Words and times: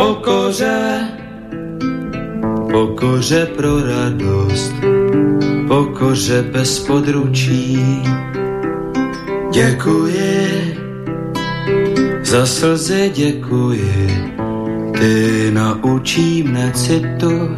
Pokoře, 0.00 1.08
pokoře 2.70 3.46
pro 3.56 3.82
radost, 3.82 4.74
pokoře 5.68 6.42
bez 6.52 6.78
područí. 6.78 7.78
Děkuji, 9.52 10.78
za 12.22 12.46
slzy 12.46 13.12
děkuji, 13.14 14.34
ty 14.98 15.50
naučí 15.50 16.42
mne 16.42 16.72
citu, 16.74 17.56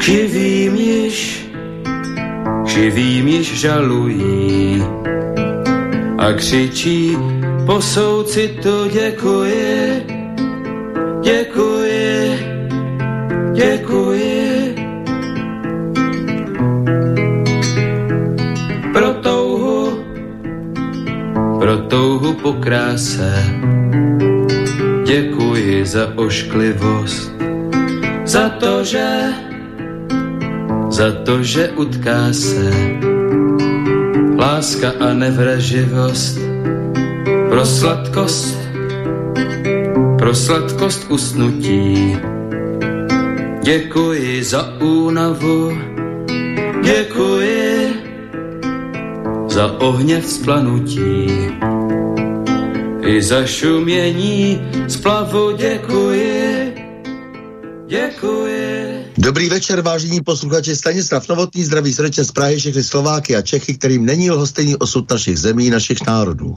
živým 0.00 0.74
již, 0.74 1.48
živým 2.66 3.28
již 3.28 3.60
žalují 3.60 4.82
a 6.18 6.32
křičí 6.32 7.16
po 7.66 7.82
soucitu 7.82 8.88
děkuji, 8.92 10.13
děkuji, 11.24 12.38
děkuji. 13.52 14.74
Pro 18.92 19.12
touhu, 19.14 20.04
pro 21.58 21.76
touhu 21.76 22.32
po 22.32 22.52
kráse, 22.52 23.44
děkuji 25.04 25.86
za 25.86 26.12
ošklivost, 26.16 27.32
za 28.24 28.48
to, 28.48 28.84
že, 28.84 29.32
za 30.88 31.12
to, 31.12 31.42
že 31.42 31.68
utká 31.68 32.32
se 32.32 32.70
láska 34.38 34.92
a 35.00 35.14
nevraživost. 35.14 36.38
Pro 37.48 37.66
sladkost, 37.66 38.63
sladkost 40.34 41.06
usnutí. 41.10 42.16
Děkuji 43.62 44.44
za 44.44 44.80
únavu, 44.80 45.78
děkuji 46.84 47.94
za 49.48 49.80
ohně 49.80 50.20
vzplanutí. 50.20 51.26
I 53.06 53.22
za 53.22 53.46
šumění 53.46 54.60
splavu 54.88 55.56
děkuji, 55.56 56.74
děkuji. 57.86 59.04
Dobrý 59.18 59.48
večer, 59.48 59.80
vážení 59.80 60.20
posluchači. 60.20 60.76
Stanislav 60.76 61.28
Novotný 61.28 61.64
zdraví 61.64 61.92
srdečně 61.92 62.24
z 62.24 62.32
Prahy 62.32 62.56
všechny 62.56 62.82
Slováky 62.82 63.36
a 63.36 63.42
Čechy, 63.42 63.74
kterým 63.74 64.06
není 64.06 64.30
lhostejný 64.30 64.76
osud 64.76 65.10
našich 65.10 65.38
zemí, 65.38 65.70
našich 65.70 66.06
národů. 66.06 66.56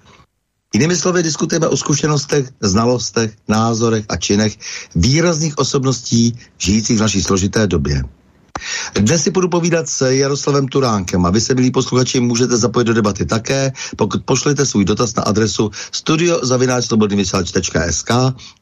Jinými 0.73 0.95
slovy 0.95 1.23
diskutujeme 1.23 1.67
o 1.67 1.77
zkušenostech, 1.77 2.49
znalostech, 2.61 3.31
názorech 3.47 4.05
a 4.09 4.15
činech 4.15 4.57
výrazných 4.95 5.57
osobností 5.57 6.33
žijících 6.57 6.97
v 6.97 7.01
naší 7.01 7.21
složité 7.21 7.67
době. 7.67 8.03
Dnes 8.99 9.23
si 9.23 9.31
budu 9.31 9.49
povídat 9.49 9.89
s 9.89 10.11
Jaroslavem 10.11 10.67
Turánkem 10.67 11.25
a 11.25 11.29
vy 11.29 11.41
se, 11.41 11.55
milí 11.55 11.71
posluchači, 11.71 12.19
můžete 12.19 12.57
zapojit 12.57 12.85
do 12.85 12.93
debaty 12.93 13.25
také, 13.25 13.73
pokud 13.95 14.25
pošlete 14.25 14.65
svůj 14.65 14.85
dotaz 14.85 15.15
na 15.15 15.23
adresu 15.23 15.71
studiozavináčslobodnyvysielač.sk 15.91 18.09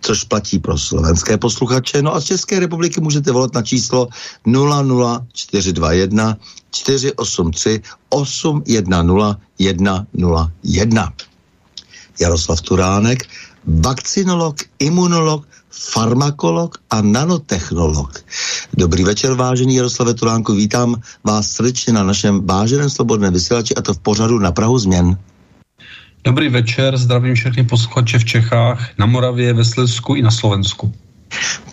což 0.01 0.25
platí 0.25 0.59
pro 0.59 0.79
slovenské 0.79 1.39
posluchače. 1.39 2.03
No 2.03 2.15
a 2.15 2.21
z 2.21 2.25
České 2.25 2.61
republiky 2.61 3.01
můžete 3.01 3.33
volat 3.33 3.55
na 3.55 3.63
číslo 3.63 4.09
00421 4.47 6.37
483 6.71 7.81
810 8.09 8.97
101. 9.61 11.13
Jaroslav 12.21 12.61
Turánek, 12.61 13.27
vakcinolog, 13.65 14.57
imunolog, 14.79 15.49
farmakolog 15.71 16.79
a 16.91 17.01
nanotechnolog. 17.01 18.25
Dobrý 18.77 19.05
večer, 19.05 19.33
vážený 19.35 19.75
Jaroslave 19.75 20.15
Turánku, 20.15 20.53
vítám 20.53 21.01
vás 21.25 21.49
srdečně 21.49 21.93
na 21.93 22.03
našem 22.03 22.47
váženém 22.47 22.91
slobodném 22.91 23.33
vysílači 23.33 23.75
a 23.75 23.83
to 23.83 23.95
v 23.95 23.99
pořadu 23.99 24.39
na 24.39 24.53
Prahu 24.53 24.79
změn. 24.79 25.17
Dobrý 26.25 26.49
večer, 26.49 26.97
zdravím 26.97 27.35
všechny 27.35 27.65
posluchače 27.65 28.19
v 28.19 28.25
Čechách, 28.25 28.99
na 28.99 29.07
Moravě, 29.07 29.53
ve 29.53 29.65
Slezsku 29.65 30.15
i 30.15 30.23
na 30.23 30.31
Slovensku. 30.31 30.93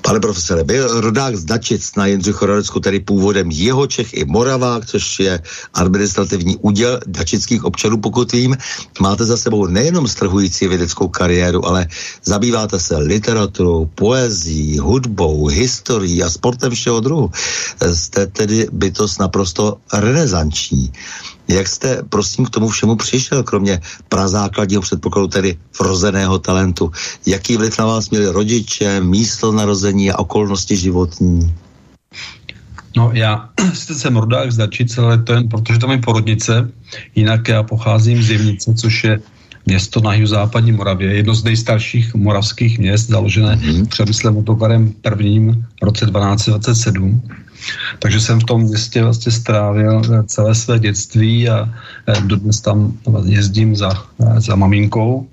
Pane 0.02 0.19
profesore, 0.19 0.63
byl 0.63 1.02
rodák 1.02 1.35
z 1.35 1.44
Dačic 1.44 1.96
na 1.96 2.06
Jindřichoradecku, 2.06 2.80
tedy 2.80 3.00
původem 3.00 3.52
jeho 3.52 3.88
Čech 3.88 4.13
i 4.13 4.25
Moravák, 4.25 4.86
což 4.86 5.19
je 5.19 5.41
administrativní 5.74 6.57
úděl 6.57 7.00
dačických 7.07 7.63
občanů, 7.63 7.97
pokud 7.97 8.31
vím. 8.31 8.57
Máte 9.00 9.25
za 9.25 9.38
sebou 9.38 9.68
nejenom 9.68 10.07
strhující 10.07 10.68
vědeckou 10.68 11.07
kariéru, 11.07 11.66
ale 11.66 11.88
zabýváte 12.24 12.80
se 12.80 12.97
literaturou, 12.97 13.86
poezí, 13.96 14.80
hudbou, 14.80 15.47
historií 15.47 16.24
a 16.24 16.30
sportem 16.30 16.72
všeho 16.72 17.00
druhu. 17.00 17.31
Jste 17.94 18.28
tedy 18.28 18.68
bytost 18.72 19.19
naprosto 19.19 19.78
renesanční. 19.94 20.91
Jak 21.47 21.68
jste, 21.68 22.03
prosím, 22.10 22.45
k 22.45 22.50
tomu 22.50 22.68
všemu 22.69 22.95
přišel, 22.95 23.44
kromě 23.44 23.80
prazákladního 24.10 24.81
předpokladu, 24.81 25.27
tedy 25.27 25.57
vrozeného 25.80 26.39
talentu? 26.39 26.92
Jaký 27.25 27.57
vliv 27.57 27.80
na 27.80 27.86
vás 27.86 28.10
měli 28.10 28.27
rodiče, 28.27 29.01
místo 29.01 29.51
narození 29.51 30.12
a 30.12 30.19
okolnosti 30.19 30.77
životní? 30.77 31.56
No 32.98 33.12
já 33.13 33.50
sice 33.74 33.95
jsem 33.95 34.18
rodák 34.18 34.51
z 34.51 34.57
Dačice, 34.57 35.01
ale 35.01 35.18
to 35.18 35.33
jen 35.33 35.50
protože 35.50 35.80
tam 35.80 35.92
je 35.92 35.98
porodnice, 35.98 36.71
jinak 37.16 37.48
já 37.48 37.63
pocházím 37.63 38.24
z 38.24 38.30
Jemnice, 38.30 38.74
což 38.74 39.04
je 39.04 39.19
město 39.66 40.01
na 40.01 40.12
západní 40.25 40.71
Moravě, 40.71 41.16
jedno 41.16 41.36
z 41.36 41.44
nejstarších 41.44 42.16
moravských 42.16 42.80
měst, 42.80 43.07
založené 43.07 43.56
mm-hmm. 43.56 43.88
Přemyslem 43.88 44.38
Otokarem 44.38 44.94
prvním 45.01 45.66
v 45.81 45.86
roce 45.86 46.06
1227. 46.06 47.21
Takže 48.00 48.19
jsem 48.19 48.39
v 48.39 48.44
tom 48.44 48.62
městě 48.62 49.04
vlastně 49.04 49.31
strávil 49.31 50.01
eh, 50.06 50.24
celé 50.24 50.56
své 50.56 50.80
dětství 50.80 51.50
a 51.50 51.69
eh, 52.07 52.21
dodnes 52.21 52.62
tam 52.62 52.98
jezdím 53.25 53.75
za, 53.75 53.92
eh, 54.19 54.42
za 54.42 54.56
maminkou. 54.56 55.27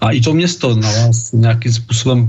A 0.00 0.10
i 0.10 0.20
to 0.20 0.34
město 0.34 0.76
na 0.76 0.90
vás 0.90 1.32
nějakým 1.32 1.72
způsobem 1.72 2.28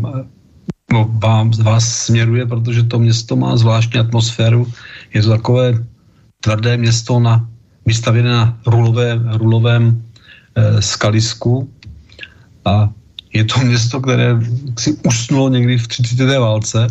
no, 0.92 1.10
vám, 1.24 1.52
vás 1.52 1.84
směruje, 1.84 2.46
protože 2.46 2.84
to 2.84 3.00
město 3.00 3.36
má 3.36 3.58
zvláštní 3.58 4.00
atmosféru. 4.00 4.72
Je 5.14 5.22
to 5.22 5.30
takové 5.30 5.84
tvrdé 6.42 6.78
město 6.78 7.20
na, 7.20 7.50
vystavěné 7.86 8.30
na 8.30 8.58
rulové, 8.68 9.20
rulovém 9.38 10.04
e, 10.56 10.82
skalisku 10.82 11.70
a 12.66 12.90
je 13.34 13.44
to 13.44 13.60
město, 13.60 14.02
které 14.02 14.40
si 14.80 14.94
usnulo 15.04 15.50
někdy 15.50 15.78
v 15.78 15.88
30. 15.88 16.40
válce 16.40 16.88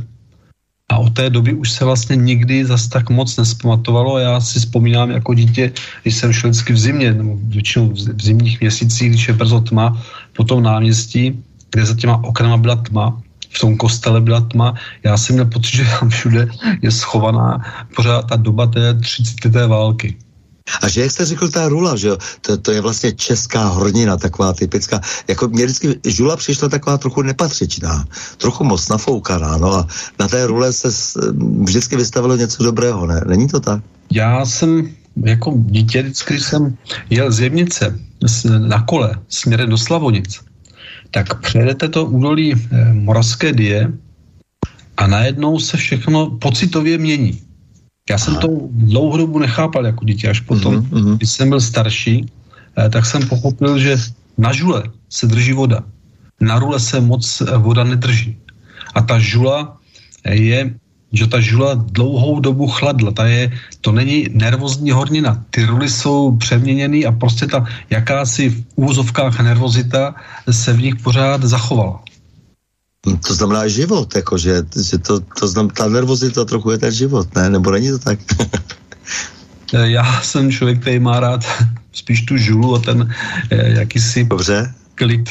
a 0.94 0.98
od 0.98 1.10
té 1.10 1.30
doby 1.30 1.52
už 1.54 1.70
se 1.70 1.84
vlastně 1.84 2.16
nikdy 2.16 2.64
zas 2.64 2.88
tak 2.88 3.10
moc 3.10 3.36
nespamatovalo. 3.36 4.18
Já 4.18 4.40
si 4.40 4.58
vzpomínám 4.58 5.10
jako 5.10 5.34
dítě, 5.34 5.72
když 6.02 6.14
jsem 6.14 6.32
šel 6.32 6.50
vždycky 6.50 6.72
v 6.72 6.78
zimě, 6.78 7.12
nebo 7.12 7.34
většinou 7.50 7.90
v 7.90 8.22
zimních 8.22 8.60
měsících, 8.60 9.10
když 9.10 9.28
je 9.28 9.34
brzo 9.34 9.60
tma, 9.60 10.02
po 10.36 10.44
tom 10.44 10.62
náměstí, 10.62 11.42
kde 11.70 11.86
za 11.86 11.94
těma 11.94 12.24
oknama 12.24 12.56
byla 12.56 12.76
tma, 12.76 13.22
v 13.50 13.58
tom 13.60 13.76
kostele 13.76 14.20
byla 14.20 14.40
tma. 14.40 14.74
Já 15.02 15.16
jsem 15.16 15.34
měl 15.34 15.46
pocit, 15.46 15.76
že 15.76 15.86
tam 15.98 16.08
všude 16.08 16.48
je 16.82 16.90
schovaná 16.90 17.58
pořád 17.96 18.22
ta 18.22 18.36
doba 18.36 18.66
té 18.66 18.94
30. 18.94 19.66
války. 19.66 20.14
A 20.82 20.88
že 20.88 21.00
jak 21.00 21.10
jste 21.10 21.24
řekl, 21.24 21.48
ta 21.48 21.68
rula, 21.68 21.96
že 21.96 22.08
jo, 22.08 22.18
to, 22.40 22.58
to 22.58 22.72
je 22.72 22.80
vlastně 22.80 23.12
česká 23.12 23.68
hornina, 23.68 24.16
taková 24.16 24.52
typická, 24.52 25.00
jako 25.28 25.48
mě 25.48 25.64
vždycky 25.64 26.00
žula 26.06 26.36
přišla 26.36 26.68
taková 26.68 26.98
trochu 26.98 27.22
nepatřičná, 27.22 28.04
trochu 28.36 28.64
moc 28.64 28.88
nafoukaná, 28.88 29.56
no 29.56 29.74
a 29.74 29.86
na 30.18 30.28
té 30.28 30.46
rule 30.46 30.72
se 30.72 30.88
vždycky 31.62 31.96
vystavilo 31.96 32.36
něco 32.36 32.62
dobrého, 32.62 33.06
ne? 33.06 33.20
Není 33.26 33.48
to 33.48 33.60
tak? 33.60 33.82
Já 34.10 34.46
jsem 34.46 34.88
jako 35.24 35.52
dítě, 35.56 36.02
vždycky 36.02 36.40
jsem 36.40 36.76
jel 37.10 37.32
z 37.32 37.40
Jemnice 37.40 37.98
na 38.58 38.82
kole 38.82 39.14
směrem 39.28 39.70
do 39.70 39.78
Slavonic, 39.78 40.40
tak 41.10 41.40
přejedete 41.40 41.88
to 41.88 42.04
údolí 42.04 42.54
eh, 42.54 42.92
Moravské 42.92 43.52
die 43.52 43.92
a 44.96 45.06
najednou 45.06 45.58
se 45.58 45.76
všechno 45.76 46.30
pocitově 46.30 46.98
mění. 46.98 47.42
Já 48.10 48.18
jsem 48.18 48.36
to 48.36 48.48
dlouhou 48.70 49.16
dobu 49.16 49.38
nechápal 49.38 49.86
jako 49.86 50.04
dítě, 50.04 50.28
až 50.28 50.40
potom, 50.40 50.76
mm-hmm. 50.76 51.16
když 51.16 51.30
jsem 51.30 51.48
byl 51.48 51.60
starší, 51.60 52.26
eh, 52.76 52.88
tak 52.88 53.06
jsem 53.06 53.28
pochopil, 53.28 53.78
že 53.78 53.96
na 54.38 54.52
žule 54.52 54.82
se 55.08 55.26
drží 55.26 55.52
voda. 55.52 55.80
Na 56.40 56.58
rule 56.58 56.80
se 56.80 57.00
moc 57.00 57.24
eh, 57.40 57.56
voda 57.56 57.84
nedrží. 57.84 58.36
A 58.94 59.00
ta 59.00 59.18
žula 59.18 59.80
je, 60.28 60.74
že 61.12 61.26
ta 61.26 61.40
žula 61.40 61.74
dlouhou 61.74 62.40
dobu 62.40 62.68
chladla. 62.68 63.10
Ta 63.10 63.24
je, 63.26 63.52
to 63.80 63.92
není 63.92 64.28
nervózní 64.32 64.90
hornina. 64.90 65.40
Ty 65.50 65.64
ruly 65.64 65.88
jsou 65.88 66.36
přeměněný 66.36 67.06
a 67.06 67.12
prostě 67.12 67.46
ta 67.46 67.64
jakási 67.90 68.50
v 68.50 68.64
úvozovkách 68.76 69.40
nervozita 69.40 70.14
se 70.50 70.72
v 70.72 70.82
nich 70.82 70.96
pořád 70.96 71.42
zachovala. 71.42 72.04
To 73.04 73.34
znamená 73.34 73.68
život, 73.68 74.16
jako, 74.16 74.38
že, 74.38 74.62
že 74.88 74.98
to, 74.98 75.20
to 75.20 75.48
znamená, 75.48 75.74
ta 75.76 75.88
nervozita 75.88 76.44
trochu 76.44 76.70
je 76.70 76.78
ten 76.78 76.92
život, 76.92 77.34
ne? 77.34 77.50
Nebo 77.50 77.70
není 77.70 77.90
to 77.90 77.98
tak? 77.98 78.18
Já 79.72 80.22
jsem 80.22 80.52
člověk, 80.52 80.80
který 80.80 80.98
má 80.98 81.20
rád 81.20 81.44
spíš 81.92 82.22
tu 82.22 82.36
žulu 82.36 82.74
a 82.74 82.78
ten 82.78 83.14
eh, 83.50 83.70
jakýsi 83.70 84.24
Dobře. 84.24 84.74
klid. 84.94 85.30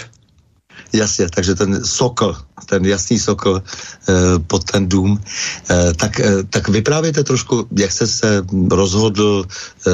Jasně, 0.94 1.30
takže 1.30 1.56
ten 1.56 1.86
sokl, 1.86 2.38
ten 2.66 2.86
jasný 2.86 3.20
sokl 3.20 3.62
eh, 3.62 4.14
pod 4.48 4.64
ten 4.64 4.90
dům. 4.90 5.22
Eh, 5.70 5.94
tak, 5.94 6.20
eh, 6.20 6.44
tak 6.50 6.70
vyprávěte 6.70 7.24
trošku, 7.24 7.68
jak 7.78 7.92
jste 7.92 8.08
se 8.08 8.46
rozhodl 8.72 9.46
eh, 9.46 9.92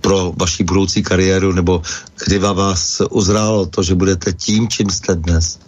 pro 0.00 0.32
vaši 0.36 0.64
budoucí 0.64 1.02
kariéru, 1.02 1.52
nebo 1.52 1.82
kdy 2.26 2.38
vás 2.38 3.02
uzrálo 3.10 3.66
to, 3.66 3.82
že 3.82 3.94
budete 3.94 4.32
tím, 4.32 4.68
čím 4.68 4.90
jste 4.90 5.14
dnes? 5.14 5.58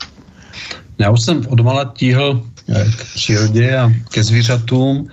Já 0.98 1.10
už 1.10 1.22
jsem 1.22 1.46
odmala 1.46 1.84
tíhl 1.96 2.42
eh, 2.68 2.84
k 2.98 3.14
přírodě 3.14 3.78
a 3.78 3.92
ke 4.10 4.24
zvířatům 4.24 5.08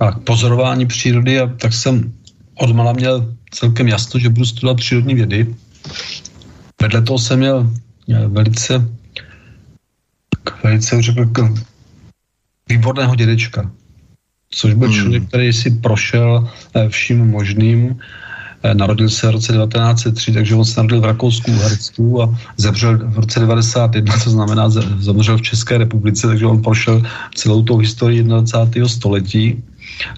a 0.00 0.12
k 0.12 0.18
pozorování 0.18 0.86
přírody 0.86 1.40
a 1.40 1.46
tak 1.46 1.72
jsem 1.72 2.12
odmala 2.54 2.92
měl 2.92 3.34
celkem 3.50 3.88
jasno, 3.88 4.20
že 4.20 4.28
budu 4.28 4.46
studovat 4.46 4.76
přírodní 4.76 5.14
vědy. 5.14 5.54
Vedle 6.82 7.02
toho 7.02 7.18
jsem 7.18 7.38
měl 7.38 7.70
eh, 8.08 8.26
velice, 8.28 8.88
velice 10.64 11.02
řekl, 11.02 11.54
výborného 12.68 13.14
dědečka, 13.14 13.70
což 14.50 14.74
byl 14.74 14.88
hmm. 14.88 14.96
člověk, 14.96 15.28
který 15.28 15.52
si 15.52 15.70
prošel 15.70 16.50
eh, 16.74 16.88
vším 16.88 17.26
možným 17.30 18.00
narodil 18.72 19.08
se 19.08 19.28
v 19.28 19.30
roce 19.30 19.52
1903, 19.52 20.32
takže 20.32 20.54
on 20.54 20.64
se 20.64 20.80
narodil 20.80 21.00
v 21.00 21.04
Rakousku, 21.04 21.50
Uhersku 21.52 22.22
a 22.22 22.34
zemřel 22.56 22.98
v 22.98 23.18
roce 23.18 23.40
91, 23.40 24.14
to 24.24 24.30
znamená 24.30 24.70
zemřel 24.98 25.38
v 25.38 25.42
České 25.42 25.78
republice, 25.78 26.26
takže 26.26 26.46
on 26.46 26.62
prošel 26.62 27.02
celou 27.34 27.62
tou 27.62 27.76
historii 27.76 28.22
21. 28.22 28.88
století 28.88 29.62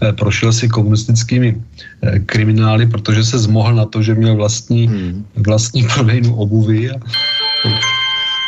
eh, 0.02 0.12
prošel 0.12 0.52
si 0.52 0.68
komunistickými 0.68 1.56
eh, 1.56 2.18
kriminály, 2.18 2.86
protože 2.86 3.24
se 3.24 3.38
zmohl 3.38 3.74
na 3.74 3.84
to, 3.84 4.02
že 4.02 4.14
měl 4.14 4.36
vlastní, 4.36 4.86
hmm. 4.86 5.26
vlastní 5.36 5.84
prodejnu 5.94 6.34
obuvy. 6.34 6.90
A, 6.90 6.94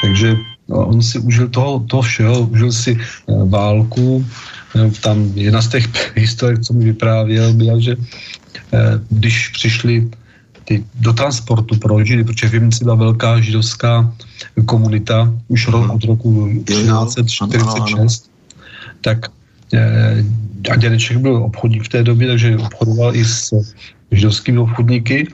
takže 0.03 0.37
on 0.71 1.03
si 1.03 1.19
užil 1.19 1.49
toho, 1.49 1.81
toho 1.87 2.03
všeho, 2.03 2.41
užil 2.41 2.73
si 2.73 2.99
válku. 3.27 4.27
Tam 5.03 5.33
jedna 5.35 5.63
z 5.63 5.69
těch 5.69 5.85
historik, 6.17 6.61
co 6.61 6.73
mi 6.73 6.85
vyprávěl, 6.85 7.53
byla, 7.53 7.79
že 7.79 7.97
Eh, 8.73 9.01
když 9.11 9.49
přišli 9.49 10.11
ty 10.65 10.85
do 10.95 11.13
transportu 11.13 11.79
pro 11.79 12.05
židy, 12.05 12.25
protože 12.25 12.49
v 12.49 12.55
Jemnici 12.55 12.85
byla 12.85 12.95
velká 12.95 13.41
židovská 13.41 14.15
komunita 14.67 15.35
už 15.49 15.69
rok, 15.69 15.95
od 15.95 16.05
roku 16.05 16.49
1946, 16.65 18.31
tak 19.01 19.27
eh, 19.75 20.25
a 20.71 20.77
dědeček 20.77 21.19
byl 21.19 21.37
obchodník 21.37 21.83
v 21.83 21.89
té 21.89 22.03
době, 22.03 22.29
takže 22.29 22.57
obchodoval 22.57 23.17
i 23.17 23.25
s 23.25 23.51
židovskými 24.11 24.59
obchodníky, 24.59 25.27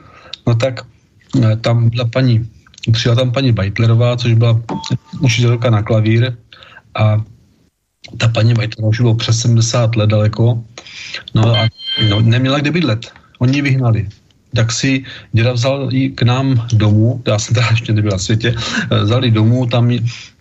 no 0.47 0.55
tak 0.55 0.81
eh, 1.43 1.55
tam 1.55 1.89
byla 1.89 2.05
paní, 2.05 2.49
přijela 2.91 3.15
tam 3.15 3.31
paní 3.31 3.51
Bajtlerová, 3.51 4.17
což 4.17 4.33
byla 4.33 4.61
učitelka 5.19 5.69
na 5.69 5.81
klavír 5.81 6.33
a 6.95 7.23
ta 8.17 8.27
paní 8.27 8.53
Bajtlerová 8.53 8.89
už 8.89 9.01
bylo 9.01 9.15
přes 9.15 9.39
70 9.39 9.95
let 9.95 10.09
daleko, 10.09 10.63
no 11.35 11.55
a 11.55 11.67
no, 12.09 12.21
neměla 12.21 12.59
kde 12.59 12.71
bydlet. 12.71 13.11
Oni 13.39 13.61
vyhnali. 13.61 14.07
Tak 14.55 14.71
si 14.71 15.03
děda 15.33 15.53
vzal 15.53 15.89
ji 15.91 16.09
k 16.09 16.21
nám 16.21 16.67
domů, 16.73 17.21
já 17.27 17.39
jsem 17.39 17.55
teda 17.55 17.67
ještě 17.71 17.93
nebyl 17.93 18.11
na 18.11 18.17
světě, 18.17 18.55
vzal 19.03 19.25
ji 19.25 19.31
domů, 19.31 19.65
tam, 19.65 19.91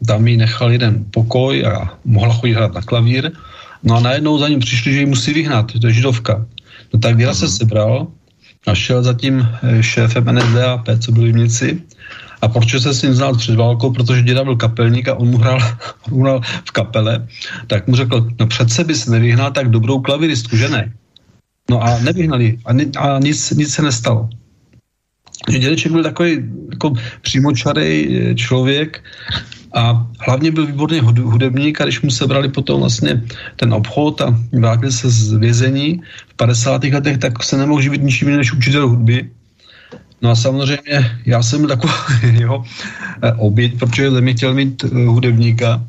tam 0.07 0.29
jí 0.29 0.37
nechal 0.37 0.73
jeden 0.73 1.05
pokoj 1.11 1.67
a 1.67 1.99
mohla 2.05 2.35
chodit 2.35 2.55
hrát 2.55 2.75
na 2.75 2.83
klavír. 2.83 3.33
No 3.83 3.97
a 3.97 4.01
najednou 4.01 4.39
za 4.39 4.49
ním 4.49 4.61
přišli, 4.61 4.93
že 4.93 5.01
ji 5.01 5.07
musí 5.07 5.33
vyhnat, 5.33 5.73
to 5.81 5.87
je 5.87 5.93
židovka. 5.93 6.47
No 6.95 7.01
tak 7.01 7.17
děda 7.17 7.35
se 7.35 7.49
sebral 7.49 8.07
a 8.67 8.75
šel 8.75 9.03
za 9.03 9.15
tím 9.15 9.49
eh, 9.63 9.83
šéfem 9.83 10.25
NSDAP, 10.25 10.88
co 10.99 11.12
byl 11.12 11.23
v 11.23 11.26
Jimnici, 11.26 11.83
a 12.43 12.49
proč 12.49 12.83
se 12.83 12.95
s 12.95 13.02
ním 13.02 13.14
znal 13.14 13.35
před 13.35 13.57
válkou, 13.57 13.93
protože 13.93 14.23
děda 14.23 14.45
byl 14.45 14.57
kapelník 14.57 15.09
a 15.09 15.14
on 15.14 15.28
mu 15.28 15.38
hrál, 15.38 15.59
on 16.12 16.21
hrál 16.21 16.40
v 16.64 16.71
kapele, 16.71 17.26
tak 17.66 17.87
mu 17.87 17.97
řekl, 17.97 18.28
no 18.40 18.47
přece 18.47 18.85
bys 18.85 19.07
nevyhnal 19.07 19.52
tak 19.52 19.69
dobrou 19.71 20.00
klaviristku, 20.00 20.57
že 20.57 20.69
ne? 20.69 20.93
No 21.71 21.83
a 21.83 21.99
nevyhnali 21.99 22.59
a, 22.64 22.73
ni, 22.73 22.87
a 22.99 23.19
nic, 23.19 23.50
nic 23.50 23.75
se 23.75 23.83
nestalo. 23.83 24.28
Dědeček 25.50 25.93
byl 25.93 26.02
takový 26.02 26.45
jako 26.71 26.93
přímočarej 27.23 27.93
eh, 28.11 28.35
člověk 28.35 29.05
a 29.75 30.07
hlavně 30.26 30.50
byl 30.50 30.66
výborný 30.66 31.00
hudebník 31.00 31.81
a 31.81 31.85
když 31.85 32.00
mu 32.00 32.11
sebrali 32.11 32.49
potom 32.49 32.81
vlastně 32.81 33.23
ten 33.57 33.75
obchod 33.75 34.21
a 34.21 34.38
vrátil 34.52 34.93
se 34.93 35.11
z 35.11 35.33
vězení 35.33 36.02
v 36.28 36.35
50. 36.35 36.85
letech, 36.85 37.19
tak 37.19 37.43
se 37.43 37.57
nemohl 37.57 37.81
živit 37.81 38.02
ničím 38.02 38.37
než 38.37 38.52
učitel 38.52 38.88
hudby. 38.88 39.31
No 40.23 40.30
a 40.30 40.37
samozřejmě 40.37 41.20
já 41.26 41.42
jsem 41.42 41.66
takový 41.66 41.92
jeho 42.40 42.64
eh, 43.23 43.32
oběť, 43.32 43.78
protože 43.78 44.11
mě 44.11 44.35
chtěl 44.35 44.54
mít 44.54 44.85
eh, 44.85 45.06
hudebníka 45.06 45.80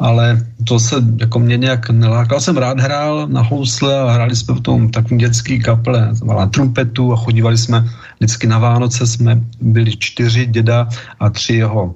ale 0.00 0.46
to 0.64 0.80
se 0.80 0.96
jako 1.20 1.38
mě 1.38 1.56
nějak 1.56 1.90
nelákal. 1.90 2.40
jsem 2.40 2.56
rád 2.56 2.80
hrál 2.80 3.28
na 3.28 3.42
housle 3.42 4.00
a 4.00 4.10
hráli 4.10 4.36
jsme 4.36 4.54
v 4.54 4.60
tom 4.60 4.88
takovým 4.90 5.18
dětský 5.18 5.60
kaple 5.60 6.12
na 6.24 6.46
trumpetu 6.46 7.12
a 7.12 7.16
chodívali 7.16 7.58
jsme 7.58 7.84
vždycky 8.16 8.46
na 8.46 8.58
Vánoce, 8.58 9.06
jsme 9.06 9.40
byli 9.60 9.96
čtyři 9.96 10.46
děda 10.46 10.88
a 11.20 11.30
tři 11.30 11.54
jeho 11.54 11.94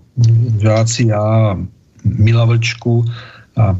žáci, 0.60 1.06
já, 1.06 1.56
Mila 2.04 2.44
Vlčku 2.44 3.04
a 3.56 3.76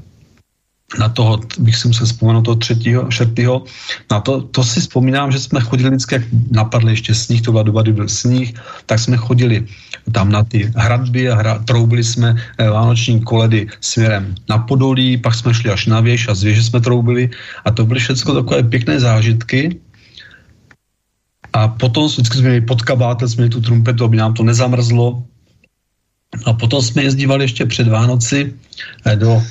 na 0.98 1.08
toho, 1.08 1.40
bych 1.58 1.76
si 1.76 1.88
musel 1.88 2.06
vzpomenout 2.06 2.42
toho 2.42 2.54
třetího, 2.54 3.08
čtvrtého, 3.10 3.64
na 4.10 4.20
to, 4.20 4.40
to 4.40 4.64
si 4.64 4.80
vzpomínám, 4.80 5.32
že 5.32 5.38
jsme 5.38 5.60
chodili 5.60 5.90
vždycky, 5.90 6.14
jak 6.14 6.24
napadl 6.50 6.88
ještě 6.88 7.14
sníh, 7.14 7.42
to 7.42 7.52
byla 7.52 7.62
doba, 7.62 7.82
kdy 7.82 7.92
byl 7.92 8.08
sníh, 8.08 8.54
tak 8.86 8.98
jsme 8.98 9.16
chodili 9.16 9.66
tam 10.12 10.30
na 10.30 10.44
ty 10.44 10.72
hradby 10.76 11.30
a 11.30 11.34
hra, 11.34 11.58
troubili 11.64 12.04
jsme 12.04 12.36
eh, 12.58 12.70
vánoční 12.70 13.20
koledy 13.20 13.66
směrem 13.80 14.34
na 14.48 14.58
Podolí, 14.58 15.16
pak 15.16 15.34
jsme 15.34 15.54
šli 15.54 15.70
až 15.70 15.86
na 15.86 16.00
věž 16.00 16.28
a 16.28 16.34
z 16.34 16.42
věže 16.42 16.62
jsme 16.62 16.80
troubili 16.80 17.30
a 17.64 17.70
to 17.70 17.86
byly 17.86 18.00
všechno 18.00 18.34
takové 18.34 18.62
pěkné 18.62 19.00
zážitky. 19.00 19.80
A 21.52 21.68
potom 21.68 22.06
vždycky 22.06 22.34
jsme 22.38 22.48
měli 22.48 22.60
pod 22.66 22.82
kabátel, 22.82 23.28
jsme 23.28 23.46
měli 23.46 23.50
tu 23.50 23.60
trumpetu, 23.60 24.04
aby 24.04 24.16
nám 24.16 24.34
to 24.34 24.42
nezamrzlo. 24.42 25.22
A 26.44 26.52
potom 26.52 26.82
jsme 26.82 27.02
jezdívali 27.02 27.44
ještě 27.44 27.66
před 27.66 27.88
Vánoci 27.88 28.54
eh, 29.06 29.16
do, 29.16 29.42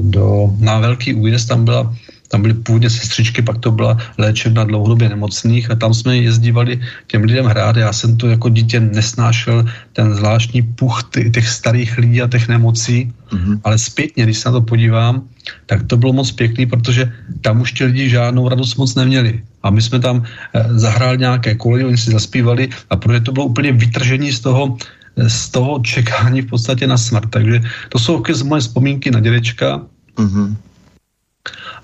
do, 0.00 0.54
na 0.58 0.78
Velký 0.78 1.14
újezd, 1.14 1.48
tam 1.48 1.64
byla 1.64 1.94
tam 2.28 2.42
byly 2.42 2.54
původně 2.54 2.90
sestřičky, 2.90 3.42
pak 3.42 3.58
to 3.58 3.70
byla 3.70 3.96
léčebna 4.18 4.64
dlouhodobě 4.64 5.08
nemocných 5.08 5.70
a 5.70 5.74
tam 5.74 5.94
jsme 5.94 6.16
jezdívali 6.16 6.80
těm 7.06 7.22
lidem 7.22 7.46
hrát. 7.46 7.76
Já 7.76 7.92
jsem 7.92 8.16
to 8.16 8.28
jako 8.28 8.48
dítě 8.48 8.80
nesnášel, 8.80 9.64
ten 9.92 10.14
zvláštní 10.14 10.62
puch 10.62 11.10
těch 11.32 11.48
starých 11.48 11.98
lidí 11.98 12.22
a 12.22 12.28
těch 12.28 12.48
nemocí, 12.48 13.12
mm-hmm. 13.30 13.60
ale 13.64 13.78
zpětně, 13.78 14.24
když 14.24 14.38
se 14.38 14.48
na 14.48 14.52
to 14.52 14.60
podívám, 14.60 15.22
tak 15.66 15.86
to 15.86 15.96
bylo 15.96 16.12
moc 16.12 16.32
pěkný, 16.32 16.66
protože 16.66 17.12
tam 17.40 17.60
už 17.60 17.72
ti 17.72 17.84
lidi 17.84 18.10
žádnou 18.10 18.48
radost 18.48 18.74
moc 18.74 18.94
neměli. 18.94 19.42
A 19.62 19.70
my 19.70 19.82
jsme 19.82 19.98
tam 20.00 20.22
eh, 20.22 20.64
zahráli 20.78 21.18
nějaké 21.18 21.54
koleje, 21.54 21.86
oni 21.86 21.98
si 21.98 22.10
zaspívali 22.10 22.68
a 22.90 22.96
protože 22.96 23.20
to 23.20 23.32
bylo 23.32 23.46
úplně 23.46 23.72
vytržení 23.72 24.32
z 24.32 24.40
toho, 24.40 24.76
eh, 24.76 24.84
z 25.16 25.48
toho 25.48 25.80
čekání 25.80 26.42
v 26.42 26.46
podstatě 26.46 26.86
na 26.86 26.98
smrt. 26.98 27.30
Takže 27.30 27.60
to 27.88 27.98
jsou 27.98 28.22
moje 28.44 28.60
vzpomínky 28.60 29.10
na 29.10 29.20
dědečka. 29.20 29.80
Mm-hmm. 30.16 30.56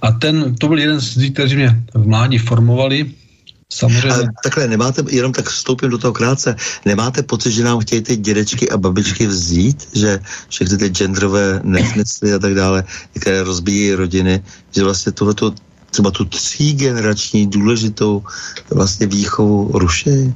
A 0.03 0.13
ten, 0.13 0.55
to 0.55 0.69
byl 0.69 0.79
jeden 0.79 1.01
z 1.01 1.17
lidí, 1.17 1.31
kteří 1.31 1.57
mě 1.57 1.83
v 1.95 2.07
mládí 2.07 2.39
formovali. 2.39 3.11
Samozřejmě. 3.73 4.29
A 4.29 4.43
takhle, 4.43 4.69
nemáte, 4.69 5.03
jenom 5.11 5.33
tak 5.33 5.49
vstoupím 5.49 5.91
do 5.91 5.99
toho 5.99 6.13
krátce, 6.13 6.57
nemáte 6.85 7.23
pocit, 7.23 7.53
že 7.53 7.65
nám 7.65 7.81
chtějí 7.81 8.03
ty 8.03 8.17
dědečky 8.17 8.71
a 8.71 8.77
babičky 8.77 9.27
vzít, 9.27 9.89
že 9.97 10.21
všechny 10.49 10.77
ty 10.77 10.89
genderové 10.89 11.61
nesmysly 11.65 12.35
a 12.35 12.39
tak 12.39 12.55
dále, 12.55 12.85
které 13.21 13.43
rozbíjí 13.43 13.95
rodiny, 13.95 14.43
že 14.77 14.85
vlastně 14.85 15.13
tohleto 15.13 15.55
třeba 15.91 16.11
tu 16.11 16.25
třígenerační 16.25 17.47
důležitou 17.47 18.23
vlastně 18.71 19.07
výchovu 19.07 19.71
ruší? 19.73 20.35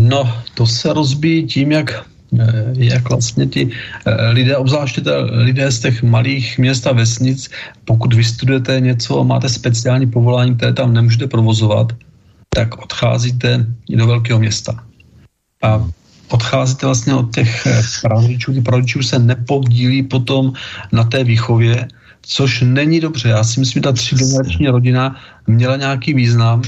No, 0.00 0.24
to 0.54 0.66
se 0.66 0.92
rozbíjí 0.92 1.46
tím, 1.46 1.72
jak 1.72 2.04
Eh, 2.38 2.72
jak 2.78 3.08
vlastně 3.10 3.46
ti 3.46 3.70
eh, 4.06 4.30
lidé, 4.30 4.56
obzvláště 4.56 5.02
lidé 5.30 5.70
z 5.72 5.80
těch 5.80 6.02
malých 6.02 6.58
měst 6.58 6.86
a 6.86 6.92
vesnic, 6.92 7.50
pokud 7.84 8.14
vystudujete 8.14 8.80
něco 8.80 9.20
a 9.20 9.22
máte 9.22 9.48
speciální 9.48 10.06
povolání, 10.06 10.54
které 10.56 10.72
tam 10.72 10.94
nemůžete 10.94 11.26
provozovat, 11.26 11.92
tak 12.54 12.78
odcházíte 12.78 13.66
do 13.88 14.06
velkého 14.06 14.38
města. 14.38 14.84
A 15.62 15.82
odcházíte 16.28 16.86
vlastně 16.86 17.14
od 17.14 17.34
těch 17.34 17.66
eh, 17.66 17.82
prarodičů, 18.02 18.52
ty 18.52 18.60
prarodičů 18.60 19.02
se 19.02 19.18
nepodílí 19.18 20.02
potom 20.02 20.52
na 20.92 21.04
té 21.04 21.24
výchově, 21.24 21.88
což 22.22 22.62
není 22.66 23.00
dobře. 23.00 23.28
Já 23.28 23.44
si 23.44 23.60
myslím, 23.60 23.80
že 23.80 23.84
ta 23.84 23.92
třígenerační 23.92 24.66
rodina 24.68 25.16
měla 25.46 25.76
nějaký 25.76 26.14
význam, 26.14 26.62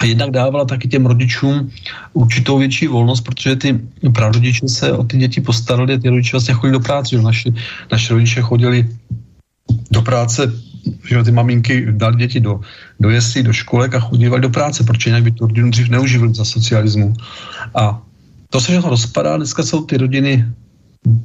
a 0.00 0.04
jednak 0.04 0.30
dávala 0.30 0.64
taky 0.64 0.88
těm 0.88 1.06
rodičům 1.06 1.70
určitou 2.12 2.58
větší 2.58 2.86
volnost, 2.86 3.20
protože 3.20 3.56
ty 3.56 3.80
prarodiče 4.14 4.68
se 4.68 4.92
o 4.92 5.04
ty 5.04 5.18
děti 5.18 5.40
postarali 5.40 5.94
a 5.94 5.98
ty 5.98 6.08
rodiče 6.08 6.30
vlastně 6.32 6.54
chodili 6.54 6.72
do 6.72 6.80
práce. 6.80 7.22
Naši, 7.22 7.54
naši 7.92 8.12
rodiče 8.12 8.40
chodili 8.42 8.88
do 9.90 10.02
práce, 10.02 10.52
že 11.08 11.22
ty 11.22 11.30
maminky 11.30 11.86
dali 11.90 12.16
děti 12.16 12.40
do, 12.40 12.60
do 13.00 13.10
jeslí, 13.10 13.42
do 13.42 13.52
školek 13.52 13.94
a 13.94 14.00
chodívali 14.00 14.42
do 14.42 14.50
práce, 14.50 14.84
protože 14.84 15.10
jinak 15.10 15.22
by 15.22 15.30
tu 15.30 15.46
rodinu 15.46 15.70
dřív 15.70 15.88
neuživili 15.88 16.34
za 16.34 16.44
socialismu. 16.44 17.14
A 17.74 18.02
to 18.50 18.60
se 18.60 18.72
všechno 18.72 18.90
rozpadá, 18.90 19.36
dneska 19.36 19.62
jsou 19.62 19.84
ty 19.84 19.96
rodiny 19.96 20.44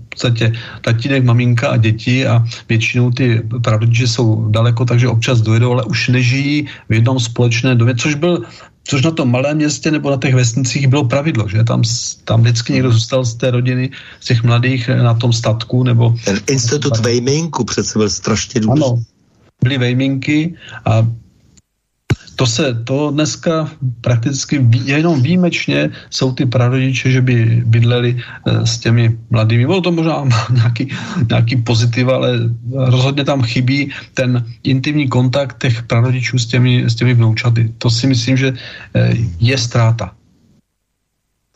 podstatě 0.10 0.54
tatínek, 0.82 1.24
maminka 1.24 1.70
a 1.70 1.78
děti 1.78 2.28
a 2.28 2.44
většinou 2.70 3.12
ty 3.12 3.42
prarodiče 3.64 4.08
jsou 4.08 4.50
daleko, 4.50 4.86
takže 4.86 5.08
občas 5.08 5.42
dojedou, 5.42 5.72
ale 5.72 5.84
už 5.84 6.08
nežijí 6.08 6.68
v 6.90 6.94
jednom 6.94 7.20
společném 7.20 7.78
domě, 7.78 7.96
což 7.96 8.16
byl 8.16 8.44
což 8.88 9.02
na 9.02 9.12
tom 9.12 9.32
malém 9.32 9.58
městě 9.58 9.92
nebo 9.92 10.10
na 10.10 10.18
těch 10.18 10.36
vesnicích 10.36 10.88
bylo 10.88 11.04
pravidlo, 11.04 11.48
že 11.48 11.64
tam, 11.64 11.84
tam 12.24 12.42
vždycky 12.42 12.74
někdo 12.74 12.92
zůstal 12.92 13.26
z 13.26 13.36
té 13.36 13.52
rodiny, 13.52 13.90
z 14.20 14.26
těch 14.26 14.44
mladých 14.44 14.88
na 14.90 15.14
tom 15.14 15.34
statku, 15.34 15.84
nebo... 15.84 16.16
Ten 16.26 16.40
institut 16.48 17.00
vejminku 17.00 17.64
přece 17.64 18.00
byl 18.00 18.10
strašně 18.10 18.62
důležitý. 18.62 18.86
Ano, 18.88 19.04
byly 19.64 19.78
vejminky 19.78 20.56
a 20.86 21.08
to 22.38 22.46
se, 22.46 22.74
to 22.86 23.12
dneska 23.12 23.70
prakticky 24.02 24.62
jenom 24.86 25.22
výjimečně 25.22 25.90
jsou 26.10 26.32
ty 26.38 26.46
prarodiče, 26.46 27.12
že 27.12 27.22
by 27.22 27.64
bydleli 27.66 28.14
e, 28.14 28.66
s 28.66 28.78
těmi 28.78 29.18
mladými. 29.30 29.66
Bylo 29.66 29.82
to 29.82 29.92
možná 29.92 30.24
nějaký, 30.54 30.94
nějaký 31.30 31.56
pozitiv, 31.66 32.08
ale 32.08 32.54
rozhodně 32.74 33.26
tam 33.26 33.42
chybí 33.42 33.92
ten 34.14 34.46
intimní 34.64 35.10
kontakt 35.10 35.58
těch 35.58 35.84
prarodičů 35.84 36.38
s 36.40 36.46
těmi, 36.46 36.86
s 36.86 36.96
těmi 36.96 37.14
vnoučaty. 37.14 37.74
To 37.78 37.90
si 37.90 38.08
myslím, 38.08 38.38
že 38.38 38.48
e, 38.94 39.14
je 39.40 39.58
ztráta. 39.58 40.14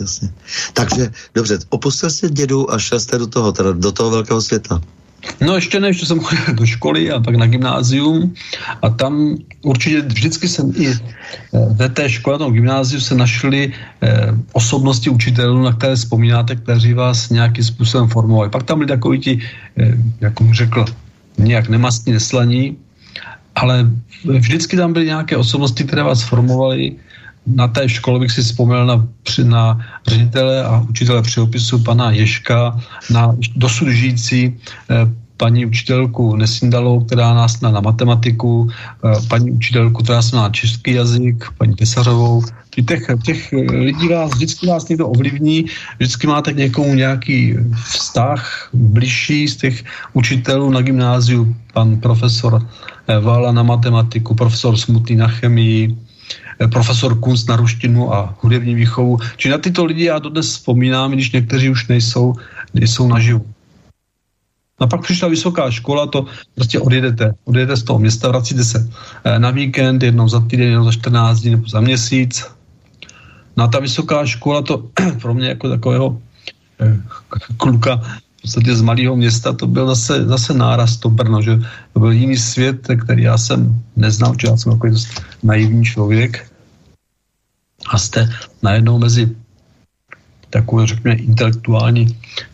Jasně. 0.01 0.33
Takže, 0.73 1.11
dobře, 1.35 1.59
opustil 1.69 2.09
jste 2.09 2.29
dědu 2.29 2.73
a 2.73 2.79
šel 2.79 2.99
jste 2.99 3.17
do 3.17 3.27
toho, 3.27 3.51
teda 3.51 3.71
do 3.71 3.91
toho 3.91 4.09
velkého 4.09 4.41
světa. 4.41 4.81
No 5.41 5.55
ještě 5.55 5.79
ne, 5.79 5.87
ještě 5.87 6.05
jsem 6.05 6.19
chodil 6.19 6.53
do 6.53 6.65
školy 6.65 7.11
a 7.11 7.19
pak 7.19 7.35
na 7.35 7.47
gymnázium 7.47 8.33
a 8.81 8.89
tam 8.89 9.37
určitě 9.61 10.01
vždycky 10.01 10.47
jsem 10.47 10.73
i 10.77 10.87
eh, 10.89 10.97
ve 11.73 11.89
té 11.89 12.09
škole, 12.09 12.39
na 12.39 12.49
gymnáziu 12.49 13.01
se 13.01 13.15
našli 13.15 13.73
eh, 14.01 14.33
osobnosti 14.53 15.09
učitelů, 15.09 15.61
na 15.63 15.73
které 15.73 15.95
vzpomínáte, 15.95 16.55
kteří 16.55 16.93
vás 16.93 17.29
nějakým 17.29 17.63
způsobem 17.63 18.07
formovali. 18.07 18.49
Pak 18.49 18.63
tam 18.63 18.77
byli 18.79 18.87
takový 18.87 19.19
ti, 19.19 19.33
eh, 19.77 19.97
jak 20.21 20.37
jsem 20.37 20.53
řekl, 20.53 20.85
nějak 21.37 21.69
nemastní, 21.69 22.13
neslaní, 22.13 22.77
ale 23.55 23.89
vždycky 24.25 24.77
tam 24.77 24.93
byly 24.93 25.05
nějaké 25.05 25.37
osobnosti, 25.37 25.83
které 25.83 26.03
vás 26.03 26.23
formovaly. 26.23 26.95
Na 27.47 27.67
té 27.67 27.89
škole 27.89 28.19
bych 28.19 28.31
si 28.31 28.41
vzpomněl 28.41 28.85
na, 28.85 29.07
na 29.43 29.79
ředitele 30.07 30.63
a 30.63 30.85
učitele 30.89 31.21
přeopisu 31.21 31.79
pana 31.79 32.11
Ješka, 32.11 32.79
na 33.09 33.35
dosud 33.55 33.89
žijící 33.89 34.57
eh, 34.89 34.95
paní 35.41 35.65
učitelku 35.65 36.35
Nesindalou, 36.35 37.01
která 37.01 37.33
nás 37.33 37.61
na, 37.61 37.71
na 37.71 37.81
matematiku, 37.81 38.69
eh, 38.69 39.17
paní 39.27 39.51
učitelku, 39.51 40.03
která 40.03 40.21
nás 40.21 40.31
na 40.31 40.49
český 40.49 40.93
jazyk, 40.93 41.45
paní 41.57 41.75
Tesařovou. 41.75 42.45
Těch, 42.85 43.03
těch 43.25 43.51
lidí 43.69 44.07
vás, 44.07 44.31
vždycky 44.31 44.67
vás 44.67 44.87
někdo 44.87 45.07
ovlivní, 45.09 45.65
vždycky 45.97 46.27
máte 46.27 46.53
k 46.53 46.57
někomu 46.57 46.93
nějaký 46.93 47.57
vztah 47.89 48.69
bližší 48.73 49.47
z 49.47 49.55
těch 49.55 49.83
učitelů 50.13 50.69
na 50.69 50.81
gymnáziu, 50.81 51.55
pan 51.73 51.97
profesor 51.97 52.61
eh, 52.61 53.19
Vala 53.19 53.51
na 53.51 53.63
matematiku, 53.63 54.37
profesor 54.37 54.77
Smutný 54.77 55.15
na 55.15 55.27
chemii, 55.27 55.89
Eh, 55.89 56.10
profesor 56.67 57.19
Kunst 57.19 57.49
na 57.49 57.55
ruštinu 57.55 58.13
a 58.13 58.35
hudební 58.41 58.75
výchovu. 58.75 59.17
Či 59.37 59.49
na 59.49 59.57
tyto 59.57 59.85
lidi 59.85 60.03
já 60.03 60.19
dodnes 60.19 60.51
vzpomínám, 60.51 61.11
když 61.11 61.31
někteří 61.31 61.69
už 61.69 61.87
nejsou, 61.87 62.33
nejsou 62.73 63.07
naživu. 63.07 63.45
A 64.81 64.87
pak 64.87 65.01
přišla 65.01 65.27
vysoká 65.27 65.71
škola, 65.71 66.07
to 66.07 66.25
prostě 66.55 66.79
odjedete, 66.79 67.33
odjedete 67.45 67.77
z 67.77 67.83
toho 67.83 67.99
města, 67.99 68.27
vracíte 68.27 68.63
se 68.63 68.89
eh, 69.23 69.39
na 69.39 69.51
víkend, 69.51 70.03
jednou 70.03 70.27
za 70.27 70.39
týden, 70.39 70.67
jednou 70.67 70.85
za 70.85 70.91
14 70.91 71.39
dní 71.39 71.51
nebo 71.51 71.67
za 71.67 71.81
měsíc. 71.81 72.45
No 73.57 73.67
ta 73.67 73.79
vysoká 73.79 74.25
škola, 74.25 74.61
to 74.61 74.89
pro 75.21 75.33
mě 75.33 75.47
jako 75.47 75.69
takového 75.69 76.17
eh, 76.81 76.97
kluka 77.57 78.01
v 78.37 78.41
podstatě 78.41 78.75
z 78.75 78.81
malého 78.81 79.15
města, 79.15 79.53
to 79.53 79.67
byl 79.67 79.87
zase, 79.87 80.25
zase 80.25 80.53
náraz 80.53 80.97
to 80.97 81.09
Brno, 81.09 81.41
že 81.41 81.61
to 81.93 81.99
byl 81.99 82.11
jiný 82.11 82.37
svět, 82.37 82.81
který 83.05 83.23
já 83.23 83.37
jsem 83.37 83.81
neznal, 83.95 84.33
že 84.41 84.47
já 84.47 84.57
jsem 84.57 84.71
jako 84.71 84.87
naivní 85.43 85.85
člověk 85.85 86.50
a 87.91 87.97
jste 87.97 88.29
najednou 88.63 88.99
mezi 88.99 89.29
takovou, 90.51 90.85
řekněme, 90.85 91.15
intelektuální 91.15 92.07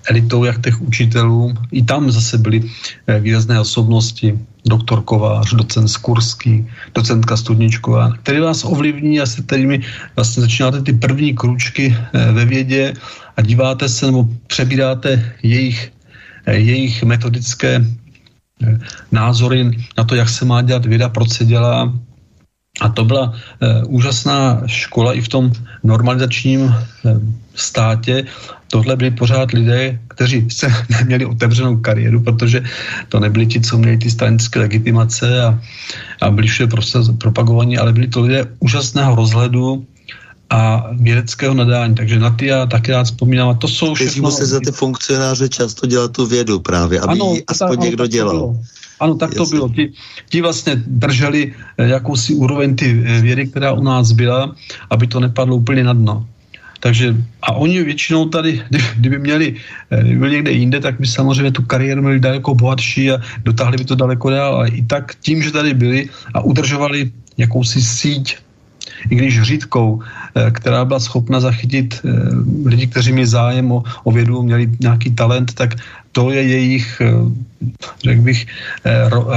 elitou, 0.09 0.43
jak 0.43 0.61
těch 0.61 0.81
učitelů. 0.81 1.53
I 1.71 1.83
tam 1.83 2.11
zase 2.11 2.37
byly 2.37 2.61
eh, 3.07 3.19
výrazné 3.19 3.59
osobnosti, 3.59 4.39
doktor 4.69 5.01
Kovář, 5.01 5.53
docent 5.53 5.87
Skurský, 5.87 6.67
docentka 6.95 7.37
Studničková, 7.37 8.13
který 8.21 8.39
vás 8.39 8.63
ovlivní 8.63 9.19
a 9.19 9.25
se 9.25 9.41
kterými 9.41 9.81
vlastně 10.15 10.41
začínáte 10.41 10.81
ty 10.81 10.93
první 10.93 11.33
kručky 11.33 11.89
eh, 11.89 12.31
ve 12.31 12.45
vědě 12.45 12.93
a 13.37 13.41
díváte 13.41 13.89
se 13.89 14.05
nebo 14.05 14.29
přebíráte 14.47 15.33
jejich, 15.43 15.91
eh, 16.45 16.57
jejich 16.57 17.03
metodické 17.03 17.85
názory 19.11 19.69
na 19.97 20.03
to, 20.03 20.15
jak 20.15 20.29
se 20.29 20.45
má 20.45 20.61
dělat 20.61 20.85
věda, 20.85 21.09
proč 21.09 21.29
se 21.29 21.45
dělá, 21.45 21.93
a 22.81 22.89
to 22.89 23.05
byla 23.05 23.33
e, 23.33 23.83
úžasná 23.83 24.61
škola 24.65 25.13
i 25.13 25.21
v 25.21 25.27
tom 25.27 25.51
normalizačním 25.83 26.61
e, 26.69 26.75
státě. 27.55 28.25
Tohle 28.67 28.95
byli 28.95 29.11
pořád 29.11 29.51
lidé, 29.51 29.99
kteří 30.07 30.49
se 30.49 30.67
neměli 30.89 31.25
otevřenou 31.25 31.77
kariéru, 31.77 32.23
protože 32.23 32.63
to 33.09 33.19
nebyli 33.19 33.45
ti, 33.45 33.61
co 33.61 33.77
měli 33.77 33.97
ty 33.97 34.11
stranické 34.11 34.59
legitimace 34.59 35.43
a, 35.43 35.59
a 36.21 36.29
byli 36.29 36.47
všude 36.47 36.75
propagovaní, 37.17 37.77
ale 37.77 37.93
byli 37.93 38.07
to 38.07 38.21
lidé 38.21 38.45
úžasného 38.59 39.15
rozhledu, 39.15 39.85
a 40.49 40.89
vědeckého 40.93 41.53
nadání. 41.53 41.95
Takže 41.95 42.19
na 42.19 42.29
ty 42.29 42.45
já 42.45 42.65
taky 42.65 42.91
rád 42.91 43.03
vzpomínám. 43.03 43.49
A 43.49 43.53
to 43.53 43.67
jsou 43.67 43.93
všechno... 43.93 44.31
se 44.31 44.45
za 44.45 44.59
ty 44.59 44.71
funkcionáře 44.71 45.49
často 45.49 45.87
dělat 45.87 46.11
tu 46.11 46.25
vědu 46.25 46.59
právě, 46.59 46.99
aby 46.99 47.11
ano, 47.11 47.31
ji 47.35 47.43
aspoň 47.47 47.77
ta, 47.77 47.83
někdo 47.83 48.07
dělal. 48.07 48.55
Ano, 48.99 49.15
tak 49.15 49.29
Jasně. 49.29 49.37
to 49.37 49.49
bylo. 49.49 49.69
Ti, 49.69 49.91
ti 50.29 50.41
vlastně 50.41 50.73
drželi 50.75 51.53
eh, 51.77 51.87
jakousi 51.87 52.33
úroveň 52.33 52.75
ty 52.75 53.03
eh, 53.05 53.21
vědy, 53.21 53.47
která 53.47 53.71
u 53.73 53.83
nás 53.83 54.11
byla, 54.11 54.55
aby 54.89 55.07
to 55.07 55.19
nepadlo 55.19 55.55
úplně 55.55 55.83
na 55.83 55.93
dno. 55.93 56.25
takže 56.79 57.15
a 57.41 57.51
oni 57.57 57.83
většinou 57.83 58.29
tady, 58.29 58.61
kdyby 58.97 59.19
měli, 59.19 59.47
eh, 59.91 60.01
kdyby 60.01 60.17
byli 60.19 60.31
někde 60.31 60.51
jinde, 60.51 60.79
tak 60.79 60.99
by 60.99 61.07
samozřejmě 61.07 61.51
tu 61.51 61.63
kariéru 61.63 62.01
měli 62.01 62.19
daleko 62.19 62.55
bohatší 62.55 63.11
a 63.11 63.21
dotáhli 63.43 63.77
by 63.77 63.85
to 63.85 63.95
daleko 63.95 64.29
dál, 64.29 64.55
ale 64.55 64.69
i 64.69 64.81
tak 64.85 65.15
tím, 65.21 65.41
že 65.41 65.51
tady 65.51 65.73
byli 65.73 66.09
a 66.33 66.41
udržovali 66.41 67.11
jakousi 67.37 67.81
síť 67.81 68.46
i 69.09 69.15
když 69.15 69.41
řídkou, 69.41 69.99
eh, 70.35 70.51
která 70.51 70.85
byla 70.85 70.99
schopna 70.99 71.39
zachytit 71.39 72.01
eh, 72.05 72.09
lidi, 72.65 72.87
kteří 72.87 73.11
měli 73.11 73.27
zájem 73.27 73.71
o, 73.71 73.83
o 74.03 74.11
vědu, 74.11 74.43
měli 74.43 74.69
nějaký 74.79 75.11
talent, 75.11 75.53
tak 75.53 75.75
to 76.11 76.31
je 76.31 76.41
jejich, 76.41 77.01
řekl 78.03 78.21
bych, 78.21 78.45
ro, 79.09 79.27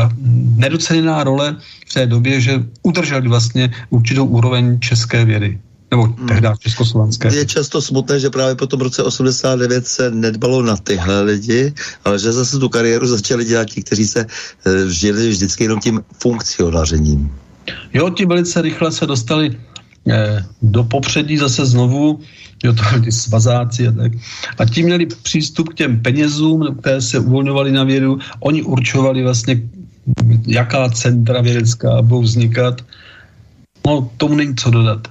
nedoceněná 0.57 1.25
role 1.25 1.57
v 1.87 1.93
té 1.95 2.07
době, 2.07 2.41
že 2.41 2.65
udrželi 2.83 3.29
vlastně 3.29 3.69
určitou 3.91 4.25
úroveň 4.25 4.81
české 4.81 5.25
vědy. 5.25 5.59
Nebo 5.91 6.03
hmm. 6.03 6.29
tehdy 6.29 6.49
československé. 6.59 7.35
Je 7.35 7.47
často 7.47 7.83
smutné, 7.83 8.21
že 8.21 8.31
právě 8.31 8.55
po 8.55 8.67
tom 8.67 8.81
roce 8.81 9.03
89 9.03 9.87
se 9.87 10.11
nedbalo 10.11 10.63
na 10.63 10.77
tyhle 10.77 11.23
lidi, 11.23 11.75
ale 12.05 12.19
že 12.19 12.33
zase 12.33 12.59
tu 12.59 12.69
kariéru 12.69 13.07
začali 13.07 13.45
dělat 13.45 13.69
ti, 13.69 13.83
kteří 13.83 14.07
se 14.07 14.27
žili 14.89 15.29
vždycky 15.29 15.65
jenom 15.65 15.81
tím 15.81 16.01
funkcionařením. 16.23 17.31
Jo, 17.95 18.11
ti 18.11 18.27
velice 18.27 18.63
rychle 18.63 18.93
se 18.93 19.07
dostali 19.07 19.59
e, 20.09 20.45
do 20.63 20.85
popředí 20.85 21.37
zase 21.37 21.67
znovu, 21.67 22.21
jo, 22.65 22.73
to 22.73 22.83
ty 23.05 23.13
svazáci 23.13 23.89
a 23.89 23.93
tak. 23.93 24.13
A 24.59 24.65
ti 24.65 24.83
měli 24.83 25.07
přístup 25.07 25.69
k 25.69 25.75
těm 25.75 26.03
penězům, 26.03 26.77
které 26.81 27.01
se 27.01 27.19
uvolňovaly 27.19 27.73
na 27.73 27.85
vědu. 27.85 28.19
Oni 28.41 28.63
určovali 28.63 29.23
vlastně, 29.23 29.63
jaká 30.47 30.89
centra 30.89 31.41
vědecká 31.41 32.03
budou 32.03 32.23
vznikat. 32.23 32.85
No, 33.87 34.11
tomu 34.17 34.35
není 34.35 34.55
co 34.57 34.71
dodat. 34.71 35.09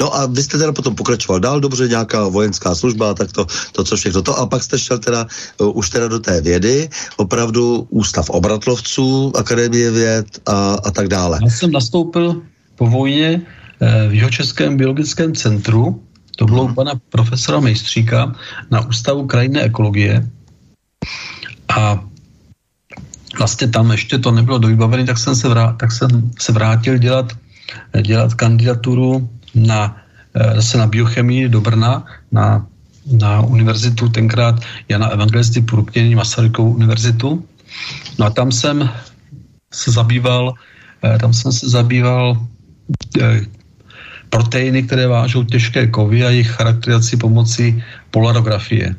No 0.00 0.14
a 0.14 0.26
vy 0.26 0.42
jste 0.42 0.58
teda 0.58 0.72
potom 0.72 0.94
pokračoval 0.94 1.40
dál, 1.40 1.60
dobře, 1.60 1.88
nějaká 1.88 2.28
vojenská 2.28 2.74
služba, 2.74 3.14
tak 3.14 3.32
to, 3.32 3.46
to 3.72 3.84
co 3.84 3.96
všechno 3.96 4.22
to. 4.22 4.38
A 4.38 4.46
pak 4.46 4.62
jste 4.62 4.78
šel 4.78 4.98
teda 4.98 5.26
uh, 5.60 5.78
už 5.78 5.90
teda 5.90 6.08
do 6.08 6.18
té 6.18 6.40
vědy, 6.40 6.88
opravdu 7.16 7.86
ústav 7.90 8.30
obratlovců, 8.30 9.32
akademie 9.36 9.90
věd 9.90 10.26
a, 10.46 10.74
a 10.84 10.90
tak 10.90 11.08
dále. 11.08 11.38
Já 11.42 11.50
jsem 11.50 11.72
nastoupil 11.72 12.42
po 12.76 12.86
vojně 12.86 13.42
eh, 13.80 14.08
v 14.08 14.14
Jihočeském 14.14 14.76
biologickém 14.76 15.34
centru, 15.34 16.02
to 16.36 16.44
bylo 16.44 16.62
hmm. 16.62 16.72
u 16.72 16.74
pana 16.74 16.92
profesora 17.08 17.60
Mejstříka 17.60 18.34
na 18.70 18.80
Ústavu 18.88 19.26
krajinné 19.26 19.62
ekologie. 19.62 20.30
A 21.76 22.04
vlastně 23.38 23.68
tam 23.68 23.90
ještě 23.90 24.18
to 24.18 24.30
nebylo 24.30 24.58
dovybavené, 24.58 25.04
tak 25.04 25.18
jsem 25.18 25.36
se, 25.36 25.48
vrát, 25.48 25.76
tak 25.76 25.92
jsem 25.92 26.30
se 26.38 26.52
vrátil 26.52 26.98
dělat, 26.98 27.32
dělat 28.02 28.34
kandidaturu 28.34 29.28
na, 29.54 29.96
eh, 30.34 30.54
zase 30.56 30.78
na 30.78 30.86
biochemii 30.86 31.48
do 31.48 31.60
Brna, 31.60 32.04
na, 32.32 32.66
na 33.06 33.40
univerzitu, 33.40 34.08
tenkrát 34.08 34.60
Jana 34.88 35.08
Evangelisty 35.08 35.60
Purknění 35.60 36.14
Masarykovou 36.14 36.72
univerzitu. 36.72 37.44
No 38.18 38.26
a 38.26 38.30
tam 38.30 38.52
jsem 38.52 38.90
se 39.72 39.90
zabýval, 39.90 40.54
eh, 41.02 41.18
tam 41.18 41.32
jsem 41.32 41.52
se 41.52 41.68
zabýval 41.68 42.36
eh, 43.20 43.40
proteiny, 44.30 44.82
které 44.82 45.06
vážou 45.06 45.44
těžké 45.44 45.86
kovy 45.86 46.24
a 46.24 46.30
jejich 46.30 46.50
charakterizaci 46.50 47.16
pomocí 47.16 47.82
polarografie. 48.10 48.94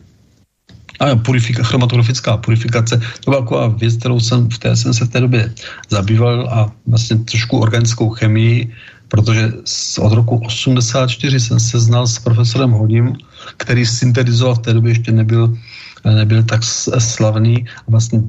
A 1.01 1.15
purifika, 1.15 1.63
chromatografická 1.63 2.38
purifikace, 2.38 3.01
to 3.25 3.31
byla 3.31 3.41
taková 3.41 3.67
věc, 3.67 3.98
kterou 3.98 4.20
jsem 4.20 4.50
v 4.50 4.58
té, 4.60 4.75
jsem 4.75 4.93
se 4.93 5.05
v 5.05 5.10
té 5.10 5.20
době 5.20 5.53
zabýval 5.89 6.50
a 6.51 6.72
vlastně 6.88 7.17
trošku 7.25 7.58
organickou 7.58 8.10
chemii 8.10 8.70
protože 9.12 9.51
od 10.00 10.13
roku 10.13 10.41
84 10.46 11.39
jsem 11.39 11.60
se 11.60 11.80
znal 11.80 12.08
s 12.08 12.20
profesorem 12.20 12.72
Hodím, 12.72 13.15
který 13.58 13.86
syntetizoval 13.86 14.56
v 14.56 14.60
té 14.60 14.74
době 14.74 14.91
ještě 14.91 15.12
nebyl 15.12 15.53
nebyl 16.06 16.44
tak 16.44 16.63
slavný 16.98 17.65
a 17.88 17.91
vlastně 17.91 18.22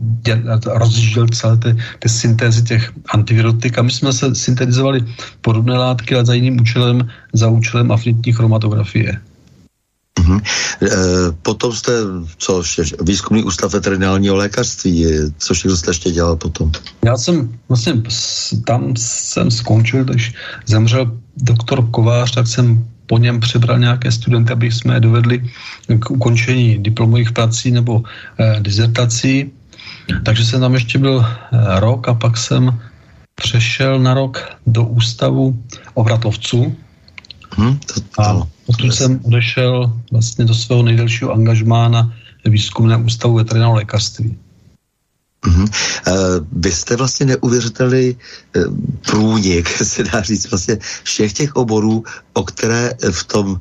rozjížděl 0.66 1.28
celé 1.28 1.56
ty, 1.56 1.76
ty 1.98 2.08
syntézy 2.08 2.62
těch 2.62 2.92
antivirotik 3.14 3.78
a 3.78 3.82
my 3.82 3.90
jsme 3.90 4.12
se 4.12 4.34
syntetizovali 4.34 5.04
podobné 5.40 5.78
látky, 5.78 6.14
ale 6.14 6.24
za 6.24 6.34
jiným 6.34 6.60
účelem, 6.60 7.08
za 7.32 7.48
účelem 7.48 7.92
afinitní 7.92 8.32
chromatografie. 8.32 9.20
Mm-hmm. 10.21 10.40
E, 10.83 10.88
potom 11.42 11.72
jste, 11.72 11.92
co 12.38 12.62
výzkumný 13.01 13.44
ústav 13.44 13.72
veterinárního 13.72 14.37
lékařství, 14.37 15.07
co 15.38 15.55
všechno 15.55 15.77
jste 15.77 15.90
ještě 15.90 16.11
dělal 16.11 16.37
potom? 16.37 16.72
Já 17.05 17.16
jsem 17.16 17.59
vlastně 17.68 18.03
tam 18.66 18.96
jsem 18.96 19.51
skončil, 19.51 20.05
když 20.05 20.35
zemřel 20.66 21.18
doktor 21.37 21.90
Kovář, 21.90 22.31
tak 22.35 22.46
jsem 22.46 22.85
po 23.07 23.18
něm 23.18 23.40
přebral 23.40 23.79
nějaké 23.79 24.12
studenty, 24.12 24.53
aby 24.53 24.72
jsme 24.72 24.94
je 24.94 25.01
dovedli 25.01 25.51
k 25.98 26.11
ukončení 26.11 26.79
diplomových 26.79 27.33
prací 27.33 27.70
nebo 27.70 28.03
e, 28.38 28.61
dizertací. 28.61 29.53
Takže 30.25 30.44
jsem 30.44 30.61
tam 30.61 30.75
ještě 30.75 30.98
byl 30.98 31.20
e, 31.20 31.81
rok 31.81 32.09
a 32.09 32.14
pak 32.14 32.37
jsem 32.37 32.81
přešel 33.35 33.98
na 33.98 34.14
rok 34.14 34.40
do 34.66 34.85
ústavu 34.85 35.57
obratovců. 35.94 36.77
Hmm, 37.57 37.79
to, 37.79 38.01
to, 38.01 38.22
a 38.22 38.46
Potom 38.66 38.92
jsem 38.92 39.20
odešel 39.22 40.01
vlastně 40.12 40.44
do 40.44 40.55
svého 40.55 40.83
nejdelšího 40.83 41.33
angažmá 41.33 41.88
na 41.88 42.12
výzkumném 42.44 43.07
ústavu 43.07 43.35
veterinárního 43.35 43.77
lékařství. 43.77 44.38
Mm-hmm. 45.46 45.68
Uh, 46.09 46.46
vy 46.53 46.72
jste 46.72 46.96
vlastně 46.96 47.27
neuvěřitelný 47.27 48.16
uh, 48.57 48.64
průnik, 49.11 49.68
se 49.83 50.03
dá 50.03 50.22
říct, 50.22 50.51
vlastně 50.51 50.79
všech 51.03 51.33
těch 51.33 51.57
oborů, 51.57 52.05
o 52.33 52.42
které 52.44 52.94
v 53.11 53.25
tom 53.25 53.61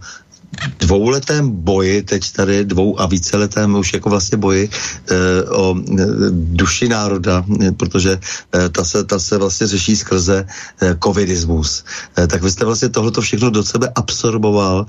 dvouletém 0.80 1.52
boji, 1.52 2.04
teď 2.04 2.32
tady 2.32 2.66
dvou 2.66 3.00
a 3.00 3.06
víceletém 3.06 3.76
už 3.76 3.94
jako 3.94 4.10
vlastně 4.10 4.38
boji 4.38 4.70
e, 4.70 5.44
o 5.44 5.76
e, 5.76 6.06
duši 6.32 6.88
národa, 6.88 7.46
protože 7.78 8.20
e, 8.56 8.70
ta, 8.70 8.84
se, 8.84 9.04
ta 9.04 9.20
se 9.20 9.38
vlastně 9.38 9.68
řeší 9.68 9.96
skrze 9.96 10.46
e, 10.82 10.96
covidismus. 11.04 11.84
E, 12.18 12.28
tak 12.28 12.44
vy 12.44 12.52
jste 12.52 12.66
vlastně 12.66 12.90
tohleto 12.90 13.22
všechno 13.22 13.50
do 13.50 13.64
sebe 13.64 13.92
absorboval 13.96 14.86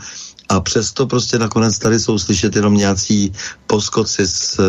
a 0.49 0.61
přesto 0.61 1.07
prostě 1.07 1.39
nakonec 1.39 1.79
tady 1.79 2.01
jsou 2.01 2.19
slyšet 2.19 2.57
jenom 2.57 2.75
nějací 2.75 3.33
poskoci 3.67 4.27
z 4.27 4.61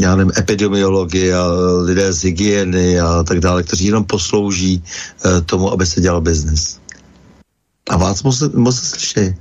já 0.00 0.16
nevím, 0.16 0.32
epidemiologie 0.38 1.34
a 1.34 1.46
lidé 1.82 2.12
z 2.12 2.22
hygieny 2.22 3.00
a 3.00 3.22
tak 3.22 3.40
dále, 3.40 3.62
kteří 3.62 3.86
jenom 3.86 4.04
poslouží 4.04 4.82
tomu, 5.46 5.72
aby 5.72 5.86
se 5.86 6.00
dělal 6.00 6.20
biznis. 6.20 6.78
A 7.90 7.96
vás 7.96 8.22
moc, 8.22 8.42
moc 8.54 8.76
slyšejí. 8.76 9.34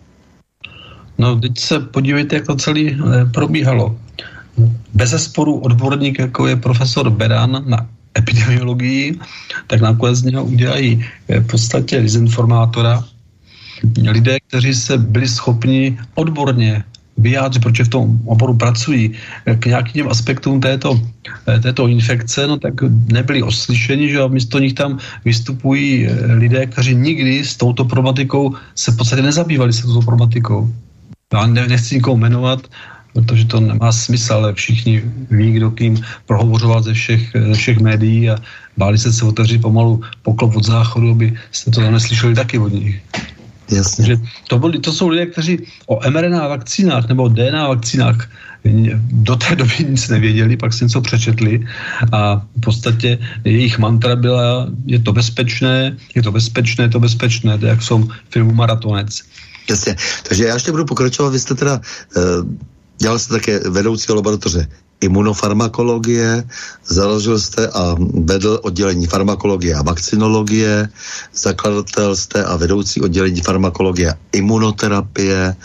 No, 1.17 1.35
teď 1.39 1.59
se 1.59 1.79
podívejte, 1.79 2.35
jak 2.35 2.45
to 2.45 2.55
celé 2.55 2.81
eh, 2.81 3.25
probíhalo. 3.33 3.97
Bez 4.93 5.09
zesporu 5.09 5.59
odborník, 5.59 6.19
jako 6.19 6.47
je 6.47 6.55
profesor 6.55 7.09
Beran 7.09 7.63
na 7.65 7.89
epidemiologii, 8.17 9.19
tak 9.67 9.81
nakonec 9.81 10.17
z 10.17 10.23
něho 10.23 10.43
udělají 10.45 11.05
eh, 11.27 11.39
v 11.39 11.47
podstatě 11.47 12.01
dezinformátora. 12.01 13.03
Lidé, 13.97 14.37
kteří 14.47 14.73
se 14.73 14.97
byli 14.97 15.27
schopni 15.27 15.97
odborně 16.15 16.83
vyjádřit, 17.17 17.63
protože 17.63 17.83
v 17.83 17.89
tom 17.89 18.19
oboru 18.25 18.53
pracují, 18.53 19.11
eh, 19.45 19.55
k 19.55 19.65
nějakým 19.65 20.09
aspektům 20.09 20.61
této, 20.61 21.01
této 21.61 21.87
infekce, 21.87 22.47
no 22.47 22.57
tak 22.57 22.73
nebyli 23.13 23.43
oslyšeni, 23.43 24.09
že 24.09 24.21
a 24.21 24.27
místo 24.27 24.59
nich 24.59 24.73
tam 24.73 24.97
vystupují 25.25 26.07
lidé, 26.37 26.65
kteří 26.65 26.95
nikdy 26.95 27.45
s 27.45 27.57
touto 27.57 27.85
problematikou 27.85 28.55
se 28.75 28.91
v 28.91 28.97
podstatě 28.97 29.21
nezabývali 29.21 29.73
se 29.73 29.81
touto 29.81 30.01
problematikou. 30.01 30.69
Já 31.33 31.47
ne, 31.47 31.67
nechci 31.67 31.95
nikoho 31.95 32.17
jmenovat, 32.17 32.67
protože 33.13 33.45
to 33.45 33.59
nemá 33.59 33.91
smysl, 33.91 34.33
ale 34.33 34.53
všichni 34.53 35.03
ví, 35.29 35.51
kdo 35.51 35.71
kým 35.71 35.99
prohovořoval 36.25 36.83
ze 36.83 36.93
všech, 36.93 37.31
ze 37.47 37.53
všech 37.53 37.79
médií 37.79 38.29
a 38.29 38.37
báli 38.77 38.97
se 38.97 39.13
se 39.13 39.25
otevřít 39.25 39.61
pomalu 39.61 40.01
poklop 40.21 40.55
od 40.55 40.65
záchodu, 40.65 41.11
aby 41.11 41.33
jste 41.51 41.71
to 41.71 41.91
neslyšeli 41.91 42.35
taky 42.35 42.59
od 42.59 42.73
nich. 42.73 43.01
Jasně. 43.71 44.05
Že 44.05 44.17
to, 44.47 44.59
byli, 44.59 44.79
to 44.79 44.91
jsou 44.91 45.07
lidé, 45.07 45.25
kteří 45.25 45.59
o 45.87 45.99
mRNA 46.09 46.47
vakcínách 46.47 47.07
nebo 47.07 47.27
DNA 47.27 47.67
vakcínách 47.67 48.29
do 49.11 49.35
té 49.35 49.55
doby 49.55 49.73
nic 49.89 50.09
nevěděli, 50.09 50.57
pak 50.57 50.73
si 50.73 50.85
něco 50.85 51.01
přečetli 51.01 51.67
a 52.11 52.35
v 52.35 52.61
podstatě 52.61 53.19
jejich 53.43 53.79
mantra 53.79 54.15
byla, 54.15 54.67
je 54.85 54.99
to 54.99 55.13
bezpečné, 55.13 55.97
je 56.15 56.23
to 56.23 56.31
bezpečné, 56.31 56.83
je 56.83 56.89
to 56.89 56.99
bezpečné, 56.99 57.57
to 57.57 57.65
jak 57.65 57.81
jsou 57.81 58.07
filmu 58.29 58.53
Maratonec. 58.53 59.23
Jasně. 59.69 59.95
Takže 60.23 60.45
já 60.45 60.53
ještě 60.53 60.71
budu 60.71 60.85
pokračovat. 60.85 61.29
Vy 61.29 61.39
jste 61.39 61.55
teda 61.55 61.81
uh, 62.17 62.23
dělal 62.97 63.19
jste 63.19 63.33
také 63.33 63.59
vedoucí 63.69 64.11
laboratoře 64.11 64.67
imunofarmakologie, 65.01 66.43
založil 66.85 67.39
jste 67.39 67.67
a 67.67 67.95
vedl 68.13 68.59
oddělení 68.63 69.07
farmakologie 69.07 69.75
a 69.75 69.81
vakcinologie, 69.81 70.89
zakladatel 71.35 72.15
jste 72.15 72.43
a 72.43 72.55
vedoucí 72.55 73.01
oddělení 73.01 73.41
farmakologie 73.41 74.11
a 74.11 74.17
imunoterapie, 74.31 75.55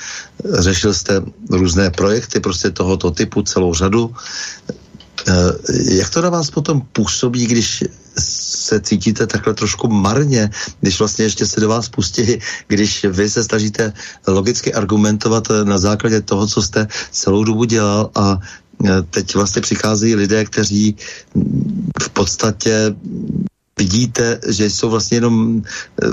řešil 0.45 0.95
jste 0.95 1.23
různé 1.51 1.91
projekty 1.91 2.41
prostě 2.41 2.71
tohoto 2.71 3.11
typu, 3.11 3.43
celou 3.43 3.75
řadu. 3.75 4.15
Eh, 5.29 5.95
jak 5.95 6.11
to 6.11 6.21
na 6.21 6.31
vás 6.31 6.51
potom 6.51 6.81
působí, 6.93 7.47
když 7.47 7.85
se 8.19 8.81
cítíte 8.81 9.27
takhle 9.27 9.55
trošku 9.55 9.89
marně, 9.89 10.51
když 10.81 10.99
vlastně 10.99 11.25
ještě 11.25 11.47
se 11.47 11.61
do 11.61 11.69
vás 11.69 11.89
pustí, 11.89 12.39
když 12.69 13.05
vy 13.05 13.31
se 13.31 13.45
snažíte 13.45 13.93
logicky 14.27 14.75
argumentovat 14.75 15.49
na 15.65 15.79
základě 15.79 16.21
toho, 16.21 16.47
co 16.47 16.63
jste 16.63 16.89
celou 17.11 17.45
dobu 17.45 17.65
dělal 17.65 18.11
a 18.15 18.39
e, 18.85 19.03
teď 19.03 19.35
vlastně 19.35 19.63
přicházejí 19.63 20.15
lidé, 20.15 20.45
kteří 20.45 20.97
v 22.03 22.09
podstatě 22.09 22.95
vidíte, 23.79 24.41
že 24.49 24.71
jsou 24.71 24.91
vlastně 24.91 25.17
jenom 25.17 25.63
e, 25.63 25.63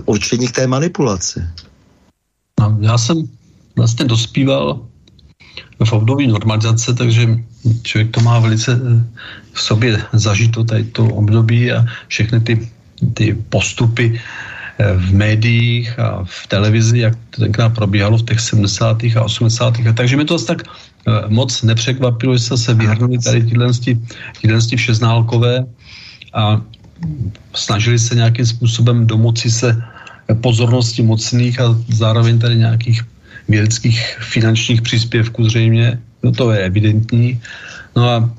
určení 0.05 0.47
k 0.47 0.55
té 0.55 0.67
manipulaci. 0.67 1.43
No, 2.59 2.77
já 2.81 2.97
jsem 2.97 3.29
vlastně 3.75 4.05
dospíval 4.05 4.88
v 5.85 5.93
období 5.93 6.27
normalizace, 6.27 6.93
takže 6.93 7.39
člověk 7.83 8.11
to 8.11 8.19
má 8.21 8.39
velice 8.39 8.75
eh, 8.75 9.03
v 9.53 9.61
sobě 9.61 10.03
zažito 10.13 10.63
tady 10.63 10.83
to 10.83 11.05
období 11.05 11.71
a 11.71 11.85
všechny 12.07 12.39
ty, 12.39 12.53
ty 13.13 13.37
postupy 13.49 14.19
eh, 14.19 14.93
v 14.97 15.13
médiích 15.13 15.99
a 15.99 16.23
v 16.23 16.47
televizi, 16.47 16.99
jak 16.99 17.15
to 17.29 17.41
tenkrát 17.41 17.69
probíhalo 17.69 18.17
v 18.17 18.25
těch 18.25 18.39
70. 18.39 19.03
a 19.15 19.23
80. 19.23 19.77
letech. 19.77 19.95
Takže 19.95 20.17
mi 20.17 20.25
to 20.25 20.35
asi 20.35 20.45
tak 20.45 20.63
eh, 20.67 21.11
moc 21.27 21.63
nepřekvapilo, 21.63 22.37
že 22.37 22.57
se 22.57 22.73
vyhrnuli 22.73 23.17
tady 23.17 23.43
tyhle 24.41 24.59
všeználkové 24.75 25.65
a 26.33 26.61
snažili 27.55 27.99
se 27.99 28.15
nějakým 28.15 28.45
způsobem 28.45 29.07
domoci 29.07 29.51
se 29.51 29.83
pozornosti 30.41 31.01
mocných 31.01 31.59
a 31.59 31.75
zároveň 31.87 32.39
tady 32.39 32.55
nějakých 32.55 33.01
vědeckých 33.49 34.17
finančních 34.21 34.81
příspěvků 34.81 35.43
zřejmě, 35.43 35.99
no 36.23 36.31
to 36.31 36.51
je 36.51 36.59
evidentní. 36.59 37.41
No 37.95 38.09
a 38.09 38.29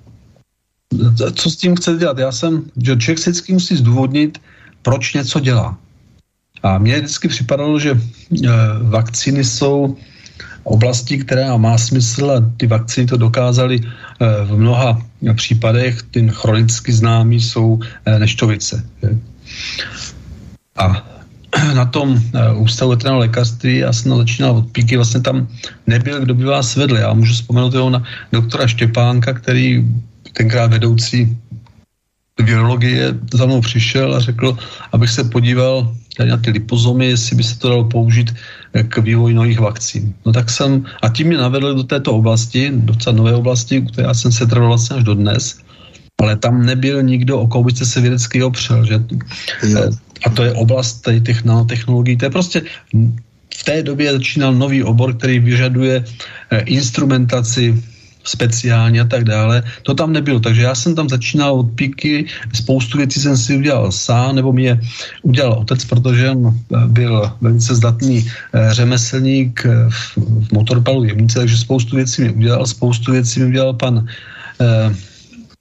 co 1.35 1.51
s 1.51 1.57
tím 1.57 1.77
chce 1.77 1.97
dělat? 1.97 2.19
Já 2.19 2.33
jsem, 2.33 2.63
že 2.83 2.97
člověk 2.97 3.19
se 3.19 3.31
vždycky 3.31 3.53
musí 3.53 3.77
zdůvodnit, 3.77 4.39
proč 4.83 5.15
něco 5.15 5.41
dělá. 5.41 5.79
A 6.63 6.79
mně 6.79 6.97
vždycky 6.99 7.29
připadalo, 7.29 7.79
že 7.79 7.91
e, 7.91 7.99
vakcíny 8.83 9.45
jsou 9.45 9.97
oblasti, 10.63 11.19
která 11.19 11.57
má 11.57 11.79
smysl 11.79 12.31
a 12.31 12.53
ty 12.57 12.67
vakcíny 12.67 13.07
to 13.07 13.17
dokázaly 13.17 13.81
e, 13.81 13.87
v 14.45 14.59
mnoha 14.59 15.03
případech. 15.35 16.03
Ty 16.03 16.29
chronicky 16.29 16.93
známí 16.93 17.41
jsou 17.41 17.81
e, 18.05 18.19
neštovice. 18.19 18.85
A 20.77 21.20
na 21.75 21.85
tom 21.85 22.11
uh, 22.11 22.63
ústavu 22.63 22.91
veterinárního 22.91 23.21
lékařství, 23.21 23.79
já 23.79 23.93
jsem 23.93 24.17
začínal 24.17 24.57
od 24.57 24.71
píky, 24.73 24.97
vlastně 24.97 25.21
tam 25.21 25.49
nebyl, 25.87 26.21
kdo 26.21 26.35
by 26.35 26.45
vás 26.45 26.77
vedl. 26.77 26.97
Já 26.97 27.13
můžu 27.13 27.33
vzpomenout 27.35 27.75
jeho 27.75 27.91
na 27.91 28.03
doktora 28.33 28.67
Štěpánka, 28.67 29.33
který 29.33 29.85
tenkrát 30.33 30.71
vedoucí 30.71 31.39
virologie 32.43 33.15
za 33.35 33.47
mnou 33.47 33.61
přišel 33.61 34.15
a 34.15 34.21
řekl, 34.21 34.57
abych 34.93 35.11
se 35.11 35.25
podíval 35.25 35.95
na 36.25 36.37
ty 36.37 36.51
lipozomy, 36.51 37.07
jestli 37.07 37.37
by 37.37 37.43
se 37.43 37.59
to 37.59 37.69
dalo 37.69 37.85
použít 37.85 38.35
eh, 38.75 38.83
k 38.83 38.99
vývoji 38.99 39.35
nových 39.35 39.61
vakcín. 39.61 40.15
No 40.27 40.33
tak 40.33 40.51
jsem, 40.51 40.85
a 41.03 41.09
tím 41.09 41.27
mě 41.27 41.37
navedl 41.37 41.75
do 41.75 41.83
této 41.83 42.13
oblasti, 42.13 42.71
docela 42.75 43.17
nové 43.17 43.35
oblasti, 43.35 43.83
které 43.83 44.09
já 44.09 44.15
jsem 44.15 44.33
se 44.33 44.47
trval 44.47 44.69
vlastně 44.69 44.97
až 44.97 45.05
do 45.05 45.15
dnes, 45.15 45.61
ale 46.21 46.37
tam 46.37 46.67
nebyl 46.67 47.03
nikdo, 47.03 47.41
o 47.41 47.47
koho 47.47 47.65
byste 47.65 47.85
se 47.85 48.01
vědecky 48.01 48.43
opřel, 48.43 48.85
že 48.85 48.95
jo 48.95 49.01
a 50.27 50.31
to 50.31 50.45
je 50.45 50.53
oblast 50.53 51.09
těch 51.25 51.45
nanotechnologií. 51.45 52.17
To 52.17 52.25
je 52.25 52.31
prostě 52.31 52.63
v 53.57 53.65
té 53.65 53.83
době 53.83 54.13
začínal 54.13 54.55
nový 54.55 54.83
obor, 54.83 55.15
který 55.17 55.39
vyžaduje 55.39 56.05
eh, 56.05 56.59
instrumentaci 56.61 57.83
speciálně 58.25 59.01
a 59.01 59.05
tak 59.09 59.25
dále. 59.25 59.63
To 59.83 59.95
tam 59.95 60.13
nebylo, 60.13 60.41
takže 60.41 60.63
já 60.63 60.75
jsem 60.75 60.95
tam 60.95 61.09
začínal 61.09 61.55
od 61.55 61.73
píky, 61.73 62.29
spoustu 62.53 62.99
věcí 62.99 63.21
jsem 63.21 63.37
si 63.37 63.57
udělal 63.57 63.93
sám, 63.93 64.37
nebo 64.37 64.53
mě 64.53 64.81
udělal 65.23 65.53
otec, 65.53 65.85
protože 65.85 66.31
on 66.31 66.53
eh, 66.53 66.87
byl 66.87 67.33
velice 67.41 67.75
zdatný 67.75 68.29
eh, 68.29 68.75
řemeslník 68.75 69.65
v, 69.89 70.17
v 70.17 70.53
motorpalu 70.53 71.05
jemnice, 71.05 71.39
takže 71.39 71.57
spoustu 71.57 71.97
věcí 71.97 72.23
mi 72.23 72.31
udělal, 72.31 72.67
spoustu 72.67 73.13
věcí 73.13 73.41
mi 73.41 73.47
udělal 73.47 73.73
pan 73.73 74.07
Prokeš, 74.61 75.10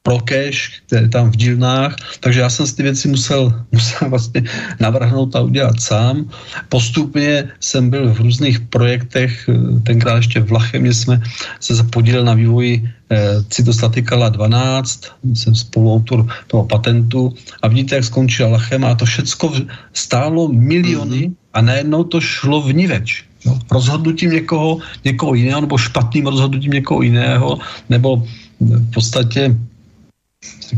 který 0.04 0.52
je 0.92 1.10
tam 1.10 1.32
v 1.32 1.36
dílnách, 1.36 1.96
takže 2.20 2.40
já 2.40 2.50
jsem 2.50 2.68
si 2.68 2.76
ty 2.76 2.84
věci 2.84 3.08
musel, 3.08 3.54
musel 3.72 4.10
vlastně 4.10 4.44
navrhnout 4.80 5.36
a 5.36 5.42
udělat 5.42 5.82
sám. 5.82 6.30
Postupně 6.70 7.50
jsem 7.60 7.90
byl 7.90 8.14
v 8.14 8.20
různých 8.20 8.60
projektech, 8.60 9.50
tenkrát 9.84 10.16
ještě 10.18 10.40
v 10.40 10.52
Lachemě 10.52 10.94
jsme 10.94 11.22
se 11.60 11.76
zapodíleli 11.76 12.26
na 12.26 12.34
vývoji 12.34 12.90
eh, 13.10 13.44
cytostatikala 13.50 14.30
12, 14.30 15.02
jsem 15.34 15.56
spoluautor 15.56 16.28
toho 16.48 16.66
patentu 16.66 17.34
a 17.62 17.68
vidíte, 17.68 17.96
jak 17.96 18.04
skončila 18.04 18.50
Lachem 18.50 18.86
a 18.86 18.96
to 18.96 19.06
všecko 19.06 19.54
stálo 19.94 20.48
miliony 20.48 21.30
mm-hmm. 21.30 21.36
a 21.54 21.62
najednou 21.62 22.04
to 22.04 22.22
šlo 22.22 22.62
v 22.62 22.74
niveč. 22.74 23.26
No, 23.46 23.60
rozhodnutím 23.72 24.32
někoho, 24.32 24.80
někoho 25.06 25.34
jiného, 25.34 25.62
nebo 25.62 25.78
špatným 25.78 26.28
rozhodnutím 26.28 26.72
někoho 26.72 27.02
jiného, 27.02 27.60
nebo 27.90 28.24
v 28.60 28.92
podstatě 28.92 29.56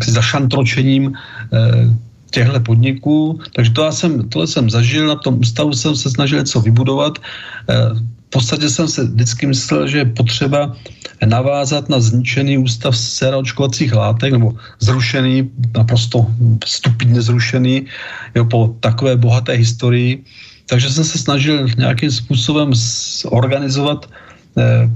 zašantročením 0.07 1.13
eh, 1.13 1.97
těchto 2.31 2.59
podniků. 2.59 3.39
Takže 3.55 3.71
to 3.71 3.83
já 3.83 3.91
jsem, 3.91 4.29
tohle 4.29 4.47
jsem 4.47 4.69
zažil, 4.69 5.07
na 5.07 5.15
tom 5.15 5.39
ústavu 5.39 5.73
jsem 5.73 5.95
se 5.95 6.09
snažil 6.09 6.39
něco 6.39 6.61
vybudovat. 6.61 7.19
Eh, 7.69 7.75
v 8.27 8.29
podstatě 8.31 8.69
jsem 8.69 8.87
se 8.87 9.03
vždycky 9.03 9.43
myslel, 9.47 9.87
že 9.87 9.97
je 9.97 10.15
potřeba 10.15 10.75
navázat 11.25 11.89
na 11.89 11.99
zničený 11.99 12.57
ústav 12.57 12.97
seročkovacích 12.97 13.93
látek, 13.93 14.31
nebo 14.31 14.55
zrušený, 14.79 15.51
naprosto 15.75 16.31
stupidně 16.65 17.21
zrušený, 17.21 17.85
jo, 18.35 18.45
po 18.45 18.75
takové 18.79 19.19
bohaté 19.19 19.53
historii. 19.59 20.23
Takže 20.71 20.89
jsem 20.89 21.03
se 21.03 21.17
snažil 21.19 21.67
nějakým 21.77 22.11
způsobem 22.11 22.71
organizovat 23.27 24.07
eh, 24.57 24.87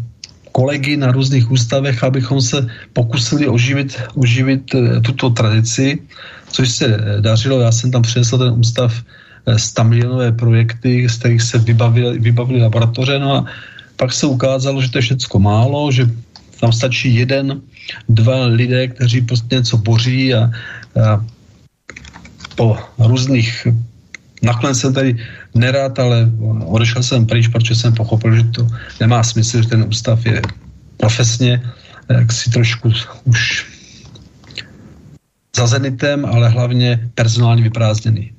kolegy 0.55 0.95
na 0.95 1.11
různých 1.11 1.51
ústavech, 1.51 1.99
abychom 1.99 2.39
se 2.39 2.63
pokusili 2.95 3.43
oživit, 3.47 3.99
oživit 4.15 4.71
eh, 4.71 5.03
tuto 5.03 5.35
tradici, 5.35 5.99
což 6.47 6.71
se 6.71 6.85
eh, 6.87 7.21
dařilo. 7.21 7.59
Já 7.59 7.71
jsem 7.75 7.91
tam 7.91 8.01
přinesl 8.07 8.37
ten 8.39 8.53
ústav 8.55 8.95
100 9.43 9.51
eh, 9.51 9.83
milionové 9.83 10.31
projekty, 10.31 11.09
z 11.11 11.15
kterých 11.19 11.41
se 11.43 11.57
vybavili, 11.59 12.19
vybavili 12.19 12.63
laboratoře, 12.63 13.19
no 13.19 13.35
a 13.35 13.45
pak 13.99 14.15
se 14.15 14.25
ukázalo, 14.31 14.79
že 14.79 14.91
to 14.91 14.97
je 14.97 15.01
všechno 15.11 15.39
málo, 15.43 15.91
že 15.91 16.07
tam 16.63 16.71
stačí 16.71 17.11
jeden, 17.11 17.59
dva 18.07 18.47
lidé, 18.47 18.87
kteří 18.95 19.27
prostě 19.27 19.59
něco 19.59 19.77
boří 19.77 20.33
a, 20.33 20.51
a 20.95 21.19
po 22.55 22.79
různých 22.95 23.67
nakonec 24.41 24.79
jsem 24.79 24.93
tady 24.93 25.15
nerad, 25.55 25.99
ale 25.99 26.31
odešel 26.65 27.03
jsem 27.03 27.25
pryč, 27.25 27.47
protože 27.47 27.75
jsem 27.75 27.93
pochopil, 27.93 28.35
že 28.35 28.43
to 28.43 28.67
nemá 28.99 29.23
smysl, 29.23 29.61
že 29.61 29.69
ten 29.69 29.85
ústav 29.87 30.25
je 30.25 30.41
profesně 30.97 31.61
jak 32.09 32.31
si 32.31 32.49
trošku 32.49 32.93
už 33.25 33.65
za 35.55 35.67
zenitem, 35.67 36.25
ale 36.25 36.49
hlavně 36.49 37.09
personálně 37.15 37.63
vyprázdněný. 37.63 38.31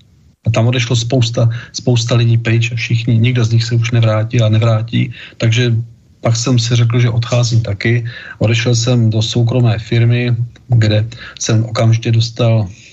A 0.47 0.51
tam 0.51 0.67
odešlo 0.67 0.97
spousta, 0.97 1.49
spousta 1.73 2.15
lidí 2.15 2.39
pryč 2.39 2.73
a 2.73 2.77
všichni, 2.77 3.19
nikdo 3.19 3.45
z 3.45 3.53
nich 3.53 3.65
se 3.65 3.75
už 3.75 3.91
nevrátí 3.91 4.41
a 4.41 4.49
nevrátí, 4.49 5.13
takže 5.37 5.75
pak 6.21 6.37
jsem 6.37 6.59
si 6.59 6.77
řekl, 6.77 7.01
že 7.01 7.11
odcházím 7.11 7.63
taky. 7.63 8.05
Odešel 8.39 8.75
jsem 8.75 9.11
do 9.11 9.23
soukromé 9.23 9.79
firmy, 9.79 10.37
kde 10.69 11.07
jsem 11.39 11.65
okamžitě 11.65 12.13
dostal 12.13 12.69
Eh, 12.69 12.86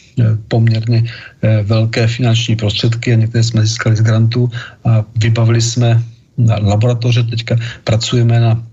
poměrně 0.47 1.03
eh, 1.41 1.63
velké 1.63 2.07
finanční 2.07 2.55
prostředky 2.55 3.13
a 3.13 3.15
některé 3.15 3.43
jsme 3.43 3.61
získali 3.61 3.95
z 3.95 4.01
grantu 4.01 4.49
a 4.85 5.05
vybavili 5.15 5.61
jsme 5.61 6.03
laboratoře, 6.61 7.23
teďka 7.23 7.55
pracujeme 7.83 8.39
na, 8.39 8.63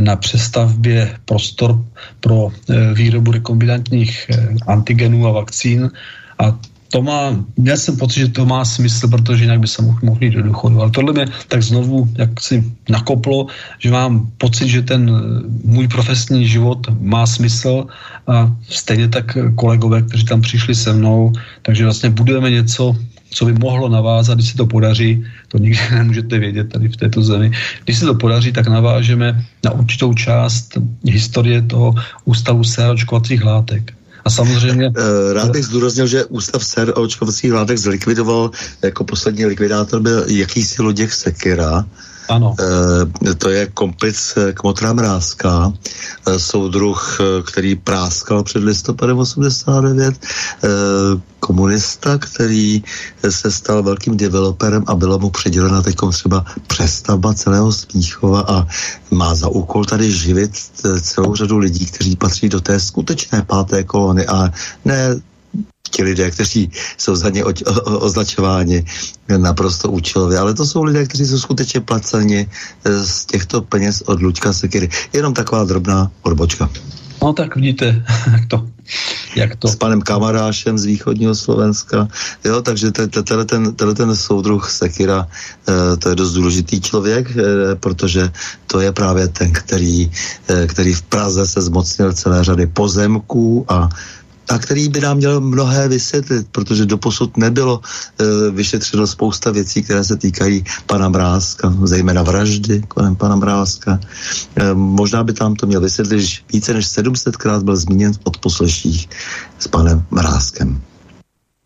na 0.00 0.16
přestavbě 0.16 1.16
prostor 1.24 1.84
pro 2.20 2.48
eh, 2.50 2.94
výrobu 2.94 3.32
rekombinantních 3.32 4.30
antigenů 4.66 5.26
a 5.26 5.32
vakcín 5.32 5.90
a 6.38 6.58
to 6.90 7.02
má, 7.02 7.36
měl 7.56 7.76
jsem 7.76 7.96
pocit, 7.96 8.20
že 8.20 8.28
to 8.28 8.46
má 8.46 8.64
smysl, 8.64 9.08
protože 9.08 9.44
jinak 9.44 9.60
by 9.60 9.68
se 9.68 9.82
mohl, 9.82 9.98
mohl 10.02 10.24
jít 10.24 10.34
do 10.34 10.42
důchodu. 10.42 10.80
Ale 10.80 10.90
tohle 10.90 11.12
mě 11.12 11.26
tak 11.48 11.62
znovu 11.62 12.08
jak 12.18 12.40
si 12.40 12.64
nakoplo, 12.88 13.46
že 13.78 13.90
mám 13.90 14.30
pocit, 14.38 14.68
že 14.68 14.82
ten 14.82 15.06
můj 15.64 15.88
profesní 15.88 16.48
život 16.48 16.86
má 17.00 17.26
smysl 17.26 17.86
a 18.26 18.52
stejně 18.68 19.08
tak 19.08 19.38
kolegové, 19.54 20.02
kteří 20.02 20.24
tam 20.24 20.40
přišli 20.40 20.74
se 20.74 20.92
mnou, 20.92 21.32
takže 21.62 21.84
vlastně 21.84 22.10
budujeme 22.10 22.50
něco, 22.50 22.96
co 23.30 23.44
by 23.44 23.52
mohlo 23.52 23.88
navázat, 23.88 24.38
když 24.38 24.48
se 24.50 24.56
to 24.56 24.66
podaří, 24.66 25.24
to 25.48 25.58
nikdy 25.58 25.78
nemůžete 25.94 26.38
vědět 26.38 26.72
tady 26.72 26.88
v 26.88 26.96
této 26.96 27.22
zemi, 27.22 27.50
když 27.84 27.98
se 27.98 28.06
to 28.06 28.14
podaří, 28.14 28.52
tak 28.52 28.68
navážeme 28.68 29.44
na 29.64 29.70
určitou 29.70 30.14
část 30.14 30.78
historie 31.04 31.62
toho 31.62 31.94
ústavu 32.24 32.64
séročkovacích 32.64 33.44
látek. 33.44 33.99
A 34.24 34.30
samozřejmě... 34.30 34.92
Eh, 34.96 35.32
rád 35.32 35.50
bych 35.50 35.64
zdůraznil, 35.64 36.06
že 36.06 36.24
Ústav 36.24 36.64
ser 36.64 36.92
očkovacích 36.96 37.52
látek 37.52 37.78
zlikvidoval, 37.78 38.50
jako 38.82 39.04
poslední 39.04 39.46
likvidátor 39.46 40.00
byl 40.00 40.24
jakýsi 40.28 40.82
Luděk 40.82 41.12
Sekera, 41.12 41.84
Ano. 42.30 42.54
E, 43.26 43.34
to 43.34 43.50
je 43.50 43.66
komplic 43.66 44.38
Kmotra 44.54 44.92
Mrázka, 44.92 45.72
e, 46.26 46.38
soudruh, 46.38 47.18
který 47.46 47.74
práskal 47.74 48.42
před 48.42 48.62
listopadem 48.62 49.18
89, 49.18 50.14
e, 50.14 50.68
komunista, 51.40 52.18
který 52.18 52.82
se 53.30 53.50
stal 53.50 53.82
velkým 53.82 54.16
developerem 54.16 54.84
a 54.86 54.94
byla 54.94 55.16
mu 55.16 55.30
předělena 55.30 55.82
teď 55.82 55.96
třeba 56.12 56.44
přestavba 56.66 57.34
celého 57.34 57.72
Smíchova 57.72 58.40
a 58.40 58.66
má 59.10 59.34
za 59.34 59.48
úkol 59.48 59.84
tady 59.84 60.12
živit 60.12 60.50
celou 61.00 61.34
řadu 61.34 61.58
lidí, 61.58 61.86
kteří 61.86 62.16
patří 62.16 62.48
do 62.48 62.60
té 62.60 62.80
skutečné 62.80 63.42
páté 63.42 63.84
kolony 63.84 64.26
a 64.26 64.52
ne 64.84 65.20
ti 65.90 66.02
lidé, 66.02 66.30
kteří 66.30 66.70
jsou 66.98 67.16
za 67.16 67.30
ně 67.30 67.44
o, 67.44 67.48
o, 67.48 67.98
označováni 67.98 68.84
naprosto 69.36 69.90
účelově, 69.90 70.38
ale 70.38 70.54
to 70.54 70.66
jsou 70.66 70.82
lidé, 70.82 71.06
kteří 71.06 71.26
jsou 71.26 71.38
skutečně 71.38 71.80
placeni 71.80 72.46
eh, 72.84 73.04
z 73.06 73.26
těchto 73.26 73.62
peněz 73.62 74.02
od 74.06 74.22
Luďka 74.22 74.52
Sekiry. 74.52 74.88
Jenom 75.12 75.34
taková 75.34 75.64
drobná 75.64 76.10
odbočka. 76.22 76.70
No 77.22 77.32
tak 77.32 77.56
vidíte, 77.56 78.04
jak 78.32 78.46
to, 78.48 78.66
jak 79.36 79.56
to. 79.56 79.68
S 79.68 79.76
panem 79.76 80.00
Kamarášem 80.00 80.78
z 80.78 80.84
východního 80.84 81.34
Slovenska. 81.34 82.08
Jo, 82.44 82.62
takže 82.62 82.90
tenhle 82.90 83.44
ten, 83.44 83.74
ten 83.76 84.16
soudruh 84.16 84.70
Sekira, 84.70 85.28
eh, 85.68 85.96
to 85.96 86.08
je 86.08 86.14
dost 86.14 86.32
důležitý 86.32 86.80
člověk, 86.80 87.36
eh, 87.36 87.74
protože 87.76 88.32
to 88.66 88.80
je 88.80 88.92
právě 88.92 89.28
ten, 89.28 89.52
který, 89.52 90.10
který 90.66 90.94
v 90.94 91.02
Praze 91.02 91.46
se 91.46 91.60
zmocnil 91.60 92.12
celé 92.12 92.44
řady 92.44 92.66
pozemků 92.66 93.64
a 93.68 93.88
a 94.50 94.58
který 94.58 94.88
by 94.88 95.00
nám 95.00 95.16
měl 95.16 95.40
mnohé 95.40 95.88
vysvětlit, 95.88 96.46
protože 96.52 96.86
doposud 96.86 97.36
nebylo 97.36 97.80
e, 97.80 98.50
vyšetřeno 98.50 99.06
spousta 99.06 99.50
věcí, 99.50 99.82
které 99.82 100.04
se 100.04 100.16
týkají 100.16 100.64
pana 100.86 101.08
Mrázka, 101.08 101.74
zejména 101.82 102.22
vraždy 102.22 102.82
kolem 102.88 103.16
pana 103.16 103.36
Mrázka. 103.36 104.00
E, 104.56 104.74
možná 104.74 105.24
by 105.24 105.32
tam 105.32 105.54
to 105.54 105.66
měl 105.66 105.80
vysvětlit, 105.80 106.20
že 106.20 106.38
více 106.52 106.74
než 106.74 106.86
700krát 106.86 107.62
byl 107.62 107.76
zmíněn 107.76 108.12
od 108.24 108.38
posleších 108.38 109.08
s 109.58 109.68
panem 109.68 110.04
Mrázkem. 110.10 110.80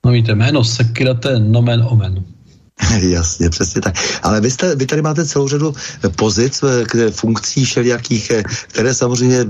No 0.05 0.12
víte, 0.12 0.35
jméno 0.35 0.64
Sekira 0.64 1.14
to 1.14 1.29
je 1.29 1.38
nomen 1.40 1.87
omen. 1.88 2.25
Jasně, 3.00 3.50
přesně 3.50 3.80
tak. 3.80 3.94
Ale 4.22 4.40
vy, 4.40 4.50
jste, 4.50 4.76
vy 4.76 4.87
tady 4.87 5.02
máte 5.02 5.26
celou 5.26 5.48
řadu 5.48 5.74
pozic, 6.16 6.62
eh, 6.62 7.10
funkcí 7.10 7.64
všelijakých, 7.64 8.30
eh, 8.30 8.42
které 8.68 8.94
samozřejmě 8.94 9.46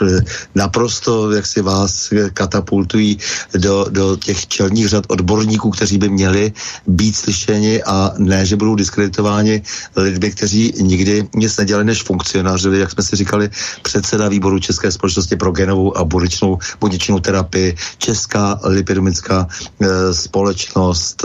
Eh, 0.00 0.20
naprosto, 0.54 1.30
jak 1.32 1.46
si 1.46 1.62
vás 1.62 2.12
katapultují 2.34 3.18
do, 3.58 3.86
do 3.90 4.16
těch 4.16 4.46
čelních 4.46 4.88
řad 4.88 5.04
odborníků, 5.08 5.70
kteří 5.70 5.98
by 5.98 6.08
měli 6.08 6.52
být 6.86 7.16
slyšeni 7.16 7.82
a 7.82 8.12
ne, 8.18 8.46
že 8.46 8.56
budou 8.56 8.74
diskreditováni 8.74 9.62
lidmi, 9.96 10.30
kteří 10.30 10.72
nikdy 10.80 11.28
nic 11.34 11.56
nedělali 11.56 11.84
než 11.84 12.02
funkcionáři, 12.02 12.68
jak 12.72 12.90
jsme 12.90 13.02
si 13.02 13.16
říkali, 13.16 13.50
předseda 13.82 14.28
výboru 14.28 14.58
České 14.58 14.92
společnosti 14.92 15.36
pro 15.36 15.52
genovou 15.52 15.96
a 15.96 16.04
buněčnou, 16.04 16.58
buněčnou 16.80 17.20
terapii, 17.20 17.76
Česká 17.98 18.60
lipidumická 18.64 19.48
e, 19.80 20.14
společnost, 20.14 21.24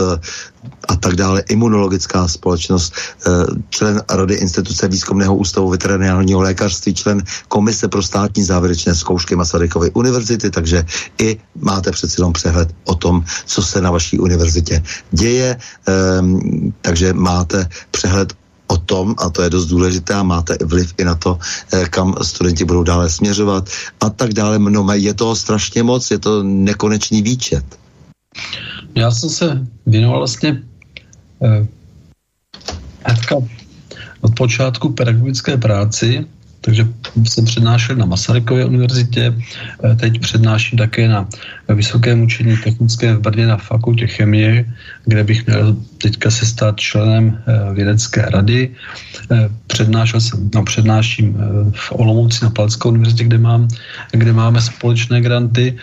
a 0.88 0.96
tak 0.96 1.16
dále, 1.16 1.42
imunologická 1.48 2.28
společnost, 2.28 2.94
eh, 2.94 3.30
člen 3.70 4.02
Rady 4.10 4.34
instituce 4.34 4.88
výzkumného 4.88 5.36
ústavu 5.36 5.70
veterinárního 5.70 6.40
lékařství, 6.40 6.94
člen 6.94 7.22
Komise 7.48 7.88
pro 7.88 8.02
státní 8.02 8.44
závěrečné 8.44 8.94
zkoušky 8.94 9.36
Masarykovy 9.36 9.90
univerzity, 9.90 10.50
takže 10.50 10.84
i 11.18 11.38
máte 11.54 11.90
přeci 11.90 12.20
jenom 12.20 12.32
přehled 12.32 12.68
o 12.84 12.94
tom, 12.94 13.24
co 13.46 13.62
se 13.62 13.80
na 13.80 13.90
vaší 13.90 14.18
univerzitě 14.18 14.82
děje, 15.10 15.56
ehm, 15.86 16.72
takže 16.80 17.12
máte 17.12 17.68
přehled 17.90 18.32
o 18.66 18.76
tom, 18.76 19.14
a 19.18 19.30
to 19.30 19.42
je 19.42 19.50
dost 19.50 19.66
důležité, 19.66 20.14
a 20.14 20.22
máte 20.22 20.58
vliv 20.64 20.94
i 20.98 21.04
na 21.04 21.14
to, 21.14 21.38
eh, 21.72 21.88
kam 21.88 22.14
studenti 22.22 22.64
budou 22.64 22.82
dále 22.82 23.10
směřovat 23.10 23.68
a 24.00 24.10
tak 24.10 24.34
dále. 24.34 24.58
No, 24.58 24.86
je 24.92 25.14
to 25.14 25.36
strašně 25.36 25.82
moc, 25.82 26.10
je 26.10 26.18
to 26.18 26.42
nekonečný 26.42 27.22
výčet. 27.22 27.64
Já 28.96 29.10
jsem 29.10 29.30
se 29.30 29.66
věnoval 29.86 30.18
vlastně 30.18 30.56
eh, 31.42 31.66
hnedka 33.04 33.36
od 34.20 34.34
počátku 34.34 34.92
pedagogické 34.92 35.56
práci, 35.56 36.24
takže 36.60 36.88
jsem 37.24 37.44
přednášel 37.44 37.96
na 37.96 38.06
Masarykově 38.06 38.64
univerzitě, 38.64 39.34
eh, 39.84 39.94
teď 39.94 40.20
přednáším 40.20 40.78
také 40.78 41.08
na 41.08 41.28
Vysokém 41.68 42.22
učení 42.22 42.56
technické 42.56 43.14
v 43.14 43.20
Brně 43.20 43.46
na 43.46 43.56
fakultě 43.56 44.06
chemie, 44.06 44.64
kde 45.04 45.24
bych 45.24 45.46
měl 45.46 45.76
teďka 45.98 46.30
se 46.30 46.46
stát 46.46 46.80
členem 46.80 47.36
eh, 47.36 47.74
vědecké 47.74 48.22
rady. 48.32 48.72
Eh, 49.30 49.48
přednášel 49.66 50.20
jsem, 50.20 50.50
no, 50.54 50.64
přednáším 50.64 51.36
v 51.76 51.92
Olomouci 51.92 52.44
na 52.44 52.50
Palacké 52.50 52.88
univerzitě, 52.88 53.24
kde, 53.24 53.38
mám, 53.38 53.68
kde 54.12 54.32
máme 54.32 54.60
společné 54.60 55.20
granty 55.20 55.76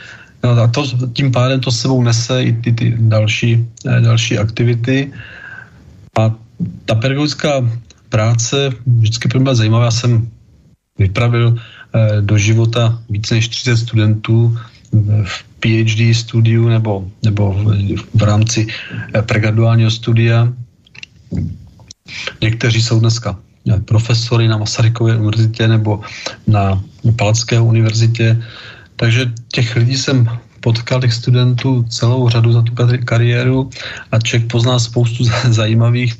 No 0.43 0.51
a 0.51 0.67
to, 0.67 0.84
tím 1.13 1.32
pádem 1.32 1.60
to 1.60 1.71
sebou 1.71 2.03
nese 2.03 2.43
i 2.43 2.53
ty, 2.53 2.71
ty 2.71 2.95
další, 2.97 3.65
eh, 3.88 4.01
další 4.01 4.38
aktivity. 4.38 5.12
A 6.19 6.36
ta 6.86 6.95
pedagogická 6.95 7.63
práce 8.10 8.69
vždycky 8.86 9.27
pro 9.27 9.39
mě 9.39 9.56
zajímavá. 9.56 9.86
Já 9.86 9.91
jsem 9.91 10.27
vypravil 10.99 11.56
eh, 11.56 12.21
do 12.21 12.38
života 12.38 12.99
více 13.10 13.36
než 13.36 13.47
30 13.47 13.77
studentů 13.77 14.58
v 15.23 15.43
PhD 15.60 16.15
studiu 16.15 16.69
nebo, 16.69 17.08
nebo 17.23 17.53
v, 17.53 17.95
v 18.13 18.23
rámci 18.23 18.67
eh, 18.67 19.21
pregraduálního 19.21 19.91
studia. 19.91 20.53
Někteří 22.41 22.82
jsou 22.82 22.99
dneska 22.99 23.39
profesory 23.86 24.47
na 24.47 24.58
Masarykově 24.58 25.15
univerzitě 25.15 25.67
nebo 25.67 26.01
na 26.47 26.84
Palacké 27.15 27.60
univerzitě. 27.60 28.43
Takže 28.95 29.32
těch 29.51 29.75
lidí 29.75 29.97
jsem 29.97 30.29
potkal 30.60 31.01
těch 31.01 31.13
studentů 31.13 31.84
celou 31.89 32.29
řadu 32.29 32.51
za 32.51 32.62
tu 32.62 32.71
kariéru 33.06 33.69
a 34.12 34.19
člověk 34.19 34.51
pozná 34.51 34.79
spoustu 34.79 35.23
zajímavých, 35.49 36.15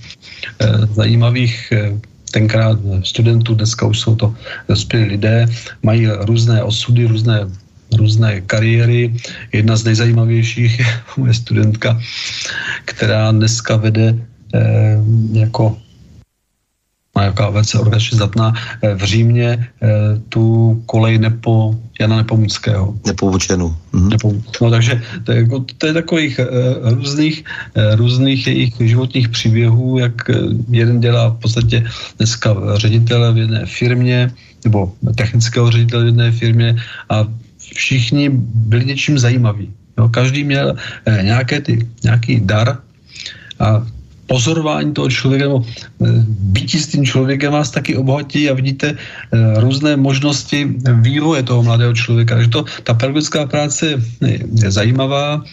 eh, 0.60 0.86
zajímavých 0.92 1.72
eh, 1.72 1.94
tenkrát 2.32 2.80
studentů, 3.04 3.56
dneska 3.56 3.86
už 3.86 4.00
jsou 4.00 4.16
to 4.16 4.36
dospělí 4.68 5.06
lidé, 5.06 5.46
mají 5.84 6.08
různé 6.26 6.64
osudy, 6.64 7.06
různé 7.06 7.48
různé 7.94 8.42
kariéry. 8.42 9.14
Jedna 9.54 9.78
z 9.78 9.84
nejzajímavějších 9.84 10.80
je 10.80 10.86
moje 11.18 11.34
studentka, 11.34 12.02
která 12.86 13.32
dneska 13.32 13.78
vede 13.78 14.18
eh, 14.54 14.98
jako 15.34 15.78
jaká 17.22 17.50
velice 17.50 17.80
organizačně 17.80 18.16
zdatná, 18.16 18.54
eh, 18.82 18.96
v 18.96 19.04
Římě 19.04 19.50
eh, 19.54 19.88
tu 20.30 20.76
kolej 20.86 21.18
Nepo, 21.18 21.78
Jana 22.00 22.18
Nepomuckého. 22.18 22.98
Nepovučenu. 23.06 23.76
Mhm. 23.94 24.10
No 24.62 24.70
takže 24.70 25.02
to 25.24 25.32
je, 25.32 25.38
jako, 25.38 25.66
to 25.78 25.88
je 25.88 25.94
takových 25.94 26.40
uh, 26.40 26.90
různých, 26.90 27.44
různých 27.96 28.48
jejich 28.48 28.74
životních 28.80 29.30
příběhů, 29.30 30.00
jak 30.00 30.14
jeden 30.70 31.00
dělá 31.00 31.30
v 31.30 31.40
podstatě 31.40 31.86
dneska 32.18 32.56
ředitele 32.76 33.34
v 33.34 33.38
jedné 33.38 33.66
firmě, 33.66 34.32
nebo 34.66 34.92
technického 35.16 35.72
ředitele 35.72 36.04
v 36.04 36.08
jedné 36.08 36.32
firmě 36.32 36.76
a 37.10 37.28
všichni 37.74 38.30
byli 38.54 38.86
něčím 38.86 39.20
zajímaví. 39.20 39.70
Jo, 39.98 40.10
každý 40.10 40.44
měl 40.44 40.76
nějaké 41.22 41.62
ty, 41.62 41.88
nějaký 42.04 42.42
dar 42.42 42.78
a 43.60 43.86
pozorování 44.28 44.94
toho 44.94 45.10
člověka 45.10 45.46
nebo 45.46 45.66
eh, 45.66 46.08
bytí 46.28 46.80
s 46.80 46.88
tím 46.88 47.06
člověkem 47.06 47.52
vás 47.52 47.72
taky 47.72 47.98
obohatí 47.98 48.50
a 48.50 48.54
vidíte 48.54 48.96
eh, 48.96 49.60
různé 49.60 49.98
možnosti 49.98 50.66
vývoje 51.02 51.44
toho 51.44 51.64
mladého 51.64 51.94
člověka. 51.94 52.36
Takže 52.36 52.50
to, 52.50 52.66
ta 52.84 52.94
pedagogická 52.94 53.46
práce 53.46 54.02
je, 54.22 54.72
zajímavá. 54.72 55.44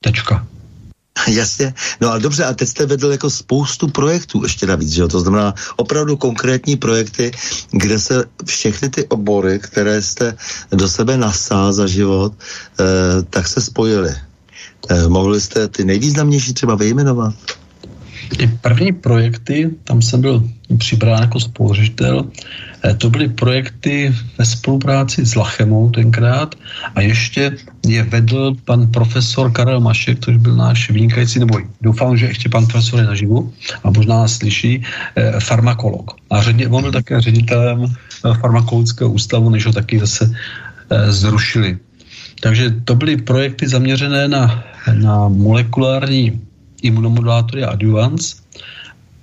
Tečka. 0.00 0.46
Jasně, 1.28 1.74
no 2.00 2.10
ale 2.10 2.20
dobře, 2.20 2.44
a 2.44 2.52
teď 2.52 2.68
jste 2.68 2.86
vedl 2.86 3.12
jako 3.12 3.30
spoustu 3.30 3.88
projektů 3.88 4.42
ještě 4.42 4.66
navíc, 4.66 4.90
že 4.90 5.02
jo? 5.02 5.08
To 5.08 5.20
znamená 5.20 5.54
opravdu 5.76 6.16
konkrétní 6.16 6.76
projekty, 6.76 7.32
kde 7.70 7.98
se 7.98 8.24
všechny 8.44 8.88
ty 8.88 9.04
obory, 9.08 9.58
které 9.58 10.02
jste 10.02 10.36
do 10.70 10.88
sebe 10.88 11.16
nasál 11.16 11.72
za 11.72 11.86
život, 11.86 12.32
eh, 12.36 12.84
tak 13.30 13.48
se 13.48 13.60
spojily. 13.60 14.14
Eh, 14.88 15.08
mohli 15.08 15.40
jste 15.40 15.68
ty 15.68 15.84
nejvýznamnější 15.84 16.54
třeba 16.54 16.74
vyjmenovat? 16.74 17.34
Ty 18.36 18.50
první 18.60 18.92
projekty, 18.92 19.70
tam 19.84 20.02
jsem 20.02 20.20
byl 20.20 20.50
přibrán 20.78 21.22
jako 21.22 21.40
spolužitel, 21.40 22.26
eh, 22.84 22.94
to 22.94 23.10
byly 23.10 23.28
projekty 23.28 24.14
ve 24.38 24.44
spolupráci 24.46 25.26
s 25.26 25.34
Lachemou 25.34 25.90
tenkrát 25.90 26.54
a 26.94 27.00
ještě 27.00 27.56
je 27.86 28.02
vedl 28.02 28.54
pan 28.64 28.86
profesor 28.90 29.52
Karel 29.52 29.80
Mašek, 29.80 30.24
což 30.24 30.36
byl 30.36 30.56
náš 30.56 30.90
vynikající, 30.90 31.38
nebo 31.38 31.58
doufám, 31.80 32.16
že 32.16 32.26
ještě 32.26 32.48
pan 32.48 32.66
profesor 32.66 33.00
je 33.00 33.06
naživu 33.06 33.52
a 33.84 33.90
možná 33.90 34.16
nás 34.26 34.32
slyší, 34.38 34.82
eh, 35.16 35.40
farmakolog. 35.40 36.10
A 36.30 36.42
ředě, 36.42 36.68
on 36.68 36.82
byl 36.82 36.92
také 36.92 37.20
ředitelem 37.20 37.86
farmakologického 38.40 39.10
ústavu, 39.10 39.50
než 39.50 39.66
ho 39.66 39.72
taky 39.72 39.98
zase 39.98 40.30
zrušili. 41.10 41.78
Takže 42.40 42.70
to 42.84 42.94
byly 42.94 43.16
projekty 43.16 43.68
zaměřené 43.68 44.28
na, 44.28 44.64
na 44.92 45.28
molekulární 45.28 46.40
imunomodulátory 46.82 47.64
a 47.64 47.70
adjuvans. 47.70 48.36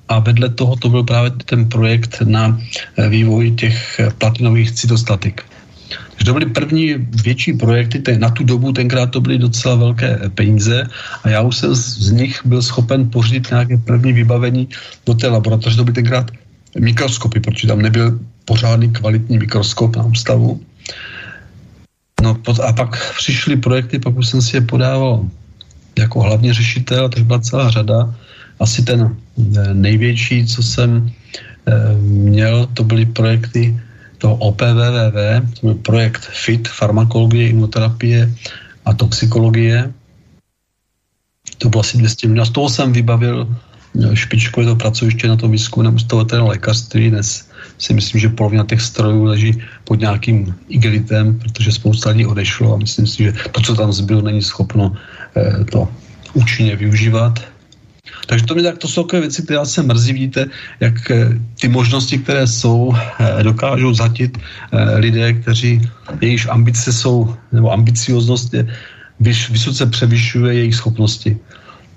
a 0.10 0.20
vedle 0.20 0.50
toho 0.50 0.76
to 0.76 0.90
byl 0.90 1.04
právě 1.04 1.32
ten 1.46 1.70
projekt 1.70 2.22
na 2.28 2.60
eh, 2.98 3.10
vývoj 3.10 3.52
těch 3.52 4.00
eh, 4.00 4.12
platinových 4.18 4.72
cytostatik. 4.72 5.42
Takže 5.90 6.26
to 6.26 6.34
byly 6.34 6.46
první 6.46 6.94
větší 7.24 7.54
projekty, 7.54 8.00
ten, 8.00 8.20
na 8.20 8.30
tu 8.30 8.44
dobu 8.44 8.72
tenkrát 8.72 9.12
to 9.12 9.22
byly 9.22 9.38
docela 9.38 9.76
velké 9.76 10.20
peníze 10.36 10.88
a 11.24 11.30
já 11.30 11.42
už 11.42 11.58
jsem 11.58 11.76
z, 11.76 11.82
z 12.00 12.12
nich 12.12 12.42
byl 12.46 12.62
schopen 12.62 13.10
pořídit 13.10 13.50
nějaké 13.50 13.78
první 13.78 14.14
vybavení 14.14 14.70
do 15.06 15.14
té 15.14 15.28
laboratoře. 15.28 15.78
To 15.78 15.84
byly 15.84 15.96
tenkrát 15.96 16.32
mikroskopy, 16.80 17.40
protože 17.40 17.68
tam 17.68 17.82
nebyl 17.82 18.20
pořádný 18.46 18.92
kvalitní 18.92 19.38
mikroskop 19.38 19.96
na 19.96 20.04
ústavu. 20.04 20.62
No 22.24 22.40
a 22.64 22.74
pak 22.74 22.96
přišly 23.20 23.60
projekty, 23.60 24.00
pak 24.00 24.16
už 24.16 24.28
jsem 24.28 24.42
si 24.42 24.58
je 24.58 24.62
podával 24.62 25.28
jako 26.00 26.22
hlavně 26.22 26.54
řešitel, 26.54 27.10
takže 27.10 27.24
byla 27.28 27.40
celá 27.40 27.70
řada. 27.70 28.16
Asi 28.60 28.80
ten 28.84 29.12
eh, 29.12 29.74
největší, 29.74 30.48
co 30.48 30.64
jsem 30.64 31.12
eh, 31.68 31.94
měl, 32.00 32.66
to 32.74 32.84
byly 32.84 33.06
projekty 33.06 33.76
toho 34.18 34.36
OPVVV, 34.36 35.20
to 35.60 35.60
byl 35.68 35.76
projekt 35.84 36.24
FIT, 36.32 36.68
farmakologie, 36.68 37.50
imunoterapie 37.50 38.32
a 38.86 38.94
toxikologie. 38.94 39.92
To 41.60 41.70
bylo 41.70 41.84
asi 41.84 41.98
200 41.98 42.28
milionů. 42.28 42.46
Z 42.46 42.56
toho 42.56 42.70
jsem 42.70 42.94
vybavil 42.94 43.52
eh, 43.52 44.16
špičkové 44.16 44.66
to 44.66 44.76
pracoviště 44.80 45.28
na 45.28 45.36
tom 45.36 45.52
výzkumu 45.52 45.92
ústavu 45.92 46.24
lékařství. 46.48 47.10
Dnes 47.12 47.52
si 47.78 47.92
myslím, 47.94 48.22
že 48.22 48.30
polovina 48.32 48.64
těch 48.64 48.82
strojů 48.82 49.24
leží 49.24 49.60
pod 49.84 50.00
nějakým 50.00 50.56
igelitem, 50.70 51.40
protože 51.40 51.72
spousta 51.72 52.10
lidí 52.10 52.26
odešlo 52.26 52.74
a 52.74 52.78
myslím 52.78 53.08
si, 53.08 53.24
že 53.24 53.34
to, 53.52 53.62
co 53.62 53.76
tam 53.76 53.94
zbylo, 53.94 54.22
není 54.22 54.42
schopno 54.42 54.96
eh, 55.36 55.64
to 55.72 55.88
účinně 56.34 56.76
využívat. 56.76 57.40
Takže 58.28 58.46
to, 58.46 58.56
mi 58.56 58.64
tak, 58.64 58.78
to 58.78 58.88
jsou 58.88 59.04
takové 59.04 59.22
věci, 59.22 59.44
které 59.44 59.66
se 59.66 59.84
mrzí, 59.84 60.14
vidíte, 60.14 60.46
jak 60.80 61.12
eh, 61.12 61.30
ty 61.60 61.68
možnosti, 61.68 62.18
které 62.18 62.48
jsou, 62.48 62.96
eh, 62.96 63.44
dokážou 63.44 63.94
zatit 63.94 64.38
lidé, 64.96 65.34
kteří, 65.34 65.82
jejichž 66.22 66.48
ambice 66.50 66.94
jsou, 66.94 67.36
nebo 67.52 67.72
ambicioznost 67.72 68.54
je, 68.54 68.68
vysoce 69.50 69.86
převyšuje 69.86 70.54
jejich 70.54 70.76
schopnosti. 70.76 71.38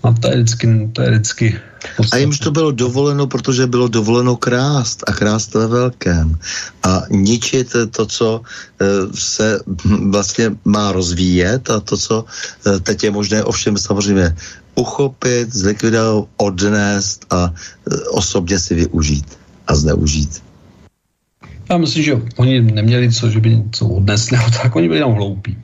A 0.07 0.13
to 0.13 0.29
je 0.29 0.37
vždycky, 0.37 0.91
to 0.93 1.03
je 1.03 1.11
vždycky 1.11 1.61
a 2.13 2.17
jimž 2.17 2.39
to 2.39 2.51
bylo 2.51 2.71
dovoleno, 2.71 3.27
protože 3.27 3.67
bylo 3.67 3.89
dovoleno 3.89 4.37
krást 4.37 5.05
a 5.07 5.13
krást 5.13 5.55
ve 5.55 5.67
velkém. 5.67 6.39
A 6.83 7.03
ničit 7.11 7.77
to, 7.91 8.07
co 8.07 8.41
e, 8.81 8.85
se 9.15 9.61
vlastně 10.11 10.51
má 10.65 10.93
rozvíjet 10.93 11.71
a 11.71 11.81
to, 11.81 11.97
co 11.97 12.25
e, 12.67 12.81
teď 12.81 13.05
je 13.05 13.11
možné 13.11 13.45
ovšem 13.45 13.79
samozřejmě 13.79 14.37
uchopit, 14.75 15.53
zlikvidovat, 15.53 16.29
odnést 16.37 17.27
a 17.31 17.51
e, 17.51 18.09
osobně 18.09 18.59
si 18.59 18.75
využít 18.75 19.39
a 19.67 19.75
zneužít. 19.75 20.43
Já 21.71 21.79
myslím, 21.79 22.03
že 22.03 22.23
oni 22.37 22.61
neměli 22.61 23.13
co, 23.13 23.31
že 23.31 23.41
by 23.41 23.57
něco 23.57 23.87
odnesli, 23.87 24.39
tak 24.63 24.77
oni 24.77 24.89
byli 24.89 24.99
jenom 24.99 25.15
hloupí. 25.15 25.57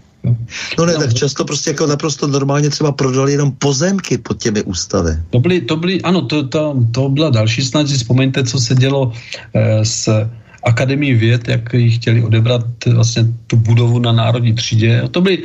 No 0.78 0.86
ne, 0.86 0.94
tak 0.94 1.14
často 1.14 1.44
prostě 1.44 1.70
jako 1.70 1.86
naprosto 1.86 2.26
normálně 2.26 2.70
třeba 2.70 2.92
prodali 2.92 3.32
jenom 3.32 3.52
pozemky 3.52 4.18
pod 4.18 4.42
těmi 4.42 4.62
ústavy. 4.62 5.10
To 5.30 5.38
byly, 5.38 5.60
to 5.60 5.76
byly 5.76 6.02
ano, 6.02 6.22
to, 6.22 6.48
to, 6.48 6.76
to 6.92 7.08
byla 7.08 7.30
další 7.30 7.62
snad, 7.62 7.88
si 7.88 7.94
vzpomeňte, 7.94 8.44
co 8.44 8.58
se 8.58 8.74
dělo 8.74 9.12
eh, 9.54 9.84
s 9.84 10.08
Akademii 10.64 11.14
věd, 11.14 11.48
jak 11.48 11.74
ji 11.74 11.90
chtěli 11.90 12.22
odebrat 12.22 12.66
vlastně 12.86 13.24
tu 13.46 13.56
budovu 13.56 13.98
na 13.98 14.12
národní 14.12 14.54
třídě. 14.54 15.02
To 15.10 15.20
byly 15.20 15.38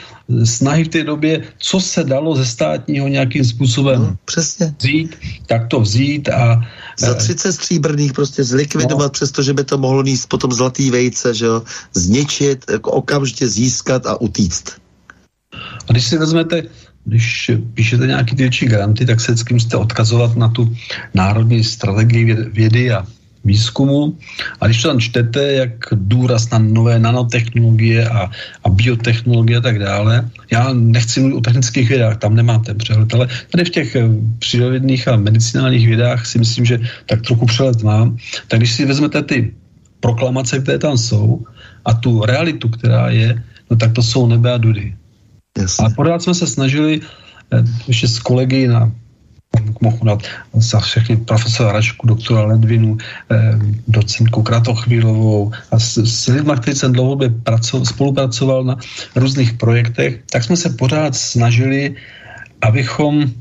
snahy 0.44 0.84
v 0.84 0.88
té 0.88 1.04
době, 1.04 1.42
co 1.58 1.80
se 1.80 2.04
dalo 2.04 2.36
ze 2.36 2.46
státního 2.46 3.08
nějakým 3.08 3.46
způsobem 3.46 4.02
no, 4.02 4.18
přesně. 4.26 4.76
vzít, 4.80 5.16
tak 5.46 5.68
to 5.68 5.80
vzít 5.80 6.30
a... 6.30 6.62
Za 7.00 7.14
30 7.14 7.54
stříbrných 7.54 8.14
prostě 8.14 8.44
zlikvidovat, 8.44 9.06
no. 9.06 9.10
přestože 9.10 9.54
by 9.54 9.64
to 9.64 9.78
mohlo 9.78 10.04
níst 10.04 10.30
potom 10.30 10.52
zlatý 10.52 10.92
vejce, 10.92 11.34
že 11.34 11.46
jo, 11.46 11.64
zničit, 11.94 12.66
jako 12.72 12.92
okamžitě 12.92 13.48
získat 13.48 14.06
a 14.06 14.22
utíct. 14.22 14.82
A 15.88 15.92
když 15.92 16.06
si 16.06 16.18
vezmete, 16.18 16.64
když 17.06 17.52
píšete 17.74 18.08
nějaký 18.08 18.36
větší 18.36 18.66
granty, 18.66 19.06
tak 19.06 19.22
se 19.22 19.32
vždycky 19.32 19.54
musíte 19.54 19.78
odkazovat 19.78 20.36
na 20.36 20.50
tu 20.50 20.76
národní 21.14 21.64
strategii 21.64 22.36
vědy 22.52 22.92
a 22.92 23.08
výzkumu. 23.48 24.18
A 24.62 24.68
když 24.68 24.82
to 24.82 24.88
tam 24.88 25.00
čtete, 25.00 25.42
jak 25.54 25.72
důraz 25.92 26.50
na 26.50 26.60
nové 26.60 27.00
nanotechnologie 27.00 28.10
a, 28.10 28.32
a 28.64 28.68
biotechnologie 28.70 29.58
a 29.58 29.62
tak 29.62 29.80
dále, 29.80 30.30
já 30.52 30.74
nechci 30.74 31.20
mluvit 31.20 31.36
o 31.36 31.42
technických 31.42 31.90
vědách, 31.90 32.18
tam 32.18 32.36
nemám 32.36 32.64
ten 32.64 32.78
přehled, 32.78 33.14
ale 33.14 33.28
tady 33.52 33.66
v 33.66 33.70
těch 33.70 33.96
eh, 33.96 34.04
přírodních 34.40 35.08
a 35.08 35.16
medicinálních 35.16 35.88
vědách 35.88 36.26
si 36.26 36.40
myslím, 36.40 36.66
že 36.66 36.80
tak 37.06 37.22
trochu 37.22 37.46
přehled 37.46 37.84
mám. 37.84 38.18
Tak 38.48 38.60
když 38.60 38.74
si 38.74 38.86
vezmete 38.86 39.24
ty 39.24 39.54
proklamace, 40.00 40.60
které 40.60 40.78
tam 40.78 40.98
jsou 40.98 41.42
a 41.86 41.94
tu 41.94 42.22
realitu, 42.22 42.70
která 42.70 43.10
je, 43.10 43.44
no 43.72 43.78
tak 43.78 43.92
to 43.92 44.04
jsou 44.04 44.28
nebe 44.28 44.54
a 44.54 44.58
dudy. 44.58 44.96
Jasně. 45.58 45.86
A 45.86 45.90
pořád 45.90 46.22
jsme 46.22 46.34
se 46.34 46.48
snažili 46.48 47.02
eh, 47.02 47.64
ještě 47.88 48.08
s 48.08 48.20
kolegy 48.20 48.68
na 48.68 48.92
mohu 49.82 50.06
dát 50.06 50.24
za 50.54 50.80
všechny 50.80 51.18
profesora 51.18 51.72
Račku, 51.72 52.08
doktora 52.08 52.44
Ledvinu, 52.44 52.98
eh, 53.32 53.60
docentku 53.88 54.44
Kratochvílovou 54.44 55.52
a 55.72 55.80
s, 55.80 55.98
s 55.98 56.28
lidmi, 56.28 56.54
kteří 56.62 56.78
jsem 56.78 56.94
dlouhodobě 56.94 57.34
spolupracoval 57.84 58.64
na 58.64 58.76
různých 59.16 59.54
projektech, 59.54 60.24
tak 60.32 60.44
jsme 60.44 60.58
se 60.58 60.70
pořád 60.70 61.16
snažili, 61.16 61.96
abychom 62.62 63.32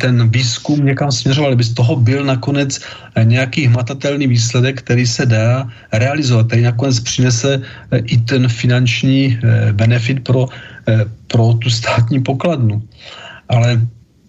ten 0.00 0.28
výzkum 0.28 0.84
někam 0.84 1.12
směřoval, 1.12 1.52
aby 1.52 1.64
z 1.64 1.74
toho 1.74 1.96
byl 1.96 2.24
nakonec 2.24 2.80
nějaký 3.22 3.66
hmatatelný 3.66 4.26
výsledek, 4.26 4.80
který 4.80 5.06
se 5.06 5.26
dá 5.26 5.68
realizovat, 5.92 6.46
který 6.46 6.62
nakonec 6.62 7.00
přinese 7.00 7.60
eh, 7.60 7.98
i 7.98 8.16
ten 8.18 8.48
finanční 8.48 9.36
eh, 9.36 9.72
benefit 9.72 10.24
pro, 10.24 10.48
eh, 10.88 11.04
pro 11.26 11.54
tu 11.60 11.70
státní 11.70 12.22
pokladnu. 12.22 12.82
Ale 13.48 13.80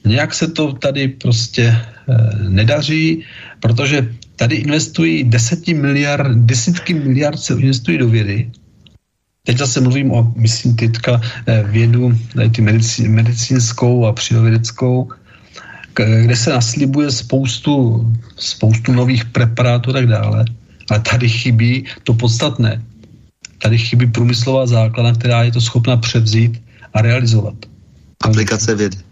Nějak 0.05 0.33
se 0.33 0.47
to 0.47 0.73
tady 0.73 1.07
prostě 1.07 1.63
e, 1.63 1.79
nedaří, 2.49 3.23
protože 3.59 4.15
tady 4.35 4.55
investují 4.55 5.23
deseti 5.23 5.73
miliard, 5.73 6.37
desítky 6.37 6.93
miliard 6.93 7.39
se 7.39 7.53
investují 7.53 7.97
do 7.97 8.09
vědy. 8.09 8.51
Teď 9.43 9.57
zase 9.57 9.81
mluvím 9.81 10.11
o, 10.11 10.33
myslím, 10.35 10.75
teďka 10.75 11.21
e, 11.45 11.63
vědu, 11.63 12.17
ty 12.55 12.61
medicín, 12.61 13.11
medicínskou 13.11 14.05
a 14.05 14.13
přírodovědeckou, 14.13 15.09
kde 15.93 16.35
se 16.35 16.49
naslibuje 16.49 17.11
spoustu, 17.11 18.05
spoustu 18.37 18.91
nových 18.91 19.25
preparátů 19.25 19.89
a 19.89 19.93
tak 19.93 20.07
dále. 20.07 20.45
Ale 20.89 20.99
tady 20.99 21.29
chybí 21.29 21.85
to 22.03 22.13
podstatné. 22.13 22.81
Tady 23.61 23.77
chybí 23.77 24.07
průmyslová 24.07 24.65
základna, 24.65 25.13
která 25.13 25.43
je 25.43 25.51
to 25.51 25.61
schopna 25.61 25.97
převzít 25.97 26.61
a 26.93 27.01
realizovat. 27.01 27.55
Aplikace 28.23 28.75
vědy. 28.75 29.08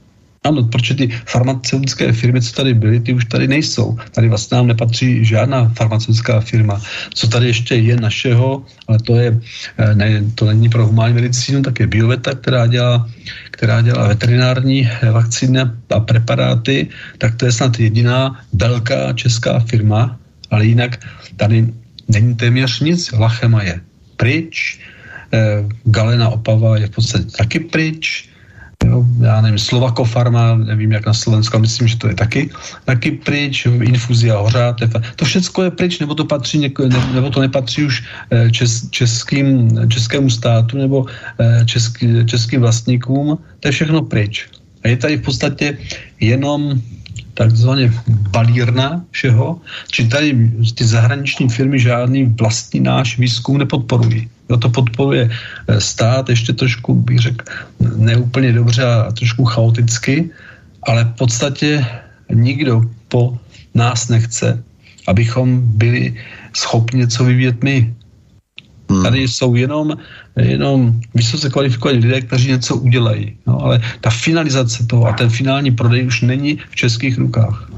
Ano, 0.47 0.63
protože 0.63 0.95
ty 0.95 1.05
farmaceutické 1.25 2.13
firmy, 2.13 2.41
co 2.41 2.51
tady 2.55 2.73
byly, 2.73 2.99
ty 2.99 3.13
už 3.13 3.25
tady 3.25 3.47
nejsou. 3.47 3.97
Tady 4.15 4.29
vlastně 4.29 4.55
nám 4.55 4.67
nepatří 4.67 5.25
žádná 5.25 5.67
farmaceutická 5.75 6.39
firma. 6.39 6.81
Co 7.13 7.27
tady 7.27 7.47
ještě 7.47 7.75
je 7.75 7.95
našeho, 7.99 8.63
ale 8.87 8.97
to, 9.03 9.15
je, 9.15 9.39
eh, 9.77 9.95
ne, 9.95 10.23
to 10.35 10.45
není 10.45 10.69
pro 10.69 10.87
humánní 10.87 11.15
medicínu, 11.19 11.61
tak 11.61 11.79
je 11.79 11.87
Bioveta, 11.87 12.31
která 12.35 12.67
dělá, 12.67 13.09
která 13.51 13.81
dělá 13.81 14.07
veterinární 14.07 14.87
eh, 14.87 15.11
vakcíny 15.11 15.59
a 15.91 15.99
preparáty, 15.99 16.87
tak 17.17 17.35
to 17.35 17.45
je 17.45 17.51
snad 17.51 17.79
jediná 17.79 18.39
velká 18.53 19.13
česká 19.13 19.59
firma, 19.59 20.15
ale 20.51 20.65
jinak 20.65 20.95
tady 21.35 21.67
není 22.07 22.35
téměř 22.35 22.79
nic. 22.79 23.11
Lachema 23.11 23.63
je 23.63 23.75
pryč, 24.15 24.79
eh, 25.35 25.67
Galena 25.91 26.29
Opava 26.29 26.77
je 26.79 26.87
v 26.87 26.95
podstatě 26.95 27.27
taky 27.35 27.59
pryč, 27.59 28.31
Jo, 28.85 29.05
já 29.21 29.41
nevím, 29.41 29.59
Slovako 29.59 30.03
Farma, 30.05 30.55
nevím 30.55 30.91
jak 30.91 31.05
na 31.05 31.13
Slovensku, 31.13 31.59
myslím, 31.59 31.87
že 31.87 31.97
to 31.97 32.07
je 32.07 32.15
taky, 32.15 32.49
taky 32.85 33.11
pryč, 33.11 33.65
infuzia 33.65 34.37
hořátev, 34.37 34.91
to 35.15 35.25
všechno 35.25 35.63
je 35.63 35.71
pryč, 35.71 35.99
nebo 35.99 36.15
to 36.15 36.25
patří, 36.25 36.57
něko, 36.57 36.87
ne, 36.87 37.13
nebo 37.13 37.29
to 37.29 37.41
nepatří 37.41 37.83
už 37.83 38.03
eh, 38.31 38.51
čes, 38.51 38.89
českým, 38.89 39.69
českému 39.89 40.29
státu 40.29 40.77
nebo 40.77 41.05
eh, 41.39 41.65
český, 41.65 42.25
českým 42.25 42.61
vlastníkům, 42.61 43.37
to 43.59 43.67
je 43.67 43.71
všechno 43.71 44.01
pryč. 44.01 44.47
A 44.83 44.87
je 44.87 44.97
tady 44.97 45.17
v 45.17 45.21
podstatě 45.21 45.77
jenom 46.19 46.81
takzvaně 47.33 47.93
balírna 48.07 49.05
všeho, 49.11 49.61
či 49.91 50.07
tady 50.07 50.51
ty 50.75 50.85
zahraniční 50.85 51.49
firmy 51.49 51.79
žádný 51.79 52.23
vlastní 52.23 52.79
náš 52.79 53.17
výzkum 53.17 53.57
nepodporují. 53.57 54.29
Jo, 54.49 54.57
to 54.57 54.69
podporuje 54.69 55.29
eh, 55.29 55.81
stát 55.81 56.29
ještě 56.29 56.53
trošku, 56.53 56.95
bych 56.95 57.19
řekl, 57.19 57.45
neúplně 57.95 58.53
dobře 58.53 58.83
a 58.83 59.11
trošku 59.11 59.45
chaoticky, 59.45 60.29
ale 60.83 61.03
v 61.03 61.13
podstatě 61.17 61.85
nikdo 62.33 62.81
po 63.07 63.37
nás 63.75 64.07
nechce, 64.07 64.63
abychom 65.07 65.61
byli 65.61 66.15
schopni 66.55 66.99
něco 66.99 67.23
vyvíjet 67.23 67.63
my. 67.63 67.93
Hmm. 68.89 69.03
Tady 69.03 69.27
jsou 69.27 69.55
jenom, 69.55 69.97
jenom 70.35 71.01
vysoce 71.15 71.49
kvalifikovaní 71.49 71.99
lidé, 71.99 72.21
kteří 72.21 72.49
něco 72.49 72.75
udělají. 72.75 73.35
No, 73.47 73.59
ale 73.61 73.81
ta 74.01 74.09
finalizace 74.09 74.87
toho 74.87 75.05
a 75.07 75.13
ten 75.13 75.29
finální 75.29 75.71
prodej 75.71 76.07
už 76.07 76.21
není 76.21 76.59
v 76.69 76.75
českých 76.75 77.17
rukách. 77.17 77.69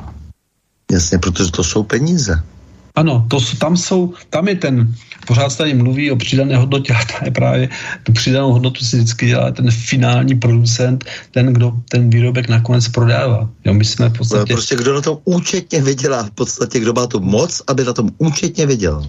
Jasně, 0.91 1.17
protože 1.17 1.51
to 1.51 1.63
jsou 1.63 1.83
peníze. 1.83 2.43
Ano, 2.95 3.25
to, 3.29 3.37
tam 3.59 3.77
jsou, 3.77 4.13
tam 4.29 4.47
je 4.47 4.55
ten, 4.55 4.95
pořád 5.27 5.49
se 5.49 5.57
tady 5.57 5.73
mluví 5.73 6.11
o 6.11 6.15
přidané 6.15 6.57
hodnotě 6.57 6.93
a 7.21 7.25
je 7.25 7.31
právě 7.31 7.69
tu 8.03 8.11
přidanou 8.11 8.51
hodnotu 8.53 8.85
si 8.85 8.97
vždycky 8.97 9.25
dělá 9.27 9.51
ten 9.51 9.71
finální 9.71 10.35
producent, 10.35 11.05
ten, 11.31 11.53
kdo 11.53 11.73
ten 11.89 12.09
výrobek 12.09 12.49
nakonec 12.49 12.87
prodává. 12.87 13.49
Jo, 13.65 13.73
my 13.73 13.85
jsme 13.85 14.09
v 14.09 14.17
podstatě... 14.17 14.53
Prostě 14.53 14.75
kdo 14.75 14.93
na 14.93 15.01
tom 15.01 15.17
účetně 15.23 15.81
vydělá, 15.81 16.23
v 16.23 16.31
podstatě 16.31 16.79
kdo 16.79 16.93
má 16.93 17.07
tu 17.07 17.19
moc, 17.19 17.61
aby 17.67 17.83
na 17.83 17.93
tom 17.93 18.09
účetně 18.17 18.65
vydělal. 18.65 19.05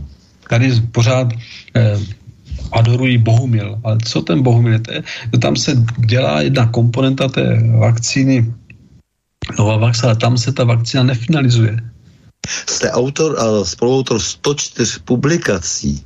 Tady 0.49 0.81
pořád 0.93 1.33
eh, 1.77 1.99
adorují 2.73 3.19
Bohumil, 3.19 3.79
ale 3.85 3.99
co 4.05 4.23
ten 4.23 4.43
Bohumil? 4.43 4.79
To 4.79 4.93
je, 4.93 5.03
to 5.31 5.39
tam 5.39 5.57
se 5.57 5.85
dělá 5.99 6.43
jedna 6.43 6.67
komponenta 6.67 7.29
té 7.29 7.59
vakcíny 7.79 8.55
Novavax, 9.59 10.05
ale 10.05 10.17
tam 10.17 10.39
se 10.39 10.53
ta 10.53 10.65
vakcína 10.65 11.03
nefinalizuje. 11.03 11.79
Jste 12.67 12.91
autor 12.91 13.37
a 13.39 13.65
spoluautor 13.65 14.21
104 14.21 14.99
publikací 15.05 16.05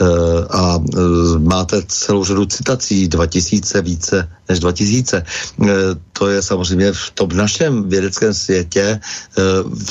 e, 0.00 0.04
a 0.50 0.78
e, 0.78 1.00
máte 1.38 1.82
celou 1.86 2.24
řadu 2.24 2.46
citací, 2.46 3.08
2000 3.08 3.82
více 3.82 4.28
než 4.48 4.58
2000. 4.58 5.16
E, 5.16 5.24
to 6.12 6.28
je 6.28 6.42
samozřejmě 6.42 6.92
v 6.92 7.10
tom 7.10 7.28
našem 7.32 7.88
vědeckém 7.88 8.34
světě, 8.34 9.00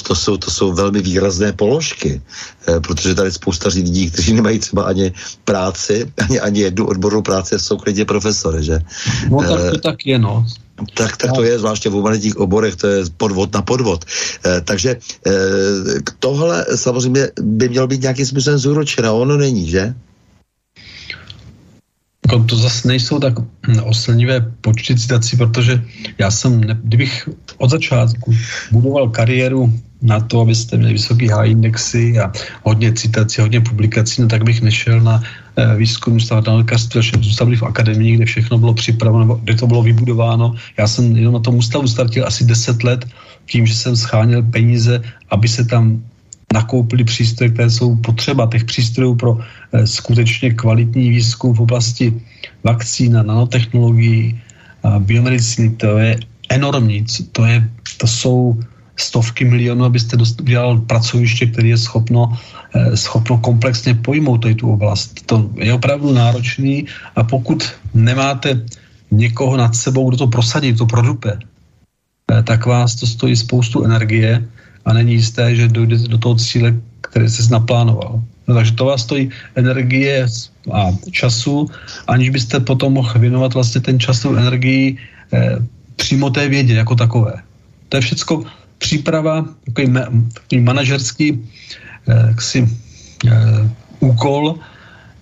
to, 0.08 0.16
jsou, 0.16 0.38
to 0.38 0.52
jsou 0.52 0.74
velmi 0.74 1.02
výrazné 1.02 1.54
položky, 1.54 2.22
protože 2.84 3.16
tady 3.16 3.32
spousta 3.32 3.70
lidí, 3.70 4.12
kteří 4.12 4.34
nemají 4.34 4.60
třeba 4.60 4.84
ani 4.84 5.14
práci, 5.44 6.14
ani, 6.18 6.40
ani 6.40 6.60
jednu 6.60 6.86
odbornou 6.86 7.22
práci, 7.22 7.60
jsou 7.60 7.78
klidně 7.78 8.06
profesory, 8.06 8.64
že? 8.64 8.80
No 9.30 9.42
tak 9.42 9.72
to 9.72 9.78
tak 9.78 10.06
je, 10.06 10.20
no. 10.20 10.46
Tak, 10.94 11.18
tak 11.18 11.32
to 11.32 11.44
je, 11.44 11.60
zvláště 11.60 11.90
v 11.90 11.94
humanitních 11.94 12.38
oborech, 12.38 12.76
to 12.76 12.88
je 12.88 13.04
podvod 13.18 13.54
na 13.54 13.62
podvod. 13.62 14.06
E, 14.46 14.62
takže 14.62 14.90
e, 14.90 15.32
tohle 16.20 16.66
samozřejmě 16.76 17.28
by 17.42 17.70
mělo 17.70 17.88
být 17.88 18.02
nějakým 18.02 18.26
způsobem 18.26 18.60
zúročeno, 18.60 19.20
ono 19.20 19.38
není, 19.38 19.70
že? 19.70 19.94
Jako 22.32 22.44
to 22.44 22.56
zase 22.56 22.88
nejsou 22.88 23.20
tak 23.20 23.34
oslnivé 23.84 24.54
počty 24.62 24.96
citací, 24.96 25.38
protože 25.38 25.84
já 26.18 26.32
jsem, 26.32 26.62
ne, 26.62 26.80
kdybych 26.84 27.30
od 27.58 27.70
začátku 27.70 28.36
budoval 28.72 29.10
kariéru 29.10 29.74
na 30.02 30.20
to, 30.20 30.42
abyste 30.42 30.78
měli 30.78 30.94
vysoký 30.94 31.28
high 31.28 31.52
indexy 31.52 32.20
a 32.20 32.32
hodně 32.64 32.94
citací, 32.94 33.42
hodně 33.42 33.62
publikací, 33.62 34.22
no 34.22 34.28
tak 34.28 34.44
bych 34.44 34.62
nešel 34.62 35.02
na 35.02 35.24
výzkum 35.78 36.16
ústav 36.16 36.48
na 36.48 36.54
lékařství, 36.54 37.02
zůstali 37.22 37.58
v 37.58 37.64
akademii, 37.64 38.16
kde 38.16 38.26
všechno 38.26 38.58
bylo 38.58 38.74
připraveno, 38.74 39.40
kde 39.44 39.56
to 39.56 39.68
bylo 39.68 39.84
vybudováno. 39.84 40.56
Já 40.78 40.88
jsem 40.88 41.16
jenom 41.16 41.34
na 41.34 41.40
tom 41.40 41.56
ústavu 41.56 41.88
startil 41.88 42.28
asi 42.28 42.46
10 42.46 42.84
let 42.84 43.06
tím, 43.46 43.66
že 43.66 43.76
jsem 43.76 43.96
scháněl 43.96 44.44
peníze, 44.44 45.02
aby 45.30 45.48
se 45.48 45.66
tam 45.66 46.04
nakoupili 46.54 47.04
přístroje, 47.04 47.50
které 47.50 47.70
jsou 47.70 47.96
potřeba 47.96 48.48
těch 48.52 48.64
přístrojů 48.64 49.16
pro 49.16 49.38
eh, 49.38 49.88
skutečně 49.88 50.54
kvalitní 50.54 51.10
výzkum 51.10 51.54
v 51.54 51.62
oblasti 51.62 52.14
vakcín 52.64 53.18
a 53.18 53.24
nanotechnologií 53.24 54.42
a 54.84 55.00
biomedicíny. 55.00 55.70
To 55.70 55.98
je 55.98 56.20
enormní. 56.50 57.06
To, 57.32 57.46
je, 57.46 57.70
to 57.98 58.08
jsou 58.08 58.58
stovky 59.02 59.46
milionů, 59.46 59.86
abyste 59.86 60.18
udělal 60.42 60.78
pracoviště, 60.78 61.46
které 61.46 61.68
je 61.68 61.78
schopno, 61.78 62.38
eh, 62.76 62.98
schopno 62.98 63.38
komplexně 63.38 63.94
pojmout 63.94 64.46
tu 64.56 64.72
oblast. 64.72 65.26
To 65.26 65.50
je 65.56 65.74
opravdu 65.74 66.14
náročný 66.14 66.86
a 67.16 67.24
pokud 67.24 67.64
nemáte 67.94 68.66
někoho 69.12 69.58
nad 69.58 69.76
sebou, 69.76 70.10
kdo 70.10 70.18
to 70.18 70.28
prosadí, 70.28 70.74
to 70.74 70.86
produpe, 70.86 71.40
eh, 71.40 72.44
tak 72.44 72.66
vás 72.66 72.96
to 72.96 73.08
stojí 73.08 73.36
spoustu 73.36 73.84
energie 73.84 74.44
a 74.86 74.94
není 74.94 75.14
jisté, 75.14 75.56
že 75.56 75.68
dojdete 75.68 76.08
do 76.08 76.18
toho 76.18 76.36
cíle, 76.36 76.76
který 77.02 77.30
jsi 77.30 77.52
naplánoval. 77.52 78.22
No, 78.48 78.56
takže 78.56 78.74
to 78.74 78.86
vás 78.86 79.02
stojí 79.02 79.30
energie 79.56 80.26
a 80.74 80.90
času, 81.12 81.70
aniž 82.08 82.30
byste 82.30 82.60
potom 82.60 82.94
mohl 82.94 83.20
věnovat 83.20 83.54
vlastně 83.54 83.82
ten 83.82 84.00
časovou 84.00 84.36
energii 84.36 84.98
eh, 85.34 85.58
přímo 85.96 86.30
té 86.30 86.50
vědě 86.50 86.74
jako 86.74 86.96
takové. 86.96 87.34
To 87.90 87.98
je 87.98 88.02
všecko 88.02 88.44
příprava, 88.80 89.46
takový, 89.66 89.94
takový 90.34 90.62
manažerský 90.62 91.28
eh, 92.08 92.28
jaksi, 92.28 92.70
eh, 93.28 93.70
úkol, 94.00 94.56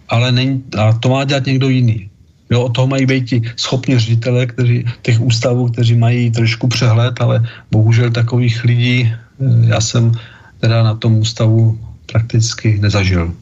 ale 0.10 0.32
není, 0.32 0.64
a 0.78 0.94
to 0.94 1.10
má 1.10 1.24
dělat 1.24 1.46
někdo 1.46 1.70
jiný. 1.70 2.10
Jo, 2.50 2.72
od 2.72 2.80
toho 2.80 2.88
mají 2.88 3.06
být 3.06 3.26
ti 3.30 3.42
schopní 3.56 4.00
ředitele 4.00 4.46
kteří, 4.46 4.86
těch 5.02 5.20
ústavů, 5.20 5.68
kteří 5.68 5.96
mají 6.00 6.32
trošku 6.32 6.68
přehled, 6.68 7.22
ale 7.22 7.44
bohužel 7.72 8.12
takových 8.12 8.64
lidí 8.64 9.12
Eh, 9.40 9.68
já 9.68 9.82
jsem 9.82 10.12
teda 10.60 10.84
na 10.84 10.96
tom 10.96 11.18
ústavu 11.18 11.80
prakticky 12.06 12.80
nezažil. 12.80 13.34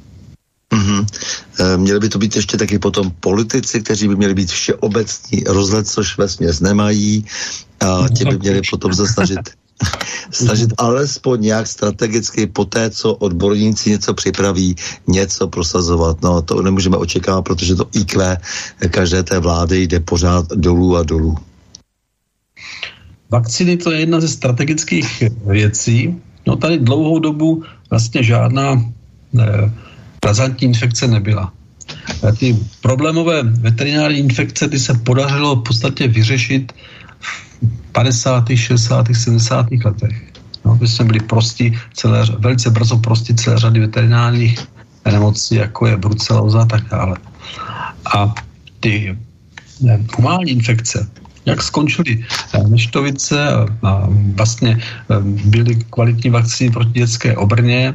Mm-hmm. 0.73 1.05
Měli 1.77 1.99
by 1.99 2.09
to 2.09 2.19
být 2.19 2.35
ještě 2.35 2.57
taky 2.57 2.79
potom 2.79 3.11
politici, 3.19 3.81
kteří 3.81 4.07
by 4.07 4.15
měli 4.15 4.33
být 4.33 4.51
všeobecní 4.51 5.43
rozhled, 5.47 5.87
což 5.87 6.17
ve 6.17 6.29
směs 6.29 6.59
nemají 6.59 7.25
a 7.79 8.09
ti 8.09 8.25
by 8.25 8.37
měli 8.37 8.61
potom 8.69 8.93
se 8.93 9.07
snažit 10.31 10.73
alespoň 10.77 11.41
nějak 11.41 11.67
strategicky 11.67 12.47
po 12.47 12.65
té, 12.65 12.89
co 12.89 13.13
odborníci 13.13 13.89
něco 13.89 14.13
připraví, 14.13 14.75
něco 15.07 15.47
prosazovat. 15.47 16.21
No 16.21 16.41
to 16.41 16.61
nemůžeme 16.61 16.97
očekávat, 16.97 17.41
protože 17.41 17.75
to 17.75 17.87
IQ 17.93 18.37
každé 18.89 19.23
té 19.23 19.39
vlády 19.39 19.83
jde 19.83 19.99
pořád 19.99 20.47
dolů 20.47 20.97
a 20.97 21.03
dolů. 21.03 21.37
Vakcíny 23.29 23.77
to 23.77 23.91
je 23.91 23.99
jedna 23.99 24.19
ze 24.19 24.27
strategických 24.27 25.23
věcí. 25.45 26.15
No 26.47 26.55
tady 26.55 26.77
dlouhou 26.77 27.19
dobu 27.19 27.63
vlastně 27.89 28.23
žádná 28.23 28.83
eh, 29.39 29.71
razantní 30.25 30.67
infekce 30.67 31.07
nebyla. 31.07 31.53
A 32.27 32.31
ty 32.31 32.57
problémové 32.81 33.43
veterinární 33.43 34.19
infekce 34.19 34.67
ty 34.67 34.79
se 34.79 34.93
podařilo 34.93 35.55
v 35.55 35.63
podstatě 35.63 36.07
vyřešit 36.07 36.71
v 36.71 36.94
50., 37.95 38.43
60., 38.55 39.07
70. 39.15 39.67
letech. 39.85 40.15
No, 40.65 40.77
my 40.81 40.87
jsme 40.87 41.05
byli 41.05 41.19
prostí, 41.19 41.77
celé, 41.93 42.25
velice 42.39 42.69
brzo 42.69 42.97
prostí 42.97 43.35
celé 43.35 43.57
řady 43.57 43.79
veterinárních 43.79 44.59
nemocí, 45.11 45.55
jako 45.55 45.87
je 45.87 45.97
bruceloza 45.97 46.61
a 46.61 46.65
tak 46.65 46.83
dále. 46.89 47.17
A 48.15 48.33
ty 48.79 49.17
ne, 49.81 50.03
humální 50.17 50.51
infekce, 50.51 51.07
jak 51.45 51.61
skončily 51.61 52.25
eh, 52.53 52.63
neštovice 52.67 53.37
a 53.83 54.07
vlastně 54.35 54.77
eh, 54.79 55.15
byly 55.45 55.75
kvalitní 55.89 56.29
vakcíny 56.29 56.71
proti 56.71 56.91
dětské 56.99 57.37
obrně, 57.37 57.93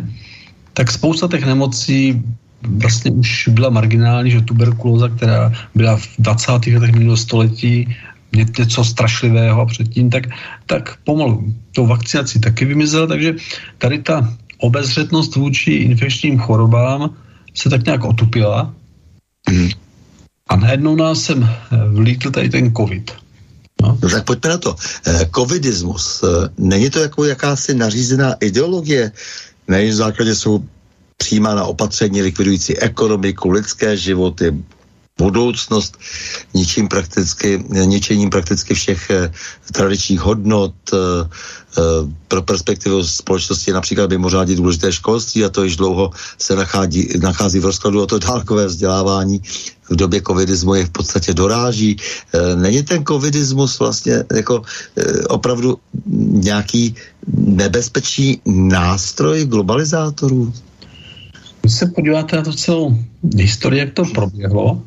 tak 0.73 0.91
spousta 0.91 1.29
těch 1.29 1.45
nemocí 1.47 2.23
vlastně 2.63 3.11
už 3.11 3.49
byla 3.49 3.71
marginální, 3.71 4.31
že 4.31 4.41
tuberkulóza, 4.41 5.09
která 5.09 5.53
byla 5.75 5.97
v 5.97 6.09
20. 6.19 6.53
letech 6.53 6.93
minulého 6.93 7.17
století 7.17 7.97
něco 8.33 8.85
strašlivého 8.85 9.61
a 9.61 9.67
předtím, 9.67 10.11
tak, 10.11 10.25
tak 10.67 10.97
pomalu 11.05 11.55
tou 11.75 11.87
vakcinací 11.87 12.41
taky 12.41 12.65
vymizela, 12.65 13.07
takže 13.07 13.35
tady 13.79 13.99
ta 13.99 14.35
obezřetnost 14.59 15.37
vůči 15.37 15.73
infekčním 15.73 16.39
chorobám 16.39 17.17
se 17.55 17.71
tak 17.71 17.85
nějak 17.85 18.05
otupila. 18.05 18.75
Mm. 19.51 19.69
A 20.49 20.57
najednou 20.57 20.97
nás 20.97 21.23
sem 21.23 21.43
eh, 21.43 21.77
vlítl 21.89 22.31
tady 22.31 22.49
ten 22.49 22.75
covid. 22.75 23.11
No. 23.83 23.99
no 24.03 24.09
tak 24.09 24.25
pojďme 24.25 24.51
na 24.51 24.59
to. 24.59 24.77
Eh, 25.07 25.27
covidismus, 25.35 26.23
eh, 26.23 26.49
není 26.59 26.91
to 26.91 27.01
jako 27.01 27.25
jakási 27.25 27.75
nařízená 27.75 28.35
ideologie? 28.41 29.13
Na 29.69 29.77
jejím 29.77 29.95
základě 29.95 30.35
jsou 30.35 30.65
přijímána 31.17 31.65
opatření 31.65 32.23
likvidující 32.23 32.79
ekonomiku, 32.79 33.51
lidské 33.51 33.97
životy, 33.97 34.55
budoucnost 35.21 36.01
ničím 36.57 36.89
prakticky, 36.89 37.61
ničením 37.69 38.31
prakticky 38.33 38.75
všech 38.75 39.11
eh, 39.11 39.33
tradičních 39.73 40.21
hodnot. 40.21 40.73
Eh, 40.93 40.97
eh, 40.97 41.81
pro 42.29 42.43
perspektivu 42.43 43.05
společnosti 43.05 43.73
například 43.73 44.11
mimořádně 44.11 44.57
důležité 44.57 44.93
školství 44.93 45.45
a 45.45 45.53
to 45.53 45.65
již 45.65 45.77
dlouho 45.77 46.11
se 46.39 46.57
nachází, 46.57 47.21
nachází 47.21 47.59
v 47.61 47.69
rozkladu 47.69 48.03
a 48.03 48.07
to 48.07 48.19
dálkové 48.19 48.67
vzdělávání 48.67 49.43
v 49.91 49.97
době 49.97 50.23
covidismu 50.23 50.75
je 50.75 50.87
v 50.87 50.95
podstatě 50.95 51.35
doráží. 51.35 51.99
Není 52.55 52.83
ten 52.87 53.03
covidismus 53.03 53.79
vlastně 53.79 54.23
jako 54.31 54.63
opravdu 55.29 55.79
nějaký 56.47 56.95
nebezpečný 57.35 58.39
nástroj 58.47 59.51
globalizátorů? 59.51 60.55
Když 61.61 61.75
se 61.75 61.87
podíváte 61.87 62.37
na 62.37 62.43
to 62.43 62.53
celou 62.53 62.95
historii, 63.35 63.81
jak 63.81 63.93
to 63.93 64.05
proběhlo, 64.15 64.83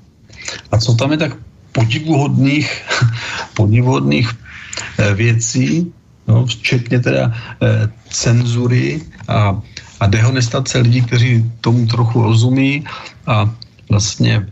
a 0.71 0.77
co 0.77 0.93
tam 0.93 1.11
je 1.11 1.17
tak 1.17 1.37
podivuhodných, 1.73 2.69
podivuhodných 3.53 4.29
eh, 4.29 5.13
věcí, 5.13 5.91
no, 6.27 6.45
včetně 6.45 6.99
teda 6.99 7.33
eh, 7.33 7.89
cenzury 8.09 9.01
a, 9.27 9.61
a 9.99 10.03
dehonestace 10.07 10.79
lidí, 10.79 11.01
kteří 11.01 11.51
tomu 11.61 11.85
trochu 11.85 12.21
rozumí 12.21 12.85
a 13.27 13.49
vlastně 13.89 14.47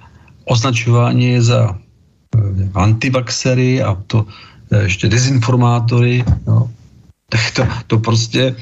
označování 0.45 1.41
za 1.41 1.71
eh, 1.71 2.39
antivaxery 2.73 3.83
a 3.83 3.97
to 4.07 4.25
ještě 4.71 5.09
dezinformátory, 5.09 6.23
no, 6.47 6.71
tak 7.29 7.41
to, 7.53 7.67
to 7.87 7.97
prostě 7.99 8.55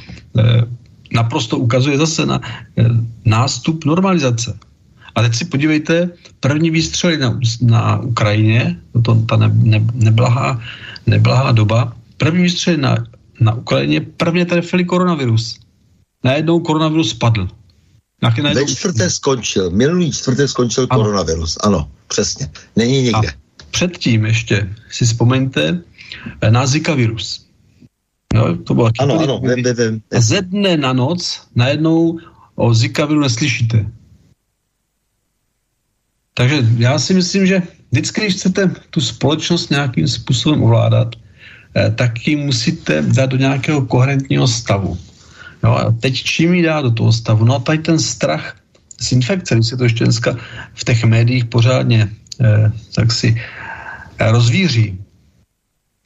naprosto 1.14 1.58
ukazuje 1.58 1.98
zase 1.98 2.26
na 2.26 2.42
nástup 3.26 3.86
normalizace. 3.86 4.58
A 5.16 5.22
teď 5.22 5.36
si 5.36 5.45
podívejte, 5.45 6.10
první 6.39 6.72
výstřely 6.72 7.18
na, 7.18 7.39
na 7.62 7.99
Ukrajině, 7.99 8.80
to, 9.05 9.16
ta 9.16 9.36
ne, 9.36 9.51
ne, 9.53 9.88
neblahá, 9.93 10.62
neblahá 11.07 11.51
doba, 11.51 11.93
první 12.18 12.43
výstřely 12.43 12.78
na, 12.78 12.95
na 13.39 13.53
Ukrajině 13.53 14.01
prvně 14.01 14.45
trefili 14.45 14.86
koronavirus. 14.86 15.60
Najednou 16.24 16.60
koronavirus 16.60 17.10
spadl. 17.10 17.47
Najednou... 18.22 18.53
Ve 18.53 18.66
čtvrté 18.66 19.10
skončil, 19.10 19.70
minulý 19.70 20.12
čtvrté 20.12 20.47
skončil 20.47 20.88
ano. 20.89 21.03
koronavirus, 21.03 21.57
ano, 21.64 21.91
přesně. 22.07 22.49
Není 22.76 23.01
nikde. 23.01 23.30
A 23.30 23.32
předtím 23.72 24.26
ještě 24.26 24.70
si 24.91 25.05
vzpomeňte 25.05 25.82
eh, 26.41 26.51
na 26.51 26.68
Zika 26.68 26.93
virus. 26.93 27.45
No, 28.34 28.57
to 28.57 28.74
bylo 28.74 28.89
ano, 28.99 29.20
ano, 29.20 29.39
vím, 29.39 29.64
vím. 29.64 30.01
A 30.18 30.22
ze 30.22 30.41
dne 30.41 30.78
na 30.78 30.93
noc 30.93 31.41
najednou 31.55 32.20
o 32.55 32.74
Zika 32.74 33.05
viru 33.05 33.20
neslyšíte. 33.20 33.86
Takže 36.40 36.64
já 36.78 37.00
si 37.00 37.14
myslím, 37.14 37.46
že 37.46 37.62
vždycky, 37.92 38.22
když 38.22 38.34
chcete 38.34 38.72
tu 38.90 39.02
společnost 39.02 39.76
nějakým 39.76 40.08
způsobem 40.08 40.64
ovládat, 40.64 41.20
eh, 41.76 41.92
tak 41.92 42.16
ji 42.28 42.40
musíte 42.40 43.04
dát 43.12 43.36
do 43.36 43.38
nějakého 43.38 43.84
koherentního 43.84 44.48
stavu. 44.48 44.96
Jo, 45.64 45.72
a 45.76 45.92
teď 45.92 46.16
čím 46.16 46.54
ji 46.54 46.64
dá 46.64 46.80
do 46.82 46.92
toho 46.96 47.12
stavu? 47.12 47.44
No 47.44 47.56
a 47.56 47.60
tady 47.60 47.78
ten 47.84 48.00
strach 48.00 48.56
z 49.04 49.12
infekce, 49.12 49.56
když 49.56 49.68
se 49.68 49.78
to 49.78 49.84
ještě 49.84 50.04
dneska 50.08 50.40
v 50.80 50.84
těch 50.88 51.04
médiích 51.04 51.52
pořádně 51.52 52.08
eh, 52.08 52.72
tak 52.96 53.12
si 53.12 53.36
eh, 53.36 54.32
rozvíří, 54.32 54.96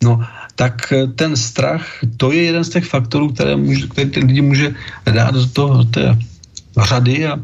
no 0.02 0.26
tak 0.58 0.90
eh, 0.90 1.14
ten 1.14 1.38
strach, 1.38 1.86
to 2.18 2.34
je 2.34 2.42
jeden 2.50 2.64
z 2.66 2.82
těch 2.82 2.90
faktorů, 2.90 3.38
které 3.38 3.54
může, 3.54 3.86
který 3.88 4.10
ten 4.10 4.24
lidi 4.26 4.42
může 4.42 4.74
dát 5.06 5.38
do, 5.38 5.46
toho, 5.46 5.86
do 5.86 5.86
té 5.94 6.18
řady 6.78 7.28
a, 7.28 7.40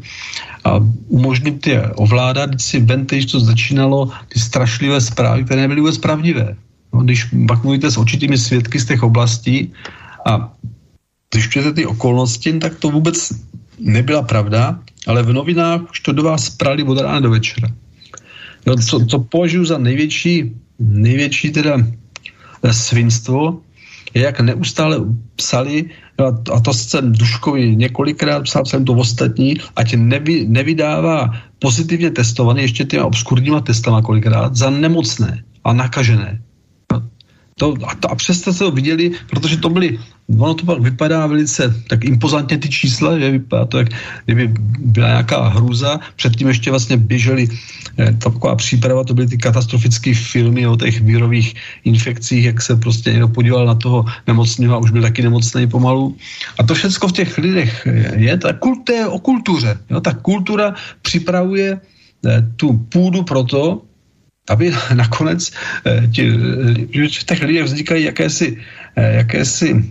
a 0.64 0.80
umožnit 1.08 1.66
je 1.66 1.88
ovládat. 1.88 2.50
Když 2.50 2.64
si 2.64 2.80
vente, 2.80 3.16
když 3.16 3.32
to 3.32 3.40
začínalo, 3.40 4.10
ty 4.28 4.40
strašlivé 4.40 5.00
zprávy, 5.00 5.44
které 5.44 5.60
nebyly 5.60 5.80
vůbec 5.80 5.98
pravdivé. 5.98 6.56
No, 6.92 7.00
když 7.00 7.24
pak 7.48 7.62
mluvíte 7.64 7.90
s 7.90 7.98
určitými 7.98 8.38
svědky 8.38 8.80
z 8.80 8.86
těch 8.86 9.02
oblastí 9.02 9.72
a 10.26 10.52
zjišťujete 11.34 11.72
ty 11.72 11.86
okolnosti, 11.86 12.58
tak 12.58 12.74
to 12.74 12.90
vůbec 12.90 13.32
nebyla 13.78 14.22
pravda, 14.22 14.78
ale 15.06 15.22
v 15.22 15.32
novinách 15.32 15.90
už 15.90 16.00
to 16.00 16.12
do 16.12 16.22
vás 16.22 16.50
prali 16.50 16.82
od 16.82 16.98
rána 16.98 17.20
do 17.20 17.30
večera. 17.30 17.68
Jo, 18.66 18.76
co, 18.76 19.06
co 19.06 19.18
považuji 19.18 19.64
za 19.64 19.78
největší, 19.78 20.52
největší 20.78 21.50
teda 21.50 21.76
eh, 22.62 22.72
svinstvo, 22.72 23.60
jak 24.14 24.40
neustále 24.40 24.96
psali, 25.36 25.90
a 26.52 26.60
to 26.60 26.72
jsem 26.74 27.12
Duškovi 27.12 27.76
několikrát 27.76 28.42
psal, 28.42 28.66
jsem 28.66 28.84
to 28.84 28.92
ostatní, 28.92 29.56
ať 29.76 29.94
nevy, 29.94 30.44
nevydává 30.48 31.30
pozitivně 31.58 32.10
testovaný 32.10 32.62
ještě 32.62 32.84
těma 32.84 33.04
obskurníma 33.04 33.60
testama 33.60 34.02
kolikrát 34.02 34.56
za 34.56 34.70
nemocné 34.70 35.44
a 35.64 35.72
nakažené. 35.72 36.42
To, 37.60 37.76
a, 37.84 37.94
to, 37.94 38.10
a 38.10 38.14
přesto 38.14 38.52
se 38.52 38.58
to 38.58 38.70
viděli, 38.70 39.10
protože 39.28 39.56
to 39.56 39.68
byly, 39.68 39.98
ono 40.38 40.54
to 40.54 40.64
pak 40.64 40.80
vypadá 40.80 41.26
velice 41.26 41.74
tak 41.88 42.04
impozantně 42.04 42.58
ty 42.58 42.68
čísla, 42.68 43.18
že 43.18 43.30
vypadá 43.30 43.64
to, 43.64 43.78
jak 43.78 43.88
kdyby 44.24 44.48
byla 44.78 45.08
nějaká 45.08 45.48
hrůza. 45.48 46.00
Předtím 46.16 46.48
ještě 46.48 46.70
vlastně 46.70 46.96
běželi 46.96 47.48
eh, 47.98 48.16
taková 48.16 48.56
příprava, 48.56 49.04
to 49.04 49.14
byly 49.14 49.28
ty 49.28 49.38
katastrofické 49.38 50.14
filmy 50.14 50.66
o 50.66 50.76
těch 50.76 51.00
vírových 51.00 51.54
infekcích, 51.84 52.44
jak 52.44 52.62
se 52.62 52.76
prostě 52.76 53.12
někdo 53.12 53.28
podíval 53.28 53.66
na 53.66 53.74
toho 53.74 54.04
nemocného 54.26 54.74
a 54.74 54.80
už 54.80 54.90
byl 54.90 55.02
taky 55.02 55.22
nemocný 55.22 55.68
pomalu. 55.68 56.16
A 56.58 56.64
to 56.64 56.74
všechno 56.74 57.08
v 57.08 57.12
těch 57.12 57.38
lidech 57.38 57.86
je, 58.16 58.38
ta 58.38 58.52
kult, 58.56 58.88
je 58.88 59.06
o 59.06 59.18
kultuře. 59.18 59.78
Jo? 59.90 60.00
Ta 60.00 60.16
kultura 60.16 60.74
připravuje 61.02 61.76
eh, 61.76 62.48
tu 62.56 62.72
půdu 62.88 63.22
pro 63.22 63.44
to, 63.44 63.89
aby 64.50 64.74
nakonec 64.94 65.50
eh, 65.86 66.06
ti, 66.10 66.22
eh, 66.26 67.08
v 67.08 67.24
těch 67.24 67.42
lidech 67.42 67.64
vznikají 67.64 68.04
jakési, 68.04 68.58
eh, 68.96 69.14
jakési 69.22 69.84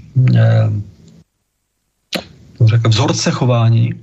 řekl, 2.65 2.89
vzorce 2.89 3.31
chování, 3.31 3.95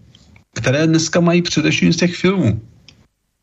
které 0.55 0.87
dneska 0.87 1.21
mají 1.21 1.43
především 1.43 1.93
z 1.93 1.97
těch 1.97 2.17
filmů. 2.17 2.61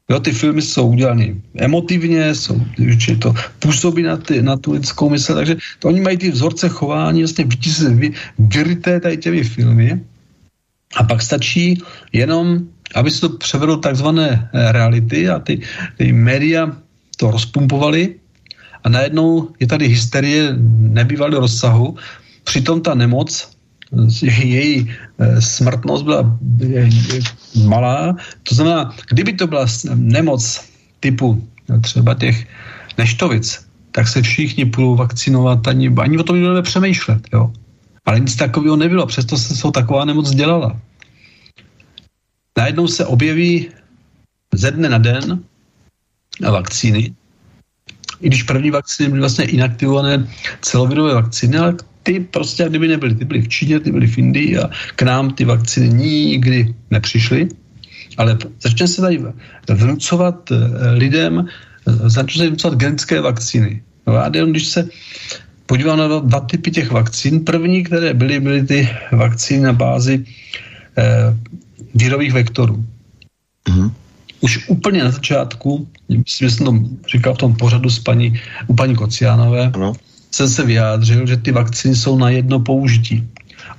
Jo, 0.10 0.20
ty 0.20 0.32
filmy 0.32 0.62
jsou 0.62 0.88
udělány 0.88 1.42
emotivně, 1.58 2.36
jsou, 2.36 2.60
že 2.98 3.16
to 3.16 3.34
působí 3.60 4.04
na, 4.04 4.18
ty, 4.18 4.42
na 4.42 4.58
tu 4.58 4.72
lidskou 4.72 5.10
mysl, 5.10 5.36
takže 5.36 5.56
to 5.80 5.88
oni 5.88 6.02
mají 6.02 6.18
ty 6.18 6.32
vzorce 6.32 6.70
chování 6.70 7.22
vlastně 7.22 7.46
vy, 7.96 8.12
vyryté 8.40 9.00
tady 9.00 9.18
těmi 9.18 9.44
filmy 9.44 10.02
a 10.96 11.04
pak 11.04 11.22
stačí 11.22 11.80
jenom, 12.12 12.68
aby 12.96 13.12
se 13.12 13.22
to 13.22 13.30
převedlo 13.30 13.78
takzvané 13.78 14.50
reality 14.54 15.30
a 15.30 15.40
ty, 15.40 15.62
ty 15.98 16.14
média 16.14 16.83
to 17.18 17.32
rozpumpovali 17.32 18.16
a 18.84 18.90
najednou 18.90 19.50
je 19.60 19.68
tady 19.68 19.88
hysterie 19.88 20.56
nebývalého 20.78 21.42
rozsahu. 21.42 21.96
Přitom 22.44 22.82
ta 22.82 22.94
nemoc, 22.94 23.50
její 24.22 24.92
eh, 25.20 25.42
smrtnost 25.42 26.04
byla 26.04 26.40
malá. 27.66 28.18
To 28.44 28.56
znamená, 28.56 28.96
kdyby 29.10 29.34
to 29.34 29.48
byla 29.48 29.66
nemoc 29.96 30.62
typu 31.00 31.48
no, 31.70 31.80
třeba 31.80 32.14
těch 32.14 32.48
neštovic, 32.98 33.66
tak 33.92 34.08
se 34.08 34.22
všichni 34.22 34.66
budou 34.66 34.96
vakcinovat, 34.96 35.68
ani, 35.68 35.94
ani 35.98 36.18
o 36.18 36.24
tom 36.24 36.36
nebudeme 36.36 36.62
přemýšlet. 36.62 37.22
Jo. 37.34 37.52
Ale 38.06 38.20
nic 38.20 38.36
takového 38.36 38.76
nebylo, 38.76 39.06
přesto 39.06 39.38
se 39.38 39.56
jsou 39.56 39.72
taková 39.72 40.06
nemoc 40.06 40.32
dělala. 40.32 40.80
Najednou 42.58 42.88
se 42.88 43.06
objeví 43.06 43.70
ze 44.54 44.72
dne 44.72 44.90
na 44.90 44.98
den 44.98 45.44
vakcíny. 46.42 47.14
I 48.22 48.28
když 48.28 48.44
první 48.44 48.72
vakcíny 48.72 49.10
byly 49.10 49.20
vlastně 49.20 49.46
inaktivované 49.46 50.28
celovirové 50.62 51.14
vakcíny, 51.14 51.58
ale 51.58 51.76
ty 52.04 52.20
prostě, 52.20 52.70
kdyby 52.70 52.88
nebyly, 52.88 53.16
ty 53.16 53.26
byly 53.26 53.42
v 53.42 53.48
Číně, 53.48 53.80
ty 53.80 53.92
byly 53.92 54.08
v 54.08 54.18
Indii 54.18 54.58
a 54.58 54.70
k 54.96 55.02
nám 55.02 55.32
ty 55.32 55.46
vakcíny 55.46 55.90
nikdy 55.90 56.74
nepřišly. 56.92 57.48
Ale 58.18 58.38
začne 58.62 58.88
se 58.88 59.02
tady 59.02 59.20
vnucovat 59.70 60.52
eh, 60.52 60.92
lidem, 60.92 61.48
začne 61.86 62.44
se 62.44 62.48
vnucovat 62.48 62.78
genetické 62.78 63.22
vakcíny. 63.22 63.84
No 64.08 64.14
a 64.14 64.32
jenom 64.34 64.52
když 64.52 64.68
se 64.68 64.88
podívám 65.66 65.98
na 65.98 66.08
dva 66.08 66.40
typy 66.40 66.72
těch 66.72 66.92
vakcín, 66.92 67.46
první, 67.46 67.84
které 67.84 68.14
byly, 68.14 68.40
byly 68.40 68.64
ty 68.64 68.90
vakcíny 69.12 69.60
na 69.60 69.74
bázi 69.74 70.26
eh, 70.98 71.38
vírových 71.96 72.34
vektorů. 72.34 72.86
Mm-hmm 73.70 73.92
už 74.44 74.68
úplně 74.68 75.04
na 75.04 75.12
začátku, 75.12 75.88
myslím, 76.18 76.50
že 76.50 76.56
jsem 76.56 76.66
to 76.66 76.90
říkal 77.12 77.34
v 77.34 77.38
tom 77.38 77.56
pořadu 77.56 77.90
s 77.90 78.00
paní, 78.00 78.40
u 78.68 78.74
paní 78.74 78.96
Kociánové, 78.96 79.72
ano. 79.74 79.94
jsem 80.32 80.50
se 80.50 80.66
vyjádřil, 80.66 81.28
že 81.28 81.38
ty 81.38 81.52
vakcíny 81.52 81.96
jsou 81.96 82.18
na 82.18 82.30
jedno 82.30 82.60
použití. 82.60 83.28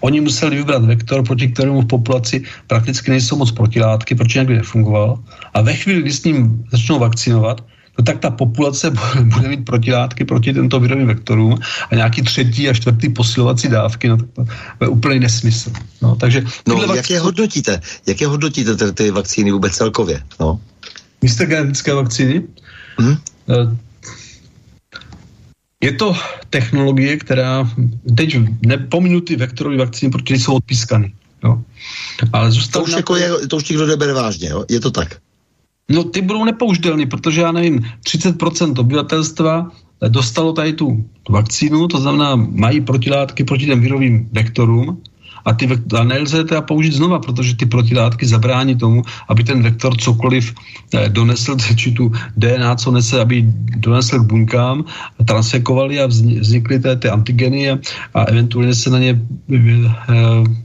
Oni 0.01 0.21
museli 0.21 0.57
vybrat 0.57 0.85
vektor, 0.85 1.25
proti 1.25 1.49
kterému 1.49 1.81
v 1.81 1.87
populaci 1.87 2.43
prakticky 2.67 3.11
nejsou 3.11 3.37
moc 3.37 3.53
protilátky, 3.53 4.15
protože 4.15 4.39
nějak 4.39 4.49
nefungoval. 4.49 5.19
A 5.55 5.61
ve 5.61 5.75
chvíli, 5.75 6.03
kdy 6.03 6.13
s 6.13 6.25
ním 6.25 6.65
začnou 6.73 6.99
vakcinovat, 6.99 7.65
no 7.99 8.05
tak 8.05 8.19
ta 8.19 8.31
populace 8.31 8.91
bude 9.35 9.49
mít 9.49 9.65
protilátky 9.65 10.25
proti 10.25 10.53
tento 10.53 10.81
virovým 10.81 11.07
vektorům 11.07 11.59
a 11.91 11.95
nějaký 11.95 12.23
třetí 12.23 12.69
a 12.69 12.75
čtvrtý 12.75 13.09
posilovací 13.09 13.69
dávky, 13.69 14.09
no 14.09 14.17
to 14.17 14.85
je 14.85 14.89
úplný 14.89 15.19
nesmysl. 15.21 15.73
No, 16.03 16.17
takže 16.17 16.45
no, 16.69 16.81
jak 16.81 16.89
vakcíny... 16.89 17.17
je 17.17 17.21
hodnotíte? 17.21 17.81
Jak 18.07 18.21
je 18.21 18.27
hodnotíte 18.27 18.77
ty, 18.77 18.93
ty 18.93 19.11
vakcíny 19.11 19.53
vůbec 19.53 19.77
celkově? 19.77 20.23
No? 20.41 20.61
Místo 21.23 21.47
genetické 21.47 21.95
vakcíny? 21.95 22.43
Hmm? 22.99 23.17
Je 25.81 25.93
to 25.93 26.17
technologie, 26.51 27.17
která 27.17 27.71
teď 28.17 28.37
nepominu 28.67 29.21
ty 29.21 29.37
vektorové 29.37 29.77
vakcíny, 29.77 30.13
protože 30.13 30.35
jsou 30.35 30.55
odpískany. 30.55 31.13
Jo. 31.45 31.63
Ale 32.33 32.51
to 32.73 32.83
už, 32.83 32.93
jako 32.93 33.17
je, 33.17 33.49
to 33.49 33.57
už 33.57 33.69
nikdo 33.69 33.87
nebere 33.87 34.13
vážně, 34.13 34.49
jo? 34.49 34.65
je 34.71 34.81
to 34.81 34.91
tak? 34.91 35.21
No 35.89 36.05
ty 36.05 36.23
budou 36.23 36.45
nepoužitelný, 36.45 37.07
protože 37.07 37.41
já 37.41 37.53
nevím, 37.53 37.85
30% 38.05 38.81
obyvatelstva 38.81 39.71
dostalo 40.09 40.53
tady 40.53 40.73
tu 40.73 41.05
vakcínu, 41.29 41.89
to 41.89 42.01
znamená, 42.01 42.37
mají 42.37 42.81
protilátky 42.81 43.45
proti 43.45 43.67
těm 43.67 43.81
virovým 43.81 44.29
vektorům 44.33 45.03
a, 45.45 45.53
ty 45.53 45.67
vektor, 45.67 46.01
a 46.01 46.05
nelze 46.05 46.45
teda 46.45 46.61
použít 46.61 46.93
znova, 46.93 47.19
protože 47.19 47.57
ty 47.57 47.67
protilátky 47.67 48.27
zabrání 48.27 48.77
tomu, 48.77 49.03
aby 49.29 49.45
ten 49.45 49.63
vektor 49.63 49.97
cokoliv 49.97 50.55
eh, 50.95 51.09
donesl, 51.09 51.57
či 51.77 51.93
tu 51.93 52.13
DNA, 52.37 52.77
co 52.77 52.91
nese, 52.91 53.21
aby 53.21 53.45
donesl 53.77 54.19
k 54.19 54.27
buňkám, 54.27 54.85
transfekovali 55.25 56.01
a 56.01 56.07
vznikly 56.07 56.79
ty, 56.79 56.89
ty 56.97 57.09
antigeny 57.09 57.71
a, 57.71 57.79
a 58.15 58.21
eventuálně 58.25 58.75
se 58.75 58.91
na 58.91 58.99
ně 58.99 59.21
eh, 59.53 59.59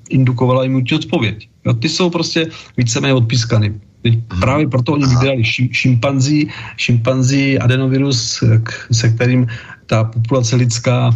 indukovala 0.09 0.65
imunitní 0.65 0.97
odpověď. 0.97 1.49
Jo, 1.65 1.73
ty 1.73 1.89
jsou 1.89 2.09
prostě 2.09 2.47
víceméně 2.77 3.13
odpískany. 3.13 3.73
Teď 4.01 4.19
právě 4.39 4.67
proto 4.67 4.93
oni 4.93 5.05
vydali 5.05 5.43
šimpanzí, 5.71 6.47
šimpanzí 6.77 7.59
adenovirus, 7.59 8.43
se 8.91 9.09
kterým 9.09 9.47
ta 9.85 10.03
populace 10.03 10.55
lidská 10.55 11.11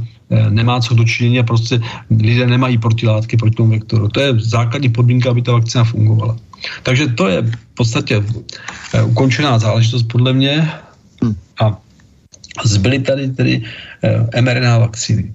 nemá 0.49 0.81
co 0.81 0.93
dočinění 0.93 1.39
a 1.39 1.43
prostě 1.43 1.79
lidé 2.09 2.47
nemají 2.47 2.77
protilátky 2.77 3.37
proti 3.37 3.55
tomu 3.55 3.69
vektoru. 3.69 4.07
To 4.07 4.19
je 4.19 4.39
základní 4.39 4.89
podmínka, 4.89 5.29
aby 5.29 5.41
ta 5.41 5.51
vakcína 5.51 5.83
fungovala. 5.83 6.37
Takže 6.83 7.07
to 7.07 7.27
je 7.27 7.41
v 7.41 7.73
podstatě 7.73 8.23
eh, 8.93 9.03
ukončená 9.03 9.59
záležitost 9.59 10.03
podle 10.03 10.33
mě 10.33 10.71
hm. 11.23 11.35
a 11.61 11.77
zbyly 12.63 12.99
tady 12.99 13.27
tedy 13.27 13.63
eh, 14.03 14.41
mRNA 14.41 14.77
vakcíny. 14.77 15.33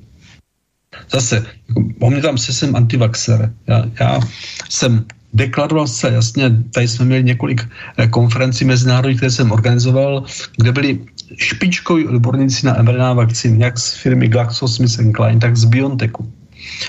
Zase, 1.11 1.47
jako, 1.69 1.85
o 2.01 2.11
mě 2.11 2.21
tam 2.23 2.39
se 2.39 2.53
jsem 2.53 2.77
antivaxer. 2.77 3.53
Já, 3.67 3.85
já 4.01 4.21
jsem 4.69 5.05
deklaroval 5.33 5.87
se 5.87 6.11
jasně, 6.11 6.51
tady 6.75 6.89
jsme 6.89 7.05
měli 7.05 7.25
několik 7.25 7.69
konferencí 8.11 8.65
mezinárodních, 8.65 9.17
které 9.17 9.31
jsem 9.31 9.53
organizoval, 9.53 10.25
kde 10.57 10.73
byli 10.73 10.99
špičkoví 11.37 12.07
odborníci 12.07 12.67
na 12.67 12.83
mRNA 12.83 13.13
vakcín, 13.13 13.61
jak 13.61 13.79
z 13.79 13.95
firmy 13.95 14.29
GlaxoSmithKline, 14.29 15.41
tak 15.41 15.57
z 15.57 15.65
BioNTechu. 15.65 16.33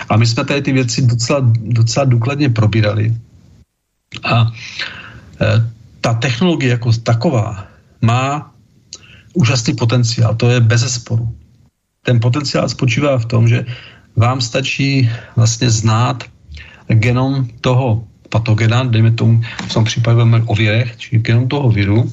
A 0.09 0.17
my 0.17 0.27
jsme 0.27 0.45
tady 0.45 0.61
ty 0.61 0.71
věci 0.71 1.01
docela, 1.01 1.51
docela 1.61 2.05
důkladně 2.05 2.49
probírali. 2.49 3.13
A 4.23 4.51
e, 5.41 5.45
ta 6.01 6.13
technologie 6.13 6.71
jako 6.71 6.91
taková 7.03 7.67
má 8.01 8.51
úžasný 9.33 9.75
potenciál, 9.75 10.35
to 10.35 10.49
je 10.49 10.59
bez 10.59 10.93
sporu. 10.93 11.35
Ten 12.03 12.19
potenciál 12.19 12.69
spočívá 12.69 13.17
v 13.17 13.25
tom, 13.25 13.47
že 13.47 13.65
vám 14.15 14.41
stačí 14.41 15.09
vlastně 15.35 15.69
znát 15.69 16.23
genom 16.87 17.47
toho 17.61 18.08
patogena, 18.29 18.83
dejme 18.83 19.11
tomu, 19.11 19.41
v 19.69 19.73
tom 19.73 19.83
případě 19.83 20.21
o 20.45 20.55
virech, 20.55 20.97
či 20.97 21.17
genom 21.19 21.47
toho 21.47 21.69
viru, 21.69 22.11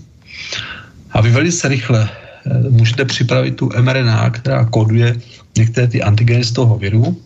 a 1.13 1.21
vy 1.21 1.31
velice 1.31 1.69
rychle 1.69 2.09
eh, 2.09 2.71
můžete 2.71 3.05
připravit 3.05 3.57
tu 3.57 3.71
mRNA, 3.81 4.31
která 4.31 4.65
koduje 4.65 5.17
některé 5.57 5.87
ty 5.89 6.03
antigeny 6.03 6.45
z 6.45 6.53
toho 6.53 6.79
viru. 6.79 7.17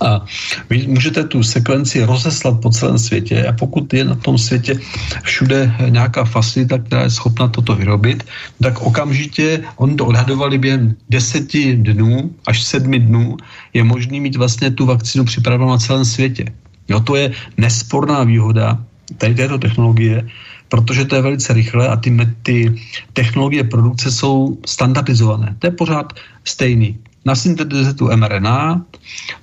A 0.00 0.24
vy 0.70 0.86
můžete 0.86 1.24
tu 1.24 1.42
sekvenci 1.42 2.04
rozeslat 2.04 2.60
po 2.60 2.70
celém 2.70 2.98
světě. 2.98 3.46
A 3.46 3.52
pokud 3.52 3.94
je 3.94 4.04
na 4.04 4.14
tom 4.14 4.38
světě 4.38 4.80
všude 5.22 5.74
nějaká 5.88 6.24
facilita, 6.24 6.78
která 6.78 7.02
je 7.02 7.10
schopna 7.10 7.48
toto 7.48 7.74
vyrobit, 7.74 8.26
tak 8.62 8.82
okamžitě, 8.82 9.62
on 9.76 9.96
to 9.96 10.06
odhadovali 10.06 10.58
během 10.58 10.96
deseti 11.10 11.76
dnů 11.76 12.34
až 12.46 12.62
sedmi 12.62 12.98
dnů, 12.98 13.36
je 13.74 13.84
možný 13.84 14.20
mít 14.20 14.36
vlastně 14.36 14.70
tu 14.70 14.86
vakcínu 14.86 15.24
připravenou 15.24 15.70
na 15.70 15.78
celém 15.78 16.04
světě. 16.04 16.44
Jo, 16.92 17.00
to 17.00 17.16
je 17.16 17.32
nesporná 17.56 18.24
výhoda 18.24 18.78
tady 19.18 19.34
této 19.34 19.58
technologie, 19.58 20.28
protože 20.68 21.04
to 21.04 21.14
je 21.14 21.22
velice 21.22 21.52
rychle 21.52 21.88
a 21.88 21.96
ty, 21.96 22.16
ty 22.42 22.74
technologie 23.12 23.64
produkce 23.64 24.12
jsou 24.12 24.58
standardizované. 24.66 25.56
To 25.58 25.66
je 25.66 25.70
pořád 25.70 26.12
stejný. 26.44 26.98
Na 27.24 27.34
syntetize 27.34 27.94
tu 27.94 28.16
mRNA 28.16 28.84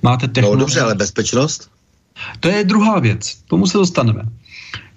máte 0.02 0.26
no, 0.26 0.32
technologie... 0.32 0.56
No 0.56 0.60
dobře, 0.60 0.80
ale 0.80 0.94
bezpečnost? 0.94 1.70
To 2.40 2.48
je 2.48 2.64
druhá 2.64 2.98
věc. 2.98 3.34
Tomu 3.46 3.66
se 3.66 3.78
dostaneme. 3.78 4.22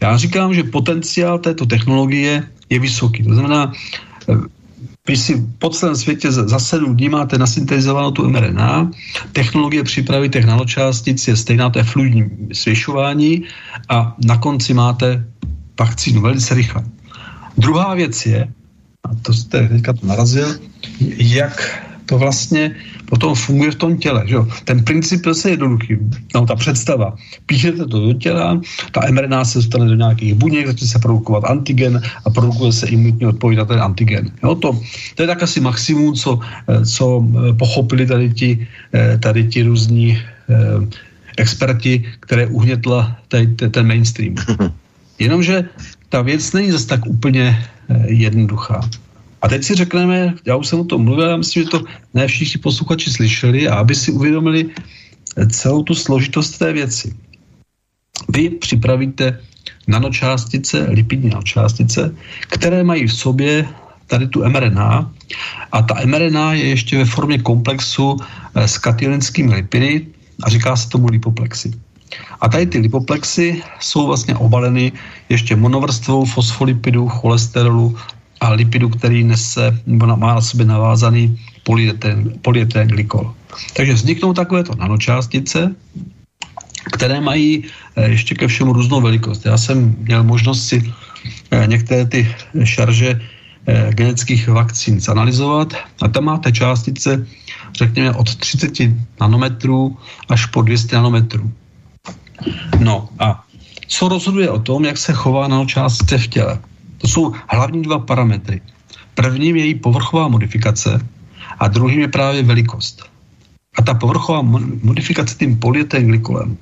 Já 0.02 0.18
říkám, 0.18 0.54
že 0.54 0.64
potenciál 0.64 1.40
této 1.40 1.66
technologie 1.66 2.50
je 2.70 2.80
vysoký. 2.80 3.24
To 3.24 3.34
znamená, 3.34 3.74
vy 5.08 5.18
si 5.18 5.48
po 5.60 5.70
celém 5.70 5.96
světě 5.96 6.32
za 6.32 6.60
sedm 6.60 6.96
dní 6.96 7.10
máte 7.10 7.38
nasyntetizovanou 7.38 8.12
tu 8.12 8.30
mRNA, 8.30 8.92
technologie 9.32 9.84
přípravy 9.84 10.30
těch 10.30 10.46
nanočástic 10.46 11.28
je 11.28 11.36
stejná, 11.36 11.70
to 11.70 11.80
je 11.80 11.84
fluidní 11.84 12.24
svěšování 12.54 13.44
a 13.90 14.16
na 14.26 14.38
konci 14.38 14.74
máte 14.74 15.26
vakcínu 15.80 16.22
velice 16.22 16.54
rychle. 16.54 16.84
Druhá 17.58 17.94
věc 17.94 18.26
je, 18.26 18.48
a 19.04 19.16
to 19.22 19.34
jste 19.34 19.68
teďka 19.68 19.94
to 19.94 20.08
narazil, 20.08 20.56
jak 21.18 21.84
to 22.06 22.18
vlastně 22.18 22.76
potom 23.06 23.36
funguje 23.36 23.72
v 23.72 23.76
tom 23.76 23.98
těle. 23.98 24.24
Že 24.26 24.36
jo? 24.36 24.48
Ten 24.64 24.84
princip 24.84 25.26
je 25.26 25.52
jednoduchý. 25.52 25.98
No, 26.36 26.46
ta 26.46 26.56
představa. 26.56 27.16
Píšete 27.46 27.86
to 27.86 28.00
do 28.00 28.14
těla, 28.14 28.62
ta 28.92 29.02
mRNA 29.12 29.46
se 29.46 29.58
dostane 29.58 29.86
do 29.86 29.96
nějakých 29.96 30.34
buněk, 30.34 30.68
začne 30.68 30.88
se 30.88 31.00
produkovat 31.00 31.44
antigen 31.44 32.02
a 32.26 32.30
produkuje 32.30 32.72
se 32.74 32.88
imunitní 32.88 33.26
odpověď 33.26 33.60
na 33.60 33.66
ten 33.66 33.80
antigen. 33.82 34.32
Jo? 34.44 34.56
To, 34.56 34.80
to 35.16 35.24
je 35.24 35.28
tak 35.28 35.44
asi 35.44 35.60
maximum, 35.60 36.14
co, 36.14 36.40
eh, 36.40 36.86
co 36.86 37.06
eh, 37.22 37.54
pochopili 37.54 38.06
tady 38.06 38.30
ti, 38.34 38.68
eh, 38.94 39.18
tady 39.18 39.44
ti 39.48 39.64
různí 39.64 40.18
experti, 41.38 42.04
které 42.20 42.48
uhnětla 42.48 43.18
tady, 43.28 43.48
ten 43.72 43.88
mainstream. 43.88 44.36
Jenomže 45.20 45.66
ta 46.10 46.22
věc 46.22 46.54
není 46.54 46.72
zase 46.72 46.88
tak 46.88 47.06
úplně 47.06 47.64
jednoduchá. 48.06 48.84
A 49.44 49.48
teď 49.48 49.64
si 49.64 49.76
řekneme, 49.76 50.34
já 50.46 50.56
už 50.56 50.68
jsem 50.68 50.80
o 50.80 50.84
tom 50.84 51.04
mluvil, 51.04 51.30
já 51.30 51.38
myslím, 51.38 51.64
že 51.64 51.70
to 51.70 51.84
ne 52.14 52.28
všichni 52.28 52.62
posluchači 52.62 53.12
slyšeli 53.12 53.68
a 53.68 53.76
aby 53.76 53.96
si 53.96 54.12
uvědomili 54.12 54.70
celou 55.52 55.84
tu 55.84 55.96
složitost 55.96 56.58
té 56.58 56.74
věci. 56.74 57.14
Vy 58.30 58.50
připravíte 58.50 59.40
nanočástice, 59.88 60.88
lipidní 60.90 61.30
nanočástice, 61.30 62.16
které 62.50 62.84
mají 62.84 63.08
v 63.08 63.14
sobě 63.14 63.68
tady 64.08 64.28
tu 64.28 64.50
mRNA 64.50 65.12
a 65.72 65.82
ta 65.82 65.96
mRNA 66.06 66.54
je 66.54 66.66
ještě 66.66 66.98
ve 66.98 67.06
formě 67.06 67.38
komplexu 67.38 68.18
eh, 68.56 68.68
s 68.68 68.78
katylenskými 68.78 69.56
lipidy 69.56 70.08
a 70.44 70.50
říká 70.50 70.76
se 70.76 70.90
tomu 70.90 71.08
lipoplexy. 71.08 71.72
A 72.42 72.50
tady 72.50 72.66
ty 72.66 72.78
lipoplexy 72.78 73.64
jsou 73.80 74.08
vlastně 74.08 74.36
obaleny 74.36 74.92
ještě 75.30 75.56
monovrstvou 75.56 76.26
fosfolipidů, 76.26 77.10
cholesterolu 77.10 77.98
a 78.44 78.60
lipidu, 78.60 78.90
který 78.90 79.24
nese, 79.24 79.72
nebo 79.88 80.06
má 80.20 80.36
na 80.36 80.42
sobě 80.42 80.66
navázaný 80.66 81.40
polyeten, 82.44 82.88
glykol. 82.92 83.32
Takže 83.74 83.94
vzniknou 83.94 84.34
takovéto 84.34 84.76
nanočástice, 84.76 85.76
které 86.92 87.22
mají 87.22 87.64
eh, 87.96 88.10
ještě 88.10 88.36
ke 88.36 88.48
všemu 88.48 88.74
různou 88.74 89.02
velikost. 89.02 89.46
Já 89.46 89.58
jsem 89.58 89.96
měl 90.00 90.24
možnost 90.24 90.68
si 90.68 90.84
eh, 91.52 91.68
některé 91.68 92.06
ty 92.06 92.28
šarže 92.64 93.16
eh, 93.16 93.90
genetických 93.96 94.48
vakcín 94.48 95.00
zanalizovat 95.00 95.74
a 96.04 96.08
tam 96.08 96.24
máte 96.24 96.52
částice, 96.52 97.24
řekněme, 97.72 98.12
od 98.12 98.36
30 98.36 98.92
nanometrů 99.22 99.98
až 100.30 100.46
po 100.52 100.62
200 100.62 100.96
nanometrů. 100.96 101.52
No 102.80 103.10
a 103.20 103.40
co 103.88 104.04
rozhoduje 104.10 104.50
o 104.50 104.60
tom, 104.60 104.86
jak 104.86 104.98
se 104.98 105.14
chová 105.14 105.48
nanočástice 105.48 106.18
v 106.18 106.28
těle? 106.28 106.60
To 107.04 107.08
jsou 107.08 107.34
hlavní 107.48 107.82
dva 107.82 108.00
parametry. 108.00 108.62
Prvním 109.14 109.56
je 109.56 109.66
její 109.66 109.76
povrchová 109.76 110.28
modifikace 110.28 111.00
a 111.60 111.68
druhým 111.68 112.00
je 112.00 112.08
právě 112.08 112.44
velikost. 112.44 113.04
A 113.76 113.82
ta 113.82 113.94
povrchová 113.94 114.42
modifikace 114.84 115.36
tím 115.36 115.60
glykolem, 116.08 116.58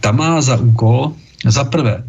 ta 0.00 0.12
má 0.12 0.40
za 0.40 0.56
úkol 0.56 1.14
za 1.46 1.64
prvé, 1.64 2.04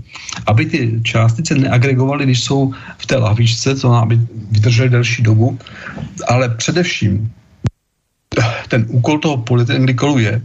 aby 0.48 0.66
ty 0.66 1.00
částice 1.04 1.56
neagregovaly, 1.56 2.26
když 2.26 2.44
jsou 2.44 2.74
v 2.98 3.06
té 3.06 3.18
lahvičce, 3.18 3.76
to 3.76 3.94
aby 3.94 4.20
vydržely 4.52 4.90
delší 4.90 5.24
dobu, 5.24 5.60
ale 6.28 6.50
především 6.50 7.34
ten 8.68 8.86
úkol 8.90 9.20
toho 9.20 9.38
glykolu 9.86 10.18
je, 10.18 10.42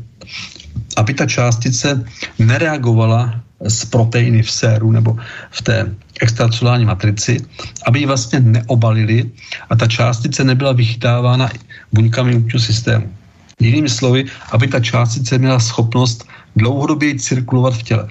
aby 0.96 1.14
ta 1.14 1.26
částice 1.26 2.04
nereagovala 2.38 3.40
z 3.68 3.84
proteiny 3.84 4.42
v 4.42 4.50
séru 4.50 4.92
nebo 4.92 5.16
v 5.50 5.62
té 5.62 5.94
extracelulární 6.20 6.84
matrici, 6.84 7.40
aby 7.86 7.98
ji 7.98 8.06
vlastně 8.06 8.40
neobalili 8.40 9.30
a 9.70 9.76
ta 9.76 9.86
částice 9.86 10.44
nebyla 10.44 10.72
vychytávána 10.72 11.50
buňkami 11.92 12.30
imunitního 12.32 12.60
systému. 12.60 13.12
Jinými 13.60 13.88
slovy, 13.88 14.24
aby 14.52 14.68
ta 14.68 14.80
částice 14.80 15.38
měla 15.38 15.60
schopnost 15.60 16.28
dlouhodobě 16.56 17.18
cirkulovat 17.18 17.74
v 17.74 17.82
těle. 17.82 18.08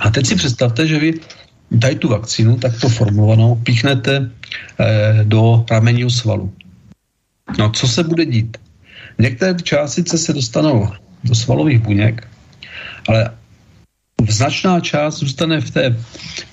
A 0.00 0.10
teď 0.10 0.26
si 0.26 0.36
představte, 0.36 0.86
že 0.86 0.98
vy 0.98 1.14
tady 1.80 1.94
tu 1.94 2.08
vakcínu 2.08 2.56
takto 2.56 2.88
formulovanou 2.88 3.54
píchnete 3.54 4.30
eh, 4.80 5.24
do 5.24 5.64
ramenního 5.70 6.10
svalu. 6.10 6.52
No, 7.58 7.70
co 7.70 7.88
se 7.88 8.02
bude 8.04 8.24
dít? 8.26 8.56
Některé 9.18 9.54
částice 9.62 10.18
se 10.18 10.32
dostanou 10.32 10.88
do 11.24 11.34
svalových 11.34 11.78
buněk, 11.78 12.28
ale 13.08 13.30
značná 14.28 14.80
část 14.80 15.14
zůstane 15.18 15.60
v 15.60 15.70
té 15.70 15.96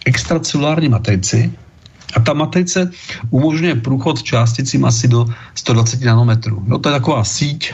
extracelulární 0.05 0.89
matrici 0.89 1.53
a 2.15 2.19
ta 2.19 2.33
matrice 2.33 2.91
umožňuje 3.29 3.75
průchod 3.75 4.23
částicím 4.23 4.85
asi 4.85 5.07
do 5.07 5.25
120 5.55 6.01
nanometrů. 6.01 6.63
No, 6.67 6.79
to 6.79 6.89
je 6.89 6.93
taková 6.93 7.23
síť 7.23 7.73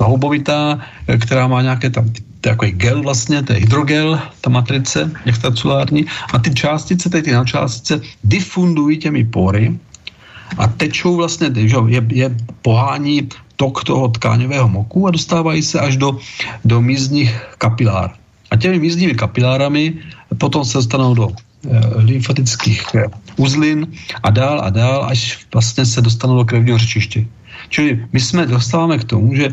houbovitá, 0.00 0.80
která 1.20 1.46
má 1.46 1.62
nějaké 1.62 1.90
tam 1.90 2.12
takový 2.40 2.72
gel 2.72 3.02
vlastně, 3.02 3.42
to 3.42 3.52
je 3.52 3.58
hydrogel, 3.58 4.20
ta 4.40 4.50
matrice 4.50 5.10
extracelulární 5.26 6.06
a 6.32 6.38
ty 6.38 6.54
částice, 6.54 7.10
ty, 7.10 7.22
ty 7.22 7.30
nanočástice 7.32 8.00
difundují 8.24 8.98
těmi 8.98 9.24
pory 9.24 9.78
a 10.58 10.66
tečou 10.66 11.16
vlastně, 11.16 11.50
že 11.54 11.76
je, 11.86 12.02
je 12.08 12.36
pohání 12.62 13.28
tok 13.56 13.84
toho 13.84 14.08
tkáňového 14.08 14.68
moku 14.68 15.06
a 15.06 15.10
dostávají 15.10 15.62
se 15.62 15.80
až 15.80 15.96
do, 15.96 16.18
do 16.64 16.80
mízních 16.80 17.40
kapilár. 17.58 18.19
A 18.50 18.56
těmi 18.56 18.78
mízdními 18.78 19.14
kapilárami 19.14 19.94
potom 20.38 20.64
se 20.64 20.78
dostanou 20.78 21.14
do 21.14 21.28
lymfatických 21.96 22.82
uzlin 23.36 23.86
a 24.22 24.30
dál 24.30 24.60
a 24.60 24.70
dál, 24.70 25.04
až 25.04 25.46
vlastně 25.52 25.86
se 25.86 26.00
dostanou 26.00 26.36
do 26.36 26.44
krevního 26.44 26.78
řečiště. 26.78 27.26
Čili 27.68 28.06
my 28.12 28.20
jsme 28.20 28.46
dostáváme 28.46 28.98
k 28.98 29.04
tomu, 29.04 29.34
že 29.34 29.48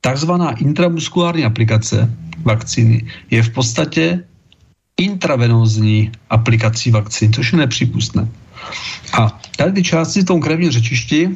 takzvaná 0.00 0.50
intramuskulární 0.50 1.44
aplikace 1.44 2.10
vakcíny 2.42 3.06
je 3.30 3.42
v 3.42 3.50
podstatě 3.50 4.24
intravenózní 4.96 6.12
aplikací 6.30 6.90
vakcín, 6.90 7.32
což 7.32 7.52
je 7.52 7.58
nepřípustné. 7.58 8.28
A 9.12 9.40
tady 9.56 9.72
ty 9.72 9.82
části 9.82 10.20
v 10.20 10.24
tom 10.24 10.40
krevním 10.40 10.70
řečišti, 10.70 11.34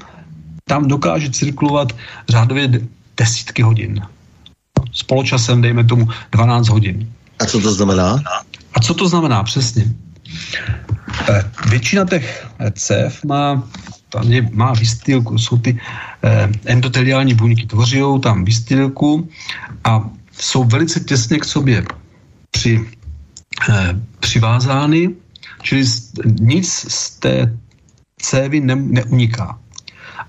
tam 0.64 0.88
dokáže 0.88 1.30
cirkulovat 1.30 1.96
řádově 2.28 2.80
desítky 3.16 3.62
hodin. 3.62 4.02
Poločasem, 5.06 5.62
dejme 5.62 5.84
tomu, 5.84 6.08
12 6.32 6.68
hodin. 6.68 7.12
A 7.38 7.44
co 7.44 7.60
to 7.60 7.72
znamená? 7.72 8.22
A 8.74 8.80
co 8.80 8.94
to 8.94 9.08
znamená 9.08 9.42
přesně? 9.42 9.84
Eh, 11.28 11.50
většina 11.68 12.04
těch 12.04 12.46
cév 12.72 13.24
má, 13.24 13.62
tam 14.10 14.32
je, 14.32 14.48
má 14.52 14.72
vystýlku, 14.72 15.38
jsou 15.38 15.58
ty 15.58 15.80
eh, 16.22 16.48
endoteliální 16.64 17.34
buňky, 17.34 17.66
tvoří 17.66 18.02
tam 18.22 18.44
vystýlku 18.44 19.28
a 19.84 20.10
jsou 20.32 20.64
velice 20.64 21.00
těsně 21.00 21.38
k 21.38 21.44
sobě 21.44 21.84
při, 22.50 22.80
eh, 23.70 24.00
přivázány, 24.20 25.10
čili 25.62 25.84
nic 26.40 26.68
z 26.88 27.10
té 27.10 27.56
cévy 28.22 28.60
ne, 28.60 28.76
neuniká. 28.76 29.58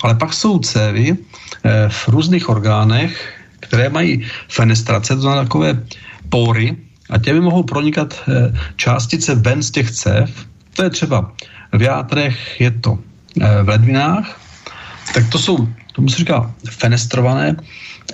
Ale 0.03 0.15
pak 0.15 0.33
jsou 0.33 0.59
cévy 0.59 1.17
eh, 1.17 1.89
v 1.89 2.07
různých 2.07 2.49
orgánech, 2.49 3.36
které 3.67 3.89
mají 3.89 4.25
fenestrace, 4.49 5.15
to 5.15 5.21
znamená 5.21 5.43
takové 5.43 5.83
pory, 6.29 6.77
a 7.09 7.17
těmi 7.17 7.39
mohou 7.39 7.63
pronikat 7.63 8.23
eh, 8.27 8.53
částice 8.75 9.35
ven 9.35 9.63
z 9.63 9.71
těch 9.71 9.91
cév. 9.91 10.45
To 10.73 10.83
je 10.83 10.89
třeba 10.89 11.33
v 11.73 11.81
játrech, 11.81 12.61
je 12.61 12.71
to 12.71 12.99
eh, 13.41 13.63
v 13.63 13.69
ledvinách, 13.69 14.41
tak 15.13 15.29
to 15.29 15.39
jsou, 15.39 15.67
tomu 15.93 16.09
se 16.09 16.17
říká 16.17 16.53
fenestrované 16.69 17.55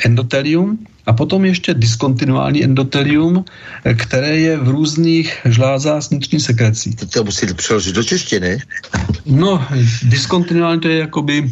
endotelium 0.05 0.79
a 1.05 1.13
potom 1.13 1.45
ještě 1.45 1.73
diskontinuální 1.73 2.63
endotelium, 2.63 3.45
eh, 3.85 3.93
které 3.93 4.37
je 4.37 4.57
v 4.57 4.67
různých 4.69 5.37
žlázách 5.45 6.09
vnitřní 6.09 6.39
sekrecí. 6.39 6.95
To, 6.95 7.05
to 7.07 7.23
musíte 7.23 7.53
přeložit 7.53 7.95
do 7.95 8.03
češtiny. 8.03 8.57
No, 9.25 9.67
diskontinuální 10.03 10.81
to 10.81 10.87
je 10.87 10.99
jakoby 10.99 11.51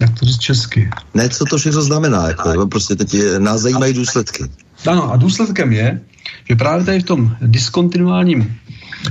jak 0.00 0.18
to 0.18 0.26
říct 0.26 0.38
česky? 0.38 0.90
Ne, 1.14 1.28
co 1.28 1.44
to 1.44 1.58
všechno 1.58 1.82
znamená, 1.82 2.28
jako, 2.28 2.66
prostě 2.66 2.96
teď 2.96 3.16
nás 3.38 3.60
zajímají 3.60 3.94
důsledky. 3.94 4.44
Ano, 4.86 5.12
a 5.12 5.16
důsledkem 5.16 5.72
je, 5.72 6.00
že 6.48 6.56
právě 6.56 6.84
tady 6.84 7.00
v 7.00 7.04
tom 7.04 7.36
diskontinuálním 7.40 8.56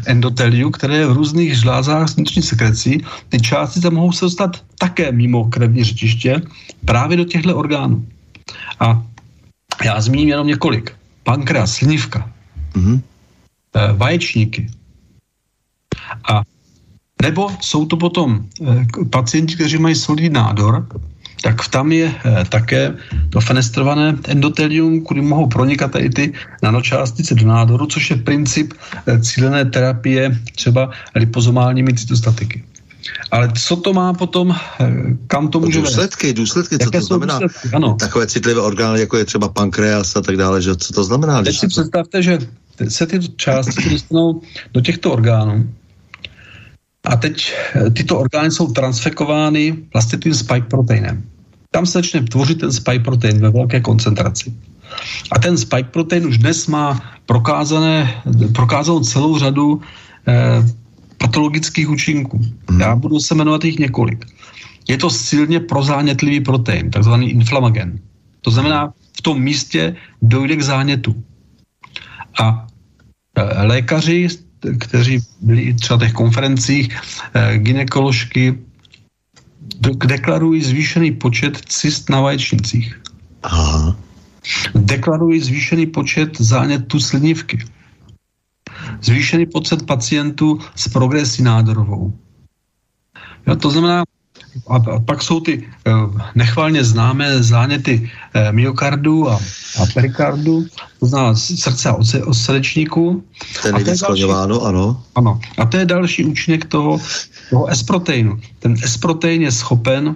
endoteliu, 0.06 0.70
které 0.70 0.98
je 0.98 1.08
v 1.08 1.12
různých 1.12 1.60
žlázách 1.60 2.16
vnitřní 2.16 2.42
sekrecí, 2.42 2.98
ty 3.30 3.42
částice 3.42 3.90
mohou 3.90 4.12
se 4.12 4.26
dostat 4.26 4.64
také 4.78 5.12
mimo 5.12 5.46
krevní 5.46 5.84
řečiště 5.84 6.42
právě 6.86 7.18
do 7.18 7.24
těchto 7.24 7.58
orgánů. 7.58 8.08
A 8.80 9.04
já 9.86 10.02
zmíním 10.02 10.30
jenom 10.30 10.48
několik. 10.48 10.96
Pankreas, 11.24 11.74
slinivka, 11.74 12.30
mm-hmm. 12.74 13.02
vaječníky. 13.98 14.68
A 16.30 16.42
nebo 17.24 17.48
jsou 17.62 17.86
to 17.86 17.98
potom 17.98 18.46
eh, 18.68 18.86
pacienti, 19.10 19.56
kteří 19.56 19.78
mají 19.78 19.96
solidní 19.96 20.30
nádor, 20.30 20.88
tak 21.44 21.68
tam 21.68 21.92
je 21.92 22.12
eh, 22.12 22.46
také 22.50 22.96
to 23.30 23.42
fenestrované 23.42 24.16
endotelium, 24.28 25.02
kudy 25.02 25.22
mohou 25.22 25.48
pronikat 25.48 25.92
tady 25.92 26.10
ty 26.10 26.34
nanočástice 26.64 27.36
do 27.36 27.48
nádoru, 27.48 27.86
což 27.86 28.10
je 28.10 28.16
princip 28.16 28.74
eh, 29.08 29.20
cílené 29.20 29.66
terapie 29.66 30.40
třeba 30.56 30.92
lipozomálními 31.16 31.94
cytostatiky. 31.94 32.64
Ale 33.32 33.52
co 33.52 33.76
to 33.76 33.94
má 33.94 34.14
potom, 34.14 34.56
kam 35.28 35.48
to 35.48 35.60
může 35.60 35.80
Důsledky, 35.80 36.28
vést? 36.28 36.36
důsledky, 36.36 36.78
co 36.80 36.86
Jaké 36.88 37.00
to 37.00 37.06
znamená? 37.06 37.40
Důsledky? 37.40 37.76
Ano. 37.76 37.96
Takové 38.00 38.28
citlivé 38.28 38.62
orgány, 38.62 39.00
jako 39.00 39.18
je 39.18 39.26
třeba 39.26 39.50
pankreas 39.50 40.16
a 40.16 40.22
tak 40.22 40.38
dále, 40.38 40.62
že 40.62 40.76
co 40.76 40.94
to 40.94 41.04
znamená? 41.04 41.44
Teď 41.44 41.60
si 41.60 41.68
představte, 41.68 42.24
že 42.24 42.38
se 42.88 43.06
ty 43.06 43.20
části 43.36 43.90
dostanou 43.90 44.42
do 44.74 44.82
těchto 44.82 45.12
orgánů 45.12 45.68
a 47.06 47.16
teď 47.16 47.54
tyto 47.94 48.20
orgány 48.20 48.52
jsou 48.52 48.72
transfekovány 48.72 49.76
vlastně 49.94 50.20
tím 50.20 50.34
spike 50.34 50.68
proteinem 50.68 51.24
tam 51.74 51.86
se 51.86 51.98
začne 51.98 52.22
tvořit 52.22 52.60
ten 52.62 52.72
spike 52.72 53.04
protein 53.04 53.42
ve 53.42 53.50
velké 53.50 53.82
koncentraci. 53.82 54.54
A 55.32 55.40
ten 55.40 55.58
spike 55.58 55.90
protein 55.90 56.26
už 56.30 56.38
dnes 56.38 56.68
má 56.68 57.02
prokázané, 57.26 58.22
prokázanou 58.54 59.00
celou 59.02 59.38
řadu 59.38 59.82
eh, 60.28 60.62
patologických 61.18 61.90
účinků. 61.90 62.38
Hmm. 62.70 62.82
Já 62.82 62.96
budu 62.96 63.20
se 63.20 63.36
jmenovat 63.36 63.66
jich 63.66 63.80
několik. 63.80 64.26
Je 64.88 64.98
to 64.98 65.10
silně 65.10 65.60
prozánětlivý 65.60 66.40
protein, 66.46 66.92
takzvaný 66.92 67.32
inflamagen. 67.32 68.00
To 68.42 68.52
znamená, 68.52 68.94
v 69.18 69.22
tom 69.22 69.42
místě 69.42 69.96
dojde 70.22 70.56
k 70.56 70.62
zánětu. 70.62 71.16
A 72.38 72.68
e, 73.36 73.66
lékaři, 73.66 74.28
kteří 74.80 75.20
byli 75.42 75.74
třeba 75.74 76.00
těch 76.00 76.14
konferencích, 76.14 77.00
e, 77.34 77.58
ginekoložky, 77.58 78.60
deklarují 80.06 80.64
zvýšený 80.64 81.12
počet 81.12 81.58
cyst 81.66 82.10
na 82.10 82.22
vaječnicích. 82.22 83.02
Aha. 83.44 83.96
Deklarují 84.76 85.40
zvýšený 85.40 85.86
počet 85.86 86.42
zánětů 86.42 87.00
slinivky. 87.00 87.60
Zvýšený 89.02 89.46
počet 89.46 89.86
pacientů 89.86 90.60
s 90.76 90.88
progresí 90.88 91.44
nádorovou. 91.44 92.14
Jo, 93.48 93.56
to 93.56 93.70
znamená, 93.70 94.04
a, 94.68 94.76
a 94.76 95.00
pak 95.00 95.24
jsou 95.24 95.40
ty 95.40 95.68
uh, 95.88 96.22
nechvalně 96.36 96.84
známé 96.84 97.44
záněty 97.44 98.12
uh, 98.36 98.52
myokardu 98.52 99.30
a, 99.30 99.36
a 99.82 99.86
perikardu, 99.94 100.66
to 101.00 101.06
znamená 101.06 101.36
srdce 101.36 101.90
a 101.90 101.98
osrdečníku. 102.26 103.24
To 103.62 103.68
je 103.68 103.74
nejvíc 103.74 104.04
ano. 104.04 105.02
Ano. 105.16 105.40
A 105.58 105.66
to 105.66 105.78
je 105.78 105.86
další 105.86 106.26
účinek 106.26 106.66
toho, 106.66 107.00
toho 107.50 107.68
S-proteinu. 107.68 108.40
Ten 108.60 108.78
S-protein 108.84 109.42
je 109.42 109.52
schopen 109.52 110.16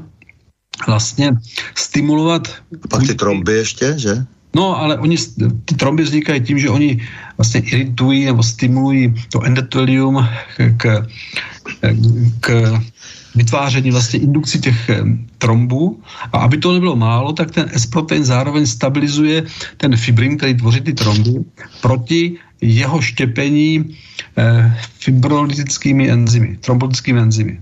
vlastně 0.88 1.38
stimulovat... 1.76 2.48
A 2.84 2.88
pak 2.88 3.08
ty 3.08 3.16
tromby 3.16 3.54
ještě, 3.54 3.94
že? 3.98 4.26
No, 4.56 4.78
ale 4.78 4.98
oni, 4.98 5.18
ty 5.66 5.76
tromby 5.76 6.04
vznikají 6.04 6.42
tím, 6.42 6.60
že 6.60 6.70
oni 6.70 7.08
vlastně 7.38 7.60
iritují 7.60 8.26
nebo 8.26 8.44
stimulují 8.44 9.14
to 9.32 9.42
endotelium 9.42 10.28
k, 10.78 11.08
k 12.40 12.74
vytváření 13.38 13.92
vlastně 13.92 14.20
indukci 14.20 14.60
těch 14.60 14.90
trombů 15.38 16.02
a 16.34 16.38
aby 16.38 16.58
to 16.58 16.74
nebylo 16.74 16.96
málo, 16.96 17.34
tak 17.34 17.52
ten 17.52 17.70
S-protein 17.74 18.26
zároveň 18.26 18.66
stabilizuje 18.66 19.44
ten 19.78 19.98
fibrin, 19.98 20.38
který 20.38 20.54
tvoří 20.58 20.82
ty 20.82 20.94
tromby, 20.94 21.46
proti 21.82 22.38
jeho 22.62 23.02
štěpení 23.02 23.96
eh, 24.38 24.78
fibrolytickými 25.00 26.10
enzymy, 26.10 26.58
trombolytickými 26.62 27.20
enzymy. 27.20 27.62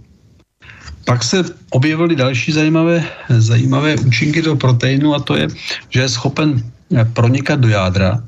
Pak 1.05 1.23
se 1.23 1.43
objevily 1.69 2.15
další 2.15 2.51
zajímavé, 2.51 3.03
zajímavé 3.29 3.95
účinky 3.95 4.41
toho 4.41 4.55
proteinu 4.55 5.13
a 5.13 5.19
to 5.19 5.35
je, 5.35 5.47
že 5.89 5.99
je 6.01 6.09
schopen 6.09 6.63
eh, 6.95 7.05
pronikat 7.13 7.59
do 7.59 7.67
jádra. 7.67 8.23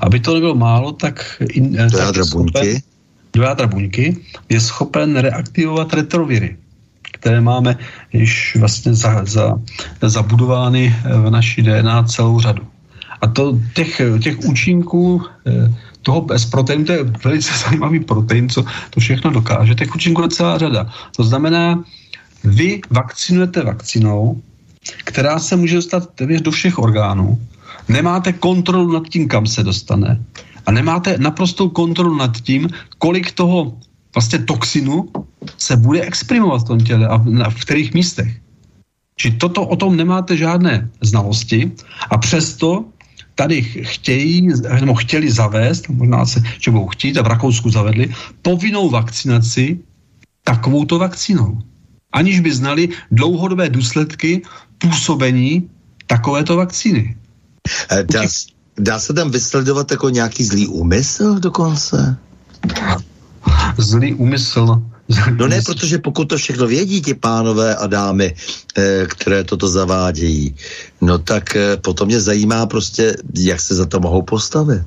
Aby 0.00 0.20
to 0.20 0.34
nebylo 0.34 0.54
málo, 0.54 0.92
tak... 0.92 1.42
In, 1.52 1.76
eh, 1.78 1.90
do 1.90 1.98
jádra 1.98 2.24
buňky? 2.32 2.82
Jádra 3.42 3.66
buňky 3.66 4.16
je 4.48 4.60
schopen 4.60 5.16
reaktivovat 5.16 5.94
retroviry, 5.94 6.56
které 7.12 7.40
máme 7.40 7.76
již 8.12 8.56
vlastně 8.60 8.94
za, 8.94 9.24
za, 9.24 9.58
zabudovány 10.02 10.94
v 11.04 11.30
naší 11.30 11.62
DNA 11.62 12.02
celou 12.02 12.40
řadu. 12.40 12.62
A 13.20 13.26
to 13.26 13.58
těch, 13.74 14.00
těch 14.22 14.38
účinků 14.38 15.22
eh, 15.46 15.74
toho 16.02 16.26
S-proteinu, 16.30 16.84
to 16.84 16.92
je 16.92 17.04
velice 17.24 17.52
zajímavý 17.68 18.00
protein, 18.00 18.48
co 18.48 18.64
to 18.90 19.00
všechno 19.00 19.30
dokáže. 19.30 19.74
Těch 19.74 19.94
účinků 19.94 20.22
je 20.22 20.28
celá 20.28 20.58
řada. 20.58 20.92
To 21.16 21.24
znamená, 21.24 21.84
vy 22.44 22.80
vakcinujete 22.90 23.62
vakcinou, 23.62 24.42
která 25.04 25.38
se 25.38 25.56
může 25.56 25.76
dostat 25.76 26.08
do 26.20 26.50
všech 26.50 26.78
orgánů, 26.78 27.40
nemáte 27.88 28.32
kontrolu 28.32 28.92
nad 28.92 29.08
tím, 29.08 29.28
kam 29.28 29.46
se 29.46 29.62
dostane 29.62 30.20
a 30.66 30.70
nemáte 30.70 31.18
naprostou 31.18 31.68
kontrolu 31.68 32.16
nad 32.16 32.40
tím, 32.40 32.68
kolik 32.98 33.32
toho 33.32 33.78
vlastně 34.14 34.38
toxinu 34.38 35.08
se 35.58 35.76
bude 35.76 36.00
exprimovat 36.00 36.62
v 36.62 36.64
tom 36.64 36.80
těle 36.80 37.08
a 37.08 37.50
v 37.50 37.60
kterých 37.60 37.94
místech. 37.94 38.40
Či 39.16 39.30
toto 39.30 39.66
o 39.66 39.76
tom 39.76 39.96
nemáte 39.96 40.36
žádné 40.36 40.90
znalosti 41.00 41.72
a 42.10 42.18
přesto 42.18 42.84
tady 43.34 43.62
chtějí, 43.62 44.48
nebo 44.80 44.94
chtěli 44.94 45.30
zavést, 45.30 45.88
možná 45.88 46.26
se, 46.26 46.42
že 46.58 46.70
budou 46.70 46.86
chtít, 46.86 47.18
a 47.18 47.22
v 47.22 47.26
Rakousku 47.26 47.70
zavedli, 47.70 48.14
povinnou 48.42 48.90
vakcinaci 48.90 49.78
takovouto 50.44 50.98
vakcínou. 50.98 51.58
Aniž 52.12 52.40
by 52.40 52.54
znali 52.54 52.88
dlouhodobé 53.10 53.70
důsledky 53.70 54.42
působení 54.78 55.70
takovéto 56.06 56.56
vakcíny. 56.56 57.16
Eh, 57.90 58.04
dá, 58.78 58.98
se 58.98 59.12
tam 59.12 59.30
vysledovat 59.30 59.90
jako 59.90 60.08
nějaký 60.08 60.44
zlý 60.44 60.66
úmysl 60.66 61.38
dokonce? 61.38 62.16
zlý 63.78 64.14
úmysl. 64.14 64.82
No 65.36 65.48
ne, 65.48 65.62
protože 65.62 65.98
pokud 65.98 66.24
to 66.24 66.36
všechno 66.36 66.66
vědí 66.66 67.02
ti 67.02 67.14
pánové 67.14 67.76
a 67.76 67.86
dámy, 67.86 68.34
eh, 68.76 69.06
které 69.06 69.44
toto 69.44 69.68
zavádějí, 69.68 70.54
no 71.00 71.18
tak 71.18 71.56
eh, 71.56 71.76
potom 71.76 72.08
mě 72.08 72.20
zajímá 72.20 72.66
prostě, 72.66 73.16
jak 73.34 73.60
se 73.60 73.74
za 73.74 73.86
to 73.86 74.00
mohou 74.00 74.22
postavit. 74.22 74.82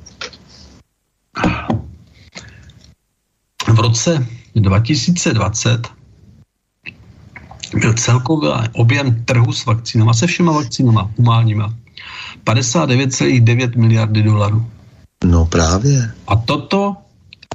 V 3.74 3.78
roce 3.78 4.26
2020 4.54 5.88
byl 7.74 7.94
celkový 7.94 8.48
objem 8.72 9.24
trhu 9.24 9.52
s 9.52 9.66
vakcínama, 9.66 10.14
se 10.14 10.26
všema 10.26 10.52
vakcínama 10.52 11.10
humánníma, 11.18 11.74
59,9 12.44 13.76
miliardy 13.76 14.22
dolarů. 14.22 14.66
No 15.24 15.46
právě. 15.46 16.12
A 16.26 16.36
toto 16.36 16.96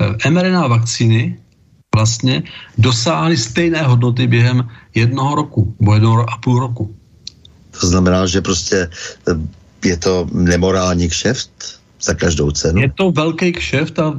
eh, 0.02 0.30
mRNA 0.30 0.68
vakcíny 0.68 1.40
vlastně 1.96 2.44
dosáhly 2.78 3.38
stejné 3.38 3.82
hodnoty 3.84 4.28
během 4.28 4.70
jednoho 4.96 5.36
roku, 5.36 5.76
nebo 5.80 5.94
jednoho 5.94 6.30
a 6.30 6.38
půl 6.38 6.60
roku. 6.60 6.96
To 7.82 7.88
znamená, 7.88 8.26
že 8.26 8.42
prostě 8.42 8.90
eh, 9.30 9.34
je 9.86 9.98
to 9.98 10.28
nemorální 10.32 11.10
kšeft 11.10 11.52
za 12.02 12.14
každou 12.14 12.52
cenu? 12.52 12.82
Je 12.82 12.92
to 12.92 13.12
velký 13.12 13.52
kšeft 13.52 14.00
a 14.00 14.14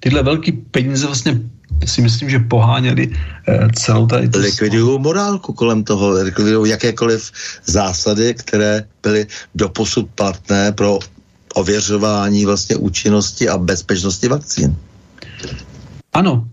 tyhle 0.00 0.22
velké 0.22 0.52
peníze 0.52 1.06
vlastně 1.06 1.40
si 1.84 2.02
myslím, 2.02 2.30
že 2.30 2.38
poháněli 2.38 3.12
eh, 3.12 3.68
celou 3.74 4.06
tady... 4.06 4.28
Likvidují 4.38 5.00
morálku 5.00 5.52
kolem 5.52 5.84
toho, 5.84 6.10
likvidují 6.10 6.70
jakékoliv 6.70 7.32
zásady, 7.66 8.34
které 8.34 8.84
byly 9.02 9.26
doposud 9.54 10.10
platné 10.14 10.72
pro 10.72 10.98
ověřování 11.54 12.46
vlastně 12.46 12.76
účinnosti 12.76 13.48
a 13.48 13.58
bezpečnosti 13.58 14.28
vakcín. 14.28 14.76
Ano. 16.12 16.48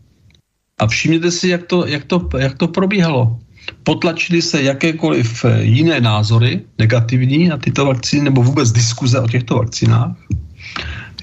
A 0.80 0.88
všimněte 0.88 1.32
si, 1.32 1.48
jak 1.50 1.64
to, 1.64 1.88
jak 1.88 2.04
to, 2.04 2.30
jak 2.38 2.58
to 2.58 2.68
probíhalo. 2.68 3.40
Potlačili 3.84 4.42
se 4.42 4.64
jakékoliv 4.64 5.46
eh, 5.46 5.64
jiné 5.64 6.02
názory, 6.02 6.62
negativní 6.80 7.48
na 7.48 7.58
tyto 7.58 7.86
vakcíny, 7.86 8.24
nebo 8.24 8.44
vůbec 8.44 8.72
diskuze 8.72 9.20
o 9.20 9.28
těchto 9.28 9.56
vakcínách. 9.56 10.12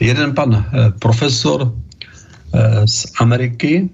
Jeden 0.01 0.35
pan 0.35 0.55
eh, 0.55 0.93
profesor 0.99 1.75
z 2.87 3.07
Ameriky 3.21 3.89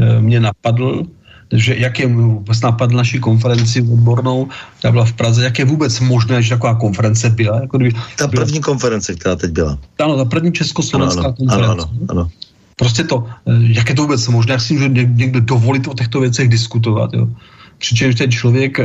eh, 0.00 0.20
mě 0.20 0.40
napadl, 0.40 1.06
že 1.52 1.76
jak 1.78 1.98
je 1.98 2.06
vůbec 2.06 2.60
napadl 2.60 2.96
naší 2.96 3.18
konferenci 3.20 3.82
odbornou, 3.82 4.48
která 4.78 4.92
byla 4.92 5.04
v 5.04 5.12
Praze, 5.12 5.44
jak 5.44 5.58
je 5.58 5.64
vůbec 5.64 6.00
možné, 6.00 6.42
že 6.42 6.50
taková 6.50 6.74
konference 6.74 7.30
byla. 7.30 7.60
Jako 7.60 7.76
kdyby, 7.78 7.98
ta 8.18 8.28
první 8.28 8.60
byla, 8.60 8.64
konference, 8.64 9.14
která 9.14 9.36
teď 9.36 9.50
byla. 9.50 9.78
Ano, 9.98 10.16
ta 10.16 10.24
první 10.24 10.52
československá 10.52 11.20
ano, 11.20 11.28
ano, 11.28 11.36
konference. 11.36 11.72
Ano, 11.72 11.82
ano, 11.82 12.06
ano. 12.08 12.30
Prostě 12.76 13.04
to, 13.04 13.26
jak 13.46 13.88
je 13.88 13.94
to 13.94 14.02
vůbec 14.02 14.28
možné, 14.28 14.52
jak 14.52 14.60
si 14.60 14.74
může 14.74 14.88
někdo 14.88 15.40
dovolit 15.40 15.88
o 15.88 15.94
těchto 15.94 16.20
věcech 16.20 16.48
diskutovat, 16.48 17.10
jo. 17.14 17.28
Přičemž 17.78 18.14
ten 18.14 18.30
člověk 18.30 18.78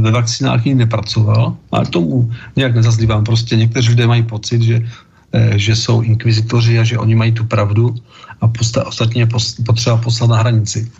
ve 0.00 0.10
vakcinách 0.10 0.64
ní 0.64 0.74
nepracoval, 0.74 1.56
ale 1.72 1.86
tomu 1.86 2.30
nějak 2.56 2.74
nezazlívám. 2.74 3.24
Prostě 3.24 3.56
někteří 3.56 3.88
lidé 3.88 4.06
mají 4.06 4.22
pocit, 4.22 4.62
že 4.62 4.84
Eh, 5.28 5.58
že 5.60 5.76
jsou 5.76 6.00
inkvizitoři 6.00 6.78
a 6.78 6.84
že 6.84 6.98
oni 6.98 7.14
mají 7.14 7.32
tu 7.32 7.44
pravdu 7.44 7.94
a 8.40 8.48
posta, 8.48 8.86
ostatně 8.86 9.22
je 9.22 9.28
potřeba 9.66 9.96
poslat 9.96 10.30
na 10.30 10.36
hranici. 10.36 10.90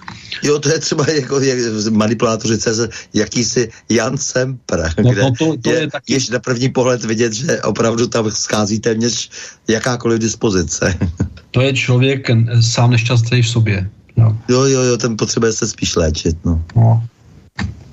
Jo, 0.43 0.59
to 0.59 0.68
je 0.68 0.78
třeba 0.78 1.05
jako 1.11 1.41
jak, 1.41 1.59
manipulátoři 1.91 2.59
CZ, 2.59 2.80
jakýsi 3.14 3.68
Jan 3.89 4.18
Semper, 4.18 4.93
no, 5.05 5.11
kde 5.11 5.22
no 5.22 5.32
to, 5.39 5.57
to 5.57 5.70
je, 5.70 5.80
je 5.80 5.91
taky... 5.91 6.12
jež 6.12 6.28
na 6.28 6.39
první 6.39 6.68
pohled 6.68 7.05
vidět, 7.05 7.32
že 7.32 7.62
opravdu 7.62 8.07
tam 8.07 8.30
schází 8.30 8.80
téměř 8.80 9.30
jakákoliv 9.68 10.18
dispozice. 10.20 10.95
To 11.51 11.61
je 11.61 11.72
člověk 11.72 12.26
sám 12.61 12.91
nešťastný 12.91 13.43
v 13.43 13.49
sobě. 13.49 13.91
Jo. 14.16 14.36
jo, 14.49 14.64
jo, 14.64 14.82
jo, 14.82 14.97
ten 14.97 15.16
potřebuje 15.16 15.53
se 15.53 15.68
spíš 15.68 15.97
léčit. 15.97 16.36
No. 16.45 16.62
no 16.76 17.03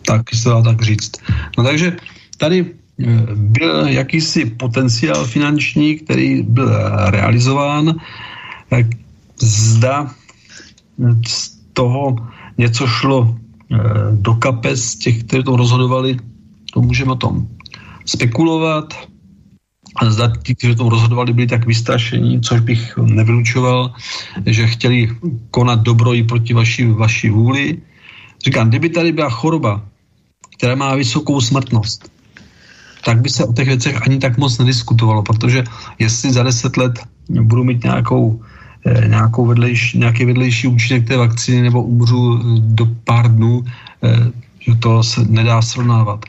tak 0.06 0.36
se 0.36 0.50
dá 0.50 0.62
tak 0.62 0.82
říct. 0.82 1.12
No 1.58 1.64
takže 1.64 1.98
tady 2.38 2.66
byl 3.36 3.88
jakýsi 3.88 4.46
potenciál 4.46 5.26
finanční, 5.26 5.96
který 5.96 6.42
byl 6.42 6.72
realizován. 7.10 7.96
Zda 9.40 10.12
z 11.28 11.56
toho 11.74 12.16
něco 12.58 12.88
šlo 12.88 13.36
eh, 13.36 13.78
do 14.12 14.34
kapes 14.34 14.96
těch, 14.96 15.24
kteří 15.24 15.44
to 15.44 15.56
rozhodovali, 15.56 16.18
to 16.74 16.82
můžeme 16.82 17.12
o 17.12 17.16
tom 17.16 17.48
spekulovat. 18.06 18.94
A 19.96 20.12
zda 20.12 20.34
ti, 20.44 20.56
kteří 20.56 20.76
to 20.76 20.90
rozhodovali, 20.90 21.34
byli 21.34 21.48
tak 21.48 21.66
vystrašení, 21.66 22.42
což 22.42 22.60
bych 22.60 22.98
nevylučoval, 22.98 23.94
že 24.46 24.68
chtěli 24.68 25.10
konat 25.52 25.80
dobro 25.80 26.14
i 26.14 26.24
proti 26.24 26.54
vaší, 26.54 26.86
vaší 26.86 27.30
vůli. 27.30 27.78
Říkám, 28.46 28.70
kdyby 28.70 28.90
tady 28.90 29.12
byla 29.12 29.30
choroba, 29.30 29.86
která 30.58 30.76
má 30.76 30.96
vysokou 30.96 31.42
smrtnost, 31.42 32.12
tak 33.06 33.22
by 33.22 33.30
se 33.30 33.46
o 33.46 33.54
těch 33.54 33.68
věcech 33.68 34.02
ani 34.02 34.20
tak 34.20 34.38
moc 34.38 34.58
nediskutovalo, 34.58 35.24
protože 35.24 35.64
jestli 36.00 36.34
za 36.34 36.44
deset 36.44 36.78
let 36.78 37.00
budu 37.30 37.64
mít 37.64 37.84
nějakou, 37.84 38.44
eh, 38.44 38.55
nějakou 39.08 39.46
vedlejší, 39.46 39.98
nějaký 39.98 40.26
vedlejší 40.26 40.68
účinek 40.68 41.08
té 41.08 41.18
vakcíny 41.18 41.62
nebo 41.62 41.84
umřu 41.84 42.40
eh, 42.40 42.42
do 42.60 42.86
pár 43.04 43.36
dnů, 43.36 43.66
eh, 44.04 44.32
že 44.60 44.76
to 44.76 45.04
se 45.04 45.22
nedá 45.30 45.62
srovnávat. 45.62 46.26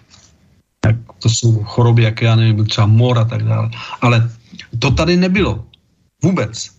Jak 0.87 0.97
to 1.19 1.29
jsou 1.29 1.63
choroby, 1.65 2.03
jaké 2.03 2.25
já 2.25 2.37
nevím, 2.37 2.67
třeba 2.67 2.87
mor 2.87 3.19
a 3.19 3.25
tak 3.25 3.43
dále. 3.43 3.71
Ale 4.01 4.31
to 4.79 4.91
tady 4.91 5.17
nebylo. 5.17 5.65
Vůbec. 6.23 6.71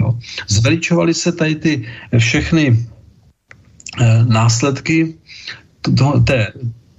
Jo. 0.00 0.18
Zveličovaly 0.48 1.14
se 1.14 1.32
tady 1.32 1.54
ty 1.54 1.72
všechny 2.18 2.86
následky 4.24 5.14
to, 5.82 5.92
to, 5.92 6.20
té, 6.20 6.52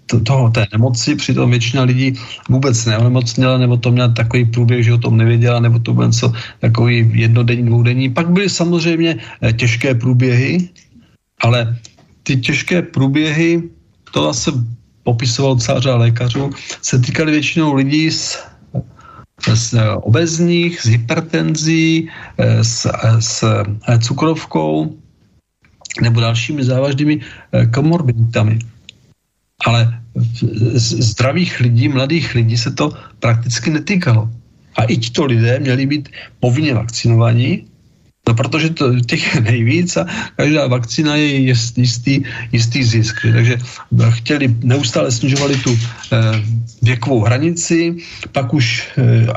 toho, 0.08 0.50
té 0.50 0.66
nemoci, 0.72 1.16
přitom 1.16 1.50
většina 1.50 1.84
lidí 1.84 2.14
vůbec 2.50 2.86
neonemocněla, 2.86 3.58
nebo 3.58 3.78
to 3.78 3.92
měla 3.92 4.08
takový 4.08 4.46
průběh, 4.46 4.84
že 4.86 4.94
o 4.94 4.98
tom 4.98 5.18
nevěděla, 5.18 5.60
nebo 5.60 5.80
to 5.80 5.94
byl 5.94 6.06
něco 6.08 6.34
takový 6.60 7.12
jednodenní, 7.14 7.66
dvoudenní. 7.66 8.10
Pak 8.10 8.30
byly 8.30 8.50
samozřejmě 8.50 9.18
eh, 9.42 9.54
těžké 9.54 9.96
průběhy, 9.96 10.70
ale 11.42 11.78
ty 12.24 12.38
těžké 12.38 12.82
průběhy, 12.82 13.64
to 14.12 14.24
zase 14.24 14.52
popisoval 15.04 15.58
celá 15.58 15.96
lékařů, 15.96 16.52
se 16.82 17.00
týkaly 17.00 17.32
většinou 17.32 17.74
lidí 17.74 18.12
s 18.12 18.38
s 19.44 19.76
obezních, 20.08 20.80
s 20.80 20.86
hypertenzí, 20.88 22.08
eh, 22.38 22.64
s, 22.64 22.88
eh, 22.88 23.20
s 23.20 23.44
cukrovkou 24.00 24.96
nebo 26.02 26.22
dalšími 26.22 26.64
závažnými 26.64 27.20
komorbiditami 27.74 28.60
ale 29.66 30.00
zdravých 30.76 31.60
lidí, 31.60 31.88
mladých 31.88 32.36
lidí 32.36 32.58
se 32.58 32.72
to 32.72 32.92
prakticky 33.20 33.70
netýkalo. 33.70 34.30
A 34.76 34.84
i 34.84 34.98
tito 34.98 35.26
lidé 35.26 35.60
měli 35.60 35.86
být 35.86 36.10
povinně 36.40 36.74
vakcinovaní, 36.74 37.66
no 38.28 38.34
protože 38.34 38.70
to 38.70 39.00
těch 39.00 39.36
je 39.36 39.42
nejvíc 39.42 39.98
a 39.98 40.06
každá 40.36 40.68
vakcína 40.68 41.16
je 41.16 41.26
jistý, 41.76 42.24
jistý 42.52 42.84
zisk. 42.84 43.16
Takže 43.34 43.58
chtěli, 44.10 44.56
neustále 44.64 45.12
snižovali 45.12 45.58
tu 45.58 45.72
eh, 45.74 46.18
věkovou 46.82 47.22
hranici, 47.22 47.96
pak 48.32 48.54
už 48.54 48.88
eh, 48.98 49.28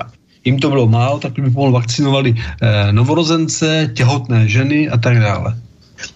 jim 0.44 0.58
to 0.58 0.70
bylo 0.70 0.86
málo, 0.86 1.18
tak 1.18 1.32
by 1.32 1.50
pomohl 1.50 1.72
vakcinovali 1.72 2.34
eh, 2.34 2.92
novorozence, 2.92 3.90
těhotné 3.94 4.48
ženy 4.48 4.88
a 4.88 4.96
tak 4.96 5.20
dále. 5.20 5.65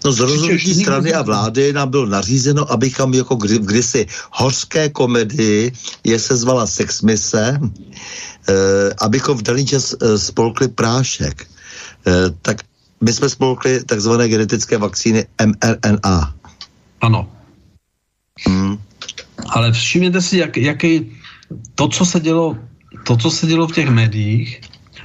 No 0.05 0.11
z 0.11 0.19
rozhodnutí 0.19 0.75
strany 0.75 1.13
a 1.13 1.21
vlády 1.21 1.73
nám 1.73 1.89
bylo 1.89 2.05
nařízeno, 2.05 2.71
abychom 2.71 3.13
jako 3.13 3.35
kdy, 3.35 3.59
kdysi 3.59 4.07
hořské 4.31 4.89
komedii, 4.89 5.71
je 6.03 6.19
se 6.19 6.37
zvala 6.37 6.67
Sexmise, 6.67 7.59
eh, 7.59 8.53
abychom 9.01 9.37
v 9.37 9.41
daný 9.41 9.65
čas 9.65 9.93
eh, 9.93 10.17
spolkli 10.17 10.67
prášek. 10.67 11.47
Eh, 12.07 12.11
tak 12.41 12.57
my 13.01 13.13
jsme 13.13 13.29
spolkli 13.29 13.83
takzvané 13.83 14.29
genetické 14.29 14.77
vakcíny 14.77 15.25
mRNA. 15.45 16.35
Ano. 17.01 17.31
Hmm. 18.47 18.77
Ale 19.49 19.71
všimněte 19.71 20.21
si, 20.21 20.37
jak, 20.37 20.57
jaký 20.57 21.11
to, 21.75 21.87
co 21.87 22.05
se 22.05 22.19
dělo, 22.19 22.57
to, 23.05 23.17
co 23.17 23.31
se 23.31 23.47
dělo 23.47 23.67
v 23.67 23.73
těch 23.73 23.89
médiích, 23.89 24.61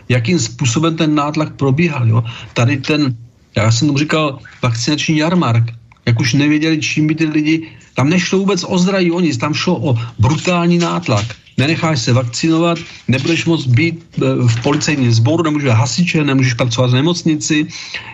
jakým 0.09 0.39
způsobem 0.39 0.97
ten 0.97 1.15
nátlak 1.15 1.57
probíhal. 1.57 2.09
Jo? 2.09 2.25
Tady 2.55 2.77
ten 2.77 3.17
já 3.57 3.73
jsem 3.73 3.89
tomu 3.89 3.99
říkal 3.99 4.39
vakcinační 4.63 5.19
jarmark, 5.19 5.65
jak 6.07 6.21
už 6.21 6.35
nevěděli, 6.35 6.81
čím 6.81 7.07
by 7.07 7.15
ty 7.15 7.25
lidi, 7.25 7.69
tam 7.95 8.09
nešlo 8.09 8.39
vůbec 8.39 8.65
o 8.69 8.79
zdraví 8.79 9.11
o 9.11 9.21
nic, 9.21 9.37
tam 9.37 9.55
šlo 9.55 9.91
o 9.91 9.99
brutální 10.19 10.79
nátlak. 10.79 11.27
Nenecháš 11.59 12.03
se 12.03 12.13
vakcinovat, 12.13 12.79
nebudeš 13.09 13.45
moct 13.45 13.67
být 13.67 14.05
e, 14.17 14.21
v 14.49 14.63
policejním 14.63 15.13
sboru, 15.13 15.43
nemůžeš 15.43 15.71
hasiče, 15.71 16.25
nemůžeš 16.25 16.55
pracovat 16.55 16.91
v 16.91 16.95
nemocnici, 16.95 17.67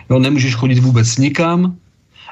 jo, 0.09 0.19
nemůžeš 0.19 0.55
chodit 0.55 0.79
vůbec 0.79 1.17
nikam. 1.17 1.75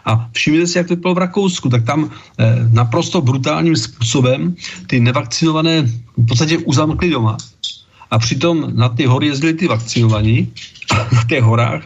A 0.06 0.30
všimněte 0.32 0.68
si, 0.68 0.78
jak 0.78 0.88
to 0.88 0.96
bylo 0.96 1.14
v 1.14 1.18
Rakousku, 1.18 1.70
tak 1.70 1.86
tam 1.86 2.10
eh, 2.10 2.56
naprosto 2.72 3.22
brutálním 3.22 3.76
způsobem 3.76 4.56
ty 4.88 5.00
nevakcinované 5.00 5.82
v 6.18 6.26
podstatě 6.28 6.58
uzamkli 6.58 7.10
doma 7.10 7.38
a 8.12 8.20
přitom 8.20 8.76
na 8.76 8.90
ty 8.90 9.06
hory 9.06 9.28
jezdili 9.28 9.54
ty 9.54 9.68
vakcinovaní, 9.68 10.54
na 11.14 11.24
těch 11.24 11.44
horách 11.44 11.84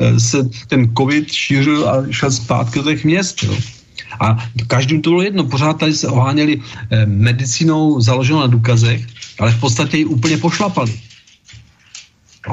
eh, 0.00 0.20
se 0.20 0.48
ten 0.68 0.94
covid 0.94 1.32
šířil 1.32 1.88
a 1.88 2.06
šel 2.10 2.30
zpátky 2.30 2.78
do 2.78 2.84
těch 2.84 3.04
měst. 3.04 3.42
Jo. 3.42 3.56
A 4.20 4.38
každým 4.66 5.02
to 5.02 5.10
bylo 5.10 5.22
jedno, 5.22 5.44
pořád 5.44 5.78
tady 5.78 5.94
se 5.94 6.08
oháněli 6.08 6.60
eh, 6.90 7.06
medicínou 7.06 8.00
založenou 8.00 8.40
na 8.40 8.46
důkazech, 8.46 9.06
ale 9.38 9.52
v 9.52 9.60
podstatě 9.60 9.96
ji 9.96 10.04
úplně 10.04 10.36
pošlapali. 10.38 10.94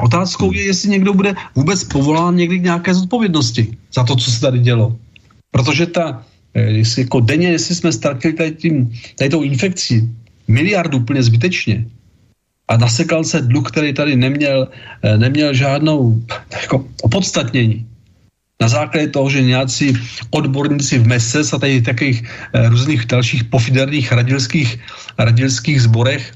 Otázkou 0.02 0.52
je, 0.52 0.62
jestli 0.64 0.88
někdo 0.88 1.14
bude 1.14 1.34
vůbec 1.54 1.84
povolán 1.84 2.36
někdy 2.36 2.58
k 2.58 2.62
nějaké 2.62 2.94
zodpovědnosti 2.94 3.76
za 3.94 4.04
to, 4.04 4.16
co 4.16 4.30
se 4.30 4.40
tady 4.40 4.58
dělo. 4.58 4.96
Protože 5.50 5.86
ta, 5.86 6.24
eh, 6.54 6.62
jestli 6.62 7.02
jako 7.02 7.20
denně, 7.20 7.48
jestli 7.48 7.74
jsme 7.74 7.92
ztratili 7.92 8.34
tady, 8.34 8.50
tím, 8.50 8.92
tady 9.18 9.30
tou 9.30 9.42
infekcí 9.42 10.10
miliardu 10.48 10.98
úplně 10.98 11.22
zbytečně 11.22 11.86
a 12.68 12.76
nasekal 12.76 13.24
se 13.24 13.40
dluh, 13.40 13.70
který 13.70 13.92
tady 13.92 14.16
neměl, 14.16 14.68
eh, 15.02 15.18
neměl 15.18 15.54
žádnou 15.54 16.22
jako 16.62 16.86
opodstatnění. 17.02 17.86
Na 18.60 18.68
základě 18.68 19.08
toho, 19.08 19.30
že 19.30 19.42
nějací 19.42 19.98
odborníci 20.30 20.98
v 20.98 21.06
MESES 21.06 21.52
a 21.52 21.58
tady 21.58 21.82
takových 21.82 22.22
eh, 22.22 22.68
různých 22.68 23.06
dalších 23.06 23.44
pofiderných 23.44 24.12
radilských, 24.12 24.78
radilských 25.18 25.82
zborech 25.82 26.32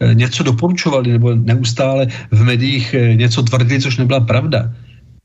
Eh, 0.00 0.14
něco 0.14 0.42
doporučovali 0.42 1.12
nebo 1.12 1.34
neustále 1.34 2.06
v 2.30 2.44
médiích 2.44 2.94
něco 3.14 3.42
tvrdili, 3.42 3.80
což 3.80 3.96
nebyla 3.96 4.20
pravda. 4.20 4.70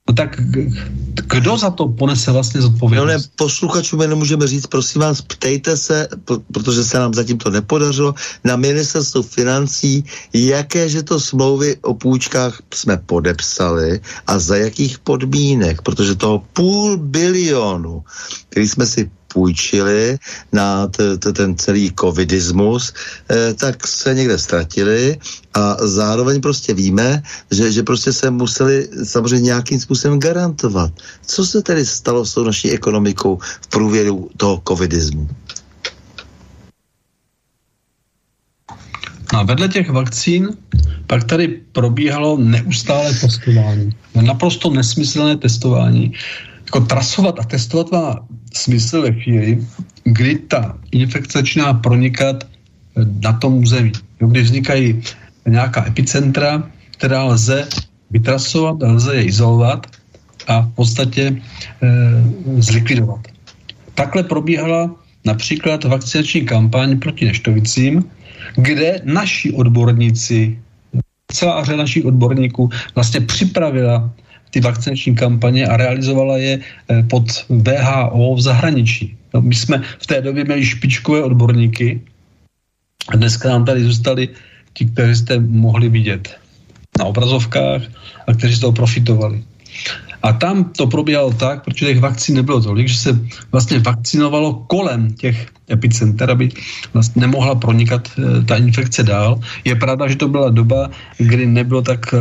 No 0.09 0.13
tak 0.13 0.35
kdo 1.15 1.57
za 1.57 1.69
to 1.69 1.87
ponese 1.87 2.31
vlastně 2.31 2.61
zodpovědnost? 2.61 3.07
No 3.07 3.17
ne, 3.17 3.23
posluchačům 3.35 3.99
nemůžeme 3.99 4.47
říct, 4.47 4.67
prosím 4.67 5.01
vás, 5.01 5.21
ptejte 5.21 5.77
se, 5.77 6.07
protože 6.51 6.83
se 6.83 6.99
nám 6.99 7.13
zatím 7.13 7.37
to 7.37 7.49
nepodařilo, 7.49 8.13
na 8.43 8.55
ministerstvu 8.55 9.23
financí, 9.23 10.03
jaké 10.33 10.89
že 10.89 11.03
to 11.03 11.19
smlouvy 11.19 11.77
o 11.81 11.93
půjčkách 11.93 12.61
jsme 12.73 12.97
podepsali 12.97 14.01
a 14.27 14.39
za 14.39 14.55
jakých 14.55 14.99
podmínek, 14.99 15.81
protože 15.81 16.15
toho 16.15 16.43
půl 16.53 16.97
bilionu, 16.97 18.03
který 18.49 18.67
jsme 18.67 18.85
si 18.85 19.11
půjčili 19.33 20.17
na 20.51 20.87
ten 21.33 21.57
celý 21.57 21.91
covidismus, 21.99 22.93
eh, 23.29 23.53
tak 23.53 23.87
se 23.87 24.13
někde 24.13 24.37
ztratili 24.37 25.17
a 25.53 25.77
zároveň 25.81 26.41
prostě 26.41 26.73
víme, 26.73 27.23
že, 27.51 27.71
že 27.71 27.83
prostě 27.83 28.13
se 28.13 28.29
museli 28.29 28.87
samozřejmě 29.03 29.45
nějakým 29.45 29.79
způsobem 29.79 30.19
garantovat. 30.19 30.91
Co 31.25 31.45
se 31.45 31.61
tedy 31.61 31.85
stalo 31.85 32.25
s 32.25 32.33
tou 32.33 32.43
naší 32.43 32.71
ekonomikou 32.71 33.39
v 33.61 33.67
průběhu 33.67 34.29
toho 34.37 34.61
covidismu? 34.67 35.27
No 39.33 39.39
a 39.39 39.43
vedle 39.43 39.69
těch 39.69 39.89
vakcín 39.89 40.57
pak 41.07 41.23
tady 41.23 41.47
probíhalo 41.71 42.37
neustále 42.37 43.13
testování. 43.13 43.89
Naprosto 44.21 44.69
nesmyslné 44.69 45.37
testování. 45.37 46.13
Jako 46.65 46.79
trasovat 46.79 47.39
a 47.39 47.43
testovat 47.43 47.91
má 47.91 48.27
smysl 48.53 49.01
ve 49.01 49.11
chvíli, 49.11 49.67
kdy 50.03 50.35
ta 50.35 50.77
infekce 50.91 51.39
začíná 51.39 51.73
pronikat 51.73 52.43
eh, 52.43 53.05
na 53.21 53.33
tom 53.33 53.57
území. 53.57 53.91
Kdy 54.19 54.41
vznikají 54.41 55.01
nějaká 55.47 55.87
epicentra, 55.87 56.63
která 56.97 57.23
lze 57.23 57.67
vytrasovat, 58.11 58.77
lze 58.81 59.15
je 59.15 59.23
izolovat 59.23 59.87
a 60.47 60.61
v 60.61 60.71
podstatě 60.75 61.23
e, 61.23 61.41
zlikvidovat. 62.61 63.19
Takhle 63.95 64.23
probíhala 64.23 64.95
například 65.25 65.83
vakcinační 65.83 66.41
kampaň 66.45 66.99
proti 66.99 67.25
neštovicím, 67.25 68.03
kde 68.55 69.01
naši 69.03 69.51
odborníci, 69.51 70.59
celá 71.31 71.63
řada 71.63 71.77
našich 71.77 72.05
odborníků 72.05 72.69
vlastně 72.95 73.21
připravila 73.21 74.13
ty 74.53 74.61
vakcinační 74.61 75.15
kampaně 75.17 75.65
a 75.65 75.77
realizovala 75.77 76.37
je 76.37 76.53
eh, 76.61 77.03
pod 77.09 77.25
VHO 77.49 78.35
v 78.37 78.41
zahraničí. 78.41 79.17
No, 79.33 79.41
my 79.41 79.55
jsme 79.55 79.81
v 79.99 80.05
té 80.07 80.21
době 80.21 80.45
měli 80.45 80.65
špičkové 80.65 81.23
odborníky 81.23 82.01
a 83.09 83.17
dneska 83.17 83.49
nám 83.49 83.65
tady 83.65 83.83
zůstali 83.83 84.29
ti, 84.73 84.85
kteří 84.85 85.15
jste 85.15 85.39
mohli 85.39 85.89
vidět 85.89 86.37
na 86.99 87.05
obrazovkách 87.05 87.81
a 88.27 88.33
kteří 88.33 88.55
z 88.55 88.59
toho 88.59 88.73
profitovali. 88.73 89.43
A 90.23 90.33
tam 90.33 90.63
to 90.63 90.87
probíhalo 90.87 91.31
tak, 91.31 91.63
protože 91.63 91.85
těch 91.85 91.99
vakcín 91.99 92.35
nebylo 92.35 92.61
tolik, 92.61 92.87
že 92.87 92.97
se 92.97 93.19
vlastně 93.51 93.79
vakcinovalo 93.79 94.53
kolem 94.53 95.13
těch 95.13 95.47
epicenter, 95.71 96.31
aby 96.31 96.49
vlastně 96.93 97.19
nemohla 97.19 97.55
pronikat 97.55 98.11
e, 98.17 98.43
ta 98.43 98.55
infekce 98.55 99.03
dál. 99.03 99.39
Je 99.63 99.75
pravda, 99.75 100.07
že 100.07 100.15
to 100.15 100.27
byla 100.27 100.49
doba, 100.49 100.89
kdy 101.17 101.45
nebylo 101.45 101.81
tak, 101.81 102.13
e, 102.13 102.17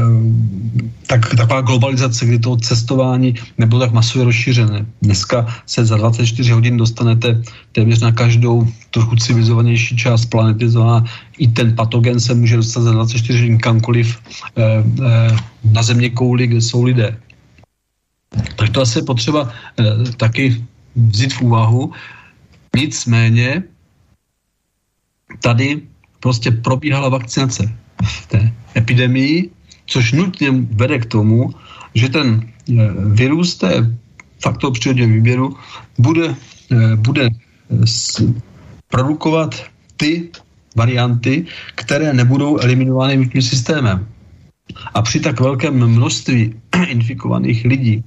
tak 1.07 1.35
taková 1.35 1.61
globalizace, 1.61 2.27
kdy 2.27 2.39
to 2.39 2.57
cestování 2.57 3.35
nebylo 3.59 3.81
tak 3.81 3.93
masově 3.93 4.25
rozšířené. 4.25 4.87
Dneska 5.03 5.47
se 5.67 5.85
za 5.85 5.97
24 5.97 6.53
hodin 6.53 6.77
dostanete 6.77 7.43
téměř 7.73 8.01
na 8.01 8.13
každou 8.13 8.67
trochu 8.91 9.17
civilizovanější 9.17 9.97
část 9.97 10.27
planety, 10.27 10.69
znamená 10.69 11.05
i 11.39 11.49
ten 11.49 11.77
patogen 11.77 12.21
se 12.21 12.35
může 12.35 12.57
dostat 12.57 12.81
za 12.81 12.93
24 12.93 13.39
hodin 13.39 13.59
kamkoliv 13.59 14.19
e, 14.57 14.63
e, 14.63 14.83
na 15.65 15.83
země 15.83 16.11
kouli, 16.11 16.47
kde 16.47 16.61
jsou 16.61 16.83
lidé. 16.83 17.17
Tak 18.57 18.71
to 18.71 18.81
asi 18.81 19.03
potřeba 19.03 19.53
e, 19.79 20.13
taky 20.17 20.65
vzít 20.97 21.33
v 21.33 21.43
úvahu. 21.43 21.93
Nicméně 22.77 23.63
tady 25.41 25.81
prostě 26.21 26.51
probíhala 26.51 27.09
vakcinace 27.09 27.73
v 28.05 28.27
té 28.27 28.53
epidemii, 28.77 29.51
což 29.87 30.13
nutně 30.13 30.51
vede 30.51 30.99
k 30.99 31.07
tomu, 31.07 31.55
že 31.95 32.09
ten 32.09 32.29
e, 32.39 32.73
virus 33.15 33.57
té 33.57 33.97
faktor 34.43 34.73
přírodního 34.73 35.09
výběru 35.09 35.57
bude, 35.99 36.35
e, 36.71 36.97
bude 36.97 37.29
produkovat 38.89 39.65
ty 39.97 40.31
varianty, 40.77 41.47
které 41.75 42.13
nebudou 42.13 42.59
eliminovány 42.59 43.13
imunitním 43.13 43.43
systémem. 43.43 44.09
A 44.95 45.03
při 45.03 45.21
tak 45.21 45.41
velkém 45.41 45.75
množství 45.75 46.55
infikovaných 46.89 47.65
lidí 47.65 48.05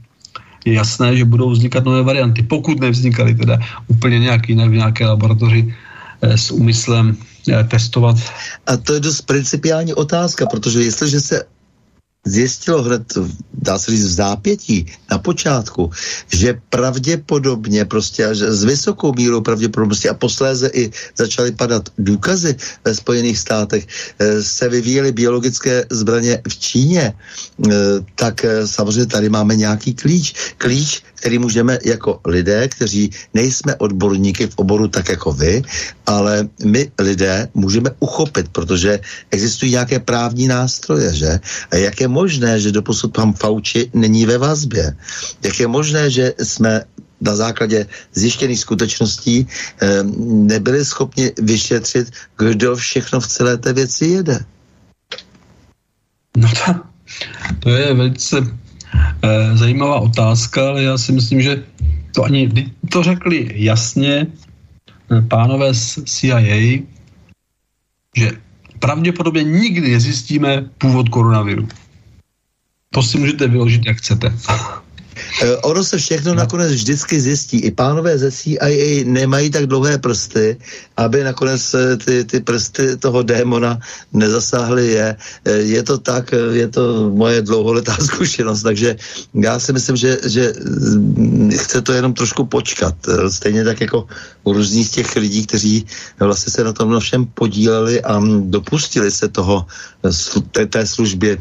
je 0.65 0.73
jasné, 0.73 1.17
že 1.17 1.25
budou 1.25 1.49
vznikat 1.49 1.85
nové 1.85 2.03
varianty, 2.03 2.43
pokud 2.43 2.79
nevznikaly 2.79 3.35
teda 3.35 3.59
úplně 3.87 4.19
nějak 4.19 4.49
jinak 4.49 4.69
v 4.69 4.81
nějaké 4.81 5.05
laboratoři 5.05 5.73
eh, 6.21 6.37
s 6.37 6.51
úmyslem 6.51 7.17
eh, 7.49 7.63
testovat. 7.63 8.17
A 8.67 8.77
to 8.77 8.93
je 8.93 8.99
dost 8.99 9.21
principiální 9.21 9.93
otázka, 9.93 10.45
protože 10.45 10.81
jestliže 10.81 11.19
se 11.19 11.54
zjistilo 12.25 12.81
hned, 12.81 13.03
dá 13.53 13.79
se 13.79 13.91
říct, 13.91 14.05
v 14.05 14.13
zápětí 14.13 14.85
na 15.11 15.17
počátku, 15.17 15.91
že 16.33 16.59
pravděpodobně 16.69 17.85
prostě 17.85 18.25
až 18.25 18.37
s 18.37 18.63
vysokou 18.63 19.13
mírou 19.13 19.41
pravděpodobnosti 19.41 20.09
a 20.09 20.13
posléze 20.13 20.69
i 20.73 20.91
začaly 21.17 21.51
padat 21.51 21.89
důkazy 21.97 22.55
ve 22.85 22.95
Spojených 22.95 23.37
státech, 23.39 23.87
eh, 24.19 24.43
se 24.43 24.69
vyvíjely 24.69 25.11
biologické 25.11 25.85
zbraně 25.89 26.41
v 26.49 26.55
Číně, 26.57 27.13
eh, 27.13 27.71
tak 28.15 28.45
eh, 28.45 28.67
samozřejmě 28.67 29.05
tady 29.05 29.29
máme 29.29 29.55
nějaký 29.55 29.93
klíč. 29.93 30.55
Klíč, 30.57 31.03
který 31.15 31.39
můžeme 31.39 31.79
jako 31.85 32.19
lidé, 32.25 32.67
kteří 32.67 33.09
nejsme 33.33 33.75
odborníky 33.75 34.47
v 34.47 34.55
oboru 34.55 34.87
tak 34.87 35.09
jako 35.09 35.33
vy, 35.33 35.61
ale 36.05 36.47
my 36.65 36.91
lidé 36.99 37.49
můžeme 37.53 37.89
uchopit, 37.99 38.49
protože 38.53 38.99
existují 39.31 39.71
nějaké 39.71 39.99
právní 39.99 40.47
nástroje, 40.47 41.13
že? 41.13 41.39
A 41.71 41.75
jak 41.75 42.01
je 42.01 42.07
možné, 42.15 42.59
že 42.63 42.71
doposud 42.71 43.11
pan 43.11 43.35
Fauci 43.35 43.91
není 43.91 44.23
ve 44.23 44.39
vazbě? 44.39 44.95
Jak 45.43 45.59
je 45.59 45.67
možné, 45.67 46.07
že 46.07 46.33
jsme 46.39 46.87
na 47.21 47.35
základě 47.35 47.85
zjištěných 48.13 48.59
skutečností 48.59 49.43
eh, 49.43 50.03
nebyli 50.47 50.85
schopni 50.85 51.31
vyšetřit, 51.35 52.11
kdo 52.37 52.75
všechno 52.75 53.19
v 53.19 53.27
celé 53.27 53.53
té 53.57 53.73
věci 53.73 54.05
jede? 54.05 54.39
No 56.37 56.47
to, 56.47 56.71
to 57.59 57.69
je 57.69 57.93
velice 57.93 58.37
eh, 58.39 59.57
zajímavá 59.57 59.99
otázka, 59.99 60.67
ale 60.67 60.83
já 60.83 60.97
si 60.97 61.11
myslím, 61.11 61.41
že 61.41 61.63
to 62.15 62.23
ani 62.23 62.71
to 62.91 63.03
řekli 63.03 63.51
jasně 63.55 64.27
eh, 65.11 65.21
pánové 65.21 65.73
z 65.73 65.99
CIA, 66.05 66.83
že 68.15 68.31
pravděpodobně 68.79 69.43
nikdy 69.43 69.91
nezjistíme 69.91 70.69
původ 70.77 71.09
koronaviru. 71.09 71.67
To 72.95 73.03
si 73.03 73.19
můžete 73.19 73.47
vyložit, 73.47 73.85
jak 73.85 73.97
chcete. 73.97 74.31
Eh, 75.43 75.55
ono 75.67 75.83
se 75.83 75.97
všechno 75.97 76.31
no. 76.31 76.47
nakonec 76.47 76.71
vždycky 76.71 77.21
zjistí. 77.21 77.59
I 77.59 77.71
pánové 77.71 78.17
ze 78.17 78.31
CIA 78.31 79.03
nemají 79.03 79.49
tak 79.51 79.67
dlouhé 79.67 79.97
prsty, 79.97 80.57
aby 80.97 81.23
nakonec 81.23 81.59
eh, 81.73 81.97
ty, 81.97 82.23
ty 82.23 82.39
prsty 82.39 82.97
toho 82.97 83.23
démona 83.23 83.79
nezasáhly 84.13 84.87
je. 84.87 85.07
Eh, 85.45 85.51
je 85.51 85.83
to 85.83 85.97
tak, 85.97 86.31
je 86.31 86.67
to 86.67 87.11
moje 87.11 87.41
dlouholetá 87.41 87.95
zkušenost, 88.15 88.63
takže 88.63 88.95
já 89.35 89.59
si 89.59 89.73
myslím, 89.73 89.95
že, 89.95 90.17
že 90.23 90.53
mm, 90.55 91.51
chce 91.51 91.81
to 91.81 91.91
jenom 91.91 92.13
trošku 92.13 92.45
počkat. 92.45 92.95
Stejně 93.27 93.63
tak 93.63 93.81
jako 93.81 94.07
u 94.43 94.53
různých 94.53 94.89
těch 94.89 95.15
lidí, 95.15 95.45
kteří 95.45 95.85
vlastně 96.19 96.51
se 96.51 96.63
na 96.63 96.73
tom 96.73 96.99
všem 96.99 97.25
podíleli 97.25 98.01
a 98.01 98.23
dopustili 98.39 99.11
se 99.11 99.27
toho, 99.27 99.67
té, 100.51 100.65
té 100.65 100.85
službě 100.87 101.37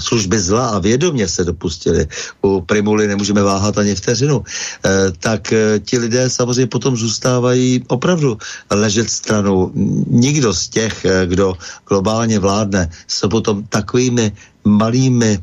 služby 0.00 0.40
zla 0.40 0.68
a 0.68 0.78
vědomě 0.78 1.28
se 1.28 1.44
dopustili, 1.44 2.06
u 2.42 2.60
Primuly 2.60 3.08
nemůžeme 3.08 3.42
váhat 3.42 3.78
ani 3.78 3.94
vteřinu, 3.94 4.42
eh, 4.44 4.90
tak 5.18 5.52
eh, 5.52 5.78
ti 5.78 5.98
lidé 5.98 6.30
samozřejmě 6.30 6.66
potom 6.66 6.96
zůstávají 6.96 7.84
opravdu 7.88 8.38
ležet 8.70 9.10
stranou. 9.10 9.70
Nikdo 10.06 10.54
z 10.54 10.68
těch, 10.68 11.04
eh, 11.04 11.26
kdo 11.26 11.54
globálně 11.88 12.38
vládne, 12.38 12.90
se 13.08 13.28
potom 13.28 13.64
takovými 13.68 14.32
malými 14.64 15.38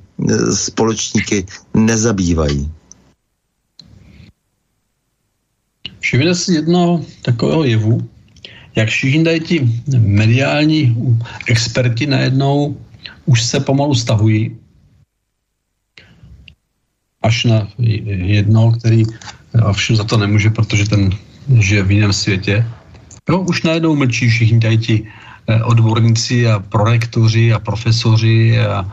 společníky 0.53 1.45
nezabývají. 1.74 2.72
Všimněte 5.99 6.36
si 6.36 6.53
jednoho 6.53 7.05
takového 7.22 7.64
jevu, 7.64 8.10
jak 8.76 8.89
všichni 8.89 9.24
tady 9.24 9.39
ti 9.39 9.58
mediální 9.97 10.95
experti 11.47 12.08
najednou 12.08 12.78
už 13.28 13.43
se 13.43 13.59
pomalu 13.59 13.95
stahují 13.95 14.55
až 17.21 17.43
na 17.43 17.67
jedno, 18.07 18.71
který 18.71 19.03
ovšem 19.63 19.95
za 19.95 20.03
to 20.03 20.17
nemůže, 20.17 20.49
protože 20.49 20.89
ten 20.89 21.11
žije 21.59 21.84
v 21.84 21.91
jiném 21.91 22.13
světě. 22.13 22.65
Jo, 23.30 23.39
už 23.39 23.63
najednou 23.63 23.95
mlčí 23.95 24.28
všichni 24.28 24.59
tady 24.59 24.78
ti 24.78 24.95
eh, 25.03 25.63
odborníci 25.63 26.47
a 26.47 26.59
prorektoři 26.59 27.53
a 27.53 27.59
profesoři 27.59 28.59
a 28.59 28.88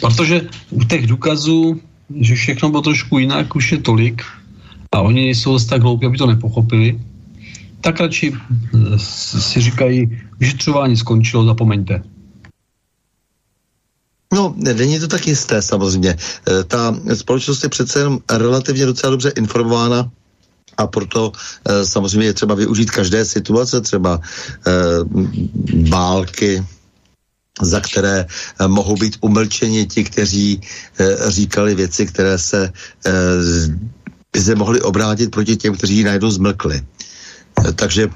protože 0.00 0.46
u 0.70 0.84
těch 0.84 1.06
důkazů, 1.06 1.80
že 2.20 2.34
všechno 2.34 2.70
bylo 2.70 2.82
trošku 2.82 3.18
jinak, 3.18 3.56
už 3.56 3.72
je 3.72 3.78
tolik 3.78 4.22
a 4.92 5.00
oni 5.00 5.20
nejsou 5.24 5.58
zase 5.58 5.68
tak 5.68 5.82
hloupí, 5.82 6.06
aby 6.06 6.18
to 6.18 6.26
nepochopili, 6.26 7.00
tak 7.80 8.00
radši 8.00 8.32
eh, 8.32 8.98
si 8.98 9.60
říkají, 9.60 10.18
vyšetřování 10.38 10.96
skončilo, 10.96 11.44
zapomeňte. 11.44 12.15
No, 14.32 14.54
není 14.56 15.00
to 15.00 15.08
tak 15.08 15.26
jisté 15.26 15.62
samozřejmě. 15.62 16.10
E, 16.10 16.64
ta 16.64 16.96
společnost 17.14 17.62
je 17.62 17.68
přece 17.68 17.98
jenom 17.98 18.18
relativně 18.30 18.86
docela 18.86 19.10
dobře 19.10 19.32
informována 19.36 20.10
a 20.76 20.86
proto 20.86 21.32
e, 21.64 21.86
samozřejmě 21.86 22.26
je 22.26 22.34
třeba 22.34 22.54
využít 22.54 22.90
každé 22.90 23.24
situace, 23.24 23.80
třeba 23.80 24.20
e, 24.66 24.72
války, 25.88 26.64
za 27.62 27.80
které 27.80 28.26
mohou 28.66 28.96
být 28.96 29.16
umlčeni 29.20 29.86
ti, 29.86 30.04
kteří 30.04 30.60
říkali 31.28 31.74
věci, 31.74 32.06
které 32.06 32.38
se 32.38 32.72
by 34.32 34.40
se 34.40 34.54
mohly 34.54 34.80
obrátit 34.80 35.30
proti 35.30 35.56
těm, 35.56 35.76
kteří 35.76 36.04
najednou 36.04 36.30
zmlkli. 36.30 36.82
Takže 37.76 38.08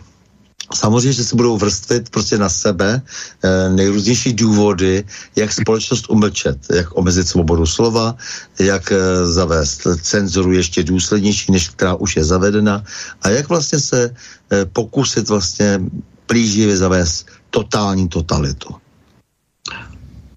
Samozřejmě, 0.75 1.13
že 1.13 1.25
se 1.25 1.37
budou 1.37 1.57
vrstvit 1.59 2.11
prostě 2.11 2.39
na 2.39 2.49
sebe 2.49 3.03
e, 3.43 3.69
nejrůznější 3.69 4.33
důvody, 4.33 5.05
jak 5.37 5.53
společnost 5.53 6.11
umlčet, 6.11 6.59
jak 6.75 6.99
omezit 6.99 7.29
svobodu 7.29 7.67
slova, 7.67 8.17
jak 8.61 8.93
e, 8.93 9.27
zavést 9.27 9.87
cenzuru 10.03 10.53
ještě 10.53 10.83
důslednější, 10.83 11.53
než 11.53 11.69
která 11.69 11.95
už 11.95 12.17
je 12.17 12.25
zavedena 12.25 12.85
a 13.23 13.29
jak 13.29 13.49
vlastně 13.49 13.79
se 13.79 14.15
e, 14.53 14.65
pokusit 14.65 15.29
vlastně 15.29 15.81
plíživě 16.27 16.77
zavést 16.77 17.27
totální 17.51 18.09
totalitu. 18.09 18.75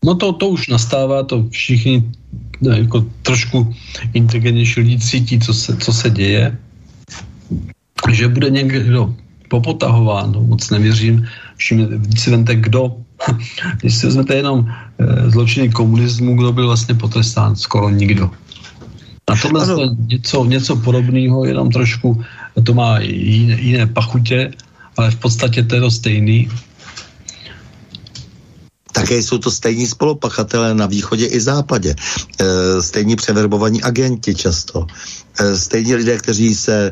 No 0.05 0.15
to, 0.15 0.33
to 0.33 0.47
už 0.47 0.67
nastává, 0.67 1.23
to 1.23 1.47
všichni 1.49 2.11
ne, 2.61 2.79
jako 2.79 3.05
trošku 3.21 3.75
inteligentnější 4.13 4.79
lidi 4.79 4.99
cítí, 4.99 5.39
co 5.39 5.53
se, 5.53 5.77
co 5.77 5.93
se 5.93 6.09
děje, 6.09 6.57
že 8.11 8.27
bude 8.27 8.49
někdo 8.49 9.15
popotahován, 9.53 10.33
no, 10.33 10.41
moc 10.41 10.69
nevěřím. 10.69 11.29
Všim 11.61 12.01
si 12.17 12.31
vente, 12.33 12.55
kdo, 12.55 12.97
když 13.81 13.95
si 13.95 14.05
vezmete 14.09 14.33
jenom 14.35 14.65
e, 14.65 15.29
zločiny 15.29 15.69
komunismu, 15.69 16.33
kdo 16.33 16.49
byl 16.57 16.73
vlastně 16.73 16.97
potrestán, 16.97 17.53
skoro 17.55 17.93
nikdo. 17.93 18.33
Na 19.29 19.35
tohle 19.37 19.61
je 19.81 19.87
něco, 20.09 20.45
něco 20.45 20.75
podobného, 20.75 21.45
jenom 21.45 21.69
trošku 21.69 22.17
to 22.65 22.73
má 22.73 22.99
jiné, 22.99 23.61
jiné 23.61 23.85
pachutě, 23.87 24.51
ale 24.97 25.11
v 25.11 25.19
podstatě 25.21 25.63
to 25.63 25.75
je 25.75 25.81
to 25.81 25.91
stejný. 25.91 26.49
Také 28.93 29.21
jsou 29.21 29.37
to 29.37 29.51
stejní 29.51 29.87
spolupachatelé 29.87 30.73
na 30.73 30.85
východě 30.85 31.25
i 31.25 31.39
západě. 31.41 31.93
E, 31.93 32.81
stejní 32.81 33.15
převerbovaní 33.15 33.85
agenti 33.85 34.35
často. 34.35 34.89
E, 35.39 35.57
stejní 35.57 35.95
lidé, 35.95 36.17
kteří 36.17 36.55
se 36.55 36.91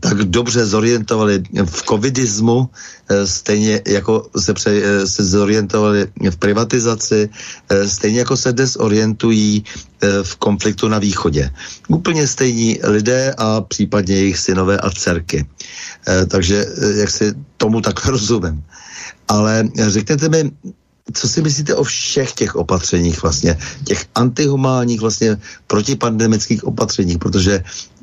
tak 0.00 0.24
dobře 0.24 0.66
zorientovali 0.66 1.42
v 1.64 1.82
covidismu, 1.82 2.70
e, 3.08 3.26
stejně 3.26 3.82
jako 3.86 4.26
se, 4.38 4.54
pře, 4.54 4.70
se 5.08 5.24
zorientovali 5.24 6.06
v 6.30 6.36
privatizaci, 6.36 7.28
stejně 7.86 8.18
jako 8.18 8.36
se 8.36 8.52
dnes 8.52 8.76
orientují 8.76 9.64
v 10.22 10.36
konfliktu 10.36 10.88
na 10.88 10.98
východě. 10.98 11.50
Úplně 11.88 12.26
stejní 12.26 12.78
lidé 12.82 13.34
a 13.38 13.60
případně 13.60 14.14
jejich 14.14 14.38
synové 14.38 14.78
a 14.78 14.90
dcerky. 14.90 15.46
Takže 16.28 16.66
jak 16.96 17.10
si 17.10 17.34
tomu 17.56 17.80
tak 17.80 18.06
rozumím. 18.06 18.64
Ale 19.28 19.68
řekněte 19.88 20.28
mi, 20.28 20.50
co 21.12 21.28
si 21.28 21.42
myslíte 21.42 21.74
o 21.74 21.84
všech 21.84 22.32
těch 22.32 22.56
opatřeních 22.56 23.22
vlastně, 23.22 23.58
těch 23.84 24.06
antihumánních 24.14 25.00
vlastně 25.00 25.36
protipandemických 25.66 26.64
opatřeních, 26.64 27.18
protože 27.18 27.54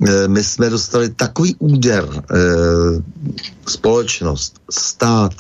e, 0.08 0.28
my 0.28 0.44
jsme 0.44 0.70
dostali 0.70 1.10
takový 1.10 1.56
úder 1.60 2.08
e, 2.08 2.22
společnost, 3.68 4.60
stát, 4.70 5.34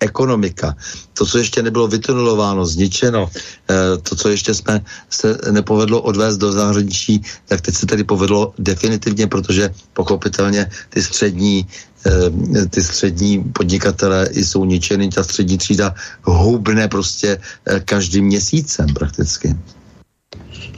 ekonomika, 0.00 0.76
to, 1.14 1.26
co 1.26 1.38
ještě 1.38 1.62
nebylo 1.62 1.88
vytunelováno, 1.88 2.66
zničeno, 2.66 3.30
e, 3.70 3.98
to, 3.98 4.16
co 4.16 4.28
ještě 4.28 4.54
jsme 4.54 4.80
se 5.10 5.38
nepovedlo 5.50 6.02
odvést 6.02 6.38
do 6.38 6.52
zahraničí, 6.52 7.22
tak 7.46 7.60
teď 7.60 7.74
se 7.74 7.86
tedy 7.86 8.04
povedlo 8.04 8.54
definitivně, 8.58 9.26
protože 9.26 9.70
pochopitelně 9.92 10.70
ty 10.88 11.02
střední 11.02 11.66
Eh, 11.66 11.91
ty 12.70 12.82
střední 12.82 13.44
podnikatele 13.44 14.28
jsou 14.32 14.64
ničeny, 14.64 15.08
ta 15.08 15.22
střední 15.22 15.58
třída 15.58 15.94
houbne 16.22 16.88
prostě 16.88 17.38
eh, 17.38 17.80
každým 17.80 18.24
měsícem 18.24 18.86
prakticky. 18.94 19.54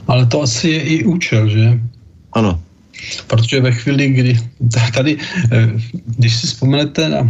Ale 0.07 0.25
to 0.25 0.41
asi 0.41 0.69
je 0.69 0.81
i 0.81 1.03
účel, 1.03 1.49
že? 1.49 1.79
Ano. 2.33 2.61
Protože 3.27 3.61
ve 3.61 3.71
chvíli, 3.71 4.09
kdy 4.09 4.39
tady, 4.93 5.17
eh, 5.51 5.71
když 6.17 6.35
si 6.35 6.47
vzpomenete 6.47 7.09
na 7.09 7.25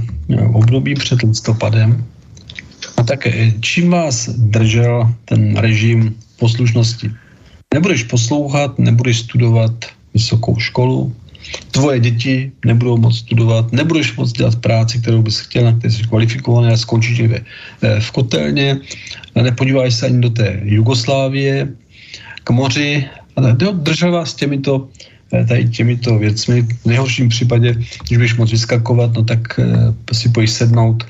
období 0.53 0.95
před 0.95 1.21
listopadem, 1.23 2.05
a 2.97 3.03
tak 3.03 3.27
čím 3.59 3.89
vás 3.89 4.29
držel 4.29 5.13
ten 5.25 5.57
režim 5.57 6.15
poslušnosti? 6.39 7.11
Nebudeš 7.73 8.03
poslouchat, 8.03 8.79
nebudeš 8.79 9.19
studovat 9.19 9.71
vysokou 10.13 10.59
školu, 10.59 11.15
tvoje 11.71 11.99
děti 11.99 12.51
nebudou 12.65 12.97
moct 12.97 13.17
studovat, 13.17 13.71
nebudeš 13.71 14.15
moct 14.15 14.31
dělat 14.31 14.55
práci, 14.55 14.99
kterou 14.99 15.21
bys 15.21 15.39
chtěl, 15.39 15.63
na 15.63 15.73
které 15.73 15.91
jsi 15.91 16.03
kvalifikovaný 16.03 16.73
a 16.73 16.77
skončíš 16.77 17.17
někde 17.19 17.39
eh, 17.81 17.99
v 17.99 18.11
kotelně, 18.11 18.79
nepodíváš 19.35 19.93
se 19.93 20.05
ani 20.05 20.21
do 20.21 20.29
té 20.29 20.59
Jugoslávie, 20.63 21.67
k 22.43 22.49
moři, 22.49 23.05
ale 23.35 23.57
držel 23.73 24.11
vás 24.11 24.33
těmito 24.33 24.87
eh, 25.33 25.45
tady 25.45 25.69
těmito 25.69 26.17
věcmi. 26.17 26.61
V 26.61 26.85
nejhorším 26.85 27.29
případě, 27.29 27.73
když 28.07 28.17
budeš 28.17 28.35
moc 28.35 28.51
vyskakovat, 28.51 29.13
no 29.13 29.23
tak 29.23 29.59
eh, 29.59 30.13
si 30.13 30.29
pojď 30.29 30.49
sednout, 30.49 31.03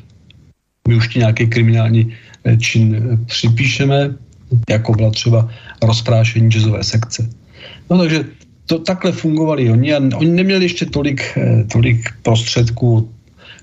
my 0.87 0.95
už 0.95 1.07
ti 1.07 1.19
nějaký 1.19 1.47
kriminální 1.47 2.13
čin 2.59 3.19
připíšeme, 3.25 4.13
jako 4.69 4.93
byla 4.93 5.11
třeba 5.11 5.49
rozprášení 5.81 6.49
jazzové 6.49 6.83
sekce. 6.83 7.29
No 7.89 7.97
takže 7.97 8.25
to 8.65 8.79
takhle 8.79 9.11
fungovali 9.11 9.69
oni 9.71 9.93
a 9.93 9.97
oni 10.17 10.31
neměli 10.31 10.65
ještě 10.65 10.85
tolik, 10.85 11.21
eh, 11.37 11.63
tolik 11.71 12.09
prostředků 12.21 13.09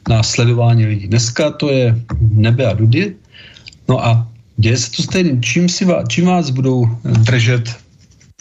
na 0.09 0.23
sledování 0.23 0.87
lidí. 0.87 1.07
Dneska 1.09 1.51
to 1.51 1.71
je 1.71 1.95
nebe 2.33 2.67
a 2.67 2.73
dudy. 2.73 3.15
No 3.89 4.07
a 4.07 4.29
děje 4.57 4.77
se 4.77 4.91
to 4.91 5.03
stejně. 5.03 5.39
Čím, 5.41 5.69
si 5.69 5.85
vás, 5.85 6.05
čím 6.09 6.27
vás 6.27 6.51
budou 6.51 6.87
držet 7.05 7.71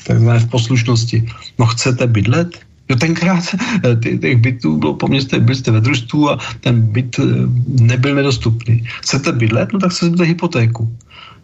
takzvané 0.04 0.40
v 0.40 0.50
poslušnosti? 0.50 1.26
No 1.60 1.66
chcete 1.66 2.08
bydlet? 2.08 2.60
Jo, 2.90 2.96
tenkrát 2.96 3.44
eh, 3.86 3.96
těch 4.18 4.38
bytů 4.38 4.78
bylo 4.78 4.94
po 4.94 5.08
městě, 5.08 5.40
byli 5.40 5.56
jste 5.56 5.72
ve 5.72 5.82
družstvu 5.82 6.30
a 6.30 6.40
ten 6.60 6.82
byt 6.82 7.20
eh, 7.20 7.24
nebyl 7.68 8.16
nedostupný. 8.16 8.84
Chcete 9.02 9.32
bydlet? 9.32 9.74
No 9.74 9.80
tak 9.80 9.92
se 9.92 10.06
zbyte 10.06 10.24
hypotéku. 10.24 10.92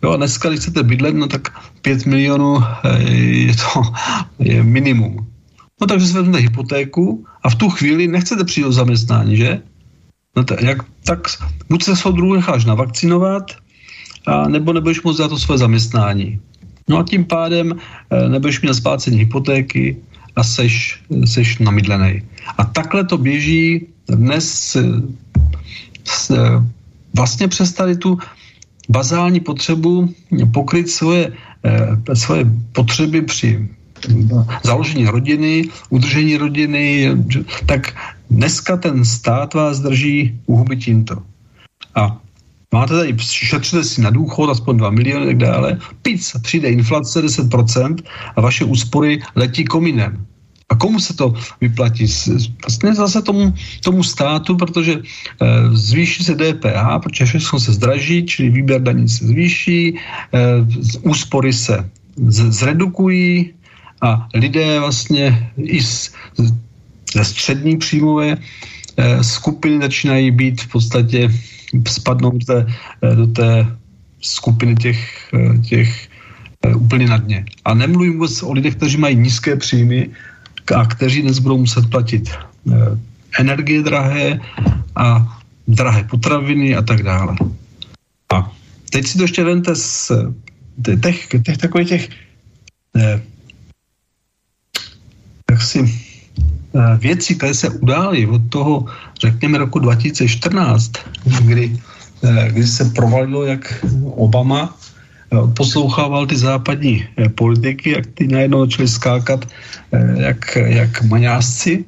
Jo, 0.03 0.17
dneska, 0.17 0.49
když 0.49 0.59
chcete 0.59 0.83
bydlet, 0.83 1.15
no 1.15 1.27
tak 1.27 1.59
5 1.81 2.05
milionů 2.05 2.59
je 2.99 3.55
to 3.55 3.81
je 4.39 4.63
minimum. 4.63 5.27
No 5.81 5.87
takže 5.87 6.07
si 6.07 6.13
vezmete 6.13 6.37
hypotéku 6.37 7.25
a 7.43 7.49
v 7.49 7.55
tu 7.55 7.69
chvíli 7.69 8.07
nechcete 8.07 8.43
přijít 8.43 8.65
o 8.65 8.71
zaměstnání, 8.71 9.37
že? 9.37 9.61
No 10.35 10.43
t- 10.43 10.57
jak, 10.61 10.77
tak 11.03 11.19
buď 11.69 11.83
se 11.83 11.95
soudru 11.95 12.33
necháš 12.33 12.65
navakcinovat, 12.65 13.51
a 14.27 14.47
nebo 14.47 14.73
nebudeš 14.73 15.01
moct 15.01 15.17
za 15.17 15.27
to 15.27 15.39
své 15.39 15.57
zaměstnání. 15.57 16.39
No 16.89 16.97
a 16.97 17.03
tím 17.03 17.25
pádem 17.25 17.73
e, 18.09 18.29
nebudeš 18.29 18.61
mít 18.61 18.73
splácení 18.73 19.17
hypotéky 19.17 19.97
a 20.35 20.43
seš, 20.43 21.03
seš 21.25 21.57
namydlený. 21.57 22.21
A 22.57 22.63
takhle 22.63 23.03
to 23.03 23.17
běží 23.17 23.87
dnes 24.09 24.77
s, 26.03 26.31
vlastně 27.15 27.47
přes 27.47 27.73
tady 27.73 27.95
tu 27.95 28.17
bazální 28.89 29.39
potřebu 29.39 30.13
pokryt 30.53 30.89
svoje, 30.89 31.33
svoje 32.13 32.45
potřeby 32.71 33.21
při 33.21 33.69
založení 34.63 35.05
rodiny, 35.05 35.69
udržení 35.89 36.37
rodiny, 36.37 37.11
tak 37.65 37.95
dneska 38.29 38.77
ten 38.77 39.05
stát 39.05 39.53
vás 39.53 39.79
drží 39.79 40.39
u 40.45 40.55
huby 40.55 40.77
tímto. 40.77 41.15
A 41.95 42.21
máte 42.73 42.93
tady, 42.93 43.15
šetřete 43.19 43.83
si 43.83 44.01
na 44.01 44.09
důchod, 44.09 44.49
aspoň 44.49 44.77
2 44.77 44.89
miliony 44.89 45.23
a 45.23 45.27
tak 45.27 45.37
dále, 45.37 45.79
pic, 46.01 46.35
přijde 46.41 46.69
inflace 46.69 47.21
10% 47.21 47.95
a 48.35 48.41
vaše 48.41 48.65
úspory 48.65 49.21
letí 49.35 49.65
kominem. 49.65 50.25
A 50.69 50.75
komu 50.75 50.99
se 50.99 51.13
to 51.13 51.33
vyplatí? 51.61 52.05
Vlastně 52.67 52.95
zase 52.95 53.21
tomu, 53.21 53.53
tomu 53.83 54.03
státu, 54.03 54.55
protože 54.55 54.93
e, 54.93 55.01
zvýší 55.71 56.23
se 56.23 56.35
DPH, 56.35 56.99
protože 57.03 57.25
všechno 57.25 57.59
se 57.59 57.73
zdraží, 57.73 58.25
čili 58.25 58.49
výběr 58.49 58.81
daní 58.81 59.09
se 59.09 59.25
zvýší, 59.25 59.95
e, 59.95 59.99
úspory 61.01 61.53
se 61.53 61.89
z, 62.27 62.51
zredukují, 62.51 63.53
a 64.01 64.27
lidé 64.33 64.79
vlastně 64.79 65.51
i 65.57 65.81
z, 65.83 66.13
ze 67.13 67.25
střední 67.25 67.77
příjmové 67.77 68.37
eh, 68.97 69.23
skupiny 69.23 69.81
začínají 69.81 70.31
být 70.31 70.61
v 70.61 70.67
podstatě 70.67 71.31
spadnou 71.87 72.31
do 72.31 72.45
té, 72.45 72.67
do 73.15 73.27
té 73.27 73.65
skupiny 74.21 74.75
těch, 74.75 75.31
těch 75.69 76.09
úplně 76.75 77.07
na 77.07 77.17
dně. 77.17 77.45
A 77.65 77.73
nemluvím 77.73 78.13
vůbec 78.13 78.43
o 78.43 78.53
lidech, 78.53 78.75
kteří 78.75 78.97
mají 78.97 79.15
nízké 79.15 79.55
příjmy 79.55 80.09
a 80.71 80.85
kteří 80.85 81.21
dnes 81.21 81.39
budou 81.39 81.57
muset 81.57 81.89
platit 81.89 82.29
eh, 82.29 82.97
energie 83.39 83.83
drahé 83.83 84.39
a 84.95 85.37
drahé 85.67 86.03
potraviny 86.03 86.75
a 86.75 86.81
tak 86.81 87.03
dále. 87.03 87.35
A 88.33 88.51
teď 88.89 89.07
si 89.07 89.17
to 89.17 89.23
ještě 89.23 89.43
vente 89.43 89.75
z 89.75 90.11
těch, 91.01 91.27
těch 91.43 91.57
takových 91.57 91.89
těch 91.89 92.09
eh, 92.95 93.21
jaksi 95.51 95.79
eh, 96.75 96.97
věci, 96.97 97.35
které 97.35 97.53
se 97.53 97.69
udály 97.69 98.27
od 98.27 98.41
toho, 98.49 98.85
řekněme, 99.21 99.57
roku 99.57 99.79
2014, 99.79 100.91
kdy, 101.45 101.79
eh, 102.23 102.49
kdy 102.51 102.67
se 102.67 102.85
provalilo, 102.85 103.45
jak 103.45 103.85
Obama 104.15 104.77
poslouchával 105.55 106.27
ty 106.27 106.37
západní 106.37 107.07
politiky, 107.35 107.91
jak 107.91 108.05
ty 108.07 108.27
najednou 108.27 108.65
začaly 108.65 108.87
skákat 108.87 109.45
jak, 110.17 110.55
jak 110.55 111.01
maňásci, 111.03 111.85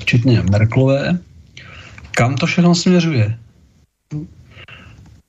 včetně 0.00 0.42
Merklové, 0.50 1.18
kam 2.10 2.34
to 2.34 2.46
všechno 2.46 2.74
směřuje. 2.74 3.38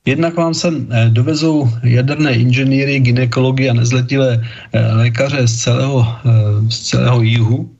Jednak 0.06 0.36
vám 0.38 0.54
sem 0.54 0.86
dovezou 1.08 1.70
jaderné 1.82 2.32
inženýry, 2.32 3.00
ginekology 3.00 3.70
a 3.70 3.74
nezletilé 3.74 4.38
eh, 4.38 4.92
lékaře 4.92 5.48
z 5.48 5.54
celého, 5.62 6.06
eh, 6.06 6.70
z 6.70 6.78
celého 6.80 7.22
jihu. 7.22 7.70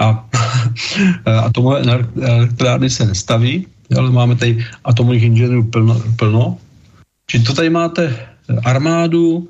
A 0.00 0.26
atomové 1.46 1.82
elektrárny 2.20 2.90
se 2.90 3.06
nestaví, 3.06 3.66
ale 3.96 4.10
máme 4.10 4.36
tady 4.36 4.64
atomových 4.84 5.22
inženýrů 5.22 5.64
plno. 5.70 6.02
plno. 6.16 6.58
Čiže 7.26 7.44
to 7.44 7.52
tady 7.54 7.70
máte 7.70 8.16
armádu 8.64 9.48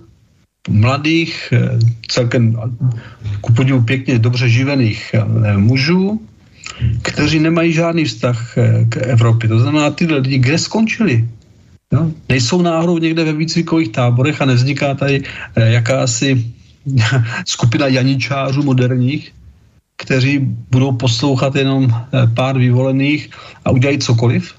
mladých, 0.68 1.52
eh, 1.52 1.78
celkem 2.09 2.56
ku 3.40 3.52
podivu 3.52 3.82
pěkně 3.82 4.18
dobře 4.18 4.48
živených 4.48 5.14
mužů, 5.56 6.20
kteří 7.02 7.38
nemají 7.38 7.72
žádný 7.72 8.05
vztah 8.05 8.59
eh, 8.59 8.84
k 8.88 8.96
Evropě. 8.96 9.48
To 9.48 9.59
znamená, 9.59 9.90
tyhle 9.90 10.18
lidi 10.18 10.38
kde 10.38 10.59
skončili? 10.59 11.28
No, 11.92 12.10
nejsou 12.28 12.62
náhodou 12.62 12.98
někde 12.98 13.24
ve 13.24 13.32
výcvikových 13.32 13.88
táborech 13.88 14.42
a 14.42 14.44
nevzniká 14.44 14.94
tady 14.94 15.22
eh, 15.22 15.72
jakási 15.72 16.44
skupina 17.46 17.86
janičářů 17.86 18.62
moderních, 18.62 19.32
kteří 19.96 20.38
budou 20.70 20.92
poslouchat 20.92 21.56
jenom 21.56 21.86
eh, 21.86 22.26
pár 22.34 22.59
vyvolených 22.59 23.30
a 23.64 23.70
udělají 23.70 23.98
cokoliv? 23.98 24.55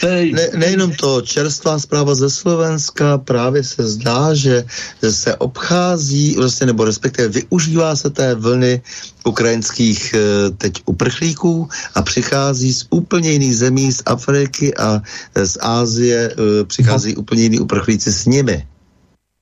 Ne, 0.00 0.48
nejenom 0.56 0.92
to, 0.92 1.20
čerstvá 1.20 1.78
zpráva 1.78 2.14
ze 2.14 2.30
Slovenska 2.30 3.18
právě 3.18 3.64
se 3.64 3.88
zdá, 3.88 4.34
že 4.34 4.64
se 5.10 5.36
obchází, 5.36 6.36
vlastně, 6.36 6.66
nebo 6.66 6.84
respektive 6.84 7.28
využívá 7.28 7.96
se 7.96 8.10
té 8.10 8.34
vlny 8.34 8.82
ukrajinských 9.24 10.14
eh, 10.14 10.50
teď 10.50 10.82
uprchlíků 10.86 11.68
a 11.94 12.02
přichází 12.02 12.74
z 12.74 12.86
úplně 12.90 13.30
jiných 13.30 13.56
zemí, 13.56 13.92
z 13.92 14.02
Afriky 14.06 14.74
a 14.76 15.02
z 15.44 15.58
Ázie, 15.60 16.30
eh, 16.32 16.64
přichází 16.64 17.14
no. 17.14 17.20
úplně 17.20 17.42
jiní 17.42 17.60
uprchlíci 17.60 18.12
s 18.12 18.26
nimi. 18.26 18.66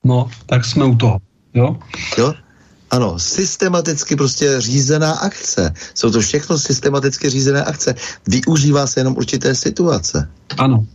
No, 0.03 0.29
tak 0.45 0.65
jsme 0.65 0.85
u 0.85 0.95
toho, 0.95 1.17
jo? 1.53 1.77
Jo? 2.17 2.33
Ano, 2.91 3.19
systematicky 3.19 4.15
prostě 4.15 4.61
řízená 4.61 5.11
akce. 5.11 5.73
Jsou 5.93 6.11
to 6.11 6.19
všechno 6.21 6.57
systematicky 6.57 7.29
řízené 7.29 7.63
akce. 7.63 7.95
Využívá 8.27 8.87
se 8.87 8.99
jenom 8.99 9.15
určité 9.17 9.55
situace. 9.55 10.29
Ano. 10.57 10.85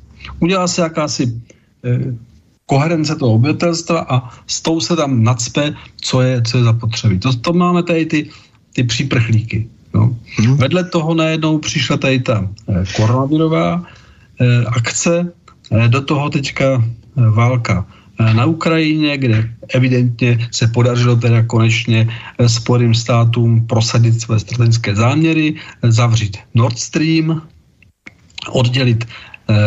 Udělá 0.41 0.69
se 0.69 0.83
jakási 0.83 1.33
eh, 1.85 1.99
koherence 2.67 3.17
toho 3.17 3.33
obyvatelstva 3.33 4.07
a 4.09 4.31
s 4.47 4.61
tou 4.61 4.81
se 4.81 4.97
tam 4.97 5.23
nadspe, 5.23 5.75
co 6.01 6.21
je, 6.21 6.43
co 6.43 6.59
je 6.59 6.65
zapotřebí. 6.65 7.19
To, 7.19 7.33
to 7.37 7.53
máme 7.53 7.83
tady 7.83 8.07
ty, 8.07 8.31
ty 8.73 8.85
příprchlíky. 8.85 9.69
No. 9.95 10.17
Hmm. 10.37 10.57
Vedle 10.57 10.85
toho 10.85 11.15
najednou 11.15 11.59
přišla 11.59 11.97
tady 11.97 12.21
ta 12.21 12.49
eh, 12.69 12.85
koronavirová 12.97 13.85
eh, 14.41 14.65
akce, 14.65 15.33
eh, 15.73 15.89
do 15.89 16.01
toho 16.03 16.31
teďka 16.31 16.85
eh, 16.85 17.31
válka 17.31 17.87
na 18.21 18.45
Ukrajině, 18.45 19.17
kde 19.17 19.51
evidentně 19.69 20.49
se 20.51 20.69
podařilo 20.69 21.17
teda 21.17 21.43
konečně 21.43 22.09
eh, 22.39 22.49
Spojeným 22.49 22.95
státům 22.95 23.67
prosadit 23.67 24.21
své 24.21 24.41
strategické 24.41 24.95
záměry, 24.95 25.55
eh, 25.55 25.93
zavřít 25.93 26.37
Nord 26.55 26.79
Stream, 26.79 27.43
oddělit 28.51 29.05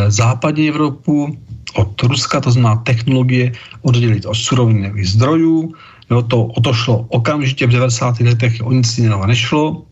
západní 0.07 0.69
Evropu 0.69 1.37
od 1.75 2.03
Ruska, 2.03 2.41
to 2.41 2.51
znamená 2.51 2.75
technologie, 2.75 3.51
oddělit 3.81 4.25
od 4.25 4.35
surovinových 4.35 5.09
zdrojů. 5.09 5.73
Jo, 6.11 6.21
to, 6.21 6.45
o 6.45 6.61
to 6.61 6.73
šlo 6.73 7.07
okamžitě 7.09 7.67
v 7.67 7.69
90. 7.69 8.19
letech, 8.19 8.59
o 8.63 8.71
nic 8.71 8.97
jiného 8.97 9.27
nešlo. 9.27 9.85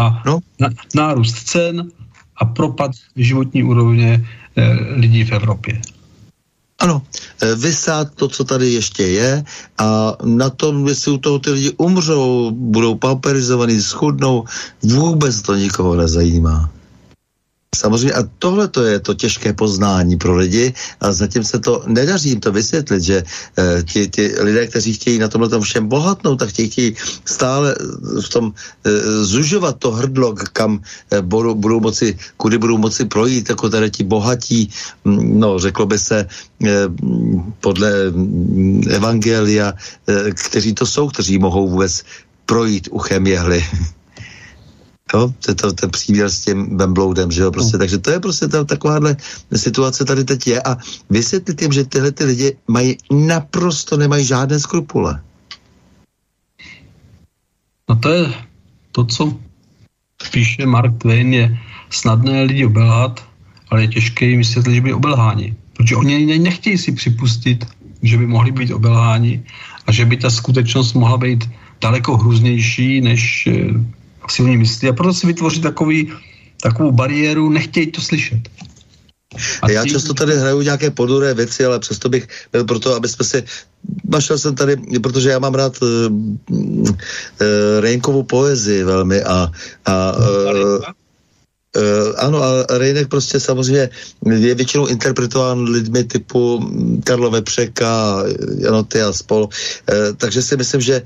A 0.00 0.22
no. 0.26 0.38
na, 0.60 0.68
nárůst 0.94 1.32
cen 1.32 1.90
a 2.36 2.44
propad 2.44 2.90
životní 3.16 3.62
úrovně 3.62 4.24
Eh, 4.24 4.45
lidí 4.96 5.24
v 5.24 5.32
Evropě. 5.32 5.80
Ano, 6.78 7.02
eh, 7.42 7.54
vysát 7.54 8.14
to, 8.14 8.28
co 8.28 8.44
tady 8.44 8.72
ještě 8.72 9.02
je 9.02 9.44
a 9.78 10.16
na 10.24 10.50
tom, 10.50 10.88
jestli 10.88 11.12
u 11.12 11.18
toho 11.18 11.38
ty 11.38 11.50
lidi 11.50 11.70
umřou, 11.76 12.50
budou 12.50 12.94
pauperizovaný, 12.94 13.80
schudnou, 13.80 14.44
vůbec 14.82 15.42
to 15.42 15.54
nikoho 15.54 15.96
nezajímá. 15.96 16.70
Samozřejmě 17.74 18.12
a 18.12 18.22
tohle 18.38 18.68
to 18.68 18.84
je 18.84 19.00
to 19.00 19.14
těžké 19.14 19.52
poznání 19.52 20.16
pro 20.16 20.36
lidi 20.36 20.72
a 21.00 21.12
zatím 21.12 21.44
se 21.44 21.58
to 21.58 21.82
nedaří 21.86 22.28
jim 22.28 22.40
to 22.40 22.52
vysvětlit, 22.52 23.02
že 23.02 23.16
e, 23.58 23.82
ti, 23.82 24.08
ti 24.08 24.34
lidé, 24.38 24.66
kteří 24.66 24.92
chtějí 24.92 25.18
na 25.18 25.28
tomhle 25.28 25.48
tom 25.48 25.62
všem 25.62 25.88
bohatnout, 25.88 26.38
tak 26.38 26.48
chtějí, 26.48 26.96
stále 27.24 27.76
v 28.22 28.28
tom 28.28 28.52
e, 28.84 28.90
zužovat 29.24 29.76
to 29.78 29.90
hrdlo, 29.90 30.34
kam 30.52 30.80
e, 31.10 31.22
budou, 31.22 31.54
budou 31.54 31.80
moci, 31.80 32.18
kudy 32.36 32.58
budou 32.58 32.78
moci 32.78 33.04
projít, 33.04 33.48
jako 33.48 33.68
tady 33.68 33.90
ti 33.90 34.04
bohatí, 34.04 34.70
no 35.04 35.58
řeklo 35.58 35.86
by 35.86 35.98
se 35.98 36.18
e, 36.20 36.28
podle 37.60 37.92
evangelia, 38.88 39.72
e, 40.08 40.30
kteří 40.32 40.74
to 40.74 40.86
jsou, 40.86 41.08
kteří 41.08 41.38
mohou 41.38 41.68
vůbec 41.68 42.02
projít 42.46 42.88
uchem 42.90 43.26
jehly. 43.26 43.64
Jo, 45.14 45.32
to 45.44 45.50
je 45.50 45.54
to, 45.54 45.72
ten 45.72 45.90
příměr 45.90 46.30
s 46.30 46.40
tím 46.40 46.76
Bembloudem, 46.76 47.30
že 47.30 47.42
jo, 47.42 47.50
prostě, 47.50 47.76
no. 47.76 47.78
takže 47.78 47.98
to 47.98 48.10
je 48.10 48.20
prostě 48.20 48.48
ta, 48.48 48.64
takováhle 48.64 49.16
situace 49.56 50.04
tady 50.04 50.24
teď 50.24 50.46
je 50.46 50.62
a 50.62 50.76
vysvětlit 51.10 51.62
jim, 51.62 51.72
že 51.72 51.84
tyhle 51.84 52.12
ty 52.12 52.24
lidi 52.24 52.56
mají 52.68 52.96
naprosto, 53.10 53.96
nemají 53.96 54.24
žádné 54.24 54.60
skrupule. 54.60 55.22
No 57.88 57.96
to 57.96 58.08
je 58.08 58.34
to, 58.92 59.04
co 59.04 59.38
píše 60.32 60.66
Mark 60.66 60.98
Twain, 60.98 61.34
je 61.34 61.58
snadné 61.90 62.42
lidi 62.42 62.66
obelhat, 62.66 63.24
ale 63.70 63.82
je 63.82 63.88
těžké 63.88 64.26
jim 64.26 64.38
vysvětlit, 64.38 64.74
že 64.74 64.80
by 64.80 64.92
obelháni. 64.92 65.56
Protože 65.72 65.96
oni 65.96 66.38
nechtějí 66.38 66.78
si 66.78 66.92
připustit, 66.92 67.66
že 68.02 68.18
by 68.18 68.26
mohli 68.26 68.52
být 68.52 68.72
obelháni 68.72 69.44
a 69.86 69.92
že 69.92 70.04
by 70.04 70.16
ta 70.16 70.30
skutečnost 70.30 70.92
mohla 70.92 71.18
být 71.18 71.50
daleko 71.80 72.16
hrůznější, 72.16 73.00
než 73.00 73.48
eh, 74.28 74.32
si 74.32 74.42
oni 74.42 74.56
myslí. 74.56 74.88
A 74.88 74.92
proto 74.92 75.14
si 75.14 75.26
vytvoří 75.26 75.60
takový, 75.60 76.12
takovou 76.62 76.92
bariéru, 76.92 77.48
nechtějí 77.50 77.86
to 77.86 78.00
slyšet. 78.00 78.48
A 79.62 79.70
Já 79.70 79.84
často 79.84 80.14
tady 80.14 80.36
hraju 80.36 80.60
nějaké 80.62 80.90
poduré 80.90 81.34
věci, 81.34 81.64
ale 81.64 81.78
přesto 81.78 82.08
bych 82.08 82.28
byl 82.52 82.64
proto, 82.64 82.94
aby 82.94 83.08
jsme 83.08 83.24
si 83.24 83.44
našel 84.08 84.38
jsem 84.38 84.54
tady, 84.54 84.76
protože 85.02 85.30
já 85.30 85.38
mám 85.38 85.54
rád 85.54 85.82
uh, 85.82 85.88
uh, 86.50 86.88
Rejnkovou 87.80 88.22
poezii 88.22 88.84
velmi 88.84 89.22
a, 89.22 89.50
a 89.86 90.12
Uh, 90.16 91.05
ano, 92.16 92.42
a 92.42 92.66
Rejnek 92.78 93.08
prostě 93.08 93.40
samozřejmě 93.40 93.88
je 94.30 94.54
většinou 94.54 94.86
interpretován 94.86 95.62
lidmi 95.62 96.04
typu 96.04 96.70
Karlo 97.04 97.30
Vepřeka, 97.30 98.22
Janoty 98.58 99.02
a 99.02 99.12
spol. 99.12 99.42
Uh, 99.44 100.16
takže 100.16 100.42
si 100.42 100.56
myslím, 100.56 100.80
že 100.80 101.02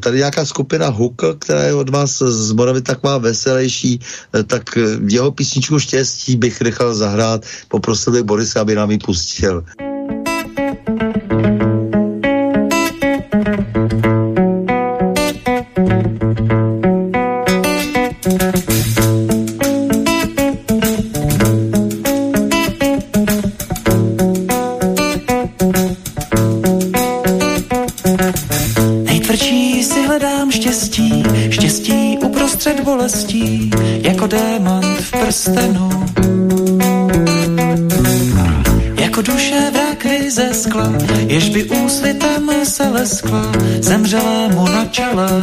tady 0.00 0.18
nějaká 0.18 0.44
skupina 0.44 0.88
Hook, 0.88 1.22
která 1.38 1.62
je 1.62 1.74
od 1.74 1.88
vás 1.88 2.18
z 2.18 2.52
Moravy 2.52 2.82
taková 2.82 3.18
veselější, 3.18 4.00
tak 4.46 4.62
jeho 5.08 5.30
písničku 5.32 5.78
Štěstí 5.78 6.36
bych 6.36 6.60
nechal 6.60 6.94
zahrát. 6.94 7.46
Poprosil 7.68 8.12
bych 8.12 8.22
Borisa, 8.22 8.60
aby 8.60 8.74
nám 8.74 8.90
ji 8.90 8.98
pustil. 8.98 9.64
Skla, 40.58 40.92
jež 41.26 41.48
by 41.48 41.64
úsvitem 41.64 42.50
se 42.64 42.88
leskla, 42.88 43.52
zemřelému 43.80 44.68
na 44.68 44.84
čele. 44.84 45.42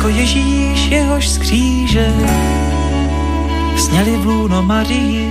jako 0.00 0.08
Ježíš 0.08 0.86
jehož 0.86 1.28
z 1.28 1.38
kříže 1.38 2.14
sněli 3.76 4.16
v 4.16 4.26
lůno 4.26 4.62
Marii. 4.62 5.30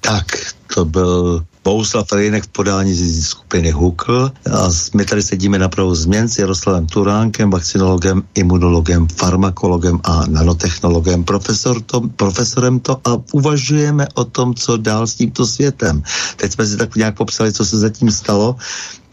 Tak, 0.00 0.26
to 0.74 0.84
byl 0.84 1.44
Bohuslav 1.64 2.12
Rejnek 2.12 2.44
v 2.44 2.48
podání 2.48 2.94
z 2.94 3.28
skupiny 3.28 3.70
Hukl 3.70 4.32
a 4.52 4.68
my 4.94 5.04
tady 5.04 5.22
sedíme 5.22 5.58
na 5.58 5.68
prahu 5.68 5.94
změn 5.94 6.28
s 6.28 6.38
Jaroslavem 6.38 6.86
Turánkem, 6.86 7.50
vakcinologem, 7.50 8.22
imunologem, 8.34 9.08
farmakologem 9.08 10.00
a 10.04 10.26
nanotechnologem, 10.26 11.24
profesor 11.24 11.80
to, 11.80 12.00
profesorem 12.00 12.80
to 12.80 13.00
a 13.04 13.16
uvažujeme 13.32 14.06
o 14.14 14.24
tom, 14.24 14.54
co 14.54 14.76
dál 14.76 15.06
s 15.06 15.14
tímto 15.14 15.46
světem. 15.46 16.02
Teď 16.36 16.52
jsme 16.52 16.66
si 16.66 16.76
tak 16.76 16.96
nějak 16.96 17.16
popsali, 17.16 17.52
co 17.52 17.64
se 17.64 17.78
zatím 17.78 18.10
stalo. 18.10 18.56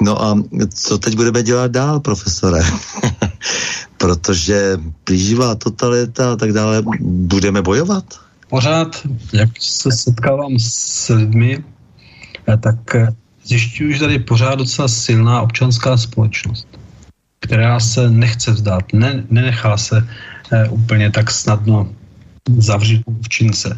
No 0.01 0.23
a 0.23 0.43
co 0.73 0.97
teď 0.97 1.15
budeme 1.15 1.43
dělat 1.43 1.71
dál, 1.71 1.99
profesore? 1.99 2.59
Protože 3.97 4.77
plíživá 5.03 5.55
totalita 5.55 6.33
a 6.33 6.35
tak 6.35 6.53
dále, 6.53 6.83
budeme 7.01 7.61
bojovat? 7.61 8.03
Pořád, 8.49 9.07
jak 9.33 9.49
se 9.59 9.91
setkávám 9.91 10.59
s 10.59 11.09
lidmi, 11.09 11.63
tak 12.45 12.95
eh, 12.95 13.07
zjišťuju, 13.43 13.93
že 13.93 13.99
tady 13.99 14.13
je 14.13 14.19
pořád 14.19 14.55
docela 14.55 14.87
silná 14.87 15.41
občanská 15.41 15.97
společnost, 15.97 16.67
která 17.39 17.79
se 17.79 18.09
nechce 18.09 18.51
vzdát, 18.51 18.93
ne, 18.93 19.23
nenechá 19.29 19.77
se 19.77 20.07
eh, 20.51 20.69
úplně 20.69 21.11
tak 21.11 21.31
snadno 21.31 21.89
zavřít 22.57 23.03
v 23.21 23.29
čince, 23.29 23.75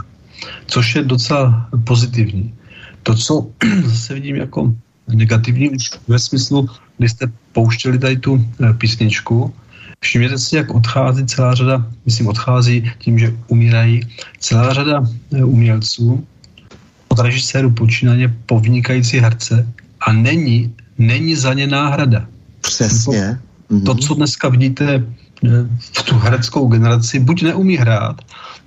což 0.68 0.96
je 0.96 1.04
docela 1.04 1.70
pozitivní. 1.84 2.54
To, 3.04 3.16
co 3.16 3.48
zase 3.86 4.14
vidím 4.14 4.36
jako 4.36 4.74
negativní 5.08 5.70
ve 6.08 6.20
smyslu, 6.20 6.70
kdy 6.98 7.10
jste 7.10 7.26
pouštěli 7.52 8.00
tady 8.00 8.18
tu 8.18 8.46
písničku, 8.78 9.54
všimněte 10.00 10.38
si, 10.38 10.56
jak 10.56 10.70
odchází 10.70 11.26
celá 11.26 11.56
řada, 11.56 11.86
myslím, 12.06 12.28
odchází 12.28 12.92
tím, 13.00 13.20
že 13.20 13.34
umírají 13.48 14.02
celá 14.40 14.74
řada 14.74 15.04
umělců, 15.46 16.28
od 17.14 17.20
režiséru 17.20 17.70
počínaně 17.70 18.34
po 18.46 18.60
vynikající 18.60 19.22
herce 19.22 19.70
a 20.02 20.14
není, 20.14 20.74
není 20.98 21.36
za 21.38 21.54
ně 21.54 21.70
náhrada. 21.70 22.26
Přesně. 22.62 23.40
To, 23.86 23.96
co 23.96 24.14
dneska 24.14 24.50
vidíte 24.50 24.86
eh, 24.98 25.50
v 25.78 26.04
tu 26.04 26.18
hereckou 26.18 26.68
generaci, 26.68 27.20
buď 27.20 27.54
neumí 27.54 27.78
hrát, 27.78 28.18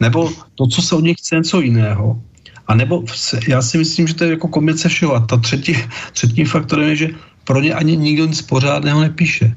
nebo 0.01 0.31
to, 0.55 0.67
co 0.67 0.83
se 0.83 0.95
od 0.95 1.05
nich 1.05 1.19
chce 1.19 1.43
něco 1.43 1.61
jiného. 1.61 2.23
A 2.67 2.75
nebo 2.75 3.03
já 3.49 3.63
si 3.63 3.79
myslím, 3.79 4.07
že 4.07 4.15
to 4.15 4.25
je 4.25 4.31
jako 4.31 4.49
kombinace 4.49 4.89
všeho. 4.89 5.15
A 5.15 5.21
ta 5.27 5.37
třetí, 5.37 5.75
třetí 6.13 6.45
faktorem 6.45 6.89
je, 6.89 6.97
že 6.97 7.09
pro 7.45 7.63
ně 7.63 7.75
ani 7.75 7.97
nikdo 7.97 8.27
nic 8.27 8.43
pořádného 8.43 9.01
nepíše. 9.01 9.55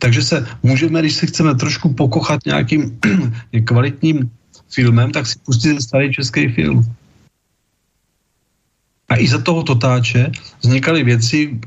Takže 0.00 0.22
se 0.22 0.36
můžeme, 0.62 1.00
když 1.00 1.14
se 1.14 1.26
chceme 1.26 1.54
trošku 1.54 1.92
pokochat 1.92 2.46
nějakým 2.46 2.98
kvalitním 3.64 4.30
filmem, 4.72 5.12
tak 5.12 5.26
si 5.26 5.36
pustit 5.44 5.82
starý 5.82 6.12
český 6.12 6.48
film. 6.48 6.84
A 9.08 9.16
i 9.16 9.28
za 9.28 9.38
toho 9.38 9.62
totáče 9.62 10.30
vznikaly 10.60 11.04
věci, 11.04 11.60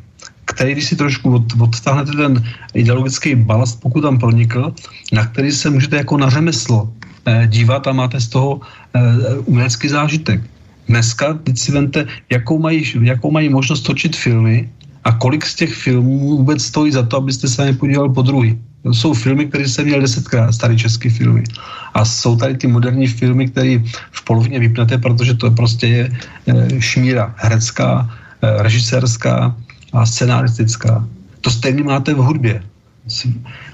které, 0.46 0.72
když 0.72 0.86
si 0.86 0.96
trošku 0.96 1.36
od, 1.36 1.44
odtáhnete 1.60 2.12
ten 2.12 2.44
ideologický 2.74 3.36
balast, 3.36 3.82
pokud 3.82 4.02
tam 4.02 4.20
pronikl, 4.20 4.74
na 5.12 5.26
který 5.26 5.52
se 5.52 5.70
můžete 5.70 5.96
jako 5.98 6.18
na 6.18 6.30
řemeslo 6.30 6.94
eh, 7.26 7.48
dívat 7.48 7.88
a 7.88 7.94
máte 7.94 8.20
z 8.20 8.28
toho 8.28 8.62
eh, 8.94 9.02
umělecký 9.46 9.90
zážitek. 9.90 10.42
Dneska, 10.88 11.34
teď 11.34 11.58
si 11.58 11.72
vente, 11.72 12.06
jakou 12.30 12.60
mají, 12.60 12.84
jakou 13.02 13.32
mají 13.32 13.50
možnost 13.50 13.82
točit 13.82 14.16
filmy 14.16 14.70
A 15.04 15.12
kolik 15.12 15.46
z 15.46 15.56
těch 15.56 15.74
filmů 15.74 16.38
vůbec 16.38 16.64
stojí 16.64 16.92
za 16.92 17.04
to, 17.04 17.18
abyste 17.18 17.48
se 17.48 17.66
nepodíval 17.66 18.10
po 18.10 18.22
druhý? 18.22 18.60
Jsou 18.92 19.14
filmy, 19.14 19.46
které 19.46 19.70
jsem 19.70 19.86
měl 19.86 20.02
desetkrát, 20.02 20.54
staré 20.54 20.76
české 20.76 21.10
filmy. 21.10 21.44
A 21.94 22.06
jsou 22.06 22.36
tady 22.36 22.58
ty 22.58 22.68
moderní 22.68 23.08
filmy, 23.08 23.48
které 23.48 23.80
v 24.12 24.22
polovině 24.24 24.60
vypnete, 24.60 24.98
protože 24.98 25.34
to 25.34 25.52
prostě 25.52 25.88
je 25.88 26.04
e, 26.48 26.82
šmíra 26.82 27.36
herecká, 27.38 28.10
e, 28.42 28.64
režisérská 28.64 29.56
a 29.94 30.06
scenaristická. 30.06 31.08
To 31.42 31.50
stejně 31.50 31.84
máte 31.84 32.14
v 32.14 32.18
hudbě. 32.18 32.64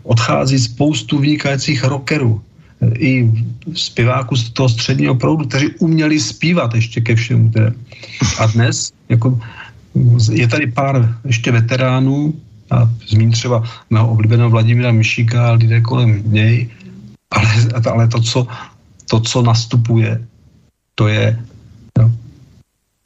Odchází 0.04 0.60
spoustu 0.60 1.20
vynikajících 1.20 1.84
rockerů, 1.84 2.42
e, 2.82 2.88
i 3.00 3.32
zpěváků 3.74 4.36
z 4.36 4.50
toho 4.50 4.70
středního 4.70 5.16
proudu, 5.16 5.46
kteří 5.48 5.68
uměli 5.80 6.20
zpívat 6.20 6.76
ještě 6.76 7.02
ke 7.02 7.16
všemu. 7.16 7.50
Teda. 7.50 7.72
A 8.40 8.46
dnes 8.46 8.92
jako, 9.10 9.40
je 10.32 10.48
tady 10.48 10.68
pár 10.68 11.16
ještě 11.26 11.52
veteránů, 11.52 12.34
a 12.72 12.90
zmíním 13.08 13.32
třeba 13.32 13.64
mého 13.90 14.10
oblíbeného 14.10 14.50
Vladimíra 14.50 14.92
Mišíka 14.92 15.48
a 15.48 15.52
lidé 15.52 15.82
kolem 15.82 16.24
něj, 16.26 16.70
ale, 17.32 17.50
ale 17.92 18.08
to, 18.08 18.22
co, 18.22 18.48
to, 19.10 19.20
co 19.20 19.42
nastupuje, 19.42 20.26
to 20.96 21.08
je 21.08 21.40
no, 22.00 22.12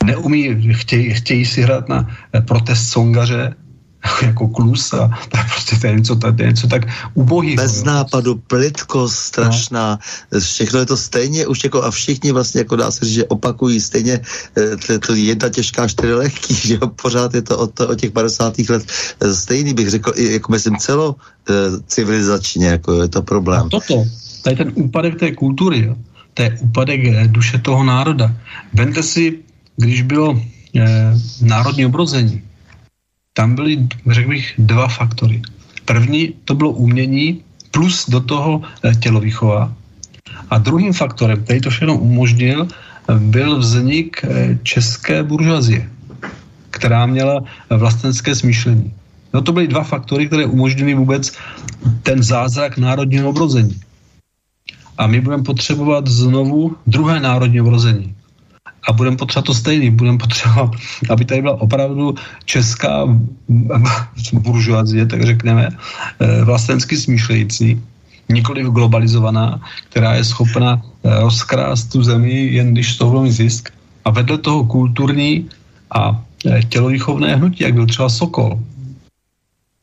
neumí, 0.03 0.73
chtějí, 0.73 1.13
chtějí 1.13 1.45
si 1.45 1.61
hrát 1.61 1.89
na 1.89 2.09
protest 2.47 2.87
songaře, 2.87 3.53
jako 4.21 4.47
klus 4.47 4.93
a 4.93 5.07
to 5.29 5.37
je 5.37 5.43
prostě 5.43 5.75
to 5.75 5.87
je 5.87 5.95
něco, 5.95 6.15
to 6.15 6.27
je 6.27 6.47
něco 6.47 6.67
tak 6.67 6.81
ubohý. 7.13 7.55
Bez 7.55 7.83
nápadu, 7.83 8.35
plitkost 8.35 9.15
strašná, 9.15 9.99
no. 10.33 10.39
všechno 10.39 10.79
je 10.79 10.85
to 10.85 10.97
stejně 10.97 11.47
už 11.47 11.63
jako 11.63 11.83
a 11.83 11.91
všichni 11.91 12.31
vlastně 12.31 12.59
jako 12.59 12.75
dá 12.75 12.91
se 12.91 13.05
říct, 13.05 13.13
že 13.13 13.25
opakují 13.25 13.81
stejně 13.81 14.19
eh, 14.57 14.77
to, 14.77 14.99
to 14.99 15.15
jedna 15.15 15.49
těžká, 15.49 15.87
čtyři 15.87 16.13
lehký, 16.13 16.55
že 16.67 16.73
jo, 16.81 16.87
pořád 16.87 17.33
je 17.33 17.41
to 17.41 17.57
od, 17.57 17.79
od 17.79 17.99
těch 17.99 18.11
50. 18.11 18.59
let 18.69 18.83
eh, 19.19 19.33
stejný, 19.33 19.73
bych 19.73 19.89
řekl, 19.89 20.13
jako 20.17 20.51
myslím 20.51 20.77
celo 20.77 21.15
eh, 21.49 21.53
civilizačně, 21.87 22.67
jako 22.67 23.01
je 23.01 23.07
to 23.07 23.21
problém. 23.21 23.65
A 23.65 23.69
toto, 23.69 24.05
tady 24.43 24.55
ten 24.55 24.71
úpadek 24.75 25.19
té 25.19 25.31
kultury, 25.31 25.85
jo, 25.85 25.95
to 26.33 26.43
je 26.43 26.57
úpadek 26.61 27.27
duše 27.27 27.57
toho 27.57 27.83
národa. 27.83 28.35
Vente 28.73 29.03
si, 29.03 29.39
když 29.77 30.01
bylo 30.01 30.41
eh, 30.75 31.13
národní 31.41 31.85
obrození, 31.85 32.41
tam 33.33 33.55
byly, 33.55 33.87
řekl 34.09 34.29
bych, 34.29 34.53
dva 34.57 34.87
faktory. 34.87 35.41
První 35.85 36.33
to 36.45 36.55
bylo 36.55 36.71
umění 36.71 37.41
plus 37.71 38.09
do 38.09 38.19
toho 38.19 38.61
eh, 38.83 38.95
tělovýchova. 38.95 39.73
A 40.49 40.57
druhým 40.57 40.93
faktorem, 40.93 41.43
který 41.43 41.61
to 41.61 41.69
všechno 41.69 41.97
umožnil, 41.97 42.67
byl 43.17 43.59
vznik 43.59 44.21
eh, 44.23 44.59
české 44.63 45.23
buržazie, 45.23 45.89
která 46.69 47.05
měla 47.05 47.43
vlastenecké 47.69 48.35
smýšlení. 48.35 48.93
No 49.33 49.41
to 49.41 49.51
byly 49.51 49.67
dva 49.67 49.83
faktory, 49.83 50.27
které 50.27 50.45
umožnily 50.45 50.93
vůbec 50.93 51.31
ten 52.03 52.23
zázrak 52.23 52.77
národního 52.77 53.29
obrození. 53.29 53.79
A 54.97 55.07
my 55.07 55.21
budeme 55.21 55.43
potřebovat 55.43 56.07
znovu 56.07 56.75
druhé 56.87 57.19
národní 57.19 57.61
obrození 57.61 58.15
a 58.87 58.93
budeme 58.93 59.17
potřebovat 59.17 59.45
to 59.45 59.53
stejný. 59.53 59.89
Budeme 59.89 60.17
potřebovat, 60.17 60.71
aby 61.09 61.25
tady 61.25 61.41
byla 61.41 61.61
opravdu 61.61 62.15
česká 62.45 63.05
buržoazie, 64.33 65.05
tak 65.05 65.21
řekneme, 65.21 65.69
eh, 65.69 66.43
vlastensky 66.43 66.97
smýšlející, 66.97 67.81
nikoliv 68.29 68.67
globalizovaná, 68.67 69.61
která 69.89 70.13
je 70.13 70.23
schopna 70.23 70.81
eh, 70.81 71.19
rozkrást 71.19 71.91
tu 71.91 72.03
zemi, 72.03 72.57
jen 72.57 72.73
když 72.73 72.93
z 72.93 72.97
toho 72.97 73.29
zisk. 73.29 73.69
A 74.05 74.09
vedle 74.09 74.37
toho 74.37 74.65
kulturní 74.65 75.49
a 75.93 76.17
eh, 76.45 76.63
tělovýchovné 76.63 77.35
hnutí, 77.35 77.63
jak 77.63 77.73
byl 77.73 77.85
třeba 77.85 78.09
Sokol, 78.09 78.59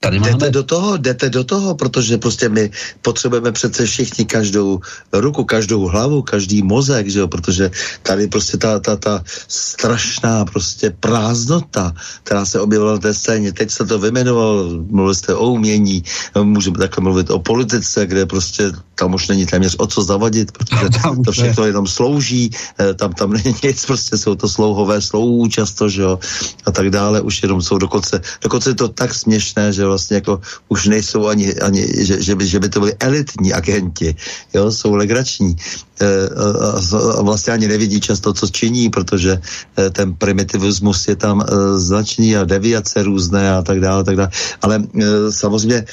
Tady 0.00 0.18
máme... 0.20 0.30
Jdete 0.32 0.50
do 0.50 0.62
toho, 0.62 0.96
jdete 0.96 1.30
do 1.30 1.44
toho, 1.44 1.74
protože 1.74 2.18
prostě 2.18 2.48
my 2.48 2.70
potřebujeme 3.02 3.52
přece 3.52 3.86
všichni 3.86 4.24
každou 4.24 4.80
ruku, 5.12 5.44
každou 5.44 5.86
hlavu, 5.86 6.22
každý 6.22 6.62
mozek, 6.62 7.08
že 7.08 7.18
jo, 7.18 7.28
protože 7.28 7.70
tady 8.02 8.26
prostě 8.26 8.56
ta, 8.56 8.78
ta, 8.78 8.96
ta 8.96 9.24
strašná 9.48 10.44
prostě 10.44 10.90
prázdnota, 11.00 11.92
která 12.22 12.44
se 12.44 12.60
objevila 12.60 12.92
na 12.92 12.98
té 12.98 13.14
scéně, 13.14 13.52
teď 13.52 13.70
se 13.70 13.86
to 13.86 13.98
vymenoval, 13.98 14.70
mluvili 14.90 15.14
jste 15.14 15.34
o 15.34 15.46
umění, 15.46 16.04
můžeme 16.42 16.78
takhle 16.78 17.02
mluvit 17.02 17.30
o 17.30 17.38
politice, 17.38 18.06
kde 18.06 18.26
prostě 18.26 18.72
tam 18.94 19.14
už 19.14 19.28
není 19.28 19.46
téměř 19.46 19.76
o 19.78 19.86
co 19.86 20.02
zavadit, 20.02 20.52
protože 20.52 20.88
to 21.24 21.32
všechno 21.32 21.64
jenom 21.64 21.86
slouží, 21.86 22.50
eh, 22.78 22.94
tam, 22.94 23.12
tam 23.12 23.32
není 23.32 23.54
nic, 23.64 23.86
prostě 23.86 24.18
jsou 24.18 24.34
to 24.34 24.48
slouhové 24.48 25.00
slouhů 25.00 25.48
často, 25.48 25.88
že 25.88 26.02
jo, 26.02 26.18
a 26.66 26.70
tak 26.70 26.90
dále, 26.90 27.20
už 27.20 27.42
jenom 27.42 27.62
jsou 27.62 27.78
dokonce, 27.78 28.20
dokonce 28.42 28.70
je 28.70 28.74
to 28.74 28.88
tak 28.88 29.14
směšné, 29.14 29.72
že 29.72 29.87
vlastně 29.88 30.14
jako 30.14 30.40
už 30.68 30.86
nejsou 30.86 31.26
ani, 31.26 31.54
ani 31.54 32.04
že, 32.04 32.22
že, 32.22 32.34
by, 32.34 32.46
že 32.46 32.58
by 32.60 32.68
to 32.68 32.80
byli 32.80 32.94
elitní 33.00 33.52
agenti, 33.52 34.14
jo, 34.54 34.72
jsou 34.72 34.94
legrační 34.94 35.56
e, 36.00 36.06
a 37.18 37.22
vlastně 37.22 37.52
ani 37.52 37.68
nevidí 37.68 38.00
často, 38.00 38.32
co 38.34 38.46
činí, 38.46 38.90
protože 38.90 39.40
e, 39.78 39.90
ten 39.90 40.14
primitivismus 40.14 41.08
je 41.08 41.16
tam 41.16 41.44
značný 41.76 42.36
a 42.36 42.44
deviace 42.44 43.02
různé 43.02 43.52
a 43.52 43.62
tak 43.62 43.80
dále, 43.80 44.04
tak 44.04 44.16
dále. 44.16 44.30
Ale 44.62 44.82
samozřejmě 45.30 45.84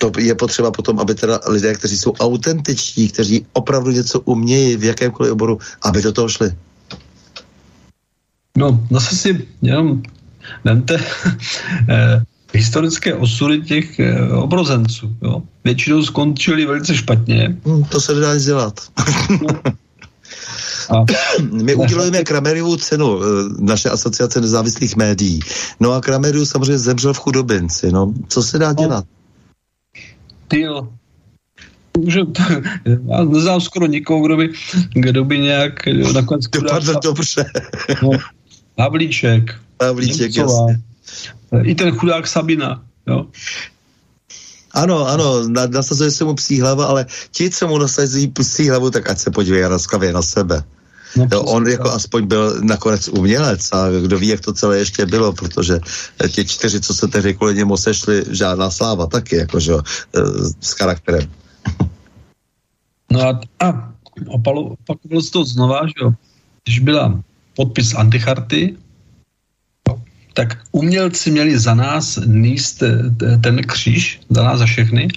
to 0.00 0.12
je 0.18 0.34
potřeba 0.34 0.70
potom, 0.70 1.00
aby 1.00 1.14
teda 1.14 1.40
lidé, 1.48 1.74
kteří 1.74 1.96
jsou 1.98 2.12
autentiční, 2.12 3.08
kteří 3.08 3.46
opravdu 3.52 3.90
něco 3.90 4.20
umějí 4.20 4.76
v 4.76 4.84
jakémkoliv 4.84 5.32
oboru, 5.32 5.58
aby 5.82 6.02
do 6.02 6.12
toho 6.12 6.28
šli. 6.28 6.52
No, 8.56 8.86
zase 8.90 9.16
si 9.16 9.48
jenom 9.62 10.02
vemte, 10.64 10.96
historické 12.56 13.14
osudy 13.14 13.60
těch 13.60 14.00
e, 14.00 14.28
obrozenců. 14.32 15.16
Jo? 15.22 15.42
Většinou 15.64 16.02
skončili 16.02 16.66
velice 16.66 16.96
špatně. 16.96 17.56
Hmm, 17.64 17.84
to 17.84 18.00
se 18.00 18.14
nedá 18.14 18.34
nic 18.34 18.44
dělat. 18.44 18.80
A... 20.90 21.04
My 21.52 21.74
udělujeme 21.74 22.24
Kramerivu 22.24 22.76
cenu, 22.76 23.20
eh, 23.22 23.26
naše 23.58 23.90
asociace 23.90 24.40
nezávislých 24.40 24.96
médií. 24.96 25.40
No 25.80 25.92
a 25.92 26.00
Krameriu 26.00 26.46
samozřejmě 26.46 26.78
zemřel 26.78 27.14
v 27.14 27.18
chudobinci. 27.18 27.92
No, 27.92 28.12
co 28.28 28.42
se 28.42 28.58
dá 28.58 28.68
no. 28.68 28.74
dělat? 28.74 29.04
Ty 30.48 30.60
jo. 30.60 30.88
Že, 32.06 32.20
já 32.84 33.24
neznám 33.24 33.60
skoro 33.60 33.86
nikoho, 33.86 34.26
kdo 34.26 34.36
by, 34.36 34.52
kdo 34.94 35.24
by 35.24 35.38
nějak 35.38 35.72
nakonec... 36.14 36.46
Dopadl 36.48 36.94
dobře. 37.02 37.44
No, 38.02 38.10
Havlíček. 38.78 39.54
Havlíček, 39.82 40.36
jasně. 40.36 40.80
I 41.62 41.74
ten 41.74 41.90
chudák 41.98 42.26
Sabina, 42.26 42.82
jo. 43.06 43.26
Ano, 44.72 45.06
ano, 45.08 45.48
nasazuje 45.48 46.10
se 46.10 46.24
mu 46.24 46.34
psí 46.34 46.60
hlava, 46.60 46.86
ale 46.86 47.06
ti, 47.30 47.50
co 47.50 47.68
mu 47.68 47.78
nasazují 47.78 48.28
psí 48.28 48.68
hlavu, 48.68 48.90
tak 48.90 49.10
ať 49.10 49.18
se 49.18 49.30
podívají 49.30 49.64
laskavě 49.64 50.12
na 50.12 50.22
sebe. 50.22 50.64
No, 51.16 51.28
jo, 51.32 51.42
on 51.42 51.66
jako 51.66 51.90
aspoň 51.90 52.26
byl 52.26 52.60
nakonec 52.62 53.08
umělec 53.08 53.72
a 53.72 53.90
kdo 53.90 54.18
ví, 54.18 54.28
jak 54.28 54.40
to 54.40 54.52
celé 54.52 54.78
ještě 54.78 55.06
bylo, 55.06 55.32
protože 55.32 55.80
ti 56.28 56.44
čtyři, 56.44 56.80
co 56.80 56.94
se 56.94 57.08
tehdy 57.08 57.34
kvůli 57.34 57.54
němu 57.54 57.76
sešli, 57.76 58.24
žádná 58.30 58.70
sláva 58.70 59.06
taky, 59.06 59.36
jakože 59.36 59.72
e, 59.72 59.80
s 60.60 60.72
charakterem. 60.72 61.30
No 63.10 63.20
a, 63.22 63.40
a 63.60 63.92
opakovalo 64.26 65.22
se 65.22 65.30
to 65.30 65.44
znova, 65.44 65.86
že 65.86 65.92
jo, 66.02 66.12
když 66.64 66.78
byla 66.78 67.22
podpis 67.56 67.94
anticharty, 67.94 68.76
tak 70.36 70.68
umělci 70.72 71.30
měli 71.30 71.58
za 71.58 71.74
nás 71.74 72.20
níst 72.26 72.82
eh, 72.82 73.38
ten 73.40 73.56
kříž, 73.64 74.20
za 74.28 74.42
nás 74.44 74.58
za 74.58 74.66
všechny. 74.66 75.08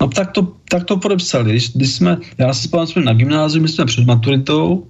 No 0.00 0.08
tak 0.08 0.32
to, 0.32 0.56
tak 0.68 0.84
to 0.84 0.96
podepsali. 0.96 1.50
Když, 1.50 1.72
když 1.76 1.90
jsme, 1.92 2.16
já 2.38 2.54
si 2.54 2.68
jsme 2.68 3.04
na 3.04 3.12
gymnáziu, 3.12 3.62
my 3.62 3.68
jsme 3.68 3.84
před 3.84 4.06
maturitou, 4.06 4.86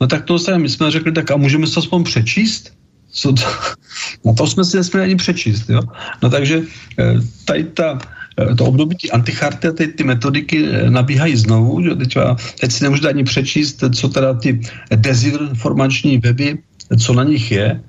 no 0.00 0.06
tak 0.06 0.24
to 0.24 0.36
my 0.56 0.68
jsme 0.68 0.90
řekli, 0.90 1.12
tak 1.12 1.30
a 1.30 1.36
můžeme 1.36 1.66
se 1.66 1.80
aspoň 1.80 2.04
přečíst? 2.04 2.72
Co 3.12 3.32
to? 3.32 3.44
No 4.24 4.34
to 4.34 4.46
jsme 4.46 4.64
si 4.64 4.76
nesměli 4.76 5.06
ani 5.06 5.16
přečíst, 5.16 5.68
jo? 5.68 5.80
No 6.22 6.30
takže 6.30 6.62
eh, 6.98 7.14
tady 7.44 7.64
ta, 7.64 7.98
eh, 8.40 8.54
to 8.54 8.64
období 8.64 8.96
ty 8.96 9.10
anticharty 9.10 9.68
a 9.68 9.72
ty, 9.72 9.88
ty 9.88 10.04
metodiky 10.04 10.68
nabíhají 10.88 11.36
znovu, 11.36 11.82
že 11.84 11.94
teď, 11.94 12.12
teď 12.60 12.72
si 12.72 12.84
nemůžete 12.84 13.08
ani 13.08 13.24
přečíst, 13.24 13.84
co 13.94 14.08
teda 14.08 14.34
ty 14.34 14.60
dezinformační 14.96 16.18
weby 16.18 16.58
co 17.00 17.14
na 17.14 17.24
nich 17.24 17.52
je. 17.52 17.82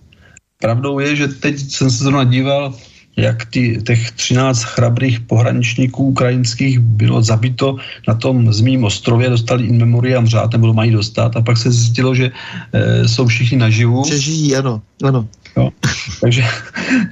Pravdou 0.62 1.00
je, 1.00 1.16
že 1.16 1.28
teď 1.28 1.60
jsem 1.60 1.90
se 1.90 2.04
zrovna 2.04 2.24
díval, 2.24 2.74
jak 3.18 3.46
ty, 3.46 3.82
těch 3.84 4.12
13 4.12 4.64
chrabrých 4.64 5.20
pohraničníků 5.20 6.04
ukrajinských 6.04 6.80
bylo 6.80 7.22
zabito 7.22 7.78
na 8.08 8.14
tom 8.14 8.54
zmím 8.54 8.84
ostrově, 8.84 9.30
dostali 9.30 9.66
in 9.66 9.78
memoriam 9.78 10.28
řád, 10.28 10.52
nebo 10.52 10.74
mají 10.74 10.92
dostat 10.92 11.36
a 11.36 11.42
pak 11.42 11.58
se 11.58 11.72
zjistilo, 11.72 12.16
že 12.16 12.32
e, 12.74 13.08
jsou 13.08 13.28
všichni 13.28 13.58
naživu. 13.58 14.04
Že 14.08 14.20
žijí, 14.20 14.56
ano, 14.56 14.82
ano. 15.04 15.28
Jo. 15.58 15.70
Takže 16.22 16.44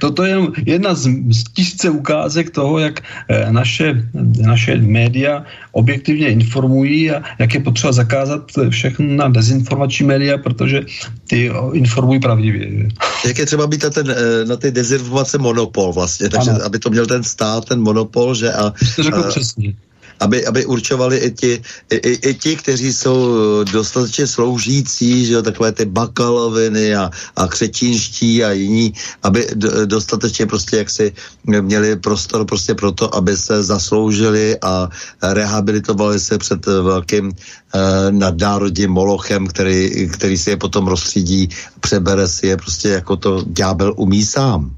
toto 0.00 0.24
je 0.24 0.36
jedna 0.66 0.94
z, 0.94 1.08
z 1.30 1.44
tisíce 1.44 1.90
ukázek 1.90 2.50
toho, 2.50 2.78
jak 2.78 3.00
e, 3.28 3.52
naše, 3.52 4.08
naše 4.40 4.76
média 4.76 5.44
objektivně 5.72 6.28
informují 6.28 7.10
a 7.10 7.22
jak 7.38 7.54
je 7.54 7.60
potřeba 7.60 7.92
zakázat 7.92 8.52
všechno 8.68 9.06
na 9.06 9.28
dezinformační 9.28 10.06
média, 10.06 10.38
protože 10.38 10.82
ty 11.26 11.50
informují 11.72 12.20
pravdivě. 12.20 12.88
Jak 13.26 13.38
je 13.38 13.46
třeba 13.46 13.66
být 13.66 13.82
na, 13.82 13.90
ten, 13.90 14.10
eh, 14.10 14.44
na 14.44 14.56
ty 14.56 14.70
dezinformace 14.70 15.38
monopol 15.38 15.92
vlastně, 15.92 16.28
takže 16.28 16.50
ano. 16.50 16.64
aby 16.64 16.78
to 16.78 16.90
měl 16.90 17.06
ten 17.06 17.22
stát, 17.22 17.64
ten 17.64 17.80
monopol, 17.80 18.34
že 18.34 18.52
a... 18.52 18.72
Jste 18.84 19.02
řekl 19.02 19.18
a, 19.18 19.28
přesně 19.28 19.74
aby, 20.20 20.46
aby 20.46 20.66
určovali 20.66 21.16
i 21.16 21.30
ti, 21.30 21.62
i, 21.90 21.96
i, 21.96 22.12
i 22.30 22.34
ti, 22.34 22.56
kteří 22.56 22.92
jsou 22.92 23.34
dostatečně 23.64 24.26
sloužící, 24.26 25.26
že 25.26 25.42
takové 25.42 25.72
ty 25.72 25.84
bakaloviny 25.84 26.94
a, 26.94 27.10
a 27.36 27.46
křetínští 27.46 28.44
a 28.44 28.52
jiní, 28.52 28.92
aby 29.22 29.46
dostatečně 29.84 30.46
prostě 30.46 30.76
jaksi 30.76 31.12
měli 31.44 31.96
prostor 31.96 32.44
prostě 32.44 32.74
pro 32.74 32.92
to, 32.92 33.14
aby 33.14 33.36
se 33.36 33.62
zasloužili 33.62 34.56
a 34.62 34.88
rehabilitovali 35.22 36.20
se 36.20 36.38
před 36.38 36.66
velkým 36.66 37.32
eh, 37.32 37.78
nadnárodním 38.10 38.90
molochem, 38.90 39.46
který, 39.46 40.08
který 40.08 40.38
si 40.38 40.50
je 40.50 40.56
potom 40.56 40.86
rozstřídí, 40.86 41.48
přebere 41.80 42.28
si 42.28 42.46
je 42.46 42.56
prostě 42.56 42.88
jako 42.88 43.16
to 43.16 43.42
ďábel 43.46 43.94
umí 43.96 44.24
sám. 44.24 44.76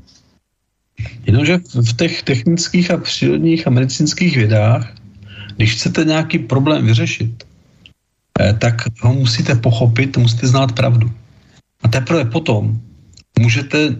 Jenomže 1.26 1.58
v 1.74 1.96
těch 1.96 2.22
technických 2.22 2.90
a 2.90 2.96
přírodních 2.96 3.66
a 3.66 3.70
medicínských 3.70 4.36
vědách 4.36 4.92
když 5.56 5.74
chcete 5.74 6.04
nějaký 6.04 6.38
problém 6.38 6.86
vyřešit, 6.86 7.44
eh, 8.40 8.52
tak 8.52 8.74
ho 9.00 9.12
musíte 9.14 9.54
pochopit, 9.54 10.16
musíte 10.16 10.46
znát 10.46 10.72
pravdu. 10.72 11.10
A 11.82 11.88
teprve 11.88 12.24
potom 12.24 12.80
můžete 13.38 13.96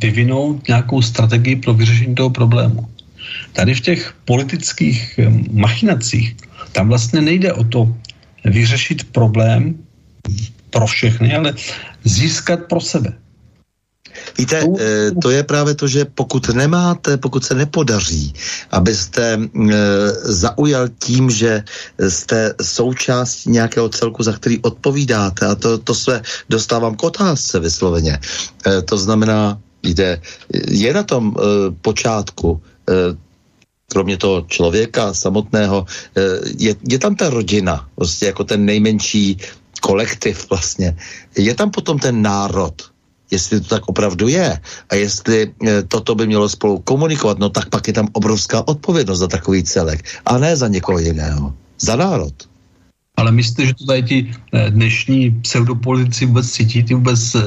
vyvinout 0.00 0.68
nějakou 0.68 1.02
strategii 1.02 1.56
pro 1.56 1.74
vyřešení 1.74 2.14
toho 2.14 2.30
problému. 2.30 2.88
Tady 3.52 3.74
v 3.74 3.80
těch 3.80 4.14
politických 4.24 5.18
eh, 5.18 5.30
machinacích, 5.50 6.36
tam 6.72 6.88
vlastně 6.88 7.20
nejde 7.20 7.52
o 7.52 7.64
to 7.64 7.96
vyřešit 8.44 9.12
problém 9.12 9.74
pro 10.70 10.86
všechny, 10.86 11.34
ale 11.34 11.54
získat 12.04 12.70
pro 12.70 12.80
sebe. 12.80 13.12
Víte, 14.38 14.64
eh, 14.78 15.10
to 15.22 15.30
je 15.30 15.42
právě 15.42 15.74
to, 15.74 15.88
že 15.88 16.04
pokud 16.04 16.48
nemáte, 16.48 17.16
pokud 17.16 17.44
se 17.44 17.54
nepodaří, 17.54 18.34
abyste 18.70 19.38
eh, 19.38 19.76
zaujal 20.24 20.88
tím, 20.98 21.30
že 21.30 21.64
jste 22.08 22.54
součástí 22.62 23.50
nějakého 23.50 23.88
celku, 23.88 24.22
za 24.22 24.32
který 24.32 24.58
odpovídáte, 24.62 25.46
a 25.46 25.54
to, 25.54 25.78
to 25.78 25.94
se 25.94 26.22
dostávám 26.48 26.96
k 26.96 27.02
otázce 27.02 27.60
vysloveně. 27.60 28.18
Eh, 28.66 28.82
to 28.82 28.98
znamená, 28.98 29.58
jde, 29.82 30.20
je 30.68 30.94
na 30.94 31.02
tom 31.02 31.32
počátku 31.80 32.60
kromě 33.88 34.16
toho 34.16 34.44
člověka 34.48 35.14
samotného, 35.14 35.86
je, 36.58 36.76
je 36.88 36.98
tam 36.98 37.16
ta 37.16 37.30
rodina, 37.30 37.88
prostě 37.94 38.26
jako 38.26 38.44
ten 38.44 38.64
nejmenší 38.64 39.38
kolektiv 39.80 40.50
vlastně. 40.50 40.96
Je 41.36 41.54
tam 41.54 41.70
potom 41.70 41.98
ten 41.98 42.22
národ, 42.22 42.74
jestli 43.30 43.60
to 43.60 43.68
tak 43.68 43.88
opravdu 43.88 44.28
je 44.28 44.60
a 44.90 44.94
jestli 44.94 45.52
e, 45.66 45.82
toto 45.82 46.14
by 46.14 46.26
mělo 46.26 46.48
spolu 46.48 46.78
komunikovat, 46.78 47.38
no 47.38 47.48
tak 47.48 47.68
pak 47.68 47.86
je 47.86 47.92
tam 47.92 48.08
obrovská 48.12 48.68
odpovědnost 48.68 49.18
za 49.18 49.28
takový 49.28 49.62
celek 49.62 50.04
a 50.26 50.38
ne 50.38 50.56
za 50.56 50.68
někoho 50.68 50.98
jiného, 50.98 51.54
za 51.80 51.96
národ. 51.96 52.34
Ale 53.16 53.32
myslíte, 53.32 53.66
že 53.66 53.74
to 53.74 53.86
tady 53.86 54.02
ti 54.02 54.18
e, 54.52 54.70
dnešní 54.70 55.30
pseudopolitici 55.30 56.26
vůbec 56.26 56.50
cítí, 56.50 56.82
ty 56.82 56.94
vůbec 56.94 57.34
e, 57.34 57.40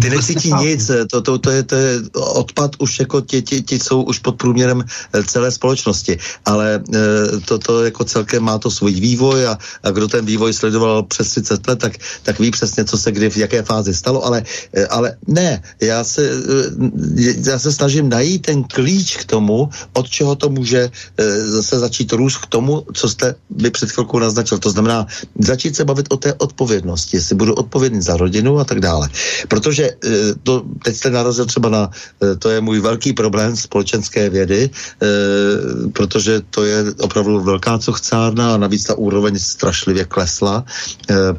ty 0.00 0.10
necítí 0.10 0.52
nic, 0.60 0.90
to, 1.10 1.22
to, 1.22 1.38
to, 1.38 1.50
je, 1.50 1.62
to 1.62 1.74
je 1.74 2.00
odpad 2.14 2.70
už 2.78 3.00
jako 3.00 3.20
ti, 3.20 3.42
ti, 3.42 3.62
ti 3.62 3.78
jsou 3.78 4.02
už 4.02 4.18
pod 4.18 4.36
průměrem 4.36 4.84
eh, 4.84 5.22
celé 5.22 5.50
společnosti, 5.50 6.18
ale 6.44 6.74
e, 6.74 7.40
to, 7.40 7.58
to 7.58 7.84
jako 7.84 8.04
celkem 8.04 8.42
má 8.42 8.58
to 8.58 8.70
svůj 8.70 8.92
vývoj 8.92 9.46
a, 9.46 9.58
a 9.82 9.90
kdo 9.90 10.08
ten 10.08 10.26
vývoj 10.26 10.52
sledoval 10.52 11.02
přes 11.02 11.30
30 11.30 11.68
let, 11.68 11.78
tak, 11.78 11.92
tak 12.22 12.38
ví 12.38 12.50
přesně, 12.50 12.84
co 12.84 12.98
se 12.98 13.12
kdy 13.12 13.30
v 13.30 13.36
jaké 13.36 13.62
fázi 13.62 13.94
stalo, 13.94 14.24
ale, 14.24 14.42
e, 14.72 14.86
ale 14.86 15.16
ne, 15.26 15.62
já 15.80 16.04
se, 16.04 16.30
já 17.46 17.58
se 17.58 17.72
snažím 17.72 18.08
najít 18.08 18.42
ten 18.42 18.64
klíč 18.64 19.16
k 19.16 19.24
tomu, 19.24 19.68
od 19.92 20.08
čeho 20.08 20.34
to 20.34 20.48
může 20.50 20.90
zase 21.44 21.78
začít 21.78 22.12
růst 22.12 22.36
k 22.36 22.46
tomu, 22.46 22.86
co 22.94 23.08
jste 23.08 23.34
by 23.50 23.70
před 23.70 23.90
chvilkou 23.90 24.18
naznačil. 24.18 24.58
To 24.58 24.70
znamená 24.70 25.06
začít 25.38 25.76
se 25.76 25.84
bavit 25.84 26.06
o 26.10 26.16
té 26.16 26.34
odpovědnosti, 26.34 27.16
jestli 27.16 27.34
budu 27.34 27.54
odpovědný 27.54 28.02
za 28.02 28.16
rodinu 28.16 28.58
a 28.58 28.64
tak 28.64 28.80
dále. 28.80 29.08
Protože 29.48 29.90
eh, 29.90 30.34
to, 30.42 30.64
teď 30.84 30.96
jste 30.96 31.10
narazil 31.10 31.46
třeba 31.46 31.68
na, 31.68 31.90
eh, 32.22 32.36
to 32.36 32.50
je 32.50 32.60
můj 32.60 32.80
velký 32.80 33.12
problém 33.12 33.56
společenské 33.56 34.30
vědy, 34.30 34.70
eh, 34.70 35.06
protože 35.92 36.42
to 36.50 36.64
je 36.64 36.84
opravdu 37.00 37.40
velká 37.40 37.78
cochcárna 37.78 38.54
a 38.54 38.56
navíc 38.56 38.84
ta 38.84 38.94
úroveň 38.94 39.38
strašlivě 39.38 40.04
klesla, 40.04 40.64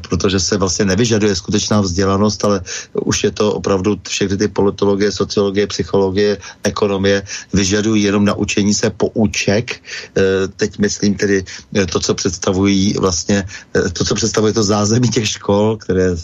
protože 0.00 0.40
se 0.40 0.56
vlastně 0.56 0.84
nevyžaduje 0.84 1.36
skutečná 1.36 1.80
vzdělanost, 1.80 2.44
ale 2.44 2.60
už 2.92 3.24
je 3.24 3.30
to 3.30 3.52
opravdu 3.54 4.00
všechny 4.08 4.36
ty 4.36 4.48
politologie, 4.48 5.12
sociologie, 5.12 5.66
psychologie, 5.66 6.38
ekonomie 6.62 7.22
vyžadují 7.52 8.02
jenom 8.02 8.24
naučení 8.24 8.74
se 8.74 8.90
pouček. 8.90 9.80
Teď 10.56 10.78
myslím 10.78 11.14
tedy 11.14 11.44
to, 11.92 12.00
co 12.00 12.14
představují 12.14 12.94
vlastně, 12.98 13.44
to, 13.92 14.04
co 14.04 14.14
představuje 14.14 14.52
to 14.52 14.62
zázemí 14.62 15.08
těch 15.08 15.28
škol, 15.28 15.76
které 15.76 16.14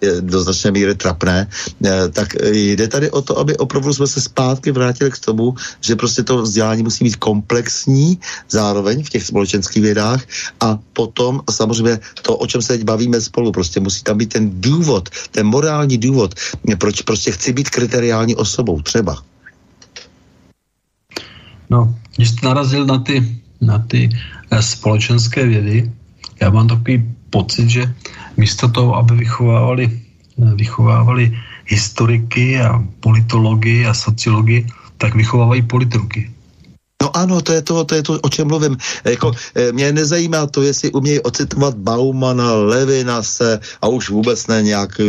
je 0.00 0.20
do 0.20 0.40
značné 0.40 0.70
míry 0.70 0.94
trapné, 0.94 1.15
eh, 1.24 2.08
tak 2.12 2.34
jde 2.52 2.88
tady 2.88 3.10
o 3.10 3.22
to, 3.22 3.38
aby 3.38 3.56
opravdu 3.56 3.94
jsme 3.94 4.06
se 4.06 4.20
zpátky 4.20 4.72
vrátili 4.72 5.10
k 5.10 5.18
tomu, 5.18 5.54
že 5.80 5.96
prostě 5.96 6.22
to 6.22 6.42
vzdělání 6.42 6.82
musí 6.82 7.04
být 7.04 7.16
komplexní 7.16 8.20
zároveň 8.50 9.04
v 9.04 9.10
těch 9.10 9.24
společenských 9.24 9.82
vědách 9.82 10.22
a 10.60 10.78
potom 10.92 11.40
samozřejmě 11.50 11.98
to, 12.22 12.36
o 12.36 12.46
čem 12.46 12.62
se 12.62 12.72
teď 12.72 12.84
bavíme 12.84 13.20
spolu, 13.20 13.52
prostě 13.52 13.80
musí 13.80 14.02
tam 14.02 14.18
být 14.18 14.32
ten 14.32 14.60
důvod, 14.60 15.08
ten 15.30 15.46
morální 15.46 15.98
důvod, 15.98 16.34
proč 16.78 17.02
prostě 17.02 17.32
chci 17.32 17.52
být 17.52 17.70
kriteriální 17.70 18.36
osobou, 18.36 18.82
třeba. 18.82 19.22
No, 21.70 21.94
když 22.16 22.28
jste 22.28 22.46
narazil 22.46 22.86
na 22.86 22.98
ty, 22.98 23.40
na 23.60 23.78
ty 23.78 24.10
eh, 24.50 24.62
společenské 24.62 25.46
vědy, 25.46 25.92
já 26.40 26.50
mám 26.50 26.68
takový 26.68 27.14
pocit, 27.30 27.70
že 27.70 27.94
místo 28.36 28.68
toho, 28.68 28.96
aby 28.96 29.16
vychovávali 29.16 30.00
vychovávali 30.38 31.38
historiky 31.64 32.60
a 32.60 32.82
politology 33.00 33.86
a 33.86 33.94
sociology, 33.94 34.66
tak 34.98 35.14
vychovávají 35.14 35.62
politruky. 35.62 36.30
No 37.02 37.16
ano, 37.16 37.40
to 37.40 37.52
je 37.52 37.62
to, 37.62 37.84
to 37.84 37.94
je 37.94 38.02
to, 38.02 38.12
o 38.20 38.28
čem 38.28 38.48
mluvím. 38.48 38.76
Jako, 39.04 39.32
eh, 39.54 39.72
mě 39.72 39.92
nezajímá 39.92 40.46
to, 40.46 40.62
jestli 40.62 40.92
umějí 40.92 41.20
ocitovat 41.20 41.76
Baumana, 41.76 42.54
Levina 42.54 43.22
se 43.22 43.60
a 43.82 43.88
už 43.88 44.10
vůbec 44.10 44.46
ne 44.46 44.62
nějak, 44.62 45.00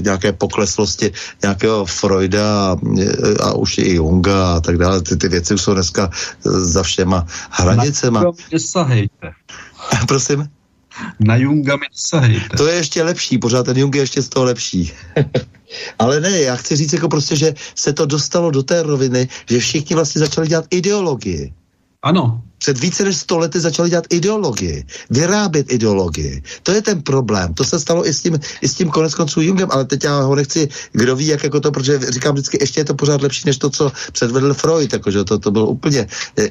nějaké 0.00 0.32
pokleslosti 0.32 1.12
nějakého 1.42 1.86
Freuda 1.86 2.72
a, 2.72 2.76
a 3.42 3.52
už 3.52 3.78
i 3.78 3.94
Junga 3.94 4.56
a 4.56 4.60
tak 4.60 4.78
dále. 4.78 5.02
Ty, 5.02 5.16
ty 5.16 5.28
věci 5.28 5.58
jsou 5.58 5.74
dneska 5.74 6.10
za 6.44 6.82
všema 6.82 7.26
hranicema. 7.50 8.24
Prosím? 10.08 10.55
Na 11.20 11.36
Junga 11.36 11.76
mi. 11.76 11.86
To 12.56 12.66
je 12.66 12.74
ještě 12.74 13.02
lepší, 13.02 13.38
pořád 13.38 13.62
ten 13.62 13.76
Jung 13.76 13.94
je 13.94 14.02
ještě 14.02 14.22
z 14.22 14.28
toho 14.28 14.44
lepší. 14.44 14.92
Ale 15.98 16.20
ne, 16.20 16.40
já 16.40 16.56
chci 16.56 16.76
říct 16.76 16.92
jako 16.92 17.08
prostě, 17.08 17.36
že 17.36 17.54
se 17.74 17.92
to 17.92 18.06
dostalo 18.06 18.50
do 18.50 18.62
té 18.62 18.82
roviny, 18.82 19.28
že 19.50 19.58
všichni 19.58 19.94
vlastně 19.94 20.18
začali 20.18 20.48
dělat 20.48 20.64
ideologii. 20.70 21.52
Ano. 22.02 22.42
Před 22.58 22.78
více 22.78 23.04
než 23.04 23.16
sto 23.16 23.38
lety 23.38 23.60
začali 23.60 23.90
dělat 23.90 24.04
ideologii, 24.10 24.84
vyrábět 25.10 25.72
ideologii. 25.72 26.42
To 26.62 26.72
je 26.72 26.82
ten 26.82 27.02
problém. 27.02 27.54
To 27.54 27.64
se 27.64 27.80
stalo 27.80 28.08
i 28.08 28.14
s 28.14 28.22
tím, 28.22 28.40
i 28.60 28.68
s 28.68 28.74
tím 28.74 28.90
konec 28.90 29.14
konců 29.14 29.40
Jungem, 29.40 29.68
ale 29.70 29.84
teď 29.84 30.04
já 30.04 30.20
ho 30.20 30.34
nechci, 30.34 30.68
kdo 30.92 31.16
ví, 31.16 31.26
jak 31.26 31.44
jako 31.44 31.60
to, 31.60 31.70
protože 31.72 32.00
říkám 32.08 32.34
vždycky, 32.34 32.58
ještě 32.60 32.80
je 32.80 32.84
to 32.84 32.94
pořád 32.94 33.22
lepší, 33.22 33.42
než 33.46 33.58
to, 33.58 33.70
co 33.70 33.92
předvedl 34.12 34.54
Freud, 34.54 34.92
jakože 34.92 35.24
to, 35.24 35.38
to 35.38 35.50
bylo 35.50 35.66
úplně, 35.66 36.06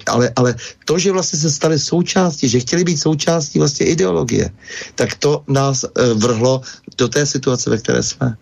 ale, 0.06 0.32
ale 0.36 0.56
to, 0.86 1.00
že 1.00 1.12
vlastně 1.12 1.40
se 1.40 1.52
stali 1.52 1.80
součástí, 1.80 2.50
že 2.50 2.60
chtěli 2.60 2.84
být 2.84 2.98
součástí 2.98 3.60
vlastně 3.60 3.86
ideologie, 3.86 4.50
tak 4.96 5.16
to 5.16 5.44
nás 5.48 5.84
uh, 5.84 5.90
vrhlo 6.22 6.62
do 6.98 7.08
té 7.08 7.26
situace, 7.26 7.70
ve 7.70 7.78
které 7.78 8.04
jsme. 8.04 8.38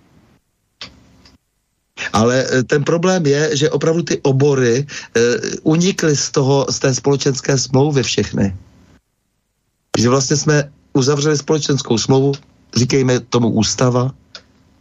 Ale 2.13 2.43
eh, 2.43 2.63
ten 2.63 2.84
problém 2.84 3.25
je, 3.25 3.57
že 3.57 3.69
opravdu 3.69 4.03
ty 4.03 4.19
obory 4.21 4.85
uh, 4.85 5.23
unikly 5.63 6.15
z 6.15 6.31
toho, 6.31 6.65
z 6.69 6.80
té 6.80 6.93
společenské 6.93 7.57
smlouvy 7.57 8.03
všechny. 8.03 8.55
Že 9.99 10.09
vlastně 10.09 10.35
jsme 10.35 10.71
uzavřeli 10.93 11.38
společenskou 11.38 11.97
smlouvu, 11.97 12.34
říkejme 12.75 13.19
tomu 13.19 13.49
ústava, 13.49 14.11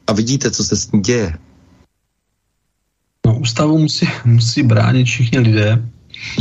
a 0.06 0.12
vidíte, 0.12 0.50
co 0.50 0.64
se 0.64 0.76
s 0.76 0.92
ní 0.92 1.00
děje. 1.00 1.38
No, 3.26 3.38
ústavu 3.38 3.78
musí, 3.78 4.08
musí 4.24 4.62
bránit 4.62 5.04
všichni 5.04 5.38
lidé, 5.38 5.88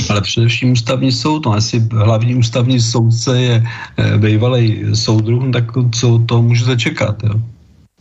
ale 0.09 0.21
především 0.21 0.71
ústavní 0.71 1.11
soud. 1.11 1.45
No, 1.45 1.55
jestli 1.55 1.79
hlavní 1.91 2.35
ústavní 2.35 2.81
soudce 2.81 3.41
je 3.41 3.63
e, 3.97 4.17
bývalý 4.17 4.85
soudruh, 4.93 5.43
tak 5.53 5.65
co 5.95 6.19
to 6.25 6.41
můžete 6.41 6.77
čekat, 6.77 7.23
jo? 7.23 7.41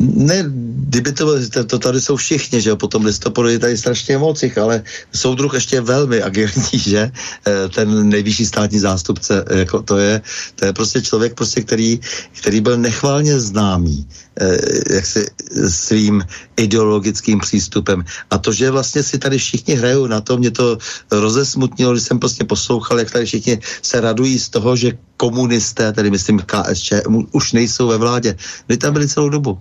Ne, 0.01 0.44
kdyby 0.90 1.12
to, 1.12 1.36
to 1.66 1.78
tady 1.78 2.01
jsou 2.01 2.16
všichni, 2.16 2.60
že 2.60 2.70
jo, 2.70 2.77
potom 2.77 3.05
listopadu 3.05 3.48
je 3.48 3.59
tady 3.59 3.77
strašně 3.77 4.18
moc 4.18 4.43
jich, 4.43 4.59
ale 4.59 4.82
soudruh 5.12 5.55
ještě 5.55 5.81
velmi 5.81 6.22
agilní, 6.22 6.72
že, 6.72 7.12
eh, 7.47 7.68
ten 7.68 8.09
nejvyšší 8.09 8.47
státní 8.47 8.78
zástupce, 8.78 9.44
jako 9.51 9.82
to 9.82 9.98
je, 9.98 10.20
to 10.55 10.64
je 10.64 10.72
prostě 10.72 11.02
člověk, 11.02 11.35
prostě, 11.35 11.60
který, 11.60 12.01
který 12.40 12.60
byl 12.60 12.77
nechválně 12.77 13.40
známý, 13.40 14.09
eh, 14.40 14.59
jak 14.94 15.06
si 15.06 15.27
svým 15.68 16.24
ideologickým 16.56 17.39
přístupem. 17.39 18.05
A 18.31 18.39
to, 18.39 18.52
že 18.52 18.70
vlastně 18.70 19.02
si 19.02 19.18
tady 19.18 19.39
všichni 19.39 19.74
hrajou 19.74 20.06
na 20.06 20.20
to, 20.20 20.36
mě 20.36 20.51
to 20.51 20.78
rozesmutnilo, 21.12 21.93
když 21.93 22.05
jsem 22.05 22.18
prostě 22.18 22.44
poslouchal, 22.44 22.98
jak 22.98 23.10
tady 23.10 23.24
všichni 23.27 23.60
se 23.82 24.01
radují 24.01 24.39
z 24.39 24.48
toho, 24.48 24.77
že 24.77 24.98
komunisté, 25.16 25.93
tedy 25.93 26.10
myslím 26.10 26.40
KSČ, 26.40 27.05
už 27.32 27.52
nejsou 27.52 27.89
ve 27.89 27.97
vládě. 28.01 28.36
My 28.68 28.77
tam 28.77 28.93
byli 28.93 29.09
celou 29.09 29.28
dobu 29.28 29.60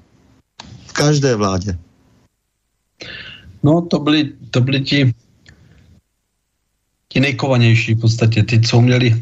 každé 1.00 1.36
vládě. 1.36 1.80
No, 3.64 3.82
to 3.82 4.00
byli, 4.00 4.36
to 4.52 4.62
byli 4.62 4.82
ti, 4.82 5.14
ti 7.08 7.20
nejkovanější 7.20 7.96
v 7.96 8.00
podstatě, 8.00 8.44
ty, 8.44 8.62
co 8.62 8.82
měli, 8.82 9.16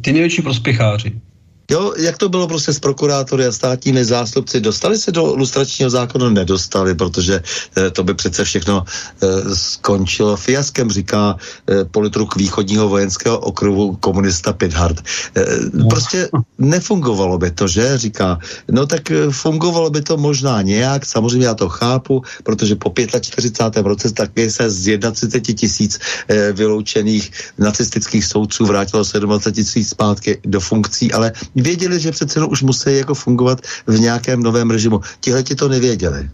ty 0.00 0.12
největší 0.12 0.42
prospěcháři. 0.42 1.20
Jo, 1.70 1.92
jak 1.96 2.16
to 2.16 2.28
bylo 2.28 2.48
prostě 2.48 2.72
s 2.72 2.78
prokurátory 2.78 3.46
a 3.46 3.52
státními 3.52 4.04
zástupci? 4.04 4.60
Dostali 4.60 4.98
se 4.98 5.12
do 5.12 5.34
lustračního 5.36 5.90
zákona? 5.90 6.30
Nedostali, 6.30 6.94
protože 6.94 7.42
e, 7.76 7.90
to 7.90 8.04
by 8.04 8.14
přece 8.14 8.44
všechno 8.44 8.84
e, 8.84 9.54
skončilo 9.54 10.36
fiaskem, 10.36 10.90
říká 10.90 11.36
e, 11.36 11.84
politruk 11.84 12.36
východního 12.36 12.88
vojenského 12.88 13.38
okruhu 13.38 13.96
komunista 13.96 14.52
Pithard. 14.52 15.00
E, 15.36 15.44
no. 15.72 15.88
Prostě 15.88 16.28
nefungovalo 16.58 17.38
by 17.38 17.50
to, 17.50 17.68
že? 17.68 17.98
Říká. 17.98 18.38
No 18.70 18.86
tak 18.86 19.10
e, 19.10 19.30
fungovalo 19.30 19.90
by 19.90 20.02
to 20.02 20.16
možná 20.16 20.62
nějak, 20.62 21.06
samozřejmě 21.06 21.46
já 21.46 21.54
to 21.54 21.68
chápu, 21.68 22.22
protože 22.42 22.76
po 22.76 22.94
45. 23.20 23.86
roce 23.86 24.12
taky 24.12 24.50
se 24.50 24.70
z 24.70 24.98
31 25.12 25.54
tisíc 25.54 25.98
e, 26.28 26.52
vyloučených 26.52 27.30
nacistických 27.58 28.24
soudců 28.24 28.66
vrátilo 28.66 29.04
27 29.20 29.52
tisíc 29.52 29.88
zpátky 29.88 30.40
do 30.44 30.60
funkcí, 30.60 31.12
ale 31.12 31.32
věděli, 31.62 32.00
že 32.00 32.10
přece 32.10 32.44
už 32.44 32.62
musí 32.62 32.96
jako 32.96 33.14
fungovat 33.14 33.60
v 33.86 34.00
nějakém 34.00 34.42
novém 34.42 34.70
režimu. 34.70 35.00
Tihle 35.20 35.42
ti 35.42 35.54
to 35.54 35.68
nevěděli. 35.68 36.30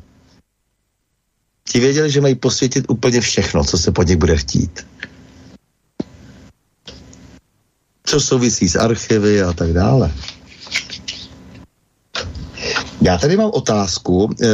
Ti 1.68 1.80
věděli, 1.80 2.10
že 2.10 2.20
mají 2.20 2.34
posvětit 2.34 2.84
úplně 2.88 3.20
všechno, 3.20 3.64
co 3.64 3.78
se 3.78 3.92
po 3.92 4.02
nich 4.02 4.16
bude 4.16 4.36
chtít. 4.36 4.86
Co 8.04 8.20
souvisí 8.20 8.68
s 8.68 8.76
archivy 8.76 9.42
a 9.42 9.52
tak 9.52 9.72
dále. 9.72 10.12
Já 13.00 13.18
tady 13.18 13.36
mám 13.36 13.50
otázku 13.54 14.30
e, 14.32 14.46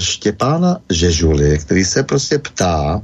Štěpána 0.00 0.78
Žežuly, 0.90 1.58
který 1.58 1.84
se 1.84 2.02
prostě 2.02 2.38
ptá, 2.38 3.02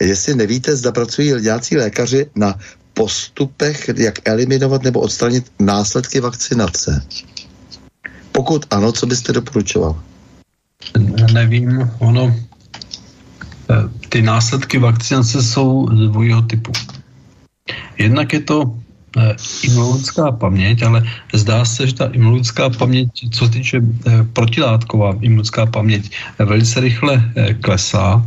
jestli 0.00 0.34
nevíte, 0.34 0.76
zda 0.76 0.92
pracují 0.92 1.32
nějací 1.32 1.76
lékaři 1.76 2.30
na 2.34 2.58
postupech, 2.94 3.90
jak 3.96 4.28
eliminovat 4.28 4.82
nebo 4.82 5.00
odstranit 5.00 5.52
následky 5.58 6.20
vakcinace? 6.20 7.06
Pokud 8.32 8.66
ano, 8.70 8.92
co 8.92 9.06
byste 9.06 9.32
doporučoval? 9.32 10.02
Nevím, 11.32 11.90
ono, 11.98 12.36
eh, 13.70 13.74
ty 14.08 14.22
následky 14.22 14.78
vakcinace 14.78 15.42
jsou 15.42 15.86
dvojího 15.86 16.42
typu. 16.42 16.72
Jednak 17.98 18.32
je 18.32 18.40
to 18.40 18.74
eh, 19.16 19.36
imunologická 19.62 20.32
paměť, 20.32 20.82
ale 20.82 21.04
zdá 21.34 21.64
se, 21.64 21.86
že 21.86 21.94
ta 21.94 22.06
imunologická 22.06 22.70
paměť, 22.70 23.08
co 23.30 23.44
se 23.46 23.52
týče 23.52 23.78
eh, 23.78 24.24
protilátková 24.32 25.16
imunologická 25.20 25.66
paměť, 25.66 26.10
velice 26.38 26.80
rychle 26.80 27.32
klesá 27.60 28.24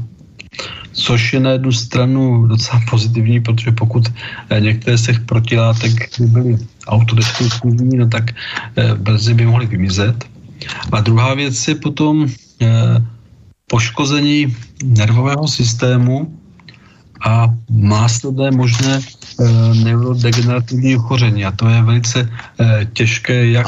což 0.96 1.34
je 1.34 1.40
na 1.40 1.52
jednu 1.52 1.72
stranu 1.72 2.48
docela 2.48 2.82
pozitivní, 2.90 3.40
protože 3.42 3.72
pokud 3.72 4.08
eh, 4.50 4.62
některé 4.62 4.98
z 4.98 5.06
těch 5.06 5.20
protilátek 5.20 6.20
by 6.20 6.28
byly 6.28 6.58
autodestruktivní, 6.88 7.98
no 7.98 8.08
tak 8.08 8.32
eh, 8.32 8.96
brzy 8.96 9.34
by 9.34 9.46
mohly 9.46 9.66
vymizet. 9.66 10.16
A 10.92 11.02
druhá 11.02 11.34
věc 11.34 11.68
je 11.68 11.76
potom 11.76 12.28
eh, 12.62 12.68
poškození 13.68 14.56
nervového 14.84 15.48
systému 15.48 16.32
a 17.26 17.50
následné 17.70 18.52
možné 18.52 19.02
neurodegenerativní 19.84 20.96
ochoření. 20.96 21.46
A 21.46 21.52
to 21.52 21.70
je 21.70 21.82
velice 21.82 22.30
těžké, 22.94 23.50
jak, 23.50 23.68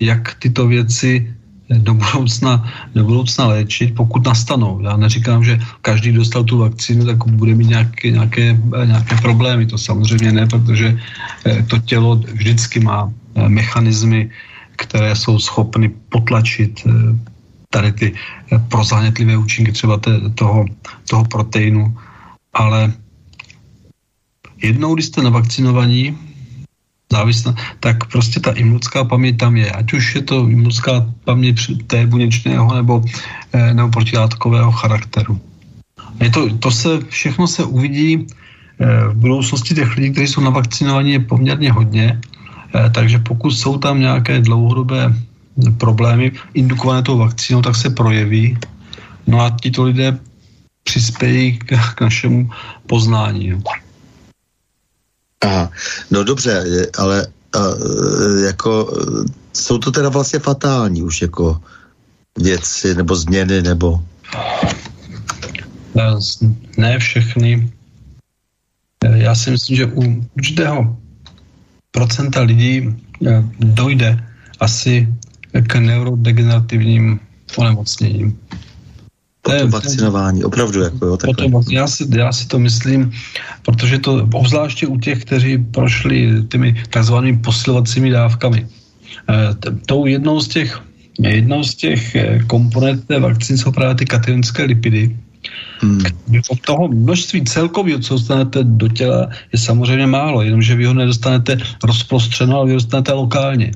jak 0.00 0.34
tyto 0.34 0.66
věci 0.66 1.35
do 1.70 1.94
budoucna, 1.94 2.72
do 2.94 3.04
budoucna 3.04 3.46
léčit, 3.46 3.94
pokud 3.94 4.26
nastanou. 4.26 4.80
Já 4.80 4.96
neříkám, 4.96 5.44
že 5.44 5.58
každý 5.82 6.12
dostal 6.12 6.44
tu 6.44 6.58
vakcínu, 6.58 7.04
tak 7.06 7.26
bude 7.26 7.54
mít 7.54 7.68
nějaké, 7.68 8.10
nějaké, 8.10 8.58
nějaké 8.84 9.14
problémy. 9.16 9.66
To 9.66 9.78
samozřejmě 9.78 10.32
ne, 10.32 10.46
protože 10.46 10.98
eh, 11.46 11.62
to 11.62 11.78
tělo 11.78 12.16
vždycky 12.16 12.80
má 12.80 13.10
eh, 13.34 13.48
mechanismy, 13.48 14.30
které 14.76 15.16
jsou 15.16 15.38
schopny 15.38 15.88
potlačit 16.08 16.86
eh, 16.86 16.90
tady 17.70 17.92
ty 17.92 18.14
prozánětlivé 18.68 19.36
účinky 19.36 19.72
třeba 19.72 20.00
toho, 20.34 20.64
toho 21.10 21.24
proteinu. 21.24 21.98
Ale 22.54 22.92
jednou, 24.62 24.94
když 24.94 25.06
jste 25.06 25.22
navakcinovaní, 25.22 26.18
závislá, 27.12 27.54
tak 27.80 28.10
prostě 28.10 28.40
ta 28.40 28.50
imunická 28.52 29.04
paměť 29.04 29.36
tam 29.36 29.56
je. 29.56 29.70
Ať 29.70 29.92
už 29.92 30.14
je 30.14 30.22
to 30.22 30.48
imunická 30.48 31.06
paměť 31.24 31.86
té 31.86 32.06
buněčného 32.06 32.74
nebo, 32.74 33.04
eh, 33.52 33.74
nebo 33.74 33.88
protilátkového 33.88 34.72
charakteru. 34.72 35.40
Je 36.20 36.30
to, 36.30 36.50
to 36.58 36.70
se, 36.70 37.00
všechno 37.08 37.46
se 37.46 37.64
uvidí 37.64 38.26
eh, 38.26 39.08
v 39.08 39.14
budoucnosti 39.14 39.74
těch 39.74 39.96
lidí, 39.96 40.10
kteří 40.12 40.26
jsou 40.26 40.40
navakcinovaní, 40.40 41.12
je 41.12 41.20
poměrně 41.30 41.72
hodně, 41.72 42.06
eh, 42.74 42.90
takže 42.90 43.18
pokud 43.22 43.50
jsou 43.50 43.78
tam 43.78 44.00
nějaké 44.00 44.40
dlouhodobé 44.40 45.14
problémy 45.78 46.32
indukované 46.54 47.02
tou 47.02 47.18
vakcínou, 47.18 47.62
tak 47.62 47.76
se 47.76 47.90
projeví. 47.90 48.58
No 49.26 49.40
a 49.40 49.50
tito 49.50 49.82
lidé 49.82 50.18
přispějí 50.84 51.58
k, 51.58 51.94
k 51.94 52.00
našemu 52.00 52.50
poznání. 52.86 53.56
Aha, 55.46 55.70
no 56.10 56.24
dobře, 56.24 56.64
ale 56.98 57.26
a, 57.54 57.58
jako 58.46 58.92
jsou 59.52 59.78
to 59.78 59.90
teda 59.90 60.08
vlastně 60.08 60.38
fatální 60.38 61.02
už 61.02 61.22
jako 61.22 61.60
věci 62.38 62.94
nebo 62.94 63.16
změny 63.16 63.62
nebo... 63.62 64.02
Ne 66.76 66.98
všechny. 66.98 67.70
Já 69.14 69.34
si 69.34 69.50
myslím, 69.50 69.76
že 69.76 69.86
u 69.86 70.24
určitého 70.36 70.96
procenta 71.90 72.40
lidí 72.40 72.90
eh, 73.26 73.44
dojde 73.58 74.24
asi 74.60 75.08
k 75.66 75.74
neurodegenerativním 75.74 77.20
onemocněním. 77.56 78.38
Potom 79.52 79.70
vakcinování, 79.70 80.44
opravdu. 80.44 80.82
Jako, 80.82 81.06
jo, 81.06 81.16
potom, 81.24 81.62
já, 81.70 81.86
si, 81.86 82.06
já 82.16 82.32
si 82.32 82.46
to 82.48 82.58
myslím, 82.58 83.12
protože 83.62 83.98
to 83.98 84.28
obzvláště 84.32 84.86
u 84.86 84.98
těch, 84.98 85.24
kteří 85.24 85.58
prošli 85.58 86.44
těmi 86.48 86.74
takzvanými 86.90 87.38
posilovacími 87.38 88.10
dávkami. 88.10 88.66
E, 89.28 89.54
tou 89.86 90.06
jednou 90.06 90.40
z 90.40 90.48
těch 90.48 90.82
Jednou 91.18 91.64
z 91.64 91.74
těch 91.74 92.14
eh, 92.14 92.38
komponent 92.46 93.06
té 93.06 93.20
vakcíny 93.20 93.58
jsou 93.58 93.72
právě 93.72 93.94
ty 93.94 94.04
katyonické 94.04 94.62
lipidy. 94.62 95.16
Hmm. 95.80 96.02
Od 96.50 96.60
toho 96.60 96.88
množství 96.88 97.44
celkového, 97.44 97.98
co 97.98 98.14
dostanete 98.14 98.64
do 98.64 98.88
těla, 98.88 99.28
je 99.52 99.58
samozřejmě 99.58 100.06
málo, 100.06 100.42
jenomže 100.42 100.74
vy 100.74 100.84
ho 100.84 100.94
nedostanete 100.94 101.56
rozprostřeno, 101.84 102.56
ale 102.56 102.66
vy 102.66 102.72
ho 102.72 102.76
dostanete 102.76 103.12
lokálně. 103.12 103.70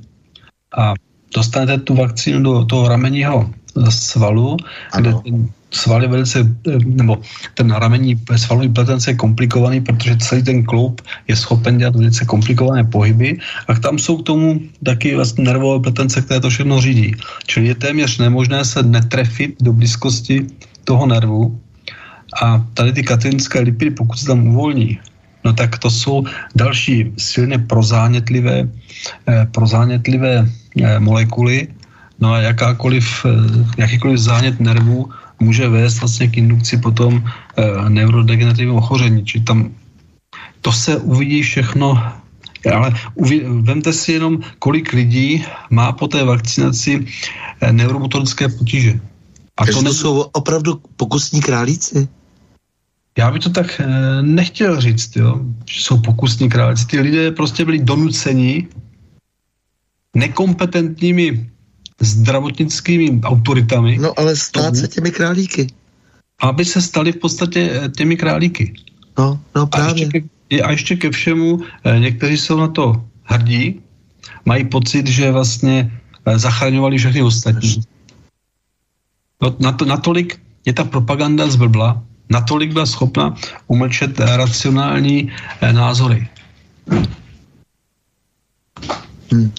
A 0.79 0.95
dostanete 1.35 1.79
tu 1.79 1.95
vakcínu 1.95 2.43
do 2.43 2.65
toho 2.65 2.89
ramenního 2.89 3.51
svalu, 3.89 4.57
ano. 4.93 5.03
kde 5.03 5.31
ten 5.31 5.49
sval 5.71 6.03
je 6.03 6.09
velice, 6.09 6.39
eh, 6.43 6.79
nebo 6.85 7.19
ten 7.55 7.71
ramení 7.71 8.19
svalový 8.37 8.69
pletence 8.69 9.11
je 9.11 9.15
komplikovaný, 9.15 9.81
protože 9.81 10.17
celý 10.17 10.43
ten 10.43 10.65
kloub 10.65 11.01
je 11.29 11.37
schopen 11.37 11.79
dělat 11.79 11.97
velice 11.97 12.25
komplikované 12.25 12.85
pohyby 12.85 13.39
a 13.69 13.75
tam 13.75 13.99
jsou 13.99 14.23
k 14.23 14.27
tomu 14.27 14.61
taky 14.85 15.15
vlastně 15.15 15.45
nervové 15.45 15.81
pletence, 15.81 16.21
které 16.21 16.41
to 16.41 16.51
všechno 16.51 16.81
řídí. 16.81 17.15
Čili 17.47 17.67
je 17.67 17.75
téměř 17.75 18.19
nemožné 18.19 18.65
se 18.65 18.83
netrefit 18.83 19.63
do 19.63 19.73
blízkosti 19.73 20.47
toho 20.85 21.07
nervu 21.07 21.59
a 22.43 22.67
tady 22.75 22.93
ty 22.93 23.03
katynické 23.03 23.61
lipidy, 23.61 23.91
pokud 23.91 24.19
se 24.19 24.27
tam 24.27 24.47
uvolní, 24.47 24.99
no 25.45 25.53
tak 25.53 25.79
to 25.79 25.91
jsou 25.91 26.25
další 26.55 27.13
silně 27.19 27.59
prozánětlivé, 27.59 28.69
eh, 29.29 29.47
prozánětlivé 29.51 30.47
eh, 30.47 30.99
molekuly, 30.99 31.69
No 32.21 32.33
a 32.33 32.41
jakákoliv, 32.41 33.27
jakýkoliv 33.79 34.19
zánět 34.19 34.61
nervů 34.61 35.09
může 35.41 35.69
vést 35.69 36.01
vlastně 36.01 36.29
k 36.29 36.37
indukci 36.37 36.77
potom 36.77 37.25
e, 37.25 37.91
neurodegenerativního 37.91 38.77
ochoření. 38.77 39.25
Či 39.25 39.41
tam 39.41 39.75
to 40.61 40.73
se 40.73 40.97
uvidí 40.97 41.43
všechno, 41.43 42.03
ale 42.73 42.93
uvi, 43.15 43.45
vemte 43.49 43.93
si 43.93 44.13
jenom, 44.13 44.41
kolik 44.59 44.93
lidí 44.93 45.45
má 45.71 45.93
po 45.93 46.09
té 46.09 46.25
vakcinaci 46.25 47.07
e, 47.61 47.73
neuromotorické 47.73 48.49
potíže. 48.49 49.01
A 49.57 49.67
to, 49.67 49.83
ne... 49.83 49.89
to 49.89 49.95
jsou 49.95 50.21
opravdu 50.21 50.81
pokusní 50.97 51.41
králíci? 51.41 52.09
Já 53.19 53.31
bych 53.31 53.43
to 53.43 53.51
tak 53.51 53.81
e, 53.81 53.87
nechtěl 54.23 54.81
říct, 54.81 55.17
jo, 55.17 55.41
že 55.67 55.81
jsou 55.81 56.01
pokusní 56.01 56.49
králíci. 56.49 56.87
Ty 56.87 57.01
lidé 57.01 57.31
prostě 57.31 57.65
byli 57.65 57.79
donuceni 57.79 58.69
nekompetentními 60.17 61.51
zdravotnickými 62.01 63.21
autoritami. 63.25 63.99
No 63.99 64.19
ale 64.19 64.37
stát 64.37 64.63
tomu, 64.63 64.77
se 64.77 64.89
těmi 64.89 65.11
králíky. 65.11 65.67
Aby 66.41 66.65
se 66.65 66.83
stali 66.83 67.13
v 67.13 67.17
podstatě 67.17 67.71
eh, 67.73 67.89
těmi 67.89 68.17
králíky. 68.17 68.75
No, 69.19 69.41
no 69.55 69.67
právě. 69.67 69.93
A 69.93 69.97
ještě 69.97 70.21
ke, 70.21 70.63
a 70.63 70.71
ještě 70.71 70.97
ke 70.97 71.11
všemu, 71.11 71.61
e, 71.85 71.99
někteří 71.99 72.37
jsou 72.37 72.57
na 72.57 72.69
to 72.69 73.05
hrdí, 73.25 73.81
mají 74.45 74.65
pocit, 74.65 75.07
že 75.07 75.31
vlastně 75.31 76.01
e, 76.27 76.39
zachraňovali 76.39 76.99
všechny 76.99 77.23
ostatní. 77.23 77.83
No, 79.43 79.57
na 79.61 79.73
to, 79.73 79.85
natolik 79.85 80.41
je 80.65 80.73
ta 80.73 80.85
propaganda 80.85 81.49
zblbla, 81.49 82.03
natolik 82.31 82.73
byla 82.73 82.87
schopna 82.87 83.35
umlčet 83.67 84.21
racionální 84.21 85.33
eh, 85.61 85.73
názory. 85.73 86.29
Hmm. 89.31 89.53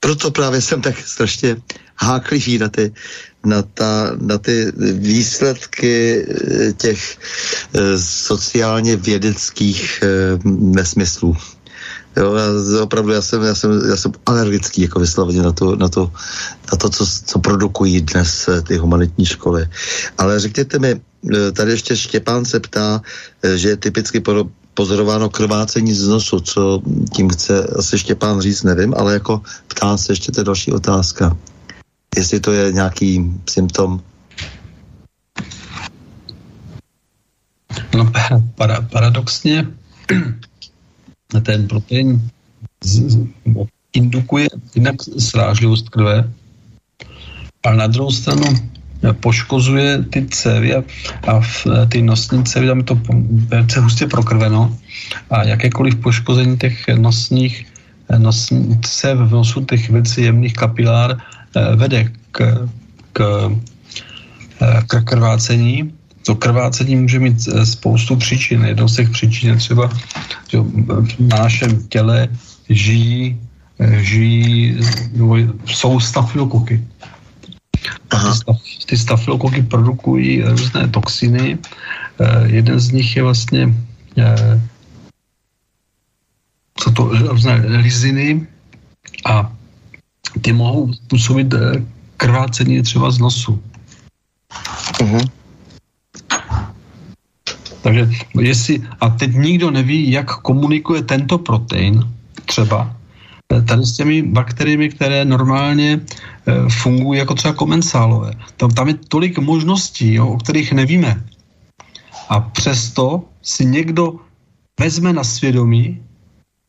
Proto 0.00 0.30
právě 0.30 0.60
jsem 0.60 0.82
tak 0.82 0.98
strašně 0.98 1.56
háklivý 1.96 2.58
na 2.58 2.68
ty, 2.68 2.92
na, 3.44 3.62
ta, 3.62 4.16
na 4.20 4.38
ty 4.38 4.72
výsledky 4.92 6.26
eh, 6.28 6.72
těch 6.72 7.18
eh, 7.74 7.98
sociálně 7.98 8.96
vědeckých 8.96 10.02
eh, 10.02 10.08
nesmyslů. 10.44 11.36
Jo, 12.16 12.34
já, 12.34 12.82
opravdu 12.82 13.12
já 13.12 13.22
jsem, 13.22 13.42
já 13.42 13.54
jsem, 13.54 13.70
já 13.88 13.96
jsem 13.96 14.12
alergický 14.26 14.82
jako 14.82 15.00
vysloveně 15.00 15.42
na 15.42 15.52
to, 15.52 15.76
na 15.76 15.88
to, 15.88 16.12
na 16.72 16.78
to 16.78 16.88
co, 16.90 17.06
co 17.06 17.38
produkují 17.38 18.00
dnes 18.00 18.48
ty 18.66 18.76
humanitní 18.76 19.26
školy. 19.26 19.68
Ale 20.18 20.40
řekněte 20.40 20.78
mi, 20.78 21.00
tady 21.52 21.70
ještě 21.70 21.96
Štěpán 21.96 22.44
se 22.44 22.60
ptá, 22.60 23.02
že 23.54 23.68
je 23.68 23.76
typicky 23.76 24.20
pozorováno 24.74 25.30
krvácení 25.30 25.94
z 25.94 26.08
nosu, 26.08 26.40
co 26.40 26.82
tím 27.12 27.28
chce 27.28 27.66
asi 27.78 27.98
Štěpán 27.98 28.40
říct, 28.40 28.62
nevím, 28.62 28.94
ale 28.96 29.12
jako 29.12 29.42
ptá 29.68 29.96
se 29.96 30.12
ještě 30.12 30.32
to 30.32 30.42
další 30.42 30.72
otázka. 30.72 31.36
Jestli 32.16 32.40
to 32.40 32.52
je 32.52 32.72
nějaký 32.72 33.32
symptom 33.50 34.00
No, 37.94 38.12
para, 38.54 38.80
paradoxně 38.80 39.66
ten 41.42 41.68
protein 41.68 42.30
z, 42.84 43.10
z, 43.10 43.18
indukuje 43.92 44.48
jinak 44.74 45.02
srážlivost 45.02 45.88
krve, 45.88 46.32
ale 47.62 47.76
na 47.76 47.86
druhou 47.86 48.10
stranu 48.10 48.46
poškozuje 49.20 50.04
ty 50.10 50.26
cévy 50.26 50.74
a, 50.74 50.82
a 51.26 51.40
v, 51.40 51.66
ty 51.88 52.02
nosní 52.02 52.44
cévy, 52.44 52.66
tam 52.66 52.78
je 52.78 52.84
to 52.84 53.00
velice 53.48 53.80
hustě 53.80 54.06
prokrveno 54.06 54.76
a 55.30 55.42
jakékoliv 55.44 55.96
poškození 55.96 56.58
těch 56.58 56.88
nosních 56.88 57.66
nosní 58.18 58.80
cév 58.82 59.18
v 59.18 59.30
nosu, 59.30 59.64
těch 59.64 59.90
velice 59.90 60.20
jemných 60.20 60.54
kapilár 60.54 61.16
eh, 61.16 61.76
vede 61.76 62.12
k, 62.32 62.68
k, 63.12 63.50
eh, 64.62 64.82
k 64.86 65.02
krvácení 65.04 65.92
to 66.26 66.34
krvácení 66.34 66.96
může 66.96 67.18
mít 67.18 67.48
eh, 67.48 67.66
spoustu 67.66 68.16
příčin. 68.16 68.64
Jednou 68.64 68.88
z 68.88 68.96
těch 68.96 69.10
příčin 69.10 69.50
je 69.50 69.56
třeba, 69.56 69.90
že 70.48 70.58
na 71.18 71.36
našem 71.36 71.88
těle 71.88 72.28
žijí, 72.68 73.40
žijí 74.00 74.76
jsou 75.66 76.00
stafylokoky. 76.00 76.84
Ty, 78.08 78.16
staf, 78.36 78.58
ty 78.86 78.96
stafylokoky 78.96 79.62
produkují 79.62 80.42
různé 80.42 80.88
toxiny. 80.88 81.58
Eh, 82.20 82.46
jeden 82.46 82.80
z 82.80 82.90
nich 82.90 83.16
je 83.16 83.22
vlastně 83.22 83.74
co 86.80 86.90
to, 86.90 87.02
různé 87.08 87.54
liziny 87.66 88.46
a 89.24 89.52
ty 90.40 90.52
mohou 90.52 90.92
působit 91.06 91.54
krvácení 92.16 92.82
třeba 92.82 93.10
z 93.10 93.18
nosu. 93.18 93.62
Uh-huh. 95.00 95.30
Takže 97.82 98.10
jestli, 98.40 98.82
a 99.00 99.08
teď 99.08 99.34
nikdo 99.34 99.70
neví, 99.70 100.10
jak 100.10 100.40
komunikuje 100.40 101.02
tento 101.02 101.38
protein 101.38 102.04
třeba 102.44 102.92
eh, 102.92 102.99
tady 103.50 103.86
s 103.86 103.92
těmi 103.92 104.22
bakteriemi, 104.22 104.88
které 104.88 105.24
normálně 105.24 106.00
e, 106.00 106.00
fungují 106.68 107.18
jako 107.18 107.34
třeba 107.34 107.54
komensálové. 107.54 108.32
Tam, 108.56 108.70
tam 108.70 108.88
je 108.88 108.94
tolik 109.08 109.38
možností, 109.38 110.14
jo, 110.14 110.28
o 110.28 110.36
kterých 110.38 110.72
nevíme. 110.72 111.24
A 112.28 112.40
přesto 112.40 113.24
si 113.42 113.64
někdo 113.64 114.22
vezme 114.80 115.12
na 115.12 115.24
svědomí, 115.24 116.02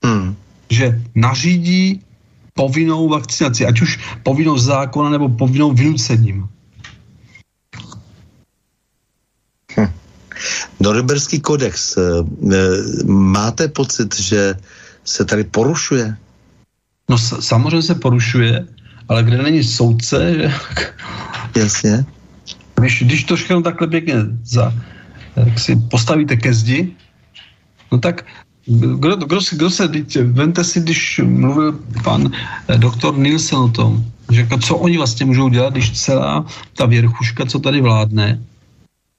hmm. 0.03 0.35
že 0.69 1.01
nařídí 1.15 2.01
povinnou 2.53 3.09
vakcinaci, 3.09 3.65
ať 3.65 3.81
už 3.81 3.99
povinnou 4.23 4.57
zákona 4.57 5.09
nebo 5.09 5.29
povinnou 5.29 5.71
vynucením. 5.73 6.49
Norimberský 10.79 11.39
kodex, 11.39 11.97
eh, 11.97 12.01
eh, 12.01 13.03
máte 13.05 13.67
pocit, 13.67 14.19
že 14.19 14.55
se 15.05 15.25
tady 15.25 15.43
porušuje? 15.43 16.17
No 17.11 17.17
samozřejmě 17.19 17.81
se 17.81 17.95
porušuje, 17.95 18.67
ale 19.09 19.23
kde 19.23 19.37
není 19.43 19.63
soudce, 19.63 20.33
že... 20.39 20.47
Jasně. 21.55 22.05
Když, 22.79 23.03
když 23.03 23.23
to 23.23 23.35
všechno 23.35 23.61
takhle 23.61 23.87
pěkně 23.87 24.15
za, 24.43 24.73
jak 25.35 25.59
si 25.59 25.75
postavíte 25.75 26.35
ke 26.35 26.53
zdi, 26.53 26.95
no 27.91 27.99
tak 27.99 28.25
kdo, 28.65 29.15
kdo, 29.15 29.39
kdo 29.51 29.69
se, 29.69 29.89
vente 30.23 30.63
si, 30.63 30.79
když 30.79 31.21
mluvil 31.23 31.79
pan 32.03 32.31
eh, 32.67 32.77
doktor 32.77 33.17
Nielsen 33.17 33.59
o 33.59 33.69
tom, 33.69 34.05
že 34.31 34.41
jako 34.41 34.57
co 34.57 34.77
oni 34.77 34.97
vlastně 34.97 35.25
můžou 35.25 35.49
dělat, 35.49 35.73
když 35.73 35.91
celá 35.91 36.45
ta 36.77 36.85
věrchuška, 36.85 37.45
co 37.45 37.59
tady 37.59 37.81
vládne, 37.81 38.39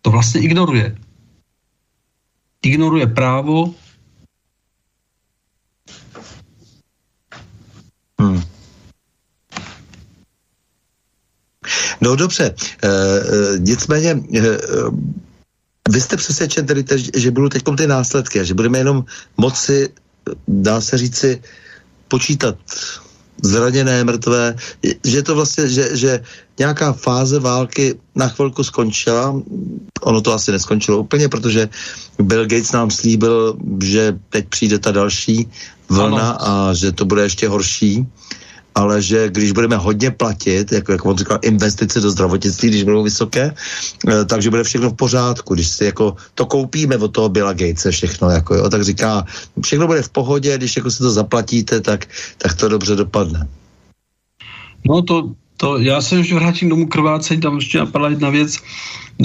to 0.02 0.10
vlastně 0.10 0.40
ignoruje 0.40 0.96
ignoruje 2.62 3.06
právo. 3.06 3.74
Hmm. 8.20 8.42
No 12.02 12.16
dobře, 12.16 12.44
e, 12.44 12.88
e, 12.88 13.58
nicméně 13.58 14.10
e, 14.10 14.40
vy 15.90 16.00
jste 16.00 16.16
přesvědčen 16.16 16.66
tedy, 16.66 16.84
že 17.14 17.30
budou 17.30 17.48
teď 17.48 17.62
ty 17.76 17.86
následky 17.86 18.40
a 18.40 18.44
že 18.44 18.54
budeme 18.54 18.78
jenom 18.78 19.04
moci, 19.36 19.88
dá 20.48 20.80
se 20.80 20.98
říci, 20.98 21.42
počítat 22.08 22.56
zraněné, 23.42 24.04
mrtvé, 24.04 24.54
že 25.04 25.22
to 25.22 25.34
vlastně, 25.34 25.68
že, 25.68 25.96
že 25.96 26.20
nějaká 26.58 26.92
fáze 26.92 27.38
války 27.38 27.94
na 28.14 28.28
chvilku 28.28 28.64
skončila, 28.64 29.34
ono 30.02 30.20
to 30.20 30.32
asi 30.32 30.52
neskončilo 30.52 30.98
úplně, 30.98 31.28
protože 31.28 31.68
Bill 32.22 32.46
Gates 32.46 32.72
nám 32.72 32.90
slíbil, 32.90 33.56
že 33.82 34.18
teď 34.30 34.48
přijde 34.48 34.78
ta 34.78 34.92
další 34.92 35.48
vlna 35.88 36.30
ano. 36.30 36.70
a 36.70 36.74
že 36.74 36.92
to 36.92 37.04
bude 37.04 37.22
ještě 37.22 37.48
horší 37.48 38.06
ale 38.74 39.02
že 39.02 39.28
když 39.28 39.52
budeme 39.52 39.76
hodně 39.76 40.10
platit, 40.10 40.72
jako, 40.72 40.92
jako 40.92 41.10
on 41.10 41.18
říkal, 41.18 41.38
investice 41.42 42.00
do 42.00 42.10
zdravotnictví, 42.10 42.68
když 42.68 42.82
budou 42.82 43.02
vysoké, 43.02 43.54
eh, 44.08 44.24
takže 44.24 44.50
bude 44.50 44.64
všechno 44.64 44.90
v 44.90 44.96
pořádku. 44.96 45.54
Když 45.54 45.68
si 45.68 45.84
jako 45.84 46.16
to 46.34 46.46
koupíme 46.46 46.96
od 46.96 47.08
toho 47.08 47.28
Billa 47.28 47.52
Gatese 47.52 47.90
všechno, 47.90 48.30
jako, 48.30 48.54
jo, 48.54 48.68
tak 48.68 48.84
říká, 48.84 49.24
všechno 49.64 49.86
bude 49.86 50.02
v 50.02 50.08
pohodě, 50.08 50.56
když 50.56 50.76
jako 50.76 50.90
si 50.90 50.98
to 50.98 51.10
zaplatíte, 51.10 51.80
tak, 51.80 52.06
tak 52.38 52.54
to 52.54 52.68
dobře 52.68 52.96
dopadne. 52.96 53.48
No 54.88 55.02
to, 55.02 55.30
to 55.56 55.78
já 55.78 56.02
se 56.02 56.16
ještě 56.16 56.34
vrátím 56.34 56.68
domů 56.68 56.86
krvácení, 56.86 57.40
tam 57.40 57.56
ještě 57.56 57.78
napadla 57.78 58.08
jedna 58.08 58.30
věc, 58.30 58.58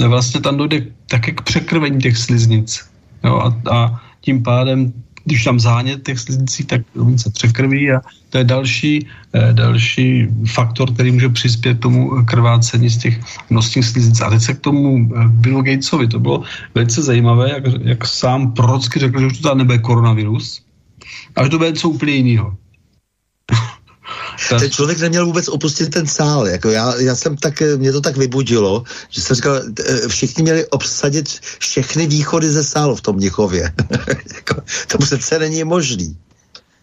vlastně 0.08 0.40
tam 0.40 0.56
dojde 0.56 0.86
také 1.06 1.32
k 1.32 1.42
překrvení 1.42 2.00
těch 2.00 2.18
sliznic. 2.18 2.84
Jo, 3.24 3.34
a, 3.38 3.70
a 3.70 4.00
tím 4.20 4.42
pádem 4.42 4.92
když 5.28 5.44
tam 5.44 5.60
zánět 5.60 6.02
těch 6.02 6.18
sliznicích, 6.18 6.66
tak 6.66 6.80
on 6.96 7.18
se 7.18 7.30
překrví 7.30 7.92
a 7.92 8.00
to 8.32 8.38
je 8.40 8.44
další, 8.44 8.94
eh, 9.36 9.52
další 9.52 10.26
faktor, 10.48 10.88
který 10.96 11.12
může 11.12 11.28
přispět 11.28 11.76
k 11.78 11.84
tomu 11.84 12.24
krvácení 12.24 12.88
z 12.88 12.98
těch 12.98 13.14
nosních 13.52 13.84
sliznic. 13.84 14.20
A 14.24 14.32
teď 14.32 14.40
se 14.42 14.52
k 14.56 14.64
tomu 14.64 15.04
eh, 15.04 15.28
Billu 15.44 15.60
Gatesovi, 15.62 16.08
to 16.08 16.18
bylo 16.18 16.42
velice 16.74 17.02
zajímavé, 17.02 17.60
jak, 17.60 17.64
jak 17.84 18.00
sám 18.08 18.56
prorocky 18.56 18.96
řekl, 18.98 19.20
že 19.20 19.26
už 19.26 19.38
to 19.38 19.48
tam 19.52 19.58
nebude 19.60 19.78
koronavirus, 19.84 20.64
až 21.36 21.48
to 21.52 21.58
bude 21.60 21.70
něco 21.70 21.88
úplně 21.92 22.12
jiného. 22.12 22.56
Ten 24.48 24.70
člověk 24.70 25.00
neměl 25.00 25.26
vůbec 25.26 25.48
opustit 25.48 25.90
ten 25.90 26.06
sál. 26.06 26.46
Jako 26.48 26.68
já, 26.68 27.00
já 27.00 27.14
jsem 27.14 27.36
tak, 27.36 27.62
mě 27.76 27.92
to 27.92 28.00
tak 28.00 28.16
vybudilo, 28.16 28.84
že 29.10 29.20
jsem 29.20 29.36
říkal, 29.36 29.56
eh, 29.56 30.08
všichni 30.08 30.42
měli 30.42 30.66
obsadit 30.66 31.28
všechny 31.58 32.06
východy 32.06 32.50
ze 32.50 32.64
sálu 32.64 32.96
v 32.96 33.00
tom 33.00 33.16
Mnichově. 33.16 33.72
jako, 34.34 34.62
to 34.88 34.98
přece 34.98 35.38
není 35.38 35.64
možný. 35.64 36.16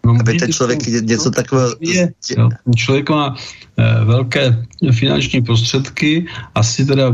No, 0.06 0.18
aby 0.19 0.34
ten 0.34 0.53
člověk 0.53 0.84
to, 0.84 0.90
něco 0.90 1.32
takového... 1.32 1.76
Je, 1.80 2.14
jo, 2.38 2.49
člověk 2.76 3.10
má 3.10 3.36
e, 3.77 4.06
velké 4.06 4.65
finanční 4.91 5.41
prostředky, 5.41 6.26
asi 6.56 6.86
teda 6.86 7.06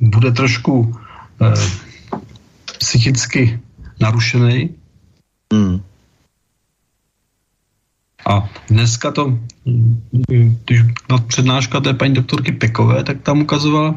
bude 0.00 0.32
trošku 0.32 0.94
e, 1.42 1.54
psychicky 2.78 3.60
narušený. 4.00 4.74
Hmm. 5.52 5.80
A 8.28 8.48
dneska 8.68 9.10
to, 9.10 9.38
když 10.64 10.82
byla 11.08 11.18
přednáška 11.26 11.80
té 11.80 11.94
paní 11.94 12.14
doktorky 12.14 12.52
Pekové, 12.52 13.04
tak 13.04 13.20
tam 13.22 13.40
ukazovala 13.40 13.94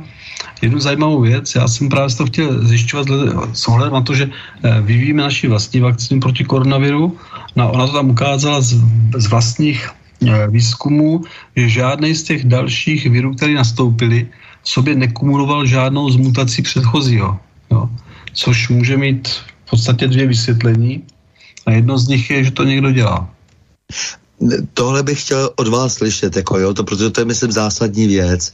jednu 0.61 0.79
zajímavou 0.79 1.21
věc. 1.21 1.55
Já 1.55 1.67
jsem 1.67 1.89
právě 1.89 2.15
to 2.15 2.25
chtěl 2.25 2.67
zjišťovat 2.67 3.07
s 3.53 3.67
ohledem 3.67 3.93
na 3.93 4.01
to, 4.01 4.15
že 4.15 4.29
eh, 4.29 4.81
vyvíjíme 4.81 5.23
naši 5.23 5.47
vlastní 5.47 5.79
vakcínu 5.79 6.21
proti 6.21 6.43
koronaviru. 6.43 7.17
No, 7.55 7.71
ona 7.71 7.87
to 7.87 7.93
tam 7.93 8.09
ukázala 8.09 8.61
z, 8.61 8.79
z 9.17 9.27
vlastních 9.27 9.89
eh, 10.27 10.47
výzkumů, 10.47 11.21
že 11.55 11.69
žádný 11.69 12.15
z 12.15 12.23
těch 12.23 12.41
dalších 12.45 13.09
virů, 13.09 13.35
které 13.35 13.53
nastoupily, 13.53 14.27
sobě 14.63 14.95
nekumuloval 14.95 15.65
žádnou 15.65 16.09
z 16.09 16.15
mutací 16.15 16.61
předchozího. 16.61 17.39
Jo. 17.71 17.89
Což 18.33 18.69
může 18.69 18.97
mít 18.97 19.27
v 19.65 19.69
podstatě 19.69 20.07
dvě 20.07 20.27
vysvětlení. 20.27 21.03
A 21.65 21.71
jedno 21.71 21.97
z 21.97 22.07
nich 22.07 22.29
je, 22.29 22.43
že 22.43 22.51
to 22.51 22.63
někdo 22.63 22.91
dělá. 22.91 23.29
Tohle 24.73 25.03
bych 25.03 25.21
chtěl 25.21 25.49
od 25.55 25.67
vás 25.67 25.93
slyšet, 25.93 26.35
jako 26.35 26.59
jo, 26.59 26.73
to, 26.73 26.83
protože 26.83 27.09
to 27.09 27.21
je, 27.21 27.25
myslím, 27.25 27.51
zásadní 27.51 28.07
věc. 28.07 28.53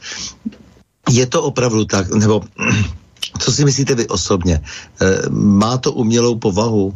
Je 1.09 1.26
to 1.26 1.43
opravdu 1.43 1.85
tak, 1.85 2.14
nebo 2.14 2.43
co 3.39 3.51
si 3.51 3.65
myslíte 3.65 3.95
vy 3.95 4.07
osobně? 4.07 4.55
E, 4.55 5.30
má 5.30 5.77
to 5.77 5.91
umělou 5.91 6.35
povahu? 6.35 6.95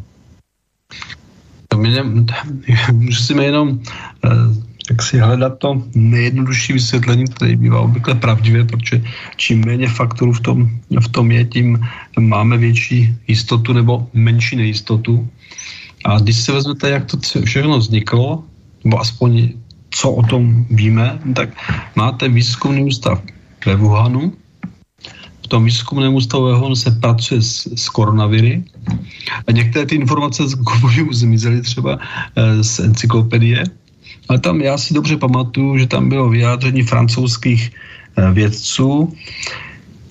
Musíme 2.91 3.45
jenom 3.49 3.79
e, 4.25 4.29
jak 4.89 5.01
si 5.03 5.19
hledat 5.19 5.57
to 5.57 5.83
nejjednodušší 5.95 6.73
vysvětlení, 6.73 7.25
které 7.25 7.55
bývá 7.55 7.79
obvykle 7.79 8.15
pravdivé, 8.15 8.63
protože 8.63 9.03
čím 9.35 9.65
méně 9.65 9.87
faktorů 9.87 10.33
v 10.33 10.39
tom, 10.39 10.69
v 10.99 11.07
tom 11.07 11.31
je, 11.31 11.45
tím 11.45 11.79
máme 12.19 12.57
větší 12.57 13.15
jistotu 13.27 13.73
nebo 13.73 14.07
menší 14.13 14.55
nejistotu. 14.55 15.29
A 16.05 16.19
když 16.19 16.37
se 16.37 16.51
vezmete, 16.51 16.89
jak 16.89 17.05
to 17.05 17.17
všechno 17.45 17.77
vzniklo, 17.77 18.43
nebo 18.83 18.99
aspoň 18.99 19.49
co 19.91 20.11
o 20.11 20.23
tom 20.23 20.65
víme, 20.69 21.19
tak 21.35 21.49
máte 21.95 22.29
výzkumný 22.29 22.83
ústav 22.83 23.21
ve 23.65 23.75
Wuhanu. 23.75 24.33
V 25.43 25.47
tom 25.47 25.65
výzkumném 25.65 26.15
ústavu 26.15 26.45
ve 26.45 26.55
Wuhanu 26.55 26.75
se 26.75 26.91
pracuje 26.91 27.41
s, 27.41 27.67
s 27.75 27.89
koronaviry 27.89 28.63
a 29.47 29.51
některé 29.51 29.85
ty 29.85 29.95
informace 29.95 30.47
z 30.47 30.55
už 31.09 31.15
zmizely 31.17 31.61
třeba 31.61 31.99
e, 32.35 32.63
z 32.63 32.79
encyklopedie, 32.79 33.63
ale 34.29 34.39
tam 34.39 34.61
já 34.61 34.77
si 34.77 34.93
dobře 34.93 35.17
pamatuju, 35.17 35.77
že 35.77 35.87
tam 35.87 36.09
bylo 36.09 36.29
vyjádření 36.29 36.83
francouzských 36.83 37.71
e, 38.15 38.31
vědců, 38.31 39.13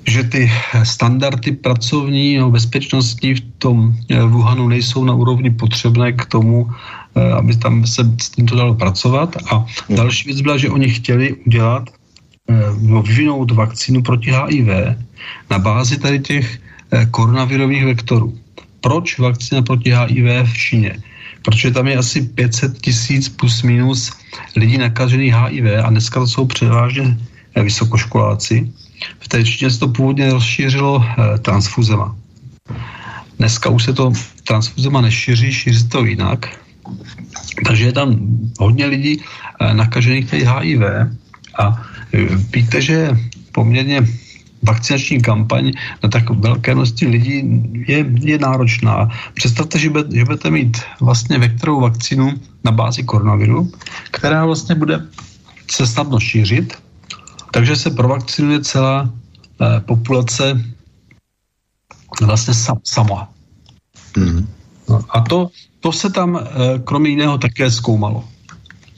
že 0.06 0.22
ty 0.24 0.50
standardy 0.82 1.52
pracovní 1.52 2.38
a 2.38 2.48
bezpečnostní 2.48 3.34
v 3.34 3.42
tom 3.58 3.94
eh, 4.10 4.22
Wuhanu 4.22 4.68
nejsou 4.68 5.04
na 5.04 5.14
úrovni 5.14 5.50
potřebné 5.50 6.12
k 6.12 6.26
tomu, 6.26 6.70
aby 7.36 7.56
tam 7.56 7.86
se 7.86 8.02
s 8.22 8.30
tímto 8.30 8.56
dalo 8.56 8.74
pracovat. 8.74 9.36
A 9.52 9.66
hmm. 9.88 9.96
další 9.96 10.24
věc 10.28 10.40
byla, 10.40 10.56
že 10.56 10.70
oni 10.70 10.88
chtěli 10.88 11.34
udělat, 11.46 11.90
eh, 12.50 12.54
no, 12.80 13.02
vyvinout 13.02 13.50
vakcínu 13.50 14.02
proti 14.02 14.30
HIV 14.30 14.68
na 15.50 15.58
bázi 15.58 15.98
tady 15.98 16.18
těch 16.20 16.58
koronavirových 17.10 17.84
vektorů. 17.84 18.34
Proč 18.80 19.18
vakcína 19.18 19.62
proti 19.62 19.94
HIV 19.94 20.48
v 20.50 20.56
Číně? 20.58 20.92
Protože 21.42 21.70
tam 21.70 21.86
je 21.86 21.96
asi 21.96 22.22
500 22.22 22.78
tisíc 22.82 23.28
plus 23.28 23.62
minus 23.62 24.10
lidí 24.56 24.78
nakažených 24.78 25.34
HIV 25.34 25.64
a 25.84 25.90
dneska 25.90 26.20
to 26.20 26.26
jsou 26.26 26.46
převážně 26.46 27.18
vysokoškoláci 27.54 28.66
v 29.20 29.28
té 29.28 29.44
Číně 29.44 29.70
se 29.70 29.78
to 29.78 29.88
původně 29.88 30.32
rozšířilo 30.32 31.04
eh, 31.04 31.38
transfuzema. 31.38 32.16
Dneska 33.38 33.70
už 33.70 33.84
se 33.84 33.92
to 33.92 34.12
transfuzema 34.44 35.00
nešíří, 35.00 35.52
šíří 35.52 35.78
se 35.78 35.88
to 35.88 36.04
jinak. 36.04 36.48
Takže 37.66 37.84
je 37.84 37.92
tam 37.92 38.16
hodně 38.58 38.86
lidí 38.86 39.20
eh, 39.20 39.74
nakažených 39.74 40.30
tady 40.30 40.44
HIV 40.44 40.82
a 41.58 41.82
eh, 42.14 42.36
víte, 42.52 42.80
že 42.82 43.16
poměrně 43.52 44.06
vakcinační 44.62 45.20
kampaň 45.20 45.72
na 46.02 46.08
tak 46.08 46.30
velké 46.30 46.74
množství 46.74 47.06
lidí 47.06 47.36
je, 47.88 48.04
je 48.20 48.38
náročná. 48.38 49.08
Představte, 49.34 49.78
že, 49.78 49.90
bude, 49.90 50.04
že 50.12 50.24
budete 50.24 50.50
mít 50.50 50.76
vlastně 51.00 51.38
vektorovou 51.38 51.80
vakcínu 51.80 52.32
na 52.64 52.72
bázi 52.72 53.02
koronaviru, 53.02 53.72
která 54.10 54.46
vlastně 54.46 54.74
bude 54.74 55.06
se 55.70 55.86
snadno 55.86 56.20
šířit, 56.20 56.74
takže 57.50 57.76
se 57.76 57.90
provakcinuje 57.90 58.60
celá 58.60 59.10
eh, 59.60 59.80
populace 59.80 60.64
vlastně 62.20 62.54
sam, 62.54 62.78
sama. 62.84 63.28
Mm. 64.16 64.48
No, 64.88 65.00
a 65.10 65.20
to, 65.20 65.50
to 65.80 65.92
se 65.92 66.10
tam 66.10 66.36
eh, 66.36 66.78
kromě 66.84 67.10
jiného 67.10 67.38
také 67.38 67.70
zkoumalo. 67.70 68.24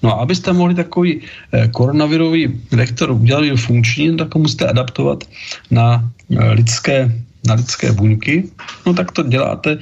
No 0.03 0.19
a 0.19 0.23
abyste 0.23 0.53
mohli 0.53 0.75
takový 0.75 1.21
eh, 1.53 1.69
koronavirový 1.69 2.61
vektor 2.71 3.11
udělat 3.11 3.45
funkční, 3.57 4.17
tak 4.17 4.35
ho 4.35 4.41
musíte 4.41 4.67
adaptovat 4.67 5.25
na 5.71 6.11
eh, 6.31 6.53
lidské, 6.53 7.23
na 7.47 7.55
lidské 7.55 7.93
buňky. 7.93 8.45
No 8.87 8.95
tak 8.95 9.13
to 9.13 9.23
děláte 9.23 9.79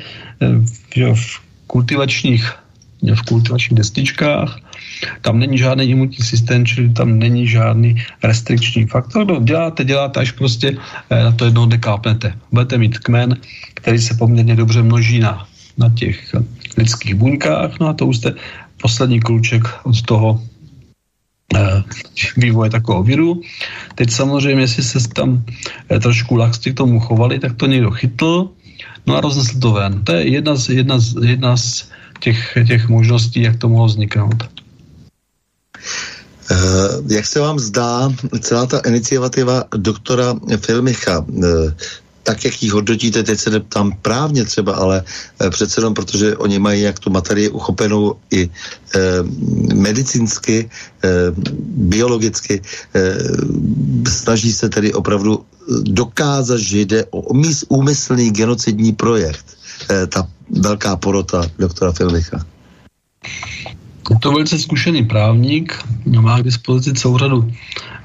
v 1.14 1.40
kultivačních 1.66 2.52
v 3.14 3.22
kultivačních 3.22 3.78
destičkách 3.78 4.60
tam 5.20 5.39
není 5.39 5.59
žádný 5.59 5.85
imunitní 5.85 6.24
systém, 6.24 6.66
čili 6.66 6.89
tam 6.89 7.18
není 7.18 7.47
žádný 7.48 7.97
restrikční 8.22 8.86
faktor. 8.86 9.27
No, 9.27 9.40
děláte, 9.40 9.85
děláte, 9.85 10.20
až 10.20 10.31
prostě 10.32 10.77
na 11.10 11.32
to 11.32 11.44
jednou 11.44 11.66
dekápnete. 11.66 12.35
Budete 12.52 12.78
mít 12.78 12.98
kmen, 12.98 13.36
který 13.74 13.98
se 13.98 14.14
poměrně 14.14 14.56
dobře 14.56 14.82
množí 14.82 15.18
na, 15.18 15.47
na 15.78 15.89
těch 15.89 16.35
lidských 16.76 17.14
buňkách, 17.14 17.80
no 17.80 17.88
a 17.88 17.92
to 17.92 18.06
už 18.06 18.16
jste 18.16 18.34
poslední 18.82 19.20
kluček 19.20 19.62
od 19.82 20.02
toho 20.02 20.42
eh, 21.55 21.82
vývoje 22.36 22.70
takového 22.70 23.02
viru. 23.02 23.40
Teď 23.94 24.10
samozřejmě, 24.10 24.62
jestli 24.62 24.82
se 24.82 25.09
tam 25.09 25.44
eh, 25.88 26.01
trošku 26.01 26.36
laxci 26.36 26.72
k 26.72 26.76
tomu 26.76 27.01
chovali, 27.01 27.38
tak 27.38 27.56
to 27.56 27.66
někdo 27.66 27.90
chytl, 27.90 28.51
no 29.06 29.16
a 29.16 29.20
roznesl 29.20 29.60
to 29.60 29.72
ven. 29.72 30.05
To 30.05 30.12
je 30.12 30.28
jedna 30.28 30.55
z, 30.56 30.68
jedna 30.68 30.98
z, 30.98 31.14
jedna 31.22 31.56
z 31.56 31.88
těch, 32.20 32.59
těch 32.66 32.88
možností, 32.88 33.42
jak 33.42 33.59
to 33.59 33.68
mohlo 33.68 33.86
vzniknout. 33.86 34.48
Eh, 36.51 37.14
jak 37.14 37.26
se 37.26 37.40
vám 37.40 37.59
zdá 37.59 38.12
celá 38.40 38.66
ta 38.66 38.78
iniciativa 38.78 39.64
doktora 39.76 40.34
Filmicha, 40.60 41.24
tak, 42.22 42.44
jak 42.44 42.62
ji 42.62 42.70
hodnotíte, 42.70 43.22
teď 43.22 43.38
se 43.38 43.51
neptám 43.51 43.92
právně 44.02 44.44
třeba, 44.44 44.74
ale 44.74 45.02
eh, 45.40 45.51
přece 45.51 45.80
jenom, 45.80 45.94
protože 45.94 46.36
oni 46.36 46.59
mají 46.59 46.82
jak 46.82 46.98
tu 46.98 47.10
materii 47.10 47.48
uchopenou 47.48 48.16
i 48.30 48.51
eh, 48.94 49.01
medicínsky, 49.74 50.70
eh, 51.05 51.09
biologicky, 51.88 52.62
eh, 52.94 53.18
snaží 54.09 54.52
se 54.52 54.68
tedy 54.68 54.92
opravdu 54.92 55.44
dokázat, 55.82 56.59
že 56.59 56.80
jde 56.80 57.05
o 57.10 57.20
úmyslný 57.68 58.30
genocidní 58.30 58.92
projekt, 58.92 59.47
eh, 59.90 60.06
ta 60.06 60.28
velká 60.51 60.97
porota 60.97 61.42
doktora 61.59 61.92
Filmicha. 61.92 62.47
Je 64.10 64.18
to 64.18 64.32
velice 64.32 64.59
zkušený 64.59 65.05
právník, 65.05 65.78
má 66.20 66.40
k 66.40 66.42
dispozici 66.42 66.92
celou 66.92 67.18
řadu 67.18 67.52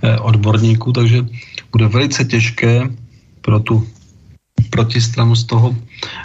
eh, 0.02 0.20
odborníků, 0.20 0.92
takže 0.92 1.26
bude 1.72 1.88
velice 1.88 2.26
těžké 2.26 2.82
pro 3.42 3.60
tu 3.60 3.88
protistranu 4.70 5.36
z 5.36 5.44
toho 5.44 5.76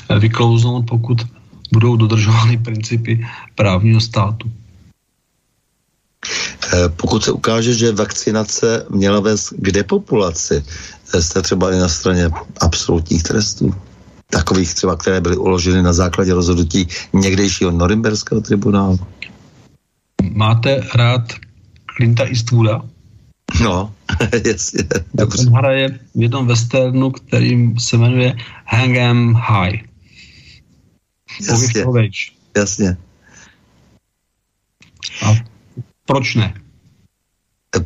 eh, 0.09 0.19
vyklouznout, 0.19 0.87
pokud 0.89 1.23
budou 1.73 1.97
dodržovány 1.97 2.59
principy 2.59 3.27
právního 3.55 4.01
státu. 4.01 4.51
Eh, 6.73 6.89
pokud 6.89 7.25
se 7.25 7.33
ukáže, 7.33 7.75
že 7.75 7.93
vakcinace 7.93 8.87
měla 8.91 9.21
vést 9.21 9.55
k 9.59 9.71
depopulaci, 9.71 10.65
jste 11.21 11.43
třeba 11.43 11.73
i 11.73 11.79
na 11.79 11.89
straně 11.89 12.31
absolutních 12.61 13.23
trestů, 13.23 13.75
takových 14.31 14.75
třeba, 14.75 14.97
které 14.97 15.21
byly 15.21 15.37
uloženy 15.37 15.83
na 15.83 15.93
základě 15.93 16.35
rozhodnutí 16.35 16.87
někdejšího 17.13 17.71
Norimberského 17.71 18.41
tribunálu? 18.41 18.99
máte 20.33 20.81
rád 20.95 21.23
Clinta 21.97 22.25
Eastwooda? 22.25 22.83
No, 23.63 23.95
jasně. 24.47 24.85
Dobře. 25.15 25.47
On 25.47 25.53
hraje 25.55 25.99
v 26.15 26.23
jednom 26.23 26.47
westernu, 26.47 27.11
který 27.11 27.75
se 27.79 27.97
jmenuje 27.97 28.35
Hang 28.65 28.97
'em 28.97 29.35
High. 29.35 29.91
Jasně. 31.49 31.85
Jasně. 32.57 32.97
A 35.23 35.35
proč 36.07 36.35
ne? 36.35 36.55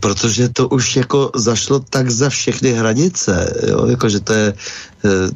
Protože 0.01 0.49
to 0.49 0.69
už 0.69 0.97
jako 0.97 1.31
zašlo 1.37 1.81
tak 1.81 2.11
za 2.11 2.29
všechny 2.31 2.73
hranice, 2.73 3.53
jo? 3.69 3.87
Jako, 3.87 4.09
že 4.09 4.21
to 4.21 4.33
je... 4.33 4.55
Eh, 5.05 5.29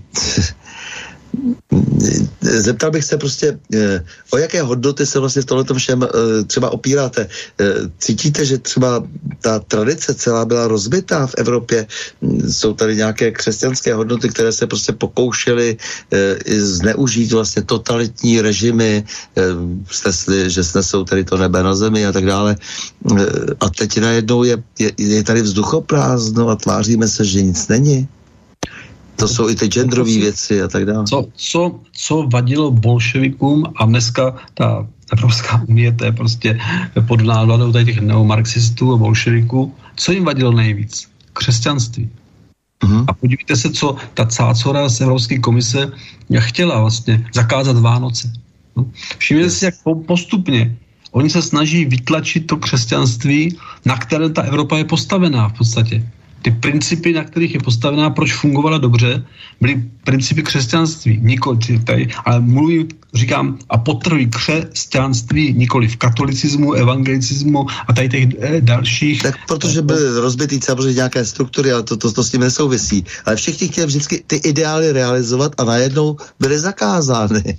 zeptal 2.60 2.90
bych 2.90 3.04
se 3.04 3.18
prostě, 3.18 3.58
eh, 3.74 4.04
o 4.30 4.38
jaké 4.38 4.62
hodnoty 4.62 5.06
se 5.06 5.18
vlastně 5.18 5.42
v 5.42 5.44
tomto 5.44 5.74
všem 5.74 6.02
eh, 6.02 6.08
třeba 6.44 6.70
opíráte. 6.70 7.28
Cítíte, 7.98 8.44
že 8.44 8.58
třeba 8.58 9.04
ta 9.40 9.58
tradice 9.58 10.14
celá 10.14 10.44
byla 10.44 10.68
rozbitá 10.68 11.26
v 11.26 11.34
Evropě? 11.38 11.86
Jsou 12.48 12.74
tady 12.74 12.96
nějaké 12.96 13.30
křesťanské 13.30 13.94
hodnoty, 13.94 14.28
které 14.28 14.52
se 14.52 14.66
prostě 14.66 14.92
pokoušely 14.92 15.76
zneužít 16.58 17.32
vlastně 17.32 17.62
totalitní 17.62 18.40
režimy, 18.40 19.04
snesli, 19.90 20.50
že 20.50 20.64
snesou 20.64 21.04
tady 21.04 21.24
to 21.24 21.36
nebe 21.36 21.62
na 21.62 21.74
zemi 21.74 22.06
a 22.06 22.12
tak 22.12 22.26
dále. 22.26 22.56
A 23.60 23.66
teď 23.70 23.98
najednou 24.00 24.44
je, 24.44 24.62
je, 24.78 24.92
je 24.98 25.22
tady 25.24 25.42
vzduchoprázdno 25.42 26.48
a 26.48 26.56
tváříme 26.56 27.08
se, 27.08 27.24
že 27.24 27.42
nic 27.42 27.68
není. 27.68 28.08
To 29.16 29.28
jsou 29.28 29.48
i 29.48 29.56
ty 29.56 29.66
genderové 29.66 30.10
věci 30.10 30.62
a 30.62 30.68
tak 30.68 30.86
dále. 30.86 31.04
Co, 31.04 31.26
co, 31.34 31.80
co 31.92 32.14
vadilo 32.32 32.70
bolševikům 32.70 33.64
a 33.76 33.86
dneska 33.86 34.36
ta 34.54 34.86
Evropská 35.12 35.62
unie, 35.68 35.92
to 35.92 36.04
je 36.04 36.12
prostě 36.12 36.60
pod 37.06 37.20
návladou 37.20 37.72
těch 37.72 38.00
neomarxistů 38.00 38.92
a 38.92 38.96
bolševiků, 38.96 39.74
co 39.96 40.12
jim 40.12 40.24
vadilo 40.24 40.52
nejvíc? 40.52 41.08
Křesťanství. 41.32 42.08
Uh-huh. 42.82 43.04
A 43.08 43.12
podívejte 43.12 43.56
se, 43.56 43.70
co 43.70 43.96
ta 44.14 44.26
cácora 44.26 44.88
z 44.88 45.00
Evropské 45.00 45.38
komise 45.38 45.92
chtěla 46.38 46.80
vlastně 46.80 47.26
zakázat 47.34 47.78
Vánoce. 47.78 48.32
No. 48.76 48.86
Všimněte 49.18 49.50
si, 49.50 49.64
jak 49.64 49.74
postupně 50.06 50.76
oni 51.12 51.30
se 51.30 51.42
snaží 51.42 51.84
vytlačit 51.84 52.46
to 52.46 52.56
křesťanství, 52.56 53.56
na 53.84 53.96
které 53.96 54.28
ta 54.28 54.42
Evropa 54.42 54.78
je 54.78 54.84
postavená 54.84 55.48
v 55.48 55.52
podstatě 55.52 56.10
ty 56.42 56.50
principy, 56.50 57.12
na 57.12 57.24
kterých 57.24 57.54
je 57.54 57.60
postavená, 57.60 58.10
proč 58.10 58.34
fungovala 58.34 58.78
dobře, 58.78 59.24
byly 59.60 59.82
principy 60.04 60.42
křesťanství, 60.42 61.20
nikoli 61.22 61.58
tady, 61.84 62.08
ale 62.24 62.40
mluvím, 62.40 62.88
říkám 63.14 63.58
a 63.68 63.78
potrhuji 63.78 64.26
křesťanství, 64.26 65.52
nikoli 65.52 65.88
v 65.88 65.96
katolicismu, 65.96 66.72
evangelicismu 66.72 67.66
a 67.88 67.92
tady 67.92 68.08
těch 68.08 68.24
eh, 68.40 68.60
dalších. 68.60 69.22
Tak 69.22 69.34
protože 69.48 69.82
byly 69.82 70.20
rozbitý 70.20 70.60
samozřejmě 70.60 70.94
nějaké 70.94 71.24
struktury, 71.24 71.72
ale 71.72 71.82
to, 71.82 71.96
to, 71.96 72.12
to 72.12 72.24
s 72.24 72.30
tím 72.30 72.40
nesouvisí. 72.40 73.04
Ale 73.24 73.36
všichni 73.36 73.68
chtěli 73.68 73.86
vždycky 73.86 74.22
ty 74.26 74.36
ideály 74.36 74.92
realizovat 74.92 75.52
a 75.58 75.64
najednou 75.64 76.16
byly 76.40 76.58
zakázány. 76.58 77.58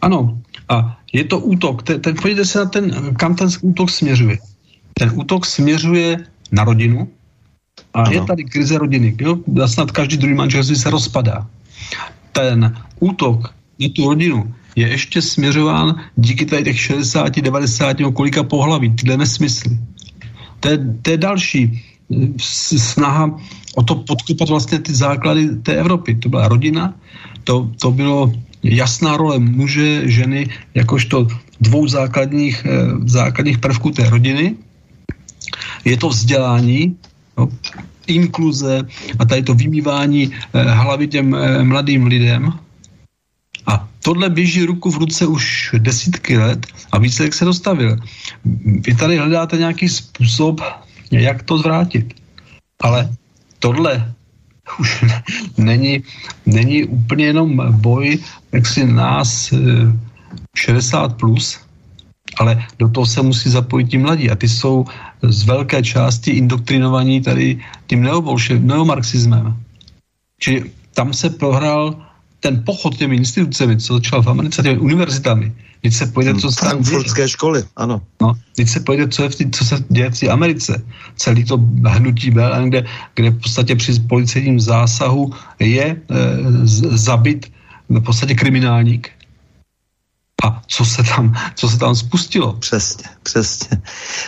Ano, 0.00 0.38
a 0.68 0.98
je 1.12 1.24
to 1.24 1.38
útok. 1.38 1.82
Ten, 1.82 2.00
ten, 2.00 2.14
podívejte 2.14 2.44
se 2.44 2.58
na 2.58 2.66
ten, 2.66 3.14
kam 3.14 3.34
ten 3.34 3.48
útok 3.60 3.90
směřuje. 3.90 4.38
Ten 4.94 5.12
útok 5.14 5.46
směřuje 5.46 6.24
na 6.52 6.64
rodinu, 6.64 7.08
a 7.94 8.02
ano. 8.02 8.12
je 8.12 8.20
tady 8.20 8.44
krize 8.44 8.78
rodiny. 8.78 9.16
Jo? 9.20 9.38
Snad 9.66 9.90
každý 9.90 10.16
druhý 10.16 10.34
manželství 10.34 10.76
se 10.76 10.90
rozpadá. 10.90 11.46
Ten 12.32 12.76
útok 13.00 13.54
na 13.80 13.88
tu 13.88 14.08
rodinu 14.08 14.54
je 14.76 14.88
ještě 14.88 15.22
směřován 15.22 16.00
díky 16.16 16.46
tady 16.46 16.64
těch 16.64 16.80
60, 16.80 17.40
90, 17.40 17.96
kolika 18.14 18.42
pohlaví, 18.42 18.90
tyhle 18.90 19.16
nesmysly. 19.16 19.78
To 20.60 20.68
je, 20.68 20.78
to 21.02 21.10
je 21.10 21.16
další 21.16 21.62
eh, 21.72 22.28
snaha 22.78 23.40
o 23.74 23.82
to 23.82 23.94
podkopat 23.94 24.48
vlastně 24.48 24.78
ty 24.78 24.94
základy 24.94 25.48
té 25.62 25.74
Evropy. 25.76 26.14
To 26.14 26.28
byla 26.28 26.48
rodina, 26.48 26.94
to, 27.44 27.70
to 27.80 27.90
bylo 27.90 28.32
jasná 28.62 29.16
role 29.16 29.38
muže, 29.38 30.08
ženy, 30.08 30.48
jakožto 30.74 31.26
dvou 31.60 31.88
základních, 31.88 32.66
eh, 32.66 32.70
základních 33.04 33.58
prvků 33.58 33.90
té 33.90 34.10
rodiny. 34.10 34.56
Je 35.84 35.96
to 35.96 36.08
vzdělání, 36.08 36.96
inkluze 38.06 38.82
a 39.18 39.24
tady 39.24 39.42
to 39.42 39.54
vymývání 39.54 40.32
eh, 40.32 40.62
hlavy 40.62 41.08
těm 41.08 41.34
eh, 41.34 41.64
mladým 41.64 42.06
lidem. 42.06 42.52
A 43.66 43.88
tohle 44.02 44.30
běží 44.30 44.64
ruku 44.64 44.90
v 44.90 44.96
ruce 44.96 45.26
už 45.26 45.74
desítky 45.78 46.38
let 46.38 46.66
a 46.92 46.98
výsledek 46.98 47.34
se 47.34 47.44
dostavil. 47.44 47.96
Vy 48.64 48.94
tady 48.94 49.18
hledáte 49.18 49.56
nějaký 49.56 49.88
způsob, 49.88 50.60
jak 51.10 51.42
to 51.42 51.58
zvrátit. 51.58 52.14
Ale 52.82 53.10
tohle 53.58 54.14
už 54.80 55.04
není, 55.58 56.02
není 56.46 56.84
úplně 56.84 57.24
jenom 57.24 57.60
boj 57.80 58.18
jak 58.52 58.66
si 58.66 58.86
nás 58.86 59.54
60 60.56 61.10
eh, 61.10 61.14
plus, 61.14 61.60
ale 62.38 62.66
do 62.78 62.88
toho 62.88 63.06
se 63.06 63.22
musí 63.22 63.50
zapojit 63.50 63.88
ti 63.88 63.98
mladí 63.98 64.30
a 64.30 64.36
ty 64.36 64.48
jsou 64.48 64.84
z 65.22 65.44
velké 65.44 65.82
části 65.82 66.30
indoktrinovaní 66.30 67.20
tady 67.20 67.58
tím 67.86 68.08
neomarxismem. 68.60 69.56
Čili 70.38 70.70
tam 70.94 71.12
se 71.12 71.30
prohrál 71.30 71.96
ten 72.40 72.62
pochod 72.66 72.96
těmi 72.96 73.16
institucemi, 73.16 73.76
co 73.76 73.94
začal 73.94 74.22
v 74.22 74.28
Americe, 74.28 74.62
těmi 74.62 74.78
univerzitami. 74.78 75.52
Teď 75.82 75.92
se 75.92 76.06
pojde, 76.06 76.34
co 76.34 76.52
se 76.52 76.60
tam 76.60 76.82
děje. 76.82 77.28
školy, 77.28 77.64
ano. 77.76 78.02
No, 78.20 78.32
teď 78.56 78.68
se 78.68 78.80
pojde, 78.80 79.08
co, 79.08 79.22
je 79.22 79.28
v 79.28 79.36
tý, 79.36 79.50
co 79.50 79.64
se 79.64 79.84
děje 79.88 80.10
v 80.10 80.20
té 80.20 80.28
Americe. 80.28 80.84
Celý 81.16 81.44
to 81.44 81.56
hnutí 81.88 82.30
BLN, 82.30 82.68
kde, 82.68 82.84
kde 83.14 83.30
v 83.30 83.40
podstatě 83.40 83.76
při 83.76 84.00
policejním 84.00 84.60
zásahu 84.60 85.32
je 85.58 85.84
e, 85.84 85.96
z, 86.64 86.80
zabit 87.00 87.52
v 87.88 88.00
podstatě 88.00 88.34
kriminálník, 88.34 89.10
a 90.44 90.62
co 90.66 90.84
se 90.84 91.02
tam, 91.02 91.34
co 91.54 91.68
se 91.68 91.78
tam 91.78 91.94
spustilo. 91.94 92.52
Přesně, 92.52 93.04
přesně. 93.22 93.82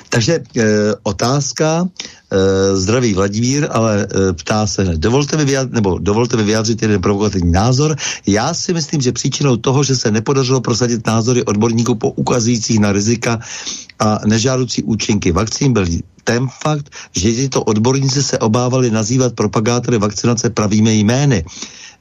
Takže 0.08 0.34
e, 0.34 0.62
otázka, 1.02 1.88
e, 2.30 2.76
zdravý 2.76 3.14
Vladimír, 3.14 3.68
ale 3.70 4.02
e, 4.02 4.32
ptá 4.32 4.66
se, 4.66 4.84
dovolte 4.96 5.36
mi, 5.36 5.44
vyjádřit, 5.44 5.74
nebo 5.74 5.98
dovolte 5.98 6.36
mi 6.36 6.42
vyjádřit 6.42 6.82
jeden 6.82 7.00
provokativní 7.00 7.52
názor. 7.52 7.96
Já 8.26 8.54
si 8.54 8.72
myslím, 8.72 9.00
že 9.00 9.12
příčinou 9.12 9.56
toho, 9.56 9.84
že 9.84 9.96
se 9.96 10.10
nepodařilo 10.10 10.60
prosadit 10.60 11.06
názory 11.06 11.44
odborníků 11.44 11.94
po 11.94 12.10
ukazujících 12.10 12.80
na 12.80 12.92
rizika 12.92 13.38
a 13.98 14.18
nežádoucí 14.26 14.82
účinky 14.82 15.32
vakcín 15.32 15.72
byl 15.72 15.86
ten 16.24 16.48
fakt, 16.62 16.90
že 17.16 17.32
tyto 17.32 17.62
odborníci 17.62 18.22
se 18.22 18.38
obávali 18.38 18.90
nazývat 18.90 19.34
propagátory 19.34 19.98
vakcinace 19.98 20.50
pravými 20.50 20.94
jmény. 20.94 21.44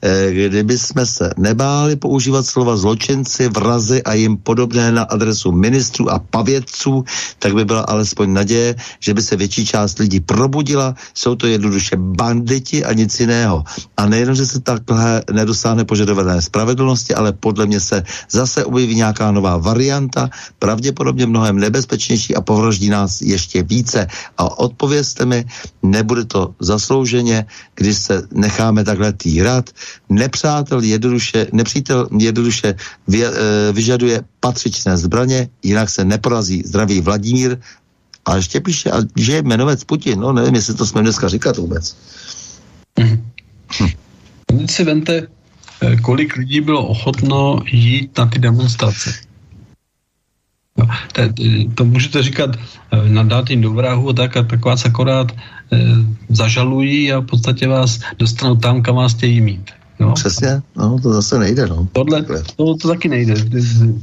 Eh, 0.02 0.32
kdyby 0.50 0.78
jsme 0.78 1.06
se 1.06 1.30
nebáli 1.38 1.96
používat 1.96 2.46
slova 2.46 2.78
zločinci, 2.78 3.50
vrazy 3.50 4.04
a 4.04 4.14
jim 4.14 4.38
podobné 4.38 4.92
na 4.92 5.04
adresu 5.04 5.52
ministrů 5.52 6.10
a 6.10 6.20
pavědců, 6.20 7.04
tak 7.40 7.54
by 7.54 7.66
byla 7.66 7.82
alespoň 7.82 8.34
naděje, 8.34 8.76
že 9.00 9.14
by 9.14 9.22
se 9.22 9.36
větší 9.36 9.66
část 9.66 10.00
lidí 10.00 10.20
probudila. 10.20 10.96
Jsou 11.14 11.36
to 11.36 11.48
jednoduše 11.48 11.96
banditi 11.98 12.86
a 12.86 12.94
nic 12.94 13.20
jiného. 13.20 13.64
A 13.98 14.06
nejenom, 14.06 14.36
že 14.36 14.46
se 14.46 14.60
takhle 14.60 15.24
nedosáhne 15.32 15.86
požadované 15.86 16.42
spravedlnosti, 16.42 17.14
ale 17.14 17.34
podle 17.34 17.66
mě 17.66 17.80
se 17.80 18.04
zase 18.30 18.66
objeví 18.66 18.96
nějaká 18.96 19.32
nová 19.32 19.58
varianta, 19.58 20.30
pravděpodobně 20.60 21.26
mnohem 21.26 21.60
nebezpečnější 21.60 22.36
a 22.36 22.42
povraždí 22.42 22.90
nás 22.90 23.22
ještě 23.22 23.64
více. 23.64 24.08
A 24.38 24.60
odpovězte 24.60 25.26
mi, 25.26 25.46
nebude 25.84 26.26
to 26.26 26.56
zaslouženě, 26.60 27.46
když 27.76 27.98
se 27.98 28.24
necháme 28.34 28.84
takhle 28.84 29.14
týrat, 29.14 29.70
nepřátel 30.10 30.82
jednoduše, 30.82 31.48
nepřítel 31.54 32.10
jednoduše 32.20 32.76
vy, 33.08 33.26
e, 33.26 33.32
vyžaduje 33.72 34.22
patřičné 34.40 34.98
zbraně, 34.98 35.50
jinak 35.64 35.90
se 35.90 36.06
neporazí. 36.06 36.64
Zdraví 36.66 37.02
Vladimír. 37.02 37.58
A 38.26 38.36
ještě 38.36 38.60
píše, 38.60 38.92
že 39.16 39.34
je 39.34 39.42
jmenovec 39.42 39.84
Putin. 39.84 40.20
No 40.20 40.34
nevím, 40.34 40.56
jestli 40.56 40.74
to 40.74 40.86
jsme 40.86 41.02
dneska 41.02 41.28
říkat 41.28 41.58
vůbec. 41.58 41.98
Hm. 43.00 43.28
Hm. 44.52 44.68
si 44.68 44.84
vente, 44.84 45.28
eh, 45.82 45.96
kolik 45.96 46.36
lidí 46.36 46.62
bylo 46.62 46.88
ochotno 46.88 47.60
jít 47.72 48.18
na 48.18 48.26
ty 48.26 48.40
demonstrace. 48.40 49.14
To, 51.14 51.22
to 51.76 51.86
můžete 51.86 52.24
říkat, 52.24 52.50
eh, 52.56 53.10
nadát 53.10 53.50
jim 53.50 53.62
do 53.62 53.74
vrahu, 53.74 54.14
tak 54.14 54.38
a 54.38 54.44
tak 54.44 54.66
vás 54.66 54.86
akorát 54.86 55.32
e, 55.72 55.78
zažalují 56.30 57.14
a 57.14 57.20
v 57.20 57.26
podstatě 57.26 57.68
vás 57.68 58.00
dostanou 58.20 58.56
tam, 58.56 58.82
kam 58.82 58.96
vás 58.96 59.14
chtějí 59.14 59.42
mít. 59.42 59.72
No. 60.02 60.14
Přesně, 60.14 60.62
no, 60.78 61.00
to 61.00 61.14
zase 61.14 61.40
nejde. 61.40 61.68
No. 61.68 61.88
Podle, 61.92 62.24
to, 62.56 62.76
to 62.78 62.88
taky 62.88 63.10
nejde. 63.10 63.34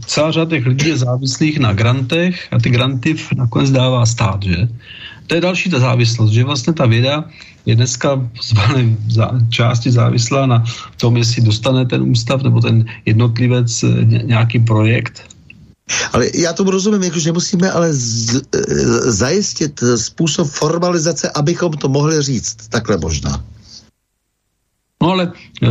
Celá 0.07 0.31
řada 0.31 0.51
těch 0.51 0.66
lidí 0.66 0.89
je 0.89 0.99
závislých 0.99 1.59
na 1.59 1.73
grantech 1.73 2.49
a 2.53 2.59
ty 2.59 2.70
granty 2.70 3.16
nakonec 3.37 3.70
dává 3.70 4.07
stát, 4.07 4.43
že? 4.43 4.69
To 5.27 5.35
je 5.35 5.41
další 5.41 5.70
ta 5.70 5.79
závislost, 5.79 6.31
že 6.31 6.45
vlastně 6.45 6.73
ta 6.73 6.87
věda 6.87 7.25
je 7.66 7.77
dneska 7.77 8.29
z 8.41 8.55
za, 9.09 9.31
části 9.49 9.91
závislá 9.91 10.47
na 10.47 10.65
tom, 10.97 11.16
jestli 11.16 11.43
dostane 11.43 11.87
ten 11.87 12.03
ústav 12.03 12.43
nebo 12.43 12.61
ten 12.61 12.85
jednotlivec 13.07 13.83
eh, 13.83 14.05
nějaký 14.05 14.59
projekt, 14.59 15.23
ale 16.12 16.27
já 16.35 16.53
tomu 16.53 16.70
rozumím, 16.70 17.03
jako, 17.03 17.19
že 17.19 17.33
musíme 17.33 17.70
ale 17.70 17.93
z, 17.93 18.37
e, 18.37 18.41
zajistit 19.12 19.81
způsob 19.97 20.49
formalizace, 20.49 21.31
abychom 21.31 21.73
to 21.73 21.89
mohli 21.89 22.23
říct. 22.23 22.57
Takhle 22.69 22.97
možná. 22.97 23.45
No 25.03 25.11
ale 25.11 25.33
eh, 25.62 25.66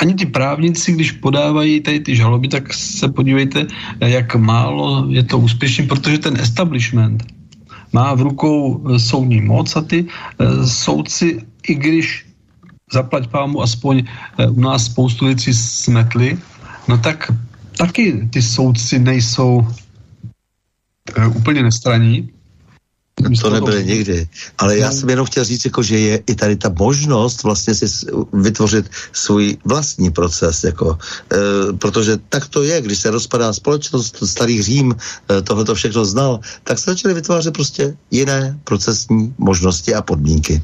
ani 0.00 0.14
ty 0.14 0.26
právníci, 0.26 0.92
když 0.92 1.12
podávají 1.12 1.80
tady 1.80 2.00
ty 2.00 2.16
žaloby, 2.16 2.48
tak 2.48 2.74
se 2.74 3.08
podívejte, 3.08 3.66
jak 4.00 4.34
málo 4.36 5.06
je 5.10 5.22
to 5.22 5.38
úspěšný, 5.38 5.86
protože 5.86 6.18
ten 6.18 6.36
establishment 6.36 7.26
má 7.92 8.14
v 8.14 8.20
rukou 8.20 8.78
eh, 8.78 8.98
soudní 8.98 9.40
moc 9.40 9.76
a 9.76 9.82
ty 9.82 10.06
eh, 10.06 10.66
soudci, 10.66 11.42
i 11.68 11.74
když 11.74 12.28
zaplať 12.92 13.26
pámu, 13.28 13.62
aspoň 13.62 14.02
eh, 14.04 14.46
u 14.48 14.60
nás 14.60 14.84
spoustu 14.84 15.26
věcí 15.26 15.54
smetli, 15.54 16.38
no 16.88 16.98
tak 16.98 17.32
taky 17.76 18.28
ty 18.32 18.42
soudci 18.42 18.98
nejsou 18.98 19.66
eh, 21.16 21.26
úplně 21.26 21.62
nestraní, 21.62 22.30
to 23.42 23.50
nebyly 23.50 23.84
nikdy. 23.84 24.28
Ale 24.58 24.78
já 24.78 24.90
jsem 24.92 25.10
jenom 25.10 25.26
chtěl 25.26 25.44
říct, 25.44 25.64
jako, 25.64 25.82
že 25.82 25.98
je 25.98 26.22
i 26.26 26.34
tady 26.34 26.56
ta 26.56 26.70
možnost 26.78 27.42
vlastně 27.42 27.74
si 27.74 27.86
vytvořit 28.32 28.90
svůj 29.12 29.56
vlastní 29.64 30.10
proces, 30.10 30.64
jako, 30.64 30.98
e, 31.32 31.36
protože 31.72 32.18
tak 32.28 32.48
to 32.48 32.62
je, 32.62 32.80
když 32.80 32.98
se 32.98 33.10
rozpadá 33.10 33.52
společnost, 33.52 34.16
starý 34.24 34.62
Řím 34.62 34.94
e, 34.94 35.42
tohle 35.42 35.74
všechno 35.74 36.04
znal, 36.04 36.40
tak 36.64 36.78
se 36.78 36.90
začaly 36.90 37.14
vytvářet 37.14 37.54
prostě 37.54 37.96
jiné 38.10 38.58
procesní 38.64 39.34
možnosti 39.38 39.94
a 39.94 40.02
podmínky. 40.02 40.62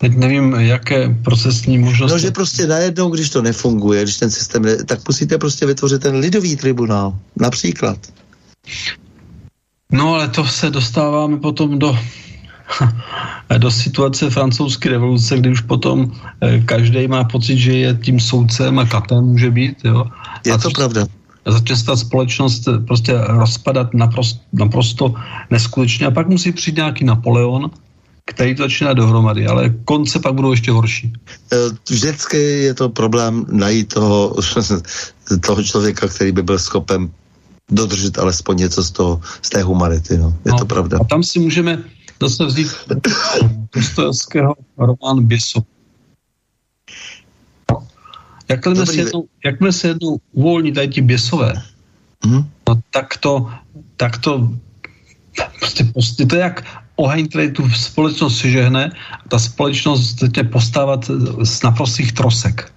Teď 0.00 0.16
nevím, 0.16 0.52
jaké 0.52 1.16
procesní 1.24 1.78
možnosti. 1.78 2.12
No, 2.12 2.18
že 2.18 2.30
prostě 2.30 2.66
najednou, 2.66 3.10
když 3.10 3.30
to 3.30 3.42
nefunguje, 3.42 4.02
když 4.02 4.16
ten 4.16 4.30
systém, 4.30 4.62
ne, 4.62 4.84
tak 4.84 5.08
musíte 5.08 5.38
prostě 5.38 5.66
vytvořit 5.66 6.02
ten 6.02 6.16
lidový 6.16 6.56
tribunál, 6.56 7.18
například. 7.36 7.98
No 9.92 10.14
ale 10.14 10.28
to 10.28 10.44
se 10.44 10.70
dostáváme 10.70 11.36
potom 11.36 11.78
do 11.78 11.98
do 13.58 13.70
situace 13.70 14.30
francouzské 14.30 14.88
revoluce, 14.88 15.38
kdy 15.38 15.50
už 15.50 15.60
potom 15.60 16.12
eh, 16.40 16.60
každý 16.60 17.08
má 17.08 17.24
pocit, 17.24 17.58
že 17.58 17.72
je 17.72 17.98
tím 18.02 18.20
soudcem 18.20 18.78
a 18.78 18.86
katem 18.86 19.24
může 19.24 19.50
být. 19.50 19.84
Jo? 19.84 20.04
Je 20.46 20.52
a 20.52 20.58
to 20.58 20.70
pravda. 20.70 21.06
Začne 21.46 21.76
se 21.76 21.84
ta 21.84 21.96
společnost 21.96 22.68
eh, 22.68 22.78
prostě 22.78 23.12
rozpadat 23.18 23.94
naprosto, 23.94 24.40
naprosto 24.52 25.14
neskutečně 25.50 26.06
a 26.06 26.10
pak 26.10 26.28
musí 26.28 26.52
přijít 26.52 26.76
nějaký 26.76 27.04
Napoleon, 27.04 27.70
který 28.24 28.54
to 28.54 28.62
začíná 28.62 28.92
dohromady, 28.92 29.46
ale 29.46 29.74
konce 29.84 30.18
pak 30.18 30.34
budou 30.34 30.50
ještě 30.50 30.70
horší. 30.70 31.12
Eh, 31.52 31.56
vždycky 31.90 32.38
je 32.38 32.74
to 32.74 32.88
problém 32.88 33.44
najít 33.50 33.94
toho, 33.94 34.34
toho 35.46 35.62
člověka, 35.62 36.08
který 36.08 36.32
by 36.32 36.42
byl 36.42 36.58
schopen 36.58 37.10
dodržet 37.72 38.18
alespoň 38.18 38.56
něco 38.56 38.82
z, 38.82 38.90
toho, 38.90 39.20
z 39.42 39.50
té 39.50 39.62
humanity. 39.62 40.18
No. 40.18 40.36
Je 40.44 40.52
no, 40.52 40.58
to 40.58 40.66
pravda. 40.66 40.98
A 41.00 41.04
tam 41.04 41.22
si 41.22 41.38
můžeme 41.38 41.82
zase 42.22 42.46
vzít 42.46 42.68
Dostojevského 43.74 44.54
román 44.78 45.24
Běso. 45.24 45.62
Jakmile 48.48 48.86
se, 48.86 48.96
jednou, 48.96 49.24
jakmile 49.44 49.72
se 49.72 49.88
jednou 49.88 50.18
uvolní 50.32 50.72
tady 50.72 50.88
ti 50.88 51.00
běsové, 51.00 51.62
hmm? 52.24 52.44
no 52.68 52.80
tak 52.90 53.16
to, 53.16 53.50
tak 53.96 54.18
to 54.18 54.50
prostě, 55.58 55.84
prostě 55.84 56.26
to 56.26 56.36
je 56.36 56.42
jak 56.42 56.64
oheň, 56.96 57.28
který 57.28 57.52
tu 57.52 57.70
společnost 57.70 58.38
sežehne 58.38 58.92
a 59.24 59.28
ta 59.28 59.38
společnost 59.38 60.20
začne 60.20 60.44
postávat 60.44 61.10
z 61.42 61.62
naprostých 61.62 62.12
trosek. 62.12 62.71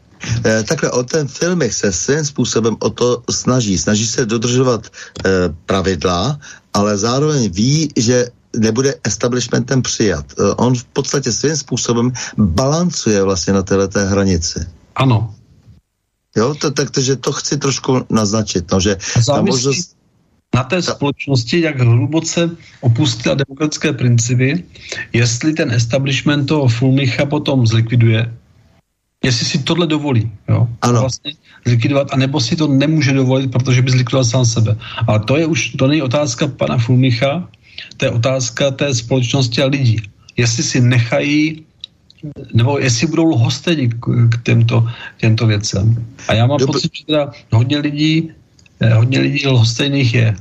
Eh, 0.46 0.64
takhle 0.64 0.92
o 0.92 1.04
ten 1.04 1.28
filmech 1.28 1.74
se 1.74 1.92
svým 1.92 2.26
způsobem 2.26 2.78
o 2.80 2.90
to 2.90 3.24
snaží. 3.30 3.78
Snaží 3.78 4.08
se 4.08 4.26
dodržovat 4.26 4.88
eh, 4.88 5.30
pravidla, 5.66 6.40
ale 6.74 6.98
zároveň 6.98 7.50
ví, 7.52 7.90
že 7.96 8.30
nebude 8.58 8.96
establishmentem 9.04 9.82
přijat. 9.82 10.26
Eh, 10.40 10.44
on 10.58 10.76
v 10.76 10.84
podstatě 10.84 11.32
svým 11.32 11.58
způsobem 11.58 12.14
balancuje 12.38 13.24
vlastně 13.24 13.54
na 13.54 13.64
této 13.64 14.00
hranici. 14.00 14.60
Ano. 14.96 15.36
Jo, 16.38 16.56
to, 16.56 16.72
tak, 16.72 16.92
takže 16.92 17.16
to 17.16 17.32
chci 17.32 17.58
trošku 17.58 18.06
naznačit, 18.10 18.72
no, 18.72 18.80
že 18.80 18.98
ta 19.26 19.42
možnost... 19.42 19.96
na 20.56 20.64
té 20.64 20.82
společnosti, 20.82 21.62
jak 21.62 21.80
hluboce 21.80 22.50
opustila 22.82 23.36
demokratické 23.36 23.94
principy, 23.94 24.64
jestli 25.14 25.54
ten 25.54 25.72
establishment 25.72 26.46
toho 26.46 26.68
Fulmicha 26.68 27.26
potom 27.26 27.68
zlikviduje, 27.68 28.36
jestli 29.26 29.46
si 29.46 29.58
tohle 29.64 29.88
dovolí. 29.88 30.32
Jo? 30.50 30.68
Ano. 30.82 31.02
Vlastně 31.02 31.34
zlikvidovat, 31.66 32.14
anebo 32.14 32.40
si 32.40 32.56
to 32.56 32.68
nemůže 32.68 33.14
dovolit, 33.14 33.52
protože 33.52 33.82
by 33.82 33.92
zlikvidoval 33.92 34.26
sám 34.26 34.46
sebe. 34.46 34.78
Ale 35.08 35.20
to 35.20 35.38
je 35.38 35.46
už, 35.46 35.70
to 35.70 35.88
není 35.88 36.02
otázka 36.02 36.48
pana 36.48 36.78
Fulmicha, 36.78 37.50
to 37.98 38.06
je 38.06 38.12
otázka 38.12 38.72
té 38.72 38.94
společnosti 38.96 39.62
a 39.62 39.66
lidí. 39.66 40.02
Jestli 40.38 40.64
si 40.64 40.82
nechají 40.82 41.66
nebo 42.54 42.80
jestli 42.80 43.08
budou 43.08 43.30
lhostejní 43.30 43.90
k, 43.90 44.06
k 44.30 44.44
těmto, 44.44 44.88
těmto 45.18 45.48
věcem. 45.48 46.06
A 46.28 46.34
já 46.34 46.46
mám 46.48 46.58
Dobr... 46.58 46.74
pocit, 46.74 46.92
že 46.94 47.06
teda 47.06 47.32
hodně 47.54 47.78
lidí, 47.78 48.32
eh, 48.80 48.94
hodně 48.94 49.20
lidí 49.20 49.48
lhostejných 49.48 50.14
je. 50.14 50.36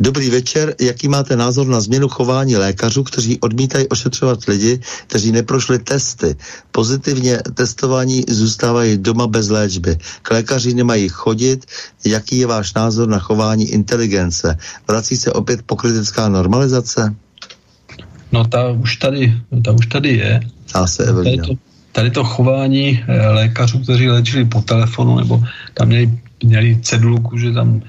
Dobrý 0.00 0.30
večer, 0.30 0.74
jaký 0.80 1.08
máte 1.08 1.36
názor 1.36 1.66
na 1.66 1.80
změnu 1.80 2.08
chování 2.08 2.56
lékařů, 2.56 3.02
kteří 3.02 3.40
odmítají 3.40 3.88
ošetřovat 3.88 4.44
lidi, 4.44 4.80
kteří 5.06 5.32
neprošli 5.32 5.78
testy. 5.78 6.36
Pozitivně 6.72 7.38
testování 7.54 8.24
zůstávají 8.28 8.98
doma 8.98 9.26
bez 9.26 9.48
léčby. 9.48 9.98
K 10.22 10.30
lékaři 10.30 10.74
nemají 10.74 11.08
chodit. 11.08 11.64
Jaký 12.06 12.38
je 12.38 12.46
váš 12.46 12.74
názor 12.74 13.08
na 13.08 13.18
chování 13.18 13.64
inteligence? 13.70 14.58
Vrací 14.88 15.16
se 15.16 15.32
opět 15.32 15.62
pokritická 15.62 16.28
normalizace? 16.28 17.14
No 18.32 18.44
ta 18.44 18.70
už 18.70 18.96
tady, 18.96 19.34
ta 19.64 19.72
už 19.72 19.86
tady 19.86 20.16
je. 20.16 20.40
se 20.86 21.04
tady, 21.04 21.36
to, 21.36 21.54
tady 21.92 22.10
to 22.10 22.24
chování 22.24 23.04
eh, 23.08 23.28
lékařů, 23.28 23.78
kteří 23.78 24.08
léčili 24.08 24.44
po 24.44 24.62
telefonu, 24.62 25.16
nebo 25.16 25.44
tam 25.74 25.88
měli, 25.88 26.10
měli 26.44 26.80
cedulku, 26.82 27.38
že 27.38 27.52
tam 27.52 27.82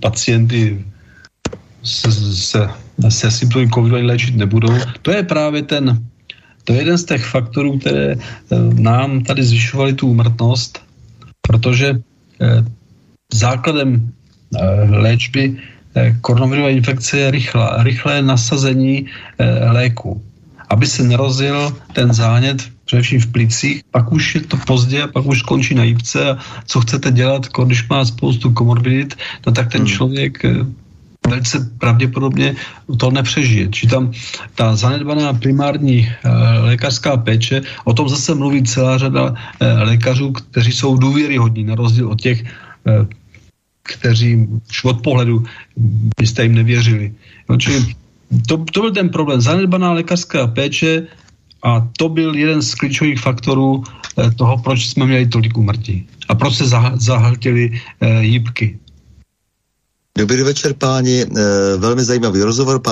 pacienty 0.00 0.84
se, 1.82 2.12
se, 2.34 2.68
se 3.08 3.30
symptomy 3.30 3.68
covidu 3.68 3.96
ani 3.96 4.06
léčit 4.06 4.36
nebudou. 4.36 4.72
To 5.02 5.10
je 5.10 5.22
právě 5.22 5.62
ten, 5.62 6.04
to 6.64 6.72
je 6.72 6.78
jeden 6.78 6.98
z 6.98 7.04
těch 7.04 7.24
faktorů, 7.24 7.78
které 7.78 8.12
eh, 8.12 8.18
nám 8.74 9.24
tady 9.24 9.42
zvyšovaly 9.42 9.92
tu 9.92 10.08
umrtnost, 10.08 10.82
protože 11.40 12.00
eh, 12.40 12.64
základem 13.32 14.12
léčby 14.90 15.56
koronavirové 16.20 16.72
infekce 16.72 17.18
je 17.18 17.30
rychlé, 17.30 17.70
rychlé 17.86 18.22
nasazení 18.22 19.06
léku. 19.70 20.22
Aby 20.70 20.86
se 20.86 21.02
nerozil 21.02 21.76
ten 21.92 22.12
zánět 22.12 22.62
především 22.84 23.20
v 23.20 23.32
plicích, 23.32 23.82
pak 23.90 24.12
už 24.12 24.34
je 24.34 24.40
to 24.40 24.56
pozdě 24.56 25.06
pak 25.06 25.26
už 25.26 25.38
skončí 25.38 25.74
na 25.74 25.84
jípce 25.84 26.30
a 26.30 26.38
co 26.66 26.80
chcete 26.80 27.10
dělat, 27.10 27.46
když 27.64 27.88
má 27.88 28.04
spoustu 28.04 28.50
komorbidit, 28.50 29.14
no 29.46 29.52
tak 29.52 29.72
ten 29.72 29.80
hmm. 29.80 29.90
člověk 29.90 30.44
eh, 30.44 30.66
velice 31.28 31.70
pravděpodobně 31.78 32.56
to 32.96 33.10
nepřežije. 33.10 33.68
Či 33.68 33.86
tam 33.86 34.12
ta 34.54 34.76
zanedbaná 34.76 35.32
primární 35.32 36.08
e, 36.08 36.28
lékařská 36.58 37.16
péče, 37.16 37.62
o 37.84 37.92
tom 37.92 38.08
zase 38.08 38.34
mluví 38.34 38.62
celá 38.62 38.98
řada 38.98 39.34
e, 39.60 39.72
lékařů, 39.72 40.32
kteří 40.32 40.72
jsou 40.72 40.96
důvěryhodní, 40.96 41.64
na 41.64 41.74
rozdíl 41.74 42.08
od 42.08 42.20
těch, 42.20 42.42
e, 42.42 43.06
kteří 43.82 44.48
už 44.70 44.84
od 44.84 45.02
pohledu 45.02 45.44
byste 46.20 46.42
jim 46.42 46.54
nevěřili. 46.54 47.14
No, 47.48 47.56
čili 47.56 47.94
to, 48.46 48.64
to 48.72 48.80
byl 48.80 48.90
ten 48.90 49.08
problém. 49.08 49.40
Zanedbaná 49.40 49.92
lékařská 49.92 50.46
péče 50.46 51.06
a 51.62 51.88
to 51.96 52.08
byl 52.08 52.34
jeden 52.34 52.62
z 52.62 52.74
klíčových 52.74 53.20
faktorů 53.20 53.84
eh, 53.84 54.30
toho, 54.30 54.58
proč 54.58 54.88
jsme 54.88 55.06
měli 55.06 55.26
tolik 55.26 55.58
umrtí. 55.58 56.06
A 56.28 56.34
proč 56.34 56.54
se 56.54 56.64
zahltily 56.94 57.70
eh, 58.00 58.24
jípky. 58.24 58.78
Dobrý 60.18 60.42
večer, 60.42 60.74
páni. 60.74 61.22
E, 61.22 61.26
velmi 61.76 62.04
zajímavý 62.04 62.42
rozhovor, 62.42 62.82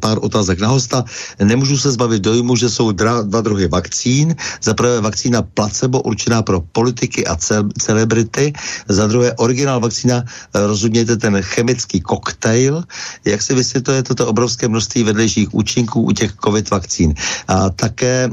pár, 0.00 0.18
otázek 0.20 0.60
na 0.60 0.68
hosta. 0.68 1.04
Nemůžu 1.44 1.78
se 1.78 1.90
zbavit 1.90 2.22
dojmu, 2.22 2.56
že 2.56 2.70
jsou 2.70 2.92
dva, 2.92 3.40
druhy 3.40 3.68
vakcín. 3.68 4.34
Za 4.62 4.74
prvé 4.74 5.00
vakcína 5.00 5.42
placebo 5.42 6.02
určená 6.02 6.42
pro 6.42 6.60
politiky 6.60 7.26
a 7.26 7.36
ce, 7.36 7.62
celebrity. 7.78 8.52
Za 8.88 9.06
druhé 9.06 9.32
originál 9.32 9.80
vakcína, 9.80 10.16
e, 10.16 10.66
rozumějte 10.66 11.16
ten 11.16 11.42
chemický 11.42 12.00
koktejl. 12.00 12.82
Jak 13.24 13.42
si 13.42 13.54
vysvětluje 13.54 14.02
toto 14.02 14.26
obrovské 14.26 14.68
množství 14.68 15.02
vedlejších 15.02 15.54
účinků 15.54 16.02
u 16.02 16.12
těch 16.12 16.34
covid 16.44 16.70
vakcín? 16.70 17.14
A 17.48 17.70
také 17.70 18.26
e, 18.26 18.30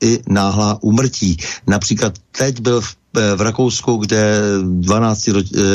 i 0.00 0.20
náhlá 0.28 0.78
úmrtí. 0.82 1.36
Například 1.66 2.12
teď 2.32 2.60
byl 2.60 2.80
v 2.80 2.96
v 3.36 3.40
Rakousku, 3.40 3.96
kde 3.96 4.40
12, 4.62 5.28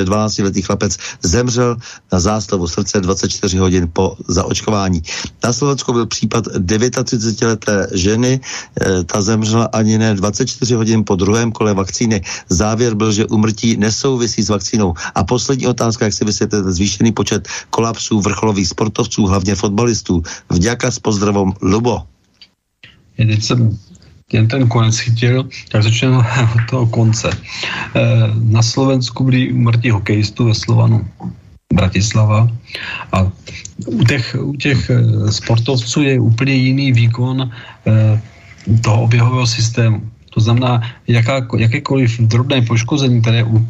12 0.04 0.38
letý 0.40 0.62
chlapec 0.62 0.98
zemřel 1.22 1.78
na 2.12 2.20
zástavu 2.20 2.68
srdce 2.68 3.02
24 3.02 3.58
hodin 3.58 3.90
po 3.94 4.18
zaočkování. 4.28 5.02
Na 5.44 5.54
Slovensku 5.54 5.94
byl 5.94 6.06
případ 6.06 6.48
39-leté 6.48 7.88
ženy, 7.94 8.40
eh, 8.82 9.04
ta 9.04 9.22
zemřela 9.22 9.66
ani 9.66 9.98
ne 9.98 10.16
24 10.16 10.76
hodin 10.76 11.04
po 11.06 11.16
druhém 11.16 11.52
kole 11.52 11.74
vakcíny. 11.74 12.22
Závěr 12.50 12.96
byl, 12.96 13.12
že 13.12 13.26
umrtí 13.26 13.78
nesouvisí 13.78 14.44
s 14.44 14.50
vakcínou. 14.50 14.94
A 15.16 15.24
poslední 15.24 15.68
otázka, 15.68 16.06
jak 16.06 16.14
si 16.14 16.26
vysvětlíte 16.26 16.72
zvýšený 16.72 17.12
počet 17.12 17.48
kolapsů 17.70 18.22
vrcholových 18.22 18.68
sportovců, 18.68 19.26
hlavně 19.26 19.56
fotbalistů. 19.56 20.24
Vďaka 20.50 20.92
s 20.92 21.00
pozdravom 21.00 21.54
Lubo. 21.62 22.04
Teď 23.18 23.44
jsem 23.44 23.78
jen 24.34 24.48
ten 24.48 24.68
konec 24.68 24.98
chytil, 24.98 25.49
tak 25.70 25.84
začneme 25.84 26.18
od 26.56 26.64
toho 26.70 26.86
konce. 26.88 27.30
Eh, 27.32 27.99
na 28.36 28.62
Slovensku 28.62 29.24
byli 29.24 29.52
umrtí 29.52 29.90
hokejistů 29.90 30.45
ve 30.45 30.56
Slovanu 30.56 31.08
Bratislava 31.74 32.48
a 33.12 33.28
u 33.88 34.03
těch, 34.03 34.36
u 34.40 34.53
těch 34.56 34.90
eh, 34.90 35.32
sportovců 35.32 36.02
je 36.02 36.20
úplně 36.20 36.53
jiný 36.53 36.91
výkon 36.91 37.52
eh, 37.52 38.22
toho 38.82 39.02
oběhového 39.02 39.48
systému. 39.48 40.02
To 40.34 40.40
znamená, 40.40 40.82
jaká, 41.08 41.48
jakékoliv 41.58 42.20
drobné 42.20 42.62
poškození, 42.62 43.22
které 43.22 43.44
u 43.44 43.68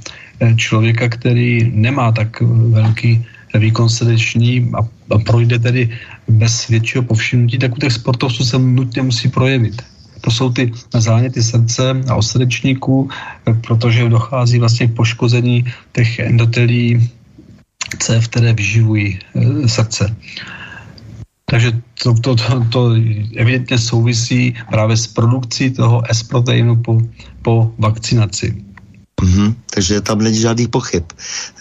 člověka, 0.55 1.09
který 1.09 1.71
nemá 1.73 2.11
tak 2.11 2.41
velký 2.69 3.25
výkon 3.53 3.89
srdeční 3.89 4.69
a, 4.73 4.79
a 5.15 5.17
projde 5.25 5.59
tedy 5.59 5.89
bez 6.27 6.67
většího 6.67 7.03
povšimnutí, 7.03 7.57
tak 7.57 7.73
u 7.73 7.79
těch 7.79 7.93
sportovců 7.93 8.45
se 8.45 8.59
nutně 8.59 9.01
musí 9.01 9.29
projevit. 9.29 9.81
To 10.22 10.31
jsou 10.31 10.52
ty 10.52 10.72
záněty 10.93 11.43
srdce 11.43 11.91
a 12.10 12.15
osrdečníků, 12.15 13.10
protože 13.68 14.10
dochází 14.10 14.60
vlastně 14.60 14.88
k 14.88 14.95
poškození 14.95 15.65
těch 15.91 16.19
endotelí 16.19 17.10
cév, 17.99 18.27
které 18.27 18.53
vyživují 18.53 19.19
e, 19.35 19.68
srdce. 19.68 20.15
Takže 21.45 21.72
to, 22.03 22.14
to, 22.14 22.35
to, 22.35 22.65
to 22.72 22.95
evidentně 23.35 23.77
souvisí 23.77 24.56
právě 24.69 24.98
s 24.98 25.07
produkcí 25.07 25.72
toho 25.72 26.03
S-proteinu 26.10 26.76
po, 26.76 27.02
po 27.41 27.72
vakcinaci. 27.77 28.64
Mm-hmm, 29.22 29.56
takže 29.73 30.02
tam 30.02 30.18
není 30.19 30.39
žádný 30.39 30.68
pochyb. 30.68 31.03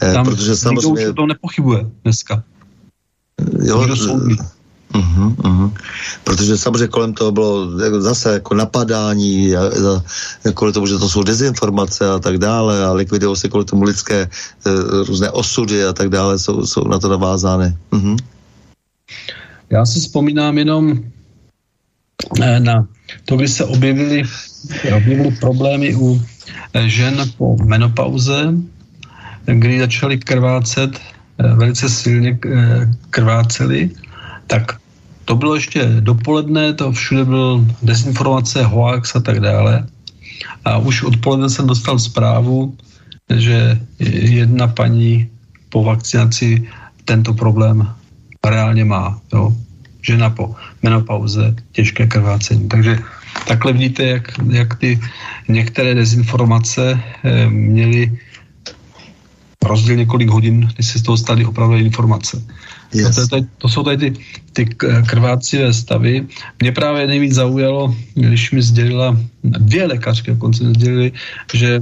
Eh, 0.02 0.12
tam 0.12 0.24
protože 0.24 0.56
samozřejmě... 0.56 1.00
Nikdo 1.00 1.14
to 1.14 1.26
nepochybuje 1.26 1.86
dneska. 2.04 2.42
Jo, 3.62 3.86
Uh-huh, 4.90 5.34
uh-huh. 5.34 5.70
Protože 6.24 6.58
samozřejmě 6.58 6.88
kolem 6.88 7.14
toho 7.14 7.32
bylo 7.32 7.70
zase 8.00 8.32
jako 8.32 8.54
napadání, 8.54 9.56
a, 9.56 9.62
a, 9.62 10.52
kvůli 10.54 10.72
tomu, 10.72 10.86
že 10.86 10.98
to 10.98 11.08
jsou 11.08 11.22
dezinformace 11.22 12.10
a 12.10 12.18
tak 12.18 12.38
dále 12.38 12.84
a 12.84 12.92
likvidují 12.92 13.36
se 13.36 13.48
kvůli 13.48 13.64
tomu 13.64 13.82
lidské 13.82 14.28
uh, 14.66 15.06
různé 15.06 15.30
osudy 15.30 15.84
a 15.84 15.92
tak 15.92 16.08
dále, 16.08 16.38
jsou, 16.38 16.66
jsou 16.66 16.84
na 16.84 16.98
to 16.98 17.08
navázány. 17.08 17.76
Uh-huh. 17.92 18.16
Já 19.70 19.86
si 19.86 20.00
vzpomínám 20.00 20.58
jenom 20.58 20.98
eh, 22.42 22.60
na 22.60 22.86
to, 23.24 23.36
kdy 23.36 23.48
se 23.48 23.64
objevily, 23.64 24.22
objevily 24.96 25.30
problémy 25.40 25.94
u 25.94 26.22
eh, 26.74 26.88
žen 26.88 27.30
po 27.38 27.56
menopauze, 27.62 28.54
kdy 29.46 29.80
začaly 29.80 30.18
krvácet, 30.18 30.98
velice 31.38 31.88
silně 31.88 32.38
krváceli, 33.10 33.90
tak 34.50 34.82
to 35.24 35.36
bylo 35.36 35.54
ještě 35.54 36.02
dopoledne, 36.02 36.74
to 36.74 36.92
všude 36.92 37.24
byl 37.24 37.66
dezinformace, 37.82 38.64
hoax 38.64 39.16
a 39.16 39.20
tak 39.20 39.40
dále. 39.40 39.86
A 40.64 40.78
už 40.78 41.02
odpoledne 41.02 41.50
jsem 41.50 41.66
dostal 41.66 41.98
zprávu, 41.98 42.74
že 43.30 43.78
jedna 44.34 44.66
paní 44.66 45.30
po 45.70 45.84
vakcinaci 45.84 46.66
tento 47.04 47.34
problém 47.34 47.86
reálně 48.42 48.84
má. 48.84 49.20
Jo? 49.32 49.54
Žena 50.02 50.30
po 50.30 50.54
menopauze, 50.82 51.54
těžké 51.72 52.06
krvácení. 52.06 52.68
Takže 52.68 52.98
takhle 53.46 53.72
vidíte, 53.72 54.02
jak, 54.02 54.34
jak 54.50 54.74
ty 54.74 55.00
některé 55.48 55.94
dezinformace 55.94 56.98
eh, 56.98 57.46
měly 57.46 58.18
rozdíl 59.62 59.96
několik 59.96 60.28
hodin, 60.28 60.68
když 60.74 60.86
se 60.86 60.98
z 60.98 61.02
toho 61.02 61.16
staly 61.16 61.44
opravdu 61.44 61.76
informace. 61.76 62.42
Yes. 62.94 63.16
To, 63.16 63.26
to, 63.28 63.46
to 63.58 63.68
jsou 63.68 63.82
tady 63.82 63.96
ty, 63.96 64.12
ty 64.52 64.64
krvácivé 65.06 65.72
stavy. 65.72 66.26
Mě 66.60 66.72
právě 66.72 67.06
nejvíc 67.06 67.34
zaujalo, 67.34 67.94
když 68.14 68.50
mi 68.50 68.62
sdělila, 68.62 69.16
dvě 69.44 69.86
lékařky 69.86 70.30
dokonce 70.30 70.64
sdělili, 70.64 71.12
že 71.54 71.80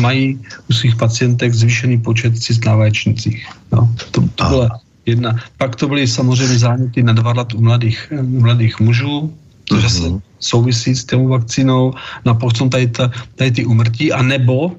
mají 0.00 0.38
u 0.70 0.72
svých 0.72 0.96
pacientek 0.96 1.54
zvýšený 1.54 1.98
počet 1.98 2.38
cyst 2.38 2.64
na 2.64 2.74
vaječnicích. 2.76 3.46
No, 3.72 3.94
to, 4.10 4.20
to 4.34 4.44
byla 4.44 4.80
jedna. 5.06 5.36
Pak 5.56 5.76
to 5.76 5.88
byly 5.88 6.06
samozřejmě 6.06 6.58
záněty 6.58 7.02
na 7.02 7.12
dva 7.12 7.32
let 7.32 7.54
u 7.54 7.60
mladých, 7.60 8.12
u 8.20 8.40
mladých 8.40 8.80
mužů, 8.80 9.34
to 9.64 9.76
mm-hmm. 9.76 10.18
se 10.18 10.20
souvisí 10.40 10.96
s 10.96 11.04
tou 11.04 11.28
vakcínou, 11.28 11.94
no 12.24 12.32
a 12.32 12.34
potom 12.34 12.70
tady, 12.70 12.86
ta, 12.86 13.10
tady 13.34 13.50
ty 13.50 13.64
umrtí, 13.64 14.12
a 14.12 14.22
nebo 14.22 14.72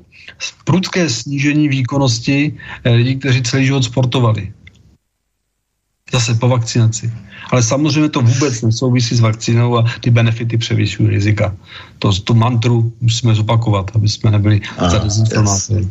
prudké 0.66 1.10
snížení 1.10 1.70
výkonnosti 1.70 2.58
eh, 2.84 2.92
lidí, 2.92 3.16
kteří 3.16 3.42
celý 3.42 3.66
život 3.66 3.84
sportovali 3.84 4.52
zase 6.12 6.36
po 6.36 6.48
vakcinaci. 6.48 7.14
Ale 7.52 7.64
samozřejmě 7.64 8.10
to 8.10 8.22
vůbec 8.22 8.62
nesouvisí 8.62 9.16
s 9.16 9.20
vakcínou 9.20 9.78
a 9.78 9.86
ty 10.00 10.10
benefity 10.10 10.58
převyšují 10.58 11.10
rizika. 11.10 11.56
To, 12.00 12.12
tu 12.14 12.34
mantru 12.34 12.94
musíme 13.02 13.36
zopakovat, 13.36 13.92
aby 13.96 14.10
jsme 14.10 14.32
nebyli 14.32 14.62
za 14.90 14.98
dezinformátory. 14.98 15.88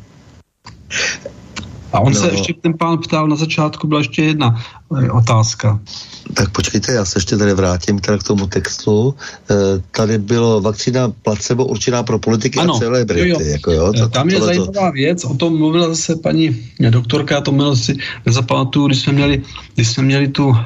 A 1.93 2.01
on 2.01 2.13
no. 2.13 2.21
se 2.21 2.31
ještě, 2.31 2.55
ten 2.55 2.75
pán 2.79 2.99
ptal 2.99 3.29
na 3.29 3.37
začátku, 3.37 3.87
byla 3.87 4.01
ještě 4.01 4.23
jedna 4.23 4.63
e, 5.03 5.11
otázka. 5.11 5.81
Tak 6.35 6.51
počkejte, 6.51 6.93
já 6.93 7.05
se 7.05 7.19
ještě 7.19 7.37
tady 7.37 7.55
vrátím 7.55 7.99
teda 7.99 8.19
k 8.19 8.23
tomu 8.23 8.47
textu. 8.47 9.15
E, 9.51 9.55
tady 9.97 10.19
bylo 10.19 10.61
vakcína 10.61 11.13
placebo 11.23 11.67
určená 11.67 12.03
pro 12.03 12.19
politiky 12.19 12.59
ano, 12.59 12.75
a 12.75 12.79
celebrity. 12.79 13.29
Jo, 13.29 13.39
jo. 13.41 13.47
Jako 13.47 13.73
jo, 13.73 13.93
to, 13.93 14.09
Tam 14.09 14.29
je 14.29 14.39
tohleto... 14.39 14.65
zajímavá 14.65 14.91
věc, 14.91 15.25
o 15.25 15.35
tom 15.35 15.59
mluvila 15.59 15.89
zase 15.89 16.17
paní 16.17 16.71
doktorka, 16.91 17.35
já 17.35 17.41
to 17.41 17.53
měl 17.53 17.77
si 17.77 17.97
nezapamatuju, 18.27 18.87
když 18.87 19.01
jsme 19.01 19.13
měli, 19.13 19.43
když 19.75 19.89
jsme 19.89 20.03
měli 20.03 20.29
tu, 20.29 20.57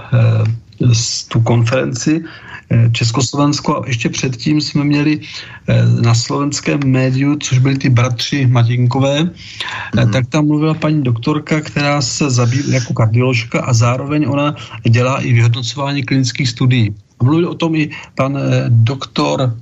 tu 1.28 1.40
konferenci, 1.40 2.24
Eh, 2.70 2.90
Československo 2.92 3.76
a 3.76 3.86
ještě 3.86 4.09
předtím 4.09 4.60
jsme 4.60 4.84
měli 4.84 5.20
eh, 5.68 5.86
na 6.01 6.14
slovenském 6.14 6.80
médiu, 6.86 7.36
což 7.36 7.59
byli 7.59 7.78
ty 7.78 7.88
bratři 7.88 8.46
Matinkové, 8.46 9.24
mm. 9.24 10.10
tak 10.12 10.26
tam 10.26 10.46
mluvila 10.46 10.74
paní 10.74 11.02
doktorka, 11.02 11.60
která 11.60 12.02
se 12.02 12.30
zabývá 12.30 12.74
jako 12.74 12.94
kardioložka 12.94 13.60
a 13.60 13.72
zároveň 13.72 14.26
ona 14.28 14.56
dělá 14.88 15.20
i 15.20 15.32
vyhodnocování 15.32 16.02
klinických 16.02 16.48
studií. 16.48 16.94
A 17.20 17.24
mluvil 17.24 17.48
o 17.48 17.55
tom 17.55 17.74
i 17.74 17.90
pan 18.14 18.38
doktor 18.68 19.56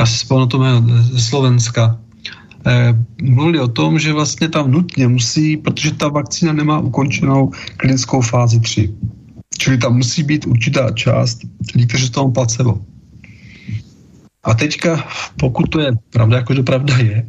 já 0.00 0.06
si 0.06 0.18
spomínám 0.18 0.48
to 0.48 0.58
jméno, 0.58 1.02
ze 1.02 1.20
Slovenska, 1.20 1.98
mluvili 3.22 3.60
o 3.60 3.68
tom, 3.68 3.98
že 3.98 4.12
vlastně 4.12 4.48
tam 4.48 4.70
nutně 4.70 5.08
musí, 5.08 5.56
protože 5.56 5.94
ta 5.94 6.08
vakcína 6.08 6.52
nemá 6.52 6.78
ukončenou 6.78 7.50
klinickou 7.76 8.20
fázi 8.20 8.60
3. 8.60 8.94
Čili 9.58 9.78
tam 9.78 9.96
musí 9.96 10.22
být 10.22 10.46
určitá 10.46 10.90
část 10.90 11.38
lidí, 11.74 11.86
kteří 11.86 12.06
z 12.06 12.10
toho 12.10 12.30
placebo. 12.30 12.78
A 14.44 14.54
teďka, 14.54 15.08
pokud 15.36 15.68
to 15.70 15.80
je 15.80 15.92
pravda, 16.10 16.36
jako 16.36 16.54
to 16.54 16.62
pravda 16.62 16.96
je, 16.98 17.26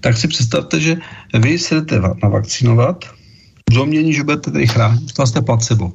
tak 0.00 0.16
si 0.16 0.28
představte, 0.28 0.80
že 0.80 0.96
vy 1.38 1.58
se 1.58 1.74
jdete 1.74 2.00
navakcinovat 2.22 3.04
v 3.70 3.74
domění, 3.74 4.12
že 4.12 4.24
budete 4.24 4.50
tady 4.50 4.66
chránit, 4.66 5.12
to 5.12 5.26
jste 5.26 5.42
placebo. 5.42 5.92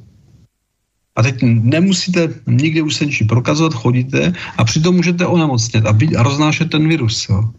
A 1.16 1.22
teď 1.22 1.36
nemusíte 1.42 2.28
nikde 2.46 2.82
už 2.82 2.94
se 2.94 3.06
ničím 3.06 3.26
prokazovat, 3.26 3.74
chodíte 3.74 4.32
a 4.56 4.64
přitom 4.64 4.96
můžete 4.96 5.26
onemocnět 5.26 5.86
a, 5.86 5.92
být, 5.92 6.16
a 6.16 6.22
roznášet 6.22 6.70
ten 6.70 6.88
virus. 6.88 7.28
Jo. 7.28 7.50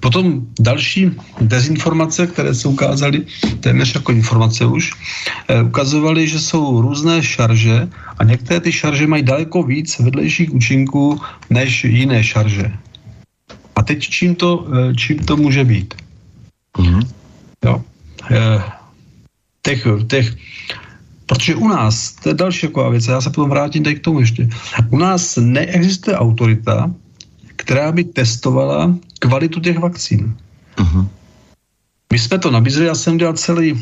Potom 0.00 0.46
další 0.60 1.10
dezinformace, 1.40 2.26
které 2.26 2.54
se 2.54 2.68
ukázaly 2.68 3.22
téměř 3.60 3.94
jako 3.94 4.12
informace 4.12 4.66
už, 4.66 4.92
eh, 5.48 5.62
ukazovaly, 5.62 6.28
že 6.28 6.40
jsou 6.40 6.80
různé 6.80 7.22
šarže 7.22 7.88
a 8.18 8.24
některé 8.24 8.60
ty 8.60 8.72
šarže 8.72 9.06
mají 9.06 9.22
daleko 9.22 9.62
víc 9.62 9.98
vedlejších 9.98 10.54
účinků 10.54 11.20
než 11.50 11.84
jiné 11.84 12.24
šarže. 12.24 12.72
A 13.76 13.82
teď 13.82 13.98
čím 14.02 14.34
to, 14.34 14.66
eh, 14.66 14.94
čím 14.94 15.18
to 15.18 15.36
může 15.36 15.64
být? 15.64 15.94
Mm-hmm. 16.78 17.02
Jo. 17.64 17.82
Eh, 18.30 18.62
těch, 19.62 19.86
těch, 20.06 20.26
protože 21.26 21.54
u 21.54 21.68
nás, 21.68 22.12
to 22.22 22.28
je 22.28 22.34
další 22.34 22.66
taková 22.66 22.88
věc, 22.88 23.06
já 23.06 23.20
se 23.20 23.30
potom 23.30 23.50
vrátím 23.50 23.82
tady 23.82 23.96
k 23.96 24.04
tomu 24.04 24.20
ještě, 24.20 24.48
u 24.90 24.98
nás 24.98 25.36
neexistuje 25.36 26.16
autorita, 26.16 26.90
která 27.62 27.92
by 27.92 28.04
testovala 28.04 28.90
kvalitu 29.22 29.60
těch 29.60 29.78
vakcín. 29.78 30.34
Uh-huh. 30.76 31.06
My 32.12 32.18
jsme 32.18 32.38
to 32.38 32.50
nabízeli, 32.50 32.86
já 32.86 32.94
jsem 32.94 33.16
dělal 33.16 33.34
celý, 33.34 33.72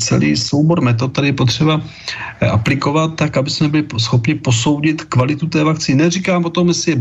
celý 0.00 0.36
soubor 0.36 0.80
metod, 0.80 1.12
který 1.12 1.28
je 1.28 1.38
potřeba 1.38 1.80
eh, 2.40 2.48
aplikovat 2.48 3.14
tak, 3.14 3.36
aby 3.36 3.50
jsme 3.50 3.68
byli 3.68 3.84
schopni 3.98 4.34
posoudit 4.34 5.04
kvalitu 5.04 5.46
té 5.46 5.64
vakcíny. 5.64 6.02
Neříkám 6.02 6.44
o 6.44 6.50
tom, 6.50 6.68
jestli 6.68 6.92
je, 6.92 6.98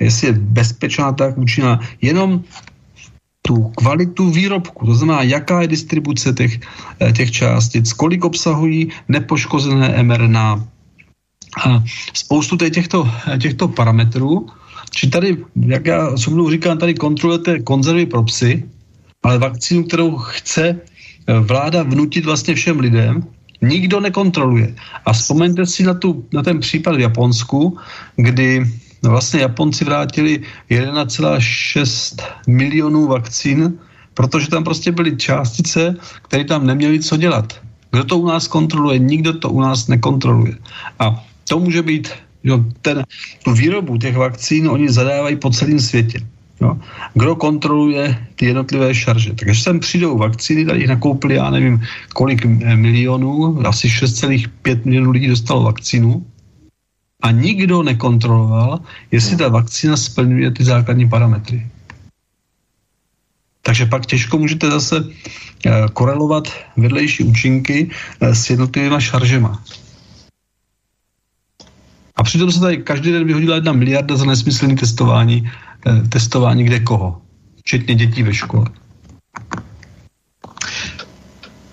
jestli 0.00 0.26
je 0.26 0.32
bezpečná, 0.32 1.12
tak 1.12 1.38
účinná, 1.38 1.80
jenom 2.02 2.42
tu 3.46 3.70
kvalitu 3.78 4.30
výrobku, 4.30 4.86
to 4.86 4.94
znamená, 4.94 5.22
jaká 5.22 5.62
je 5.62 5.68
distribuce 5.68 6.32
těch, 6.32 6.58
eh, 7.00 7.12
těch 7.12 7.30
částic, 7.30 7.92
kolik 7.92 8.24
obsahují 8.24 8.90
nepoškozené 9.08 10.02
mRNA 10.02 10.58
a 11.64 11.82
spoustu 12.12 12.56
těchto, 12.56 13.06
těchto 13.38 13.68
parametrů, 13.68 14.50
či 14.96 15.12
tady, 15.12 15.36
jak 15.60 15.86
já 15.86 16.16
sobou 16.16 16.50
říkám, 16.50 16.78
tady 16.78 16.94
kontrolujete 16.94 17.58
konzervy 17.58 18.06
pro 18.06 18.22
psy, 18.22 18.64
ale 19.22 19.38
vakcínu, 19.38 19.84
kterou 19.84 20.16
chce 20.16 20.64
eh, 20.72 21.40
vláda 21.40 21.82
vnutit 21.82 22.24
vlastně 22.24 22.54
všem 22.54 22.80
lidem, 22.80 23.24
nikdo 23.62 24.00
nekontroluje. 24.00 24.74
A 25.04 25.12
vzpomeňte 25.12 25.66
si 25.66 25.82
na, 25.84 25.94
tu, 25.94 26.24
na 26.32 26.42
ten 26.42 26.60
případ 26.60 26.96
v 26.96 27.00
Japonsku, 27.00 27.76
kdy 28.16 28.64
vlastně 29.02 29.40
Japonci 29.40 29.84
vrátili 29.84 30.40
1,6 30.70 32.24
milionů 32.48 33.06
vakcín, 33.06 33.78
protože 34.14 34.48
tam 34.48 34.64
prostě 34.64 34.92
byly 34.92 35.16
částice, 35.16 35.96
které 36.22 36.44
tam 36.44 36.66
neměly 36.66 37.04
co 37.04 37.16
dělat. 37.16 37.60
Kdo 37.92 38.04
to 38.04 38.18
u 38.18 38.26
nás 38.26 38.48
kontroluje? 38.48 38.98
Nikdo 38.98 39.32
to 39.44 39.50
u 39.50 39.60
nás 39.60 39.88
nekontroluje. 39.88 40.56
A 40.98 41.24
to 41.48 41.60
může 41.60 41.82
být, 41.82 42.08
jo, 42.46 42.64
ten, 42.82 43.04
tu 43.42 43.52
výrobu 43.52 43.98
těch 43.98 44.16
vakcín 44.16 44.68
oni 44.68 44.88
zadávají 44.88 45.36
po 45.36 45.50
celém 45.50 45.80
světě. 45.80 46.20
Jo. 46.60 46.78
Kdo 47.14 47.36
kontroluje 47.36 48.26
ty 48.34 48.46
jednotlivé 48.46 48.94
šarže? 48.94 49.32
Takže 49.34 49.62
sem 49.62 49.80
přijdou 49.80 50.18
vakcíny, 50.18 50.64
tady 50.64 50.78
jich 50.78 50.88
nakoupili, 50.88 51.34
já 51.34 51.50
nevím, 51.50 51.82
kolik 52.14 52.44
milionů, 52.74 53.60
asi 53.66 53.88
6,5 53.88 54.80
milionů 54.84 55.10
lidí 55.10 55.28
dostalo 55.28 55.62
vakcínu 55.62 56.26
a 57.22 57.30
nikdo 57.30 57.82
nekontroloval, 57.82 58.80
jestli 59.10 59.36
ta 59.36 59.48
vakcína 59.48 59.96
splňuje 59.96 60.50
ty 60.50 60.64
základní 60.64 61.08
parametry. 61.08 61.66
Takže 63.62 63.86
pak 63.86 64.06
těžko 64.06 64.38
můžete 64.38 64.70
zase 64.70 65.04
eh, 65.04 65.70
korelovat 65.92 66.48
vedlejší 66.76 67.24
účinky 67.24 67.90
eh, 68.20 68.34
s 68.34 68.50
jednotlivými 68.50 69.00
šaržema. 69.02 69.62
A 72.26 72.28
přitom 72.28 72.52
se 72.52 72.60
tady 72.60 72.76
každý 72.76 73.12
den 73.12 73.26
vyhodila 73.26 73.54
jedna 73.54 73.72
miliarda 73.72 74.16
za 74.16 74.24
nesmyslné 74.24 74.74
testování, 74.74 75.50
eh, 75.86 76.08
testování 76.08 76.64
kde 76.64 76.80
koho, 76.80 77.22
včetně 77.62 77.94
dětí 77.94 78.22
ve 78.22 78.34
škole. 78.34 78.66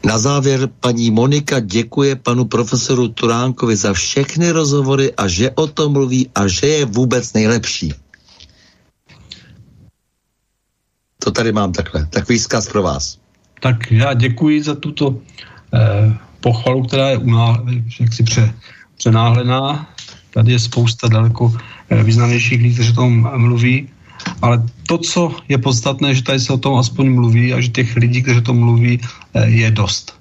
Na 0.06 0.18
závěr 0.18 0.70
paní 0.80 1.12
Monika 1.12 1.60
děkuje 1.60 2.16
panu 2.16 2.46
profesoru 2.46 3.08
Turánkovi 3.08 3.76
za 3.76 3.94
všechny 3.94 4.52
rozhovory 4.52 5.10
a 5.18 5.28
že 5.28 5.52
o 5.58 5.68
tom 5.68 5.98
mluví 5.98 6.30
a 6.36 6.48
že 6.48 6.68
je 6.68 6.86
vůbec 6.86 7.34
nejlepší. 7.34 7.94
To 11.18 11.32
tady 11.32 11.52
mám 11.52 11.74
takhle, 11.74 12.06
takový 12.06 12.38
vzkaz 12.38 12.70
pro 12.70 12.84
vás. 12.84 13.18
Tak 13.58 13.92
já 13.92 14.14
děkuji 14.14 14.64
za 14.64 14.76
tuto 14.76 15.18
eh, 15.74 16.14
pochvalu, 16.40 16.86
která 16.86 17.10
je 17.10 17.18
uná, 17.18 17.58
jaksi 18.00 18.24
pře, 18.24 18.54
přenáhlená. 18.98 19.93
Tady 20.34 20.52
je 20.52 20.60
spousta 20.60 21.08
daleko 21.08 21.54
eh, 21.90 22.04
významnějších 22.04 22.62
lidí, 22.62 22.74
kteří 22.74 22.90
o 22.92 22.96
tom 22.96 23.28
mluví. 23.38 23.90
Ale 24.42 24.64
to, 24.88 24.98
co 24.98 25.36
je 25.50 25.58
podstatné, 25.58 26.16
že 26.16 26.24
tady 26.24 26.40
se 26.40 26.54
o 26.54 26.58
tom 26.58 26.76
aspoň 26.76 27.14
mluví 27.14 27.54
a 27.54 27.62
že 27.62 27.70
těch 27.70 27.96
lidí, 27.96 28.24
kteří 28.24 28.38
o 28.40 28.48
tom 28.50 28.58
mluví, 28.60 29.00
eh, 29.34 29.50
je 29.50 29.72
dost. 29.72 30.16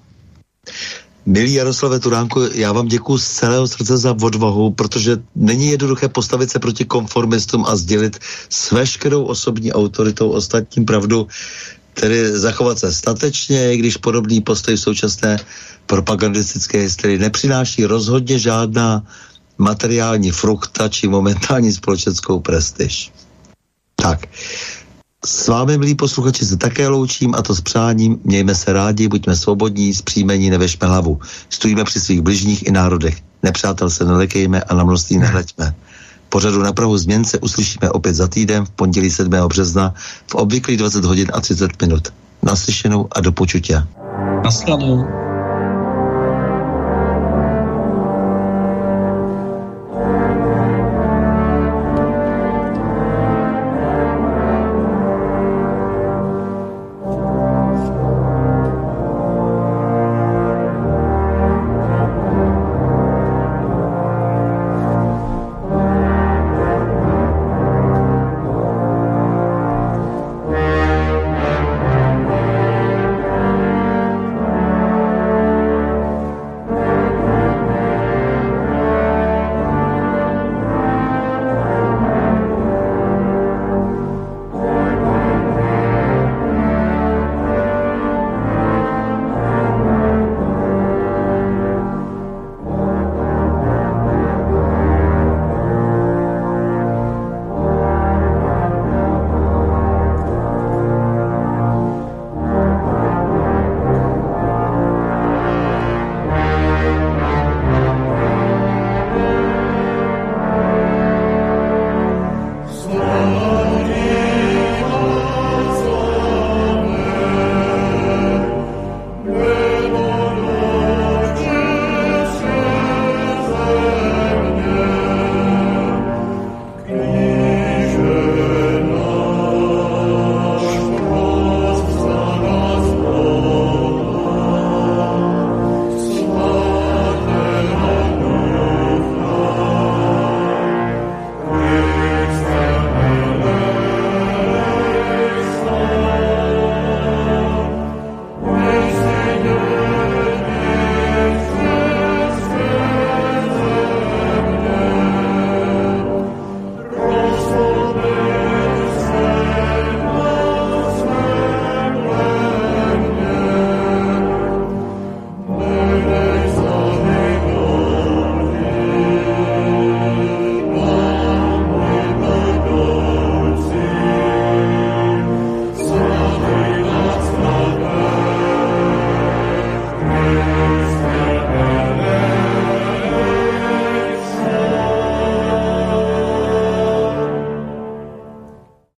Milý 1.27 1.55
Jaroslave 1.55 2.01
Turánku, 2.01 2.41
já 2.55 2.73
vám 2.73 2.89
děkuji 2.89 3.19
z 3.19 3.29
celého 3.29 3.67
srdce 3.69 3.97
za 3.97 4.17
odvahu, 4.23 4.71
protože 4.71 5.23
není 5.35 5.67
jednoduché 5.67 6.09
postavit 6.09 6.51
se 6.51 6.59
proti 6.59 6.85
konformistům 6.85 7.65
a 7.67 7.77
sdělit 7.77 8.19
s 8.49 8.71
veškerou 8.71 9.23
osobní 9.25 9.73
autoritou 9.73 10.31
ostatním 10.31 10.85
pravdu, 10.85 11.27
tedy 11.95 12.39
zachovat 12.39 12.79
se 12.79 12.93
statečně, 12.93 13.75
i 13.75 13.77
když 13.77 13.97
podobný 13.97 14.41
postoj 14.41 14.75
v 14.77 14.81
současné 14.81 15.39
propagandistické 15.87 16.79
historii 16.79 17.19
nepřináší 17.19 17.85
rozhodně 17.85 18.39
žádná 18.39 19.03
materiální 19.63 20.31
frukta 20.31 20.89
či 20.89 21.09
momentální 21.09 21.73
společenskou 21.73 22.41
prestiž. 22.41 23.13
Tak, 23.97 24.27
s 25.25 25.49
vámi, 25.49 25.79
milí 25.79 25.95
posluchači, 25.95 26.47
se 26.47 26.57
také 26.57 26.89
loučím 26.89 27.35
a 27.35 27.43
to 27.43 27.55
s 27.55 27.61
přáním. 27.61 28.19
Mějme 28.25 28.55
se 28.55 28.73
rádi, 28.73 29.09
buďme 29.09 29.37
svobodní, 29.37 29.95
zpříjmení, 29.95 30.51
nevešme 30.51 30.89
hlavu. 30.89 31.21
Stojíme 31.49 31.85
při 31.85 32.01
svých 32.01 32.21
bližních 32.21 32.67
i 32.67 32.71
národech. 32.71 33.19
Nepřátel 33.43 33.91
se 33.91 34.05
nelekejme 34.05 34.63
a 34.63 34.75
na 34.75 34.85
množství 34.85 35.19
nehleďme. 35.19 35.75
Pořadu 36.29 36.63
na 36.63 36.73
Prahu 36.73 36.99
změn 36.99 37.25
se 37.25 37.39
uslyšíme 37.39 37.91
opět 37.91 38.15
za 38.15 38.29
týden 38.29 38.65
v 38.65 38.71
pondělí 38.71 39.11
7. 39.11 39.31
března 39.31 39.95
v 40.27 40.35
obvyklých 40.35 40.79
20 40.79 41.05
hodin 41.05 41.29
a 41.33 41.41
30 41.41 41.83
minut. 41.83 42.09
Naslyšenou 42.43 43.09
a 43.13 43.21
do 43.21 43.33
počutě. 43.33 43.87
Naschledanou. 44.45 45.32